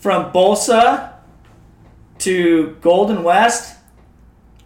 [0.00, 1.14] from Bolsa
[2.18, 3.78] to Golden West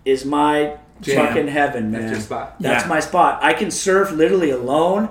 [0.04, 1.26] is my Jam.
[1.28, 2.00] fucking heaven, man.
[2.02, 2.60] That's your spot.
[2.60, 2.88] That's Yeah.
[2.88, 3.38] my spot.
[3.42, 5.08] I can surf literally alone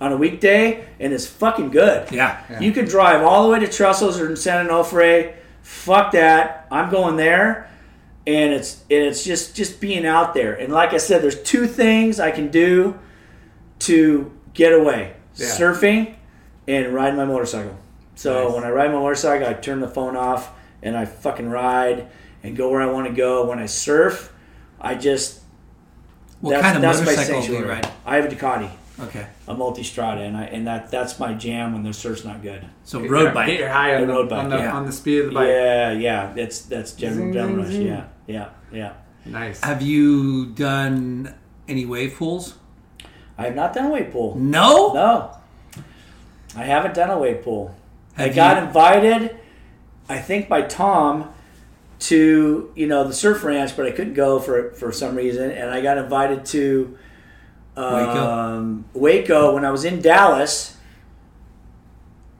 [0.00, 2.10] on a weekday, and it's fucking good.
[2.12, 2.38] Yeah.
[2.60, 5.34] You can drive all the way to Trestles or San Onofre.
[5.68, 6.66] Fuck that.
[6.70, 7.68] I'm going there,
[8.26, 10.54] and it's and it's just just being out there.
[10.54, 12.98] And like I said, there's two things I can do
[13.80, 15.46] to get away: Yeah.
[15.48, 16.14] surfing
[16.66, 17.76] and riding my motorcycle.
[18.14, 18.54] So Nice.
[18.54, 20.50] when I ride my motorcycle, I turn the phone off
[20.82, 22.06] and I fucking ride
[22.42, 23.44] and go where I want to go.
[23.46, 24.32] When I surf,
[24.80, 25.40] I just
[26.40, 27.88] What that's, kind of that's my motorcycle do you ride?
[28.06, 28.70] I have a Ducati,
[29.00, 29.26] Okay.
[29.46, 32.64] a multistrada, and I and that that's my jam when the surf's not good.
[32.84, 33.46] So Get road your- bike.
[33.48, 34.72] Get your high on the, road bike, on, the, yeah.
[34.72, 35.48] on the speed of the bike.
[35.48, 37.72] Yeah, yeah, that's that's general Zing, general zing, rush.
[37.72, 37.86] zing.
[37.86, 38.92] Yeah, yeah, yeah.
[39.26, 39.60] Nice.
[39.62, 41.34] Have you done
[41.68, 42.54] any wave pools?
[43.36, 44.34] I have not done a wave pool.
[44.36, 44.92] No.
[44.94, 45.30] No,
[46.56, 47.74] I haven't done a wave pool.
[48.16, 49.36] I got you- invited,
[50.08, 51.32] I think by Tom,
[52.00, 55.70] to you know the surf ranch, but I couldn't go for for some reason, and
[55.70, 56.96] I got invited to
[57.82, 59.54] um, Waco.
[59.54, 60.76] when I was in Dallas,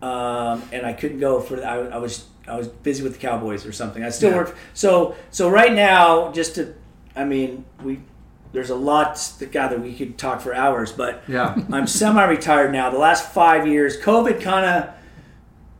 [0.02, 3.66] um, and I couldn't go for I, I was I was busy with the Cowboys
[3.66, 4.02] or something.
[4.02, 4.36] I still Yeah.
[4.36, 6.30] work so so right now.
[6.32, 6.74] Just to,
[7.16, 8.00] I mean, we
[8.52, 11.54] there's a lot that God that we could talk for hours, but Yeah.
[11.72, 12.90] I'm semi-retired now.
[12.90, 14.94] The last five years, COVID kind of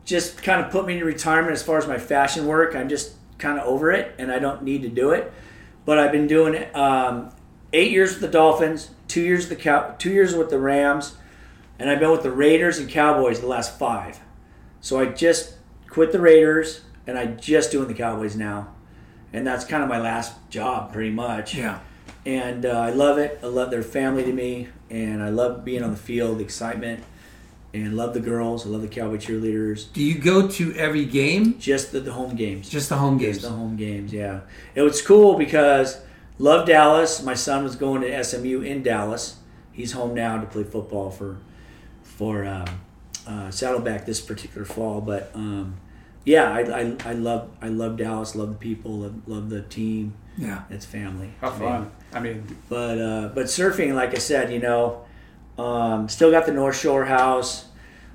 [0.05, 2.75] just kind of put me in retirement as far as my fashion work.
[2.75, 5.31] I'm just kind of over it, and I don't need to do it.
[5.85, 7.31] But I've been doing it um,
[7.73, 11.17] eight years with the Dolphins, two years with the Cow- two years with the Rams,
[11.77, 14.19] and I've been with the Raiders and Cowboys the last five.
[14.79, 15.55] So I just
[15.89, 18.69] quit the Raiders, and I just doing the Cowboys now,
[19.33, 21.79] and that's kind of my last job, pretty much Yeah.
[22.25, 23.39] and uh, I love it.
[23.43, 27.03] I love their family to me, and I love being on the field, the excitement,
[27.73, 28.65] and love the girls.
[28.65, 29.91] I love the Cowboy cheerleaders.
[29.93, 31.59] Do you go to every game?
[31.59, 32.69] Just the, the home games.
[32.69, 33.41] Just the home Just games.
[33.43, 34.13] the home games.
[34.13, 34.41] Yeah,
[34.75, 35.97] it was cool because
[36.39, 37.21] love Dallas.
[37.21, 39.37] My son was going to SMU in Dallas.
[39.71, 41.37] He's home now to play football for
[42.01, 42.81] for um,
[43.27, 44.99] uh, Saddleback this particular fall.
[45.01, 45.77] But um,
[46.25, 48.35] yeah, I, I, I love I love Dallas.
[48.35, 48.99] Love the people.
[48.99, 50.13] Love, love the team.
[50.37, 50.63] Yeah.
[50.69, 51.33] It's family.
[51.41, 51.91] How I mean, fun.
[52.13, 55.05] I mean, but uh, but surfing, like I said, you know,
[55.57, 57.65] um, still got the North Shore house.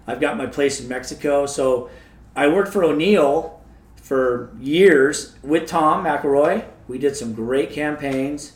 [0.06, 1.46] I've got my place in Mexico.
[1.46, 1.90] So
[2.36, 3.60] I worked for O'Neill
[3.96, 6.64] for years with Tom McElroy.
[6.88, 8.52] We did some great campaigns.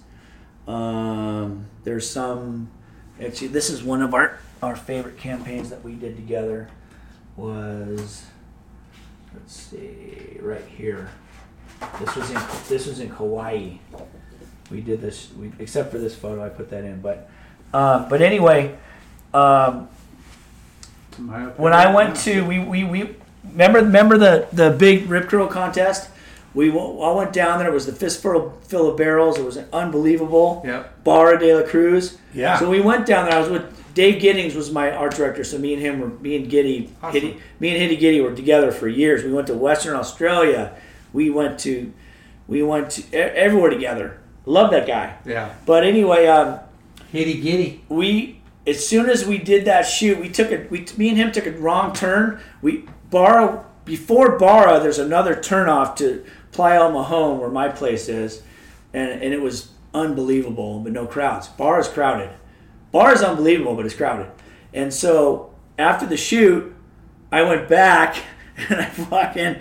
[0.66, 2.70] Um, there's some.
[3.22, 6.68] Actually, this is one of our our favorite campaigns that we did together.
[7.36, 8.26] Was
[9.34, 11.10] let's see, right here.
[12.00, 13.78] This was in this was in Kauai
[14.70, 17.30] we did this we, except for this photo i put that in but
[17.72, 18.76] um, but anyway
[19.34, 19.88] um,
[21.56, 26.10] when i went to we, we, we remember remember the the big rip curl contest
[26.58, 29.58] we w- I went down there it was the fistful fill of barrels it was
[29.72, 31.04] unbelievable Yep.
[31.04, 32.18] Barra de la Cruz.
[32.34, 32.58] Yeah.
[32.58, 33.34] So we went down there.
[33.34, 33.64] I was with
[33.94, 35.44] Dave Giddings was my art director.
[35.44, 37.12] So me and him were me and Giddy, Awesome.
[37.12, 39.24] Giddy me and Hitty Giddy were together for years.
[39.24, 40.72] We went to Western Australia.
[41.12, 41.92] We went to
[42.48, 44.18] we went to e- everywhere together.
[44.44, 45.16] Love that guy.
[45.24, 45.50] Yeah.
[45.66, 46.58] But anyway, um,
[47.12, 47.84] Giddy giddy.
[47.88, 51.30] we as soon as we did that shoot, we took a we me and him
[51.32, 52.40] took a wrong turn.
[52.62, 58.42] We Barra before Barra, there's another turnoff to Playa Mahone where my place is,
[58.92, 61.48] and and it was unbelievable, but no crowds.
[61.48, 62.30] Bar is crowded.
[62.92, 64.30] Bar is unbelievable, but it's crowded.
[64.72, 66.74] And so after the shoot,
[67.30, 68.16] I went back
[68.56, 69.56] and I fucking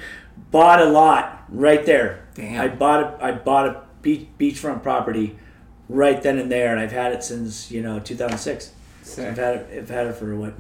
[0.51, 2.27] bought a lot right there.
[2.33, 2.61] Damn.
[2.61, 5.37] I bought a I bought a beach, beachfront property
[5.89, 8.71] right then and there, and I've had it since you know 2006.
[9.01, 9.27] Sick.
[9.27, 9.77] I've had it.
[9.77, 10.53] I've had it for what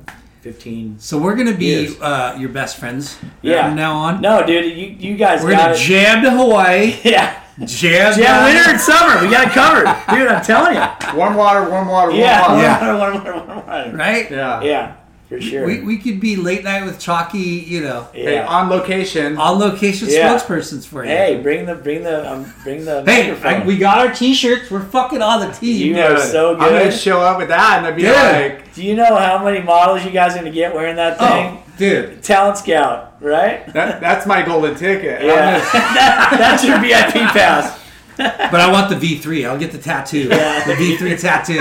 [0.51, 0.95] 15.
[0.99, 1.99] So we're gonna be Years.
[2.01, 3.67] uh, your best friends Yeah.
[3.67, 4.21] from now on.
[4.21, 5.77] No, dude, you you guys We're got gonna it.
[5.79, 6.95] jam to Hawaii.
[7.03, 7.41] yeah.
[7.65, 10.27] Jam, Yeah, winter and summer, we got it covered, dude.
[10.29, 11.17] I'm telling you.
[11.17, 12.61] Warm water, warm water, warm Yeah, water.
[12.61, 12.87] Yeah.
[12.87, 13.97] Warm water, warm water, warm water.
[13.97, 14.31] right?
[14.31, 14.61] Yeah.
[14.61, 14.95] Yeah,
[15.29, 15.65] for sure.
[15.65, 18.23] We, we could be late night with Chalky, you know, yeah.
[18.23, 19.37] Hey, on location.
[19.37, 20.37] on location Yeah.
[20.37, 21.09] spokespersons for you.
[21.09, 23.61] Hey, bring the bring the um, bring the Hey, microphone.
[23.61, 24.71] I- we got our T-shirts.
[24.71, 25.95] We're fucking on the team.
[25.95, 26.63] You are so good.
[26.63, 28.13] I'm gonna show up with that and I'd be Dude.
[28.15, 31.27] like, Do you know how many models you guys are gonna get wearing that thing?
[31.59, 32.23] Oh, dude.
[32.23, 33.65] Talent Scout, right?
[33.73, 35.21] that, that's my golden ticket.
[35.23, 37.79] Yeah, gonna- that, that's your VIP pass.
[38.17, 39.47] But I want the V3.
[39.47, 40.29] I'll get the tattoo.
[40.29, 40.65] Yeah.
[40.65, 41.59] The V3 tattoo.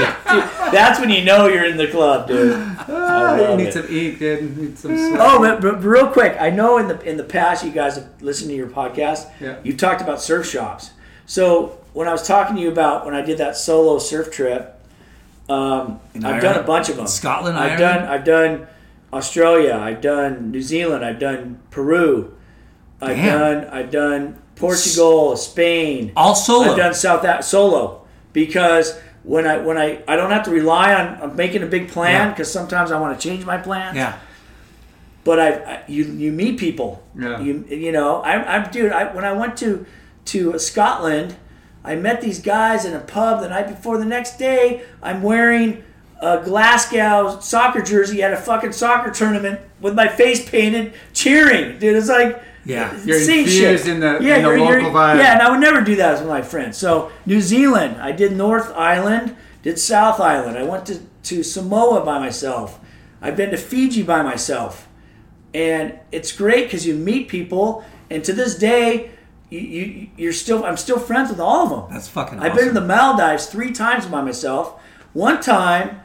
[0.72, 2.54] That's when you know you're in the club, dude.
[2.88, 3.72] Ah, you need it.
[3.74, 4.56] some ink, dude.
[4.58, 5.20] Need some sweat.
[5.20, 8.08] Oh, but, but real quick, I know in the in the past you guys have
[8.22, 9.30] listened to your podcast.
[9.40, 9.56] Yeah.
[9.64, 10.90] You've talked about surf shops.
[11.26, 14.78] So when I was talking to you about when I did that solo surf trip,
[15.48, 16.42] um, I've Ireland?
[16.42, 17.06] done a bunch of them.
[17.06, 18.00] Scotland, I've Ireland?
[18.04, 18.66] done I've done
[19.12, 19.74] Australia.
[19.74, 21.04] I've done New Zealand.
[21.04, 22.34] I've done Peru.
[23.00, 23.38] I've Damn.
[23.62, 26.12] done I've done Portugal, Spain.
[26.16, 26.70] All solo.
[26.72, 28.98] I've done South Af- solo because
[29.32, 32.12] when I when I I don't have to rely on, on making a big plan
[32.12, 32.30] Yeah.
[32.30, 34.18] because sometimes I want to change my plans yeah.
[35.24, 37.02] but I, I you you meet people.
[37.18, 37.40] Yeah.
[37.40, 39.84] You you know I I dude I when I went to
[40.26, 41.34] to Scotland,
[41.84, 43.98] I met these guys in a pub the night before.
[43.98, 45.82] The next day, I'm wearing
[46.20, 51.78] a Glasgow soccer jersey at a fucking soccer tournament with my face painted, cheering.
[51.78, 52.92] Dude, it's like Yeah.
[53.04, 53.94] You're same infused shit.
[53.94, 55.16] in the- yeah, in the local vibe.
[55.18, 56.76] Yeah, and I would never do that with my friends.
[56.76, 60.58] So New Zealand, I did North Island, did South Island.
[60.58, 62.80] I went to, to Samoa by myself.
[63.22, 64.88] I've been to Fiji by myself,
[65.54, 67.84] and it's great because you meet people.
[68.10, 69.10] And to this day,
[69.48, 71.84] you, you you're still I'm still friends with all of them.
[71.94, 74.80] That's fucking I've been to the Maldives three times by myself.
[75.12, 76.00] One time,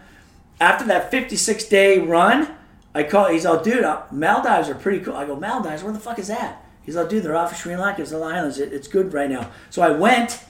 [0.59, 2.56] after that 56 day run,
[2.93, 3.29] I call.
[3.29, 5.15] He's all, dude, uh, Maldives are pretty cool.
[5.15, 6.63] I go, Maldives, where the fuck is that?
[6.83, 8.01] He's all, dude, they're off of Sri Lanka.
[8.01, 8.59] It's the islands.
[8.59, 9.49] It, it's good right now.
[9.69, 10.43] So I went,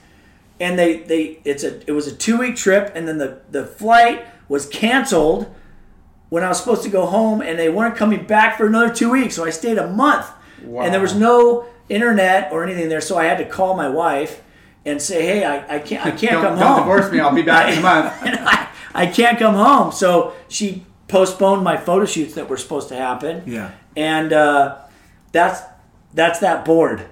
[0.60, 3.66] and they they it's a it was a two week trip, and then the the
[3.66, 5.54] flight was canceled
[6.30, 9.12] when I was supposed to go home, and they weren't coming back for another two
[9.12, 9.36] weeks.
[9.36, 10.28] So I stayed a month,
[10.86, 13.02] and there was no internet or anything there.
[13.02, 14.42] So I had to call my wife
[14.86, 17.20] and say, hey, I, I can't I can't don't, come don't home divorce me.
[17.20, 18.14] I'll be back in a month.
[18.22, 19.92] I, I can't come home.
[19.92, 23.44] So she postponed my photo shoots that were supposed to happen.
[23.46, 23.72] Yeah.
[23.96, 24.78] And uh,
[25.32, 25.62] that's
[26.14, 27.06] that's that board.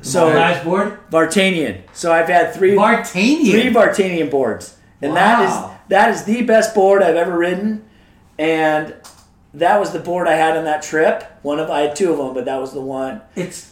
[0.00, 0.98] So nice board.
[1.10, 1.82] Vartanian.
[1.92, 3.50] So I've had three Vartanian.
[3.50, 5.44] three Vartanian boards, and that Wow.
[5.74, 7.84] is that is the best board I've ever ridden.
[8.38, 8.94] And
[9.52, 11.24] that was the board I had on that trip.
[11.42, 13.20] One of I had two of them, but that was the one.
[13.36, 13.69] It's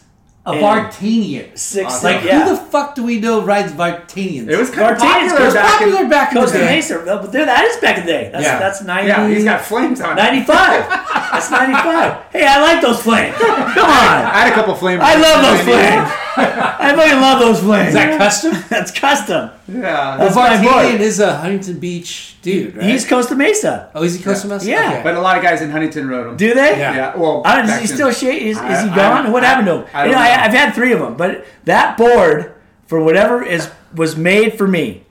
[0.49, 1.57] a And- Vartanian.
[1.57, 2.03] Six.
[2.03, 2.43] Like yeah.
[2.43, 4.49] who the fuck do we know rides Vartanians?
[4.49, 6.65] It was kind of Martinez popular was back popular in, back in the Costa day.
[6.75, 7.01] Mesa.
[7.05, 8.29] But dude, that is back in the day.
[8.31, 8.59] That's Yeah.
[8.59, 9.07] that's ninety.
[9.09, 10.89] Yeah, he's got flames on 95.
[11.29, 12.23] That's 95.
[12.33, 13.35] Hey, I like those flames.
[13.37, 14.25] Come on.
[14.25, 14.99] I had a couple flames.
[15.03, 16.09] I love those flames.
[16.39, 17.89] I fucking love those flames.
[17.89, 18.51] Is that custom?
[18.69, 19.49] That's custom.
[19.67, 20.17] Yeah.
[20.17, 21.03] That's Well, my Vartanian boy.
[21.03, 22.85] is a Huntington Beach dude, right?
[22.89, 23.91] He's Costa Mesa.
[23.95, 24.69] oh, is he Costa Mesa?
[24.69, 24.91] Yeah.
[24.93, 25.03] Okay.
[25.03, 26.37] But a lot of guys in Huntington rode them.
[26.37, 26.77] Do they?
[26.77, 26.95] Yeah.
[26.95, 29.31] Yeah, well, I don't, is he still sh- is, is I- he I- gone?
[29.31, 29.85] what I- happened to him?
[29.93, 30.43] I you don't know, I, know.
[30.43, 32.53] I've had three of them, but that board,
[32.87, 35.05] for whatever is was made for me.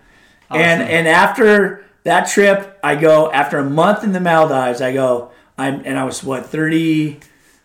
[0.51, 4.81] And and after that trip, I go after a month in the Maldives.
[4.81, 5.31] I go.
[5.59, 7.21] I'm and I was what thirty.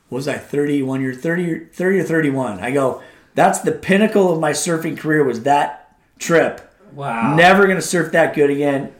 [0.09, 2.59] What was I thirty one year 30, 30 or thirty one?
[2.59, 3.01] I go.
[3.35, 5.23] That's the pinnacle of my surfing career.
[5.23, 6.61] Was that trip?
[6.93, 7.35] Wow.
[7.35, 8.93] Never gonna surf that good again.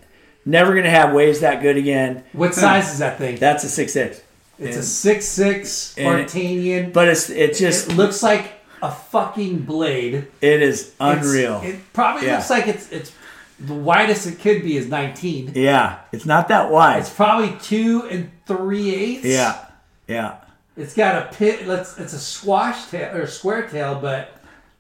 [0.46, 2.24] Never gonna have waves that good again.
[2.34, 2.60] What hmm.
[2.60, 3.38] size is that thing?
[3.38, 4.22] That's a six six.
[4.60, 9.60] it's a six six And it- But it's it just it looks like a fucking
[9.60, 10.28] blade.
[10.42, 11.62] it is It's- unreal.
[11.64, 12.38] It probably Yeah.
[12.38, 13.12] looks like it's it's
[13.60, 15.54] the widest it could be is 19.
[15.56, 17.00] yeah, it's not that wide.
[17.00, 19.26] It's probably two and three eighths.
[19.26, 19.58] yeah,
[20.08, 20.36] yeah.
[20.76, 21.68] It's got a pit.
[21.68, 21.98] Let's.
[22.00, 24.36] It's a squash tail or square tail, but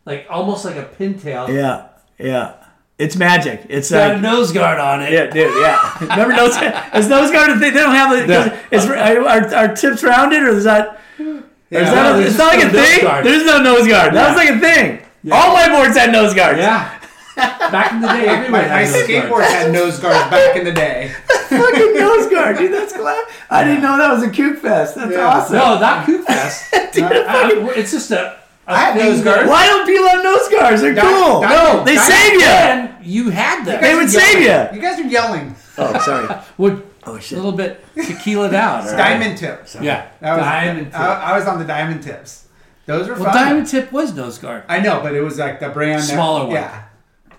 [0.05, 1.47] like almost like a pintail.
[1.49, 2.55] Yeah, yeah.
[2.97, 3.61] It's magic.
[3.69, 5.11] It's It's got a nose guard on it.
[5.11, 5.51] yeah, dude.
[5.59, 5.97] Yeah.
[6.01, 6.55] Remember nose?
[6.95, 7.73] Is nose guard a thing?
[7.73, 8.29] They don't have it.
[8.29, 8.59] Yeah.
[8.71, 10.99] Is, are, are tips rounded or is that?
[11.17, 11.25] Yeah.
[11.71, 13.01] is that No, a, it's not like a no thing.
[13.01, 13.25] guard.
[13.25, 14.13] There's no nose guard.
[14.13, 14.99] That was like a thing.
[15.31, 16.59] All my boards had nose guards.
[16.59, 16.99] Yeah.
[17.35, 19.47] Back in the day, everyone My, my had nose skateboard guards.
[19.53, 21.11] had nose guards back in the day.
[21.49, 22.73] Fucking nose guard, dude.
[22.73, 23.25] That's glad.
[23.49, 24.95] I didn't know that was a Coop Fest.
[24.95, 25.25] That's Yeah.
[25.27, 25.55] awesome.
[25.55, 26.73] No, not Coop Fest.
[26.95, 28.33] Uh, it's just a.
[28.67, 29.49] a I had nose that- guards.
[29.49, 30.81] Why don't people have nose guards?
[30.81, 31.41] They're Di- cool.
[31.41, 32.41] di- no, they di- save you.
[32.45, 33.81] And you had them.
[33.81, 34.75] They would save you.
[34.75, 35.55] You guys are yelling.
[35.77, 36.27] Oh, sorry.
[36.59, 38.85] Would Oh a little bit tequila down.
[38.85, 38.95] right?
[38.95, 39.75] Diamond tips.
[39.81, 40.07] Yeah.
[40.21, 40.99] That was, diamond tip.
[40.99, 42.47] I, I was on the diamond tips.
[42.85, 43.33] Those were well, fun.
[43.33, 44.63] diamond tip was nose guard.
[44.69, 45.99] I know, but it was like the brand.
[46.01, 46.55] that- Smaller one.
[46.55, 46.83] Yeah.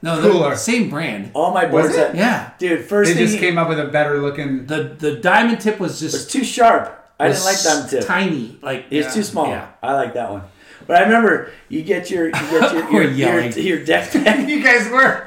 [0.05, 0.55] No, Cooler.
[0.57, 1.31] same brand.
[1.35, 1.89] All my boards.
[1.89, 2.15] Was it?
[2.15, 2.51] Yeah.
[2.59, 4.67] Dude, first They thing just came up with a better looking.
[4.67, 7.01] The the diamond tip was It's just too sharp.
[7.19, 8.05] I didn't like diamond tip.
[8.07, 9.15] Tiny, like It's Yeah.
[9.15, 9.49] too small.
[9.49, 9.67] Yeah.
[9.83, 10.43] I like that one.
[10.87, 14.47] But I remember you get your you get your We're your, your, your deck patch,
[14.49, 15.27] You guys were.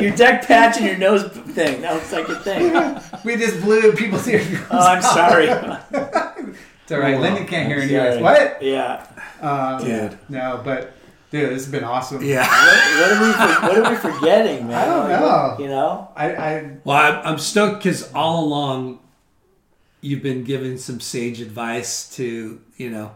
[0.00, 1.82] your deck patch and your nose thing.
[1.82, 2.98] That was like your thing.
[3.24, 4.46] We just blew people's ears.
[4.70, 5.48] Oh, I'm sorry.
[5.48, 7.20] It's all right.
[7.20, 8.22] Lyndon can't hear you guys.
[8.22, 8.62] What?
[8.62, 9.04] Yeah.
[9.42, 10.18] Uh, Dude.
[10.30, 10.94] No, but
[11.30, 12.22] dude, this has been awesome.
[12.22, 12.46] Yeah.
[12.46, 14.76] What, what are we what are we forgetting, man?
[14.76, 15.56] I don't know.
[15.58, 16.08] You know?
[16.16, 19.00] I, I Well, I'm, I'm stoked because all along
[20.00, 23.12] you've been giving some sage advice to you know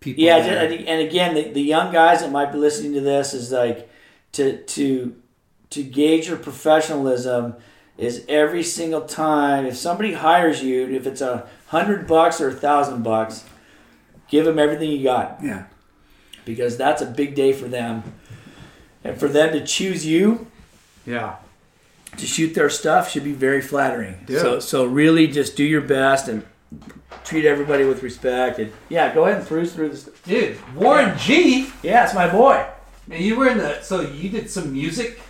[0.00, 0.22] people.
[0.22, 3.52] Yeah, that and again, the, the young guys that might be listening to this is
[3.52, 3.88] like
[4.32, 5.16] to to
[5.70, 7.54] to gauge your professionalism
[7.96, 12.52] is every single time if somebody hires you, if it's a hundred bucks or a
[12.52, 13.44] thousand bucks,
[14.28, 15.66] give them everything you got yeah.
[16.44, 18.02] Because that's a big day for them,
[19.04, 20.46] and for them to choose you
[21.06, 21.36] Yeah.
[22.16, 24.24] to shoot their stuff should be very flattering.
[24.28, 24.40] Yeah.
[24.40, 26.44] So so really just do your best and
[27.24, 30.08] treat everybody with respect and yeah, go ahead and peruse through this.
[30.26, 31.68] Dude, Warren G.
[31.82, 32.64] Yeah, it's my boy.
[33.06, 35.20] Man, you were in the so you did some music.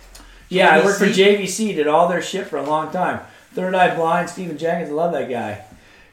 [0.49, 1.39] Yeah, I worked for JVC?
[1.71, 3.21] JVC, did all their shit for a long time.
[3.53, 5.63] Third Eye Blind, Stephan Jenkins, I love that guy.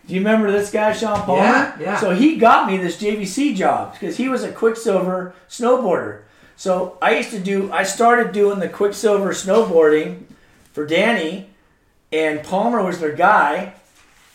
[0.09, 1.43] Do you remember this guy, Sean Palmer?
[1.43, 2.01] Yeah, yeah.
[2.01, 6.23] So he got me this JVC job because he was a Quiksilver snowboarder.
[6.57, 10.23] So I used to do, I started doing the Quiksilver snowboarding
[10.73, 11.51] for Danny,
[12.11, 13.75] and Palmer was their guy.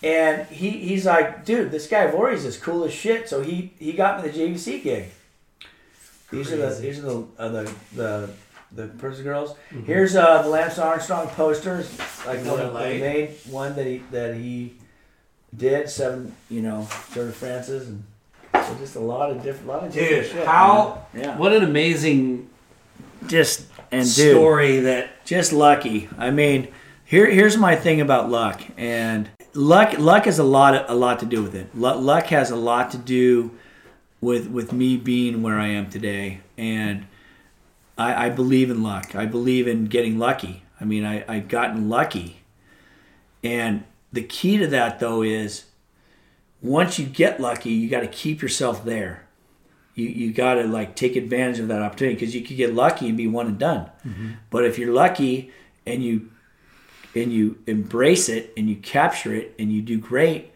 [0.03, 3.27] And he, he's like, dude, this guy Voorhees is cool as shit.
[3.27, 5.09] So he, he got me the JVC gig.
[6.29, 8.29] These are the these are the uh, the the
[8.71, 9.55] the person girls.
[9.85, 11.95] Here's uh, the Lance Armstrong posters,
[12.25, 14.73] like one Another of the main one that he that he
[15.57, 15.89] did.
[15.89, 18.03] Seven, you know, Sir Francis, and
[18.53, 20.47] so just a lot of different, lot of different Dude, shit.
[20.47, 21.23] how man.
[21.23, 22.49] yeah, what an amazing
[23.27, 26.09] just and dude, story that just lucky.
[26.17, 26.67] I mean,
[27.05, 31.25] here here's my thing about luck, and luck luck has a lot a lot to
[31.25, 31.75] do with it.
[31.77, 33.51] Luck, luck has a lot to do
[34.21, 37.05] with with me being where I am today, and
[37.97, 39.15] I, I believe in luck.
[39.15, 40.63] I believe in getting lucky.
[40.79, 42.41] I mean, I I've gotten lucky,
[43.43, 43.83] and
[44.13, 45.65] the key to that though is
[46.61, 49.27] once you get lucky, you got to keep yourself there.
[49.95, 53.09] You you got to like take advantage of that opportunity because you could get lucky
[53.09, 53.89] and be one and done.
[54.07, 54.31] Mm-hmm.
[54.49, 55.51] But if you're lucky
[55.85, 56.31] and you
[57.15, 60.51] and you embrace it and you capture it and you do great,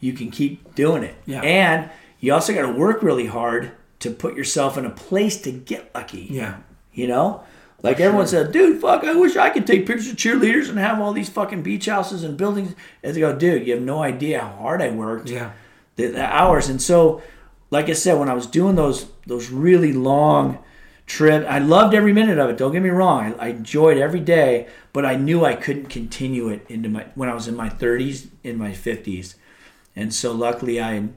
[0.00, 1.14] you can keep doing it.
[1.26, 1.40] Yeah.
[1.42, 1.90] And
[2.20, 5.94] you also got to work really hard to put yourself in a place to get
[5.94, 6.26] lucky.
[6.30, 6.58] yeah.
[6.92, 7.44] You know?
[7.82, 11.00] Like everyone said, dude, fuck, I wish I could take pictures of cheerleaders and have
[11.00, 12.74] all these fucking beach houses and buildings.
[13.02, 15.52] And they go, dude, you have no idea how hard I worked Yeah.
[15.96, 16.68] the, the hours.
[16.68, 17.22] And so,
[17.70, 20.58] like I said, when I was doing those those really long
[21.06, 22.56] trips, I loved every minute of it.
[22.58, 26.48] Don't get me wrong, I, I enjoyed every day, but I knew I couldn't continue
[26.48, 29.36] it into my when I was in my 30s, in my 50s,
[29.96, 31.08] and so luckily I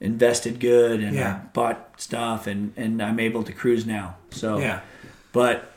[0.00, 1.40] invested good and Yeah.
[1.42, 4.16] I bought stuff and and I'm able to cruise now.
[4.30, 4.80] So Yeah.
[5.32, 5.72] but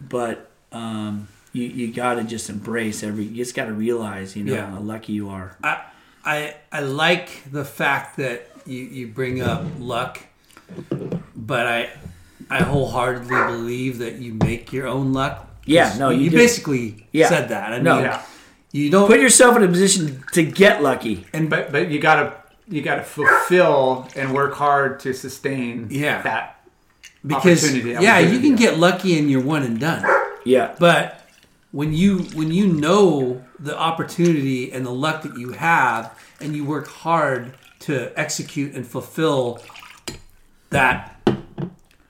[0.00, 3.24] but um, you you got to just embrace every.
[3.24, 4.70] You just got to realize, you know, Yeah.
[4.70, 5.56] how lucky you are.
[5.62, 5.82] I
[6.24, 10.20] I I like the fact that you, you bring up luck,
[11.34, 11.90] but I
[12.50, 15.48] I wholeheartedly believe that you make your own luck.
[15.64, 16.36] Yeah, no, you, you do.
[16.36, 17.28] basically Yeah.
[17.28, 17.72] said that.
[17.72, 18.00] I mean, No.
[18.00, 18.22] Yeah.
[18.72, 21.26] you don't Put yourself in a position to get lucky.
[21.32, 22.34] And but but you gotta
[22.68, 26.22] you gotta fulfill and work hard to sustain Yeah.
[26.22, 26.55] that
[27.26, 28.56] because opportunity yeah, you can you.
[28.56, 30.04] get lucky and you're one and done.
[30.44, 31.20] Yeah, But
[31.72, 36.64] when you when you know the opportunity and the luck that you have, and you
[36.64, 39.60] work hard to execute and fulfill
[40.70, 41.20] that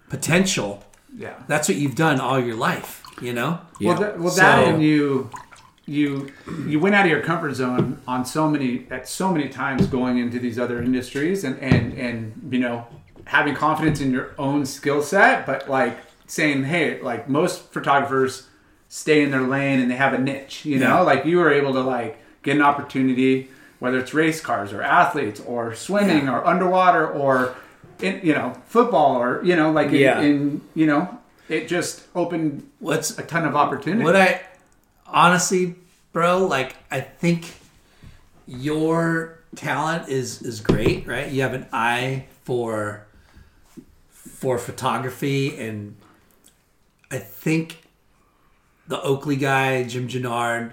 [0.09, 0.85] potential,
[1.17, 1.35] yeah.
[1.49, 3.03] that's what you've done all your life.
[3.23, 3.61] You know.
[3.81, 5.31] Well, that, well, that So- and you,
[5.87, 6.31] you,
[6.67, 10.19] you went out of your comfort zone on so many at so many times going
[10.19, 12.87] into these other industries, and and and you know
[13.27, 18.47] having confidence in your own skill set, but like saying, hey, like most photographers
[18.89, 21.73] stay in their lane and they have a niche, you know, like you were able
[21.73, 23.49] to like get an opportunity,
[23.79, 27.55] whether it's race cars or athletes or swimming or underwater or
[28.01, 30.21] in, you know football or you know like in, Yeah.
[30.21, 34.05] in you know it just opened What's a ton of opportunity.
[34.05, 34.43] What I
[35.07, 35.75] honestly,
[36.13, 37.55] bro, like I think
[38.47, 41.31] your talent is is great, right?
[41.31, 43.07] You have an eye for
[44.37, 45.97] for photography and
[47.11, 47.83] I think
[48.87, 50.73] the Oakley guy, Jim Jannard,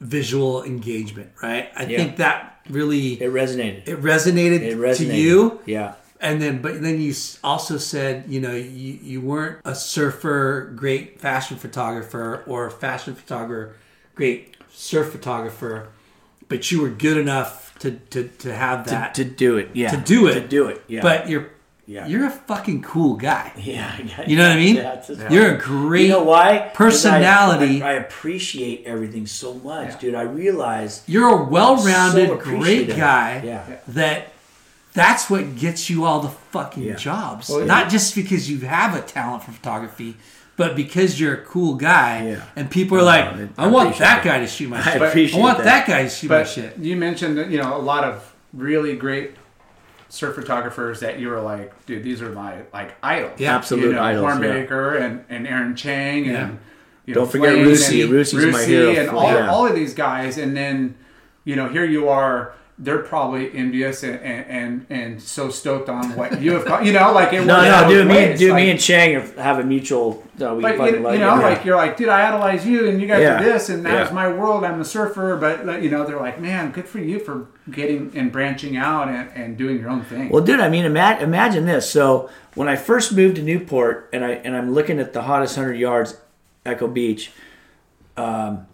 [0.00, 1.70] visual engagement, right?
[1.74, 1.98] I Yeah.
[1.98, 3.88] think that really it resonated.
[3.88, 4.96] it resonated, It resonated.
[4.96, 9.60] to you Yeah, and then but then you also said you know you, you weren't
[9.64, 13.74] a surfer great fashion photographer or a fashion photographer
[14.14, 15.88] great surf photographer
[16.48, 19.70] but you were good enough to to, to have to, that to do it.
[19.74, 20.82] Yeah, to do it To do it.
[20.88, 21.50] Yeah, but you're
[21.88, 22.06] Yeah.
[22.08, 23.52] you're a fucking cool guy.
[23.56, 24.76] Yeah, yeah, You know what I mean?
[24.76, 26.02] yeah, it's just- You're a great.
[26.06, 26.58] You know why?
[26.58, 27.80] 'Cause personality.
[27.82, 29.98] I, I, I appreciate everything so much, Yeah.
[29.98, 30.14] dude.
[30.16, 33.42] I realize You're a well-rounded, So great guy.
[33.44, 33.64] Yeah.
[33.88, 34.32] That
[34.94, 36.94] that's what gets you all the fucking Yeah.
[36.96, 37.48] jobs.
[37.50, 40.16] Well, Not just because you have a talent for photography,
[40.56, 42.42] but because you're a cool guy, Yeah.
[42.56, 43.26] and people are oh, like,
[43.58, 44.24] I "I want that that.
[44.24, 45.02] guy to shoot my I shit.
[45.02, 45.64] appreciate I want that.
[45.64, 48.96] that guy to shoot my shit." you mentioned that you know a lot of really
[48.96, 49.32] great
[50.16, 53.38] surf photographers that you were like, dude, these are my like idols.
[53.38, 53.54] Yeah.
[53.56, 54.52] Absolute you know, idols, Warren yeah.
[54.52, 56.46] Baker and, and Aaron Chang Yeah.
[56.46, 56.58] and
[57.04, 58.08] you know, Don't forget Flame Rusi.
[58.08, 59.50] Rusi's my hero and all, yeah.
[59.50, 60.96] all of these guys, and then
[61.44, 62.52] you know here you are.
[62.78, 67.10] They're probably envious and, and, and, and so stoked on what you have, you know,
[67.12, 68.06] like it no, no, dude.
[68.06, 70.22] Me, dude, like, me and Chang have a mutual.
[70.38, 71.42] Uh, we but you, like you know, it.
[71.42, 73.40] like you're like, dude, I idolize you, and you guys Yeah.
[73.40, 74.14] are this, and that was Yeah.
[74.14, 74.62] my world.
[74.62, 78.30] I'm a surfer, but you know, they're like, man, good for you for getting and
[78.30, 80.28] branching out and, and doing your own thing.
[80.28, 81.88] Well, dude, I mean, ima- imagine this.
[81.90, 85.56] So when I first moved to Newport, and I and I'm looking at the hottest
[85.56, 86.18] hundred yards,
[86.66, 87.30] Echo Beach,
[88.18, 88.66] um,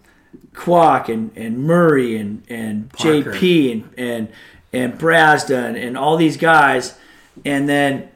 [0.53, 3.33] Kwock and, and Murray and and Parker.
[3.33, 4.29] JP and and
[4.71, 6.97] and Brazda and, and all these guys,
[7.45, 8.09] and then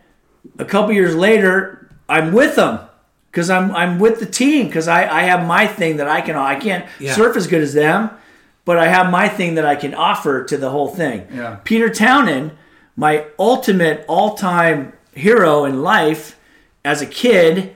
[0.59, 2.79] a couple years later, I'm with them
[3.31, 6.35] because I'm I'm with the team because I, I have my thing that I can
[6.35, 7.13] I can't Yeah.
[7.15, 8.09] surf as good as them,
[8.65, 11.27] but I have my thing that I can offer to the whole thing.
[11.33, 11.57] Yeah.
[11.63, 12.51] Peter Townend,
[12.95, 16.39] my ultimate all time hero in life
[16.85, 17.75] as a kid,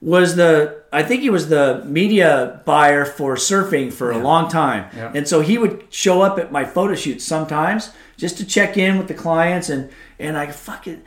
[0.00, 4.88] was the I think he was the media buyer for surfing for a long time.
[4.96, 5.12] Yeah.
[5.14, 8.96] And so he would show up at my photo shoots sometimes just to check in
[8.96, 11.02] with the clients and and I fucking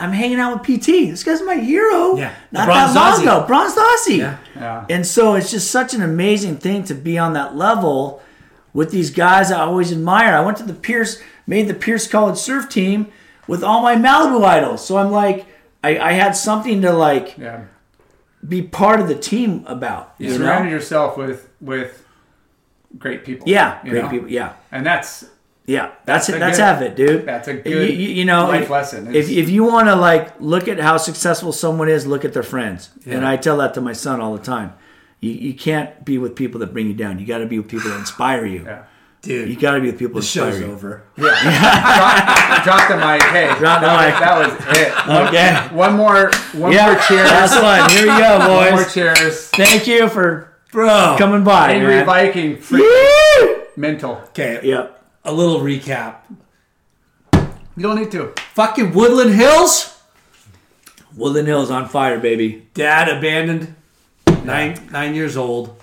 [0.00, 0.86] I'm hanging out with PT.
[1.10, 2.16] This guy's my hero.
[2.16, 2.32] Yeah.
[2.52, 3.22] Not Bronze that long Aussie.
[3.22, 3.46] ago.
[3.46, 4.18] Bronze Aussie.
[4.18, 4.38] Yeah.
[4.54, 4.86] yeah.
[4.88, 8.22] And so it's just such an amazing thing to be on that level
[8.72, 10.34] with these guys I always admire.
[10.34, 13.08] I went to the Pierce, made the Pierce College surf team
[13.48, 14.86] with all my Malibu idols.
[14.86, 15.46] So I'm like,
[15.82, 17.64] I, I had something to like yeah.
[18.46, 20.14] Be part of the team about.
[20.18, 22.04] You You surrounded yourself with with
[22.98, 23.48] great people.
[23.48, 24.10] Yeah, great know?
[24.10, 24.28] people.
[24.30, 25.24] Yeah, and that's
[25.66, 25.92] yeah.
[26.06, 26.38] That's, That's it.
[26.38, 27.26] That's good- half it, dude.
[27.26, 29.08] that's a good you, you know, life if, lesson.
[29.08, 32.32] If, It's- if you want to like look at how successful someone is, look at
[32.32, 32.90] their friends.
[33.04, 34.72] And I tell that to my son all the time.
[35.20, 37.18] You, you can't be with people that bring you down.
[37.18, 38.64] You got to be with people that inspire you.
[38.64, 38.84] yeah.
[39.28, 40.72] Dude, You got to be the people the that inspire show's you.
[40.72, 41.02] over.
[41.16, 43.22] drop, drop the mic.
[43.24, 44.14] Hey, Drop the that, mic.
[44.48, 45.28] Was, that was it.
[45.28, 45.76] Okay.
[45.76, 47.28] One more, one Yeah, more cheers.
[47.28, 47.90] That's fun.
[47.90, 48.72] Here we go, boys.
[48.72, 49.48] One more cheers.
[49.48, 51.16] Thank you for Bro.
[51.18, 51.72] coming by.
[51.72, 52.06] Angry man.
[52.06, 53.62] Viking, freak Woo!
[53.76, 54.12] mental.
[54.30, 55.04] Okay, Yep.
[55.24, 56.16] a little recap.
[57.34, 58.32] You don't need to.
[58.54, 59.94] Fucking Woodland Hills.
[61.16, 62.66] Woodland Hills on fire, baby.
[62.74, 63.74] Dad abandoned.
[64.44, 65.80] Nine nine years old.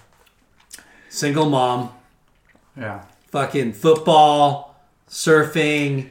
[1.10, 1.92] Single mom.
[2.76, 3.04] Yeah.
[3.36, 4.78] Fucking football,
[5.10, 6.08] surfing.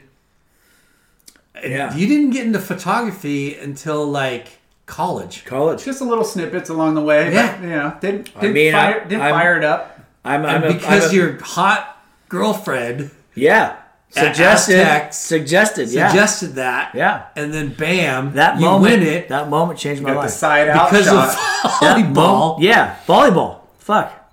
[1.64, 1.96] Yeah.
[1.96, 5.46] You didn't get into photography until like college.
[5.46, 5.82] College.
[5.82, 7.32] Just a little snippets along the way.
[7.32, 7.56] Yeah.
[7.56, 10.00] But, you know, didn't, didn't, mean, fire, I- didn't I'm- fire it up.
[10.22, 11.96] I'm, I'm And a- because I'm a- your hot
[12.28, 13.76] girlfriend yeah
[14.10, 19.28] suggested Aztec suggested yeah suggested that, yeah and then bam, that you moment win it
[19.30, 20.30] that moment changed my Got the life.
[20.30, 21.28] side out because shot.
[21.30, 21.34] of
[21.80, 22.14] That volleyball.
[22.14, 23.60] mo- yeah, volleyball.
[23.78, 24.23] Fuck.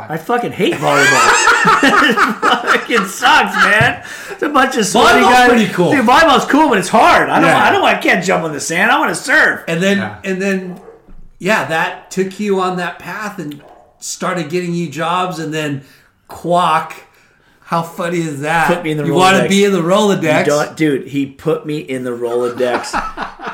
[0.00, 0.10] Fuck.
[0.10, 1.04] I fucking hate volleyball.
[1.82, 4.04] it fucking sucks, man.
[4.30, 5.48] It's a bunch of sweaty Volleyball's guys.
[5.48, 5.90] pretty cool.
[5.92, 7.28] Dude, volleyball's cool, but it's hard.
[7.28, 7.48] I don't.
[7.48, 7.64] Yeah.
[7.64, 7.84] I don't.
[7.84, 8.90] I can't jump on the sand.
[8.90, 9.64] I want to surf.
[9.68, 10.20] And then Yeah.
[10.24, 10.80] and then
[11.38, 13.62] yeah, that took you on that path and
[13.98, 15.84] started getting you jobs and then
[16.28, 16.92] Kwock.
[17.60, 18.66] How funny is that?
[18.68, 19.48] Put me in the you want to Rolodex.
[19.48, 20.44] be in the Rolodex.
[20.44, 22.92] Don't- dude, he put me in the Rolodex,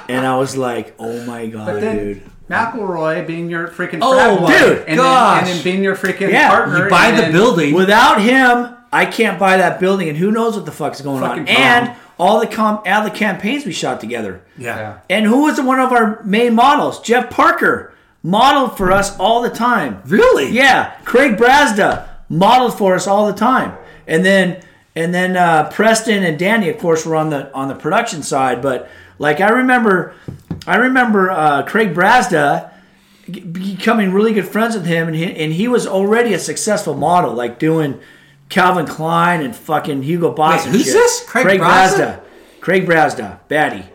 [0.09, 4.15] and I was like, "Oh my god, But then dude!" McElroy being your freaking Oh
[4.15, 4.47] frat boy,
[4.77, 5.41] Dude, and gosh.
[5.43, 6.85] Then, and then being your freaking Yeah, partner.
[6.85, 7.75] you buy the then- building.
[7.75, 11.37] Without him, I can't buy that building, and who knows what the fuck's going on.
[11.39, 11.49] Tom.
[11.49, 14.43] And all the com- all the campaigns we shot together.
[14.59, 14.77] yeah.
[14.77, 14.95] Yeah.
[15.09, 17.01] And who was one of our main models?
[17.01, 20.03] Jeff Parker modeled for us all the time.
[20.07, 20.51] Really?
[20.51, 23.73] Yeah, Craig Brazda modeled for us all the time,
[24.09, 24.59] and then
[24.97, 28.61] and then uh, Preston and Danny, of course, were on the on the production side.
[28.61, 28.89] But
[29.21, 30.13] like I remember,
[30.71, 32.71] I remember uh, Craig Brazda
[33.29, 37.35] becoming really good friends with him, and he, and he was already a successful model,
[37.35, 37.99] like doing
[38.51, 40.65] Calvin Klein and fucking Hugo Boss.
[40.65, 40.93] Wait, who's shit.
[40.95, 41.25] this?
[41.27, 42.23] Craig Brazda?
[42.61, 43.89] Craig Brazda, baddie.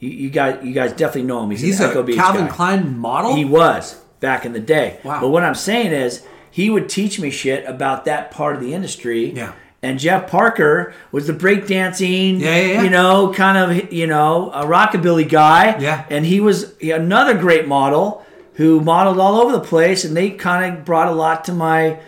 [0.00, 1.50] You, you guys, you guys definitely know him.
[1.50, 2.48] He's, He's a Calvin guy.
[2.48, 3.36] Klein model.
[3.36, 5.00] He was back in the day.
[5.04, 5.20] Wow.
[5.20, 8.72] But what I'm saying is, he would teach me shit about that part of the
[8.72, 9.32] industry.
[9.32, 9.52] Yeah.
[9.84, 12.82] And Jeff Parker was the breakdancing, Yeah, yeah, yeah.
[12.82, 15.78] you know, kind of, you know, a rockabilly guy.
[15.78, 16.04] Yeah.
[16.10, 20.74] And he was another great model who modeled all over the place, and they kind
[20.78, 21.98] of brought a lot to my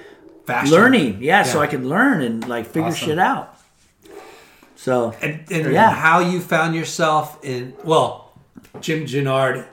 [0.46, 0.72] Fashion.
[0.72, 1.18] learning.
[1.20, 3.08] Yeah, so I could learn and like figure Awesome.
[3.08, 3.52] shit out.
[4.76, 5.90] So And, and Yeah.
[5.90, 8.32] how you found yourself in well,
[8.80, 9.64] Jim Jannard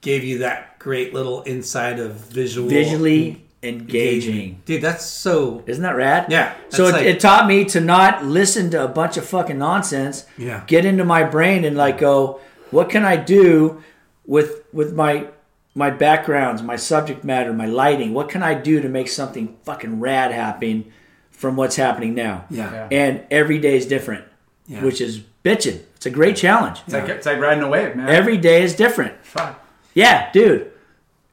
[0.00, 4.62] gave you that great little insight of visual visually engaging.
[4.64, 6.26] Dude, that's so Isn't that rad?
[6.30, 9.58] Yeah, So it, like- it taught me to not listen to a bunch of fucking
[9.58, 10.24] nonsense.
[10.38, 10.62] Yeah.
[10.66, 12.40] Get into my brain and like go,
[12.70, 13.82] what can I do
[14.26, 15.26] with with my
[15.74, 18.14] my backgrounds, my subject matter, my lighting?
[18.14, 20.90] What can I do to make something fucking rad happen
[21.30, 22.44] from what's happening now?
[22.50, 22.72] Yeah.
[22.72, 22.88] Yeah.
[22.90, 24.24] And every day is different,
[24.66, 24.82] Yeah.
[24.84, 25.80] which is bitching.
[25.96, 26.80] It's a great challenge.
[26.86, 28.08] It's like it's like riding a wave, man.
[28.08, 29.14] Every day is different.
[29.24, 29.62] Fuck.
[29.94, 30.69] Yeah, dude.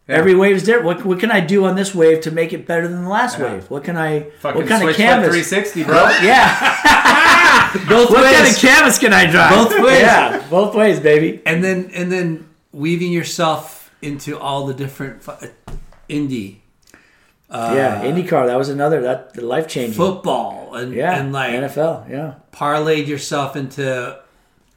[0.07, 0.15] Yeah.
[0.15, 0.85] Every wave is different.
[0.85, 3.37] What, what can I do on this wave to make it better than the last
[3.39, 3.69] wave?
[3.69, 4.21] What can I?
[4.39, 5.49] Fucking what kind of switch flip canvas?
[5.51, 5.95] 360, bro.
[6.23, 7.77] Yeah.
[7.89, 8.21] both ways.
[8.21, 9.49] what kind of canvas can I drive?
[9.51, 9.99] Both ways.
[9.99, 11.41] Yeah, both ways, baby.
[11.45, 15.47] and then and then weaving yourself into all the different fu-
[16.09, 16.57] indie
[17.49, 18.47] yeah, IndyCar.
[18.47, 19.93] That was another that life changing.
[19.95, 22.09] football and Yeah, and like NFL.
[22.09, 24.19] Yeah, parlayed yourself into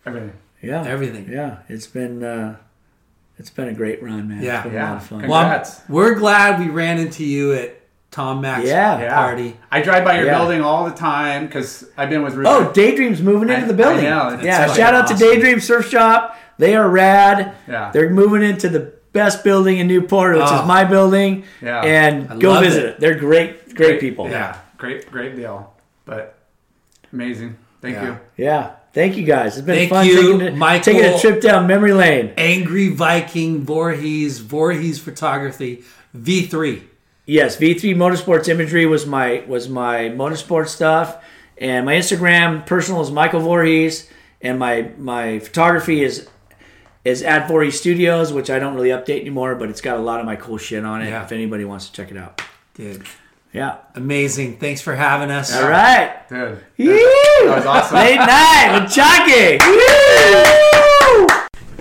[0.07, 0.33] Everything.
[0.63, 1.29] yeah, Everything.
[1.31, 2.57] Yeah, it's been uh,
[3.41, 4.43] it's been a great run, man.
[4.43, 4.59] Yeah.
[4.59, 4.89] it's been a Yeah.
[4.91, 5.21] lot of fun.
[5.23, 5.81] Congrats.
[5.89, 7.77] well, we're glad we ran into you at
[8.13, 9.01] Tom Mack's Yeah.
[9.01, 9.15] Yeah.
[9.17, 9.57] party.
[9.73, 10.39] I drive by your Yeah.
[10.39, 12.37] building all the time because I've been with.
[12.45, 14.07] Oh, Daydream's moving into I- the building.
[14.07, 15.15] I know, it's yeah, fucking shout out to.
[15.15, 16.37] Daydream Surf Shop.
[16.59, 17.53] They are rad.
[17.67, 17.91] Yeah.
[17.93, 20.61] They're moving into the best building in Newport, which Oh.
[20.61, 21.45] is my building.
[21.63, 21.81] Yeah.
[21.81, 22.89] And I go visit it.
[22.91, 23.01] it.
[23.01, 24.29] They're great, great, people.
[24.29, 25.73] Yeah, great, great deal.
[26.05, 26.35] But
[27.13, 27.57] amazing.
[27.81, 28.05] Thank Yeah.
[28.05, 28.17] you.
[28.37, 28.71] Yeah.
[28.93, 29.57] Thank you guys.
[29.57, 30.93] It's been Thank fun you, taking, a, Michael.
[30.95, 32.33] taking a trip down memory lane.
[32.37, 35.85] Angry Viking Voorhees Voorhees Photography
[36.17, 36.83] V3.
[37.25, 41.23] Yes, V3 Motorsports Imagery was my was my motorsport stuff,
[41.59, 44.11] and my Instagram personal is Michael Voorhees,
[44.43, 46.29] and my my photography is
[47.05, 50.19] is at Voorhees Studios, which I don't really update anymore, but it's got a lot
[50.19, 51.11] of my cool shit on it.
[51.11, 51.23] Yeah.
[51.25, 52.43] If anybody wants to check it out,
[52.75, 53.05] Dude,
[53.53, 53.79] yeah.
[53.95, 54.59] amazing.
[54.59, 55.55] Thanks for having us.
[55.55, 56.59] All right, Dude.
[56.79, 56.87] Woo!
[56.87, 57.97] That was awesome.
[57.97, 59.59] late night with Chalky.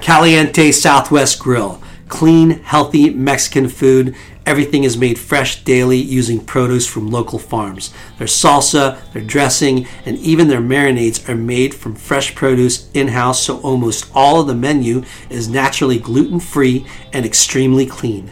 [0.01, 1.81] Caliente Southwest Grill.
[2.07, 4.15] Clean, healthy Mexican food.
[4.45, 7.93] Everything is made fresh daily using produce from local farms.
[8.17, 13.43] Their salsa, their dressing, and even their marinades are made from fresh produce in house,
[13.43, 18.31] so almost all of the menu is naturally gluten free and extremely clean.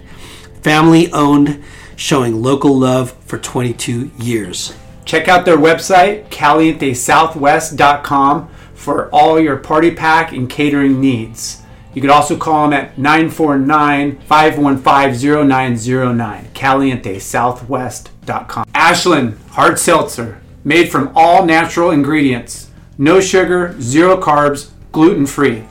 [0.64, 1.64] Family owned,
[1.98, 4.74] showing local love for 22 years.
[5.04, 11.62] Check out their website, calientesouthwest.com, for all your party pack and catering needs.
[11.94, 18.66] You could also call them at 949 515 0909, calientesouthwest.com.
[18.76, 25.66] Ashland Hard Seltzer, made from all natural ingredients, no sugar, zero carbs, gluten free.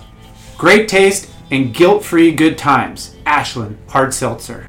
[0.59, 3.15] Great taste and guilt free good times.
[3.25, 4.69] Ashland Hard Seltzer.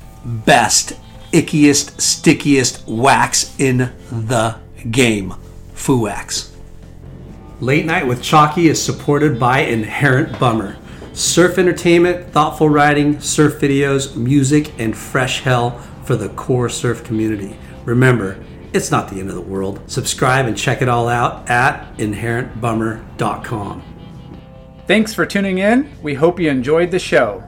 [0.25, 0.93] best,
[1.31, 4.57] ickiest, stickiest wax in the
[4.89, 5.33] game.
[5.73, 6.51] Fuwax.
[7.59, 10.77] Late Night with Chalky is supported by Inherent Bummer.
[11.13, 15.71] Surf entertainment, thoughtful writing, surf videos, music, and fresh hell
[16.03, 17.55] for the core surf community.
[17.85, 18.43] Remember,
[18.73, 19.81] it's not the end of the world.
[19.87, 23.83] Subscribe and check it all out at inherentbummer.com.
[24.87, 25.91] Thanks for tuning in.
[26.01, 27.47] We hope you enjoyed the show.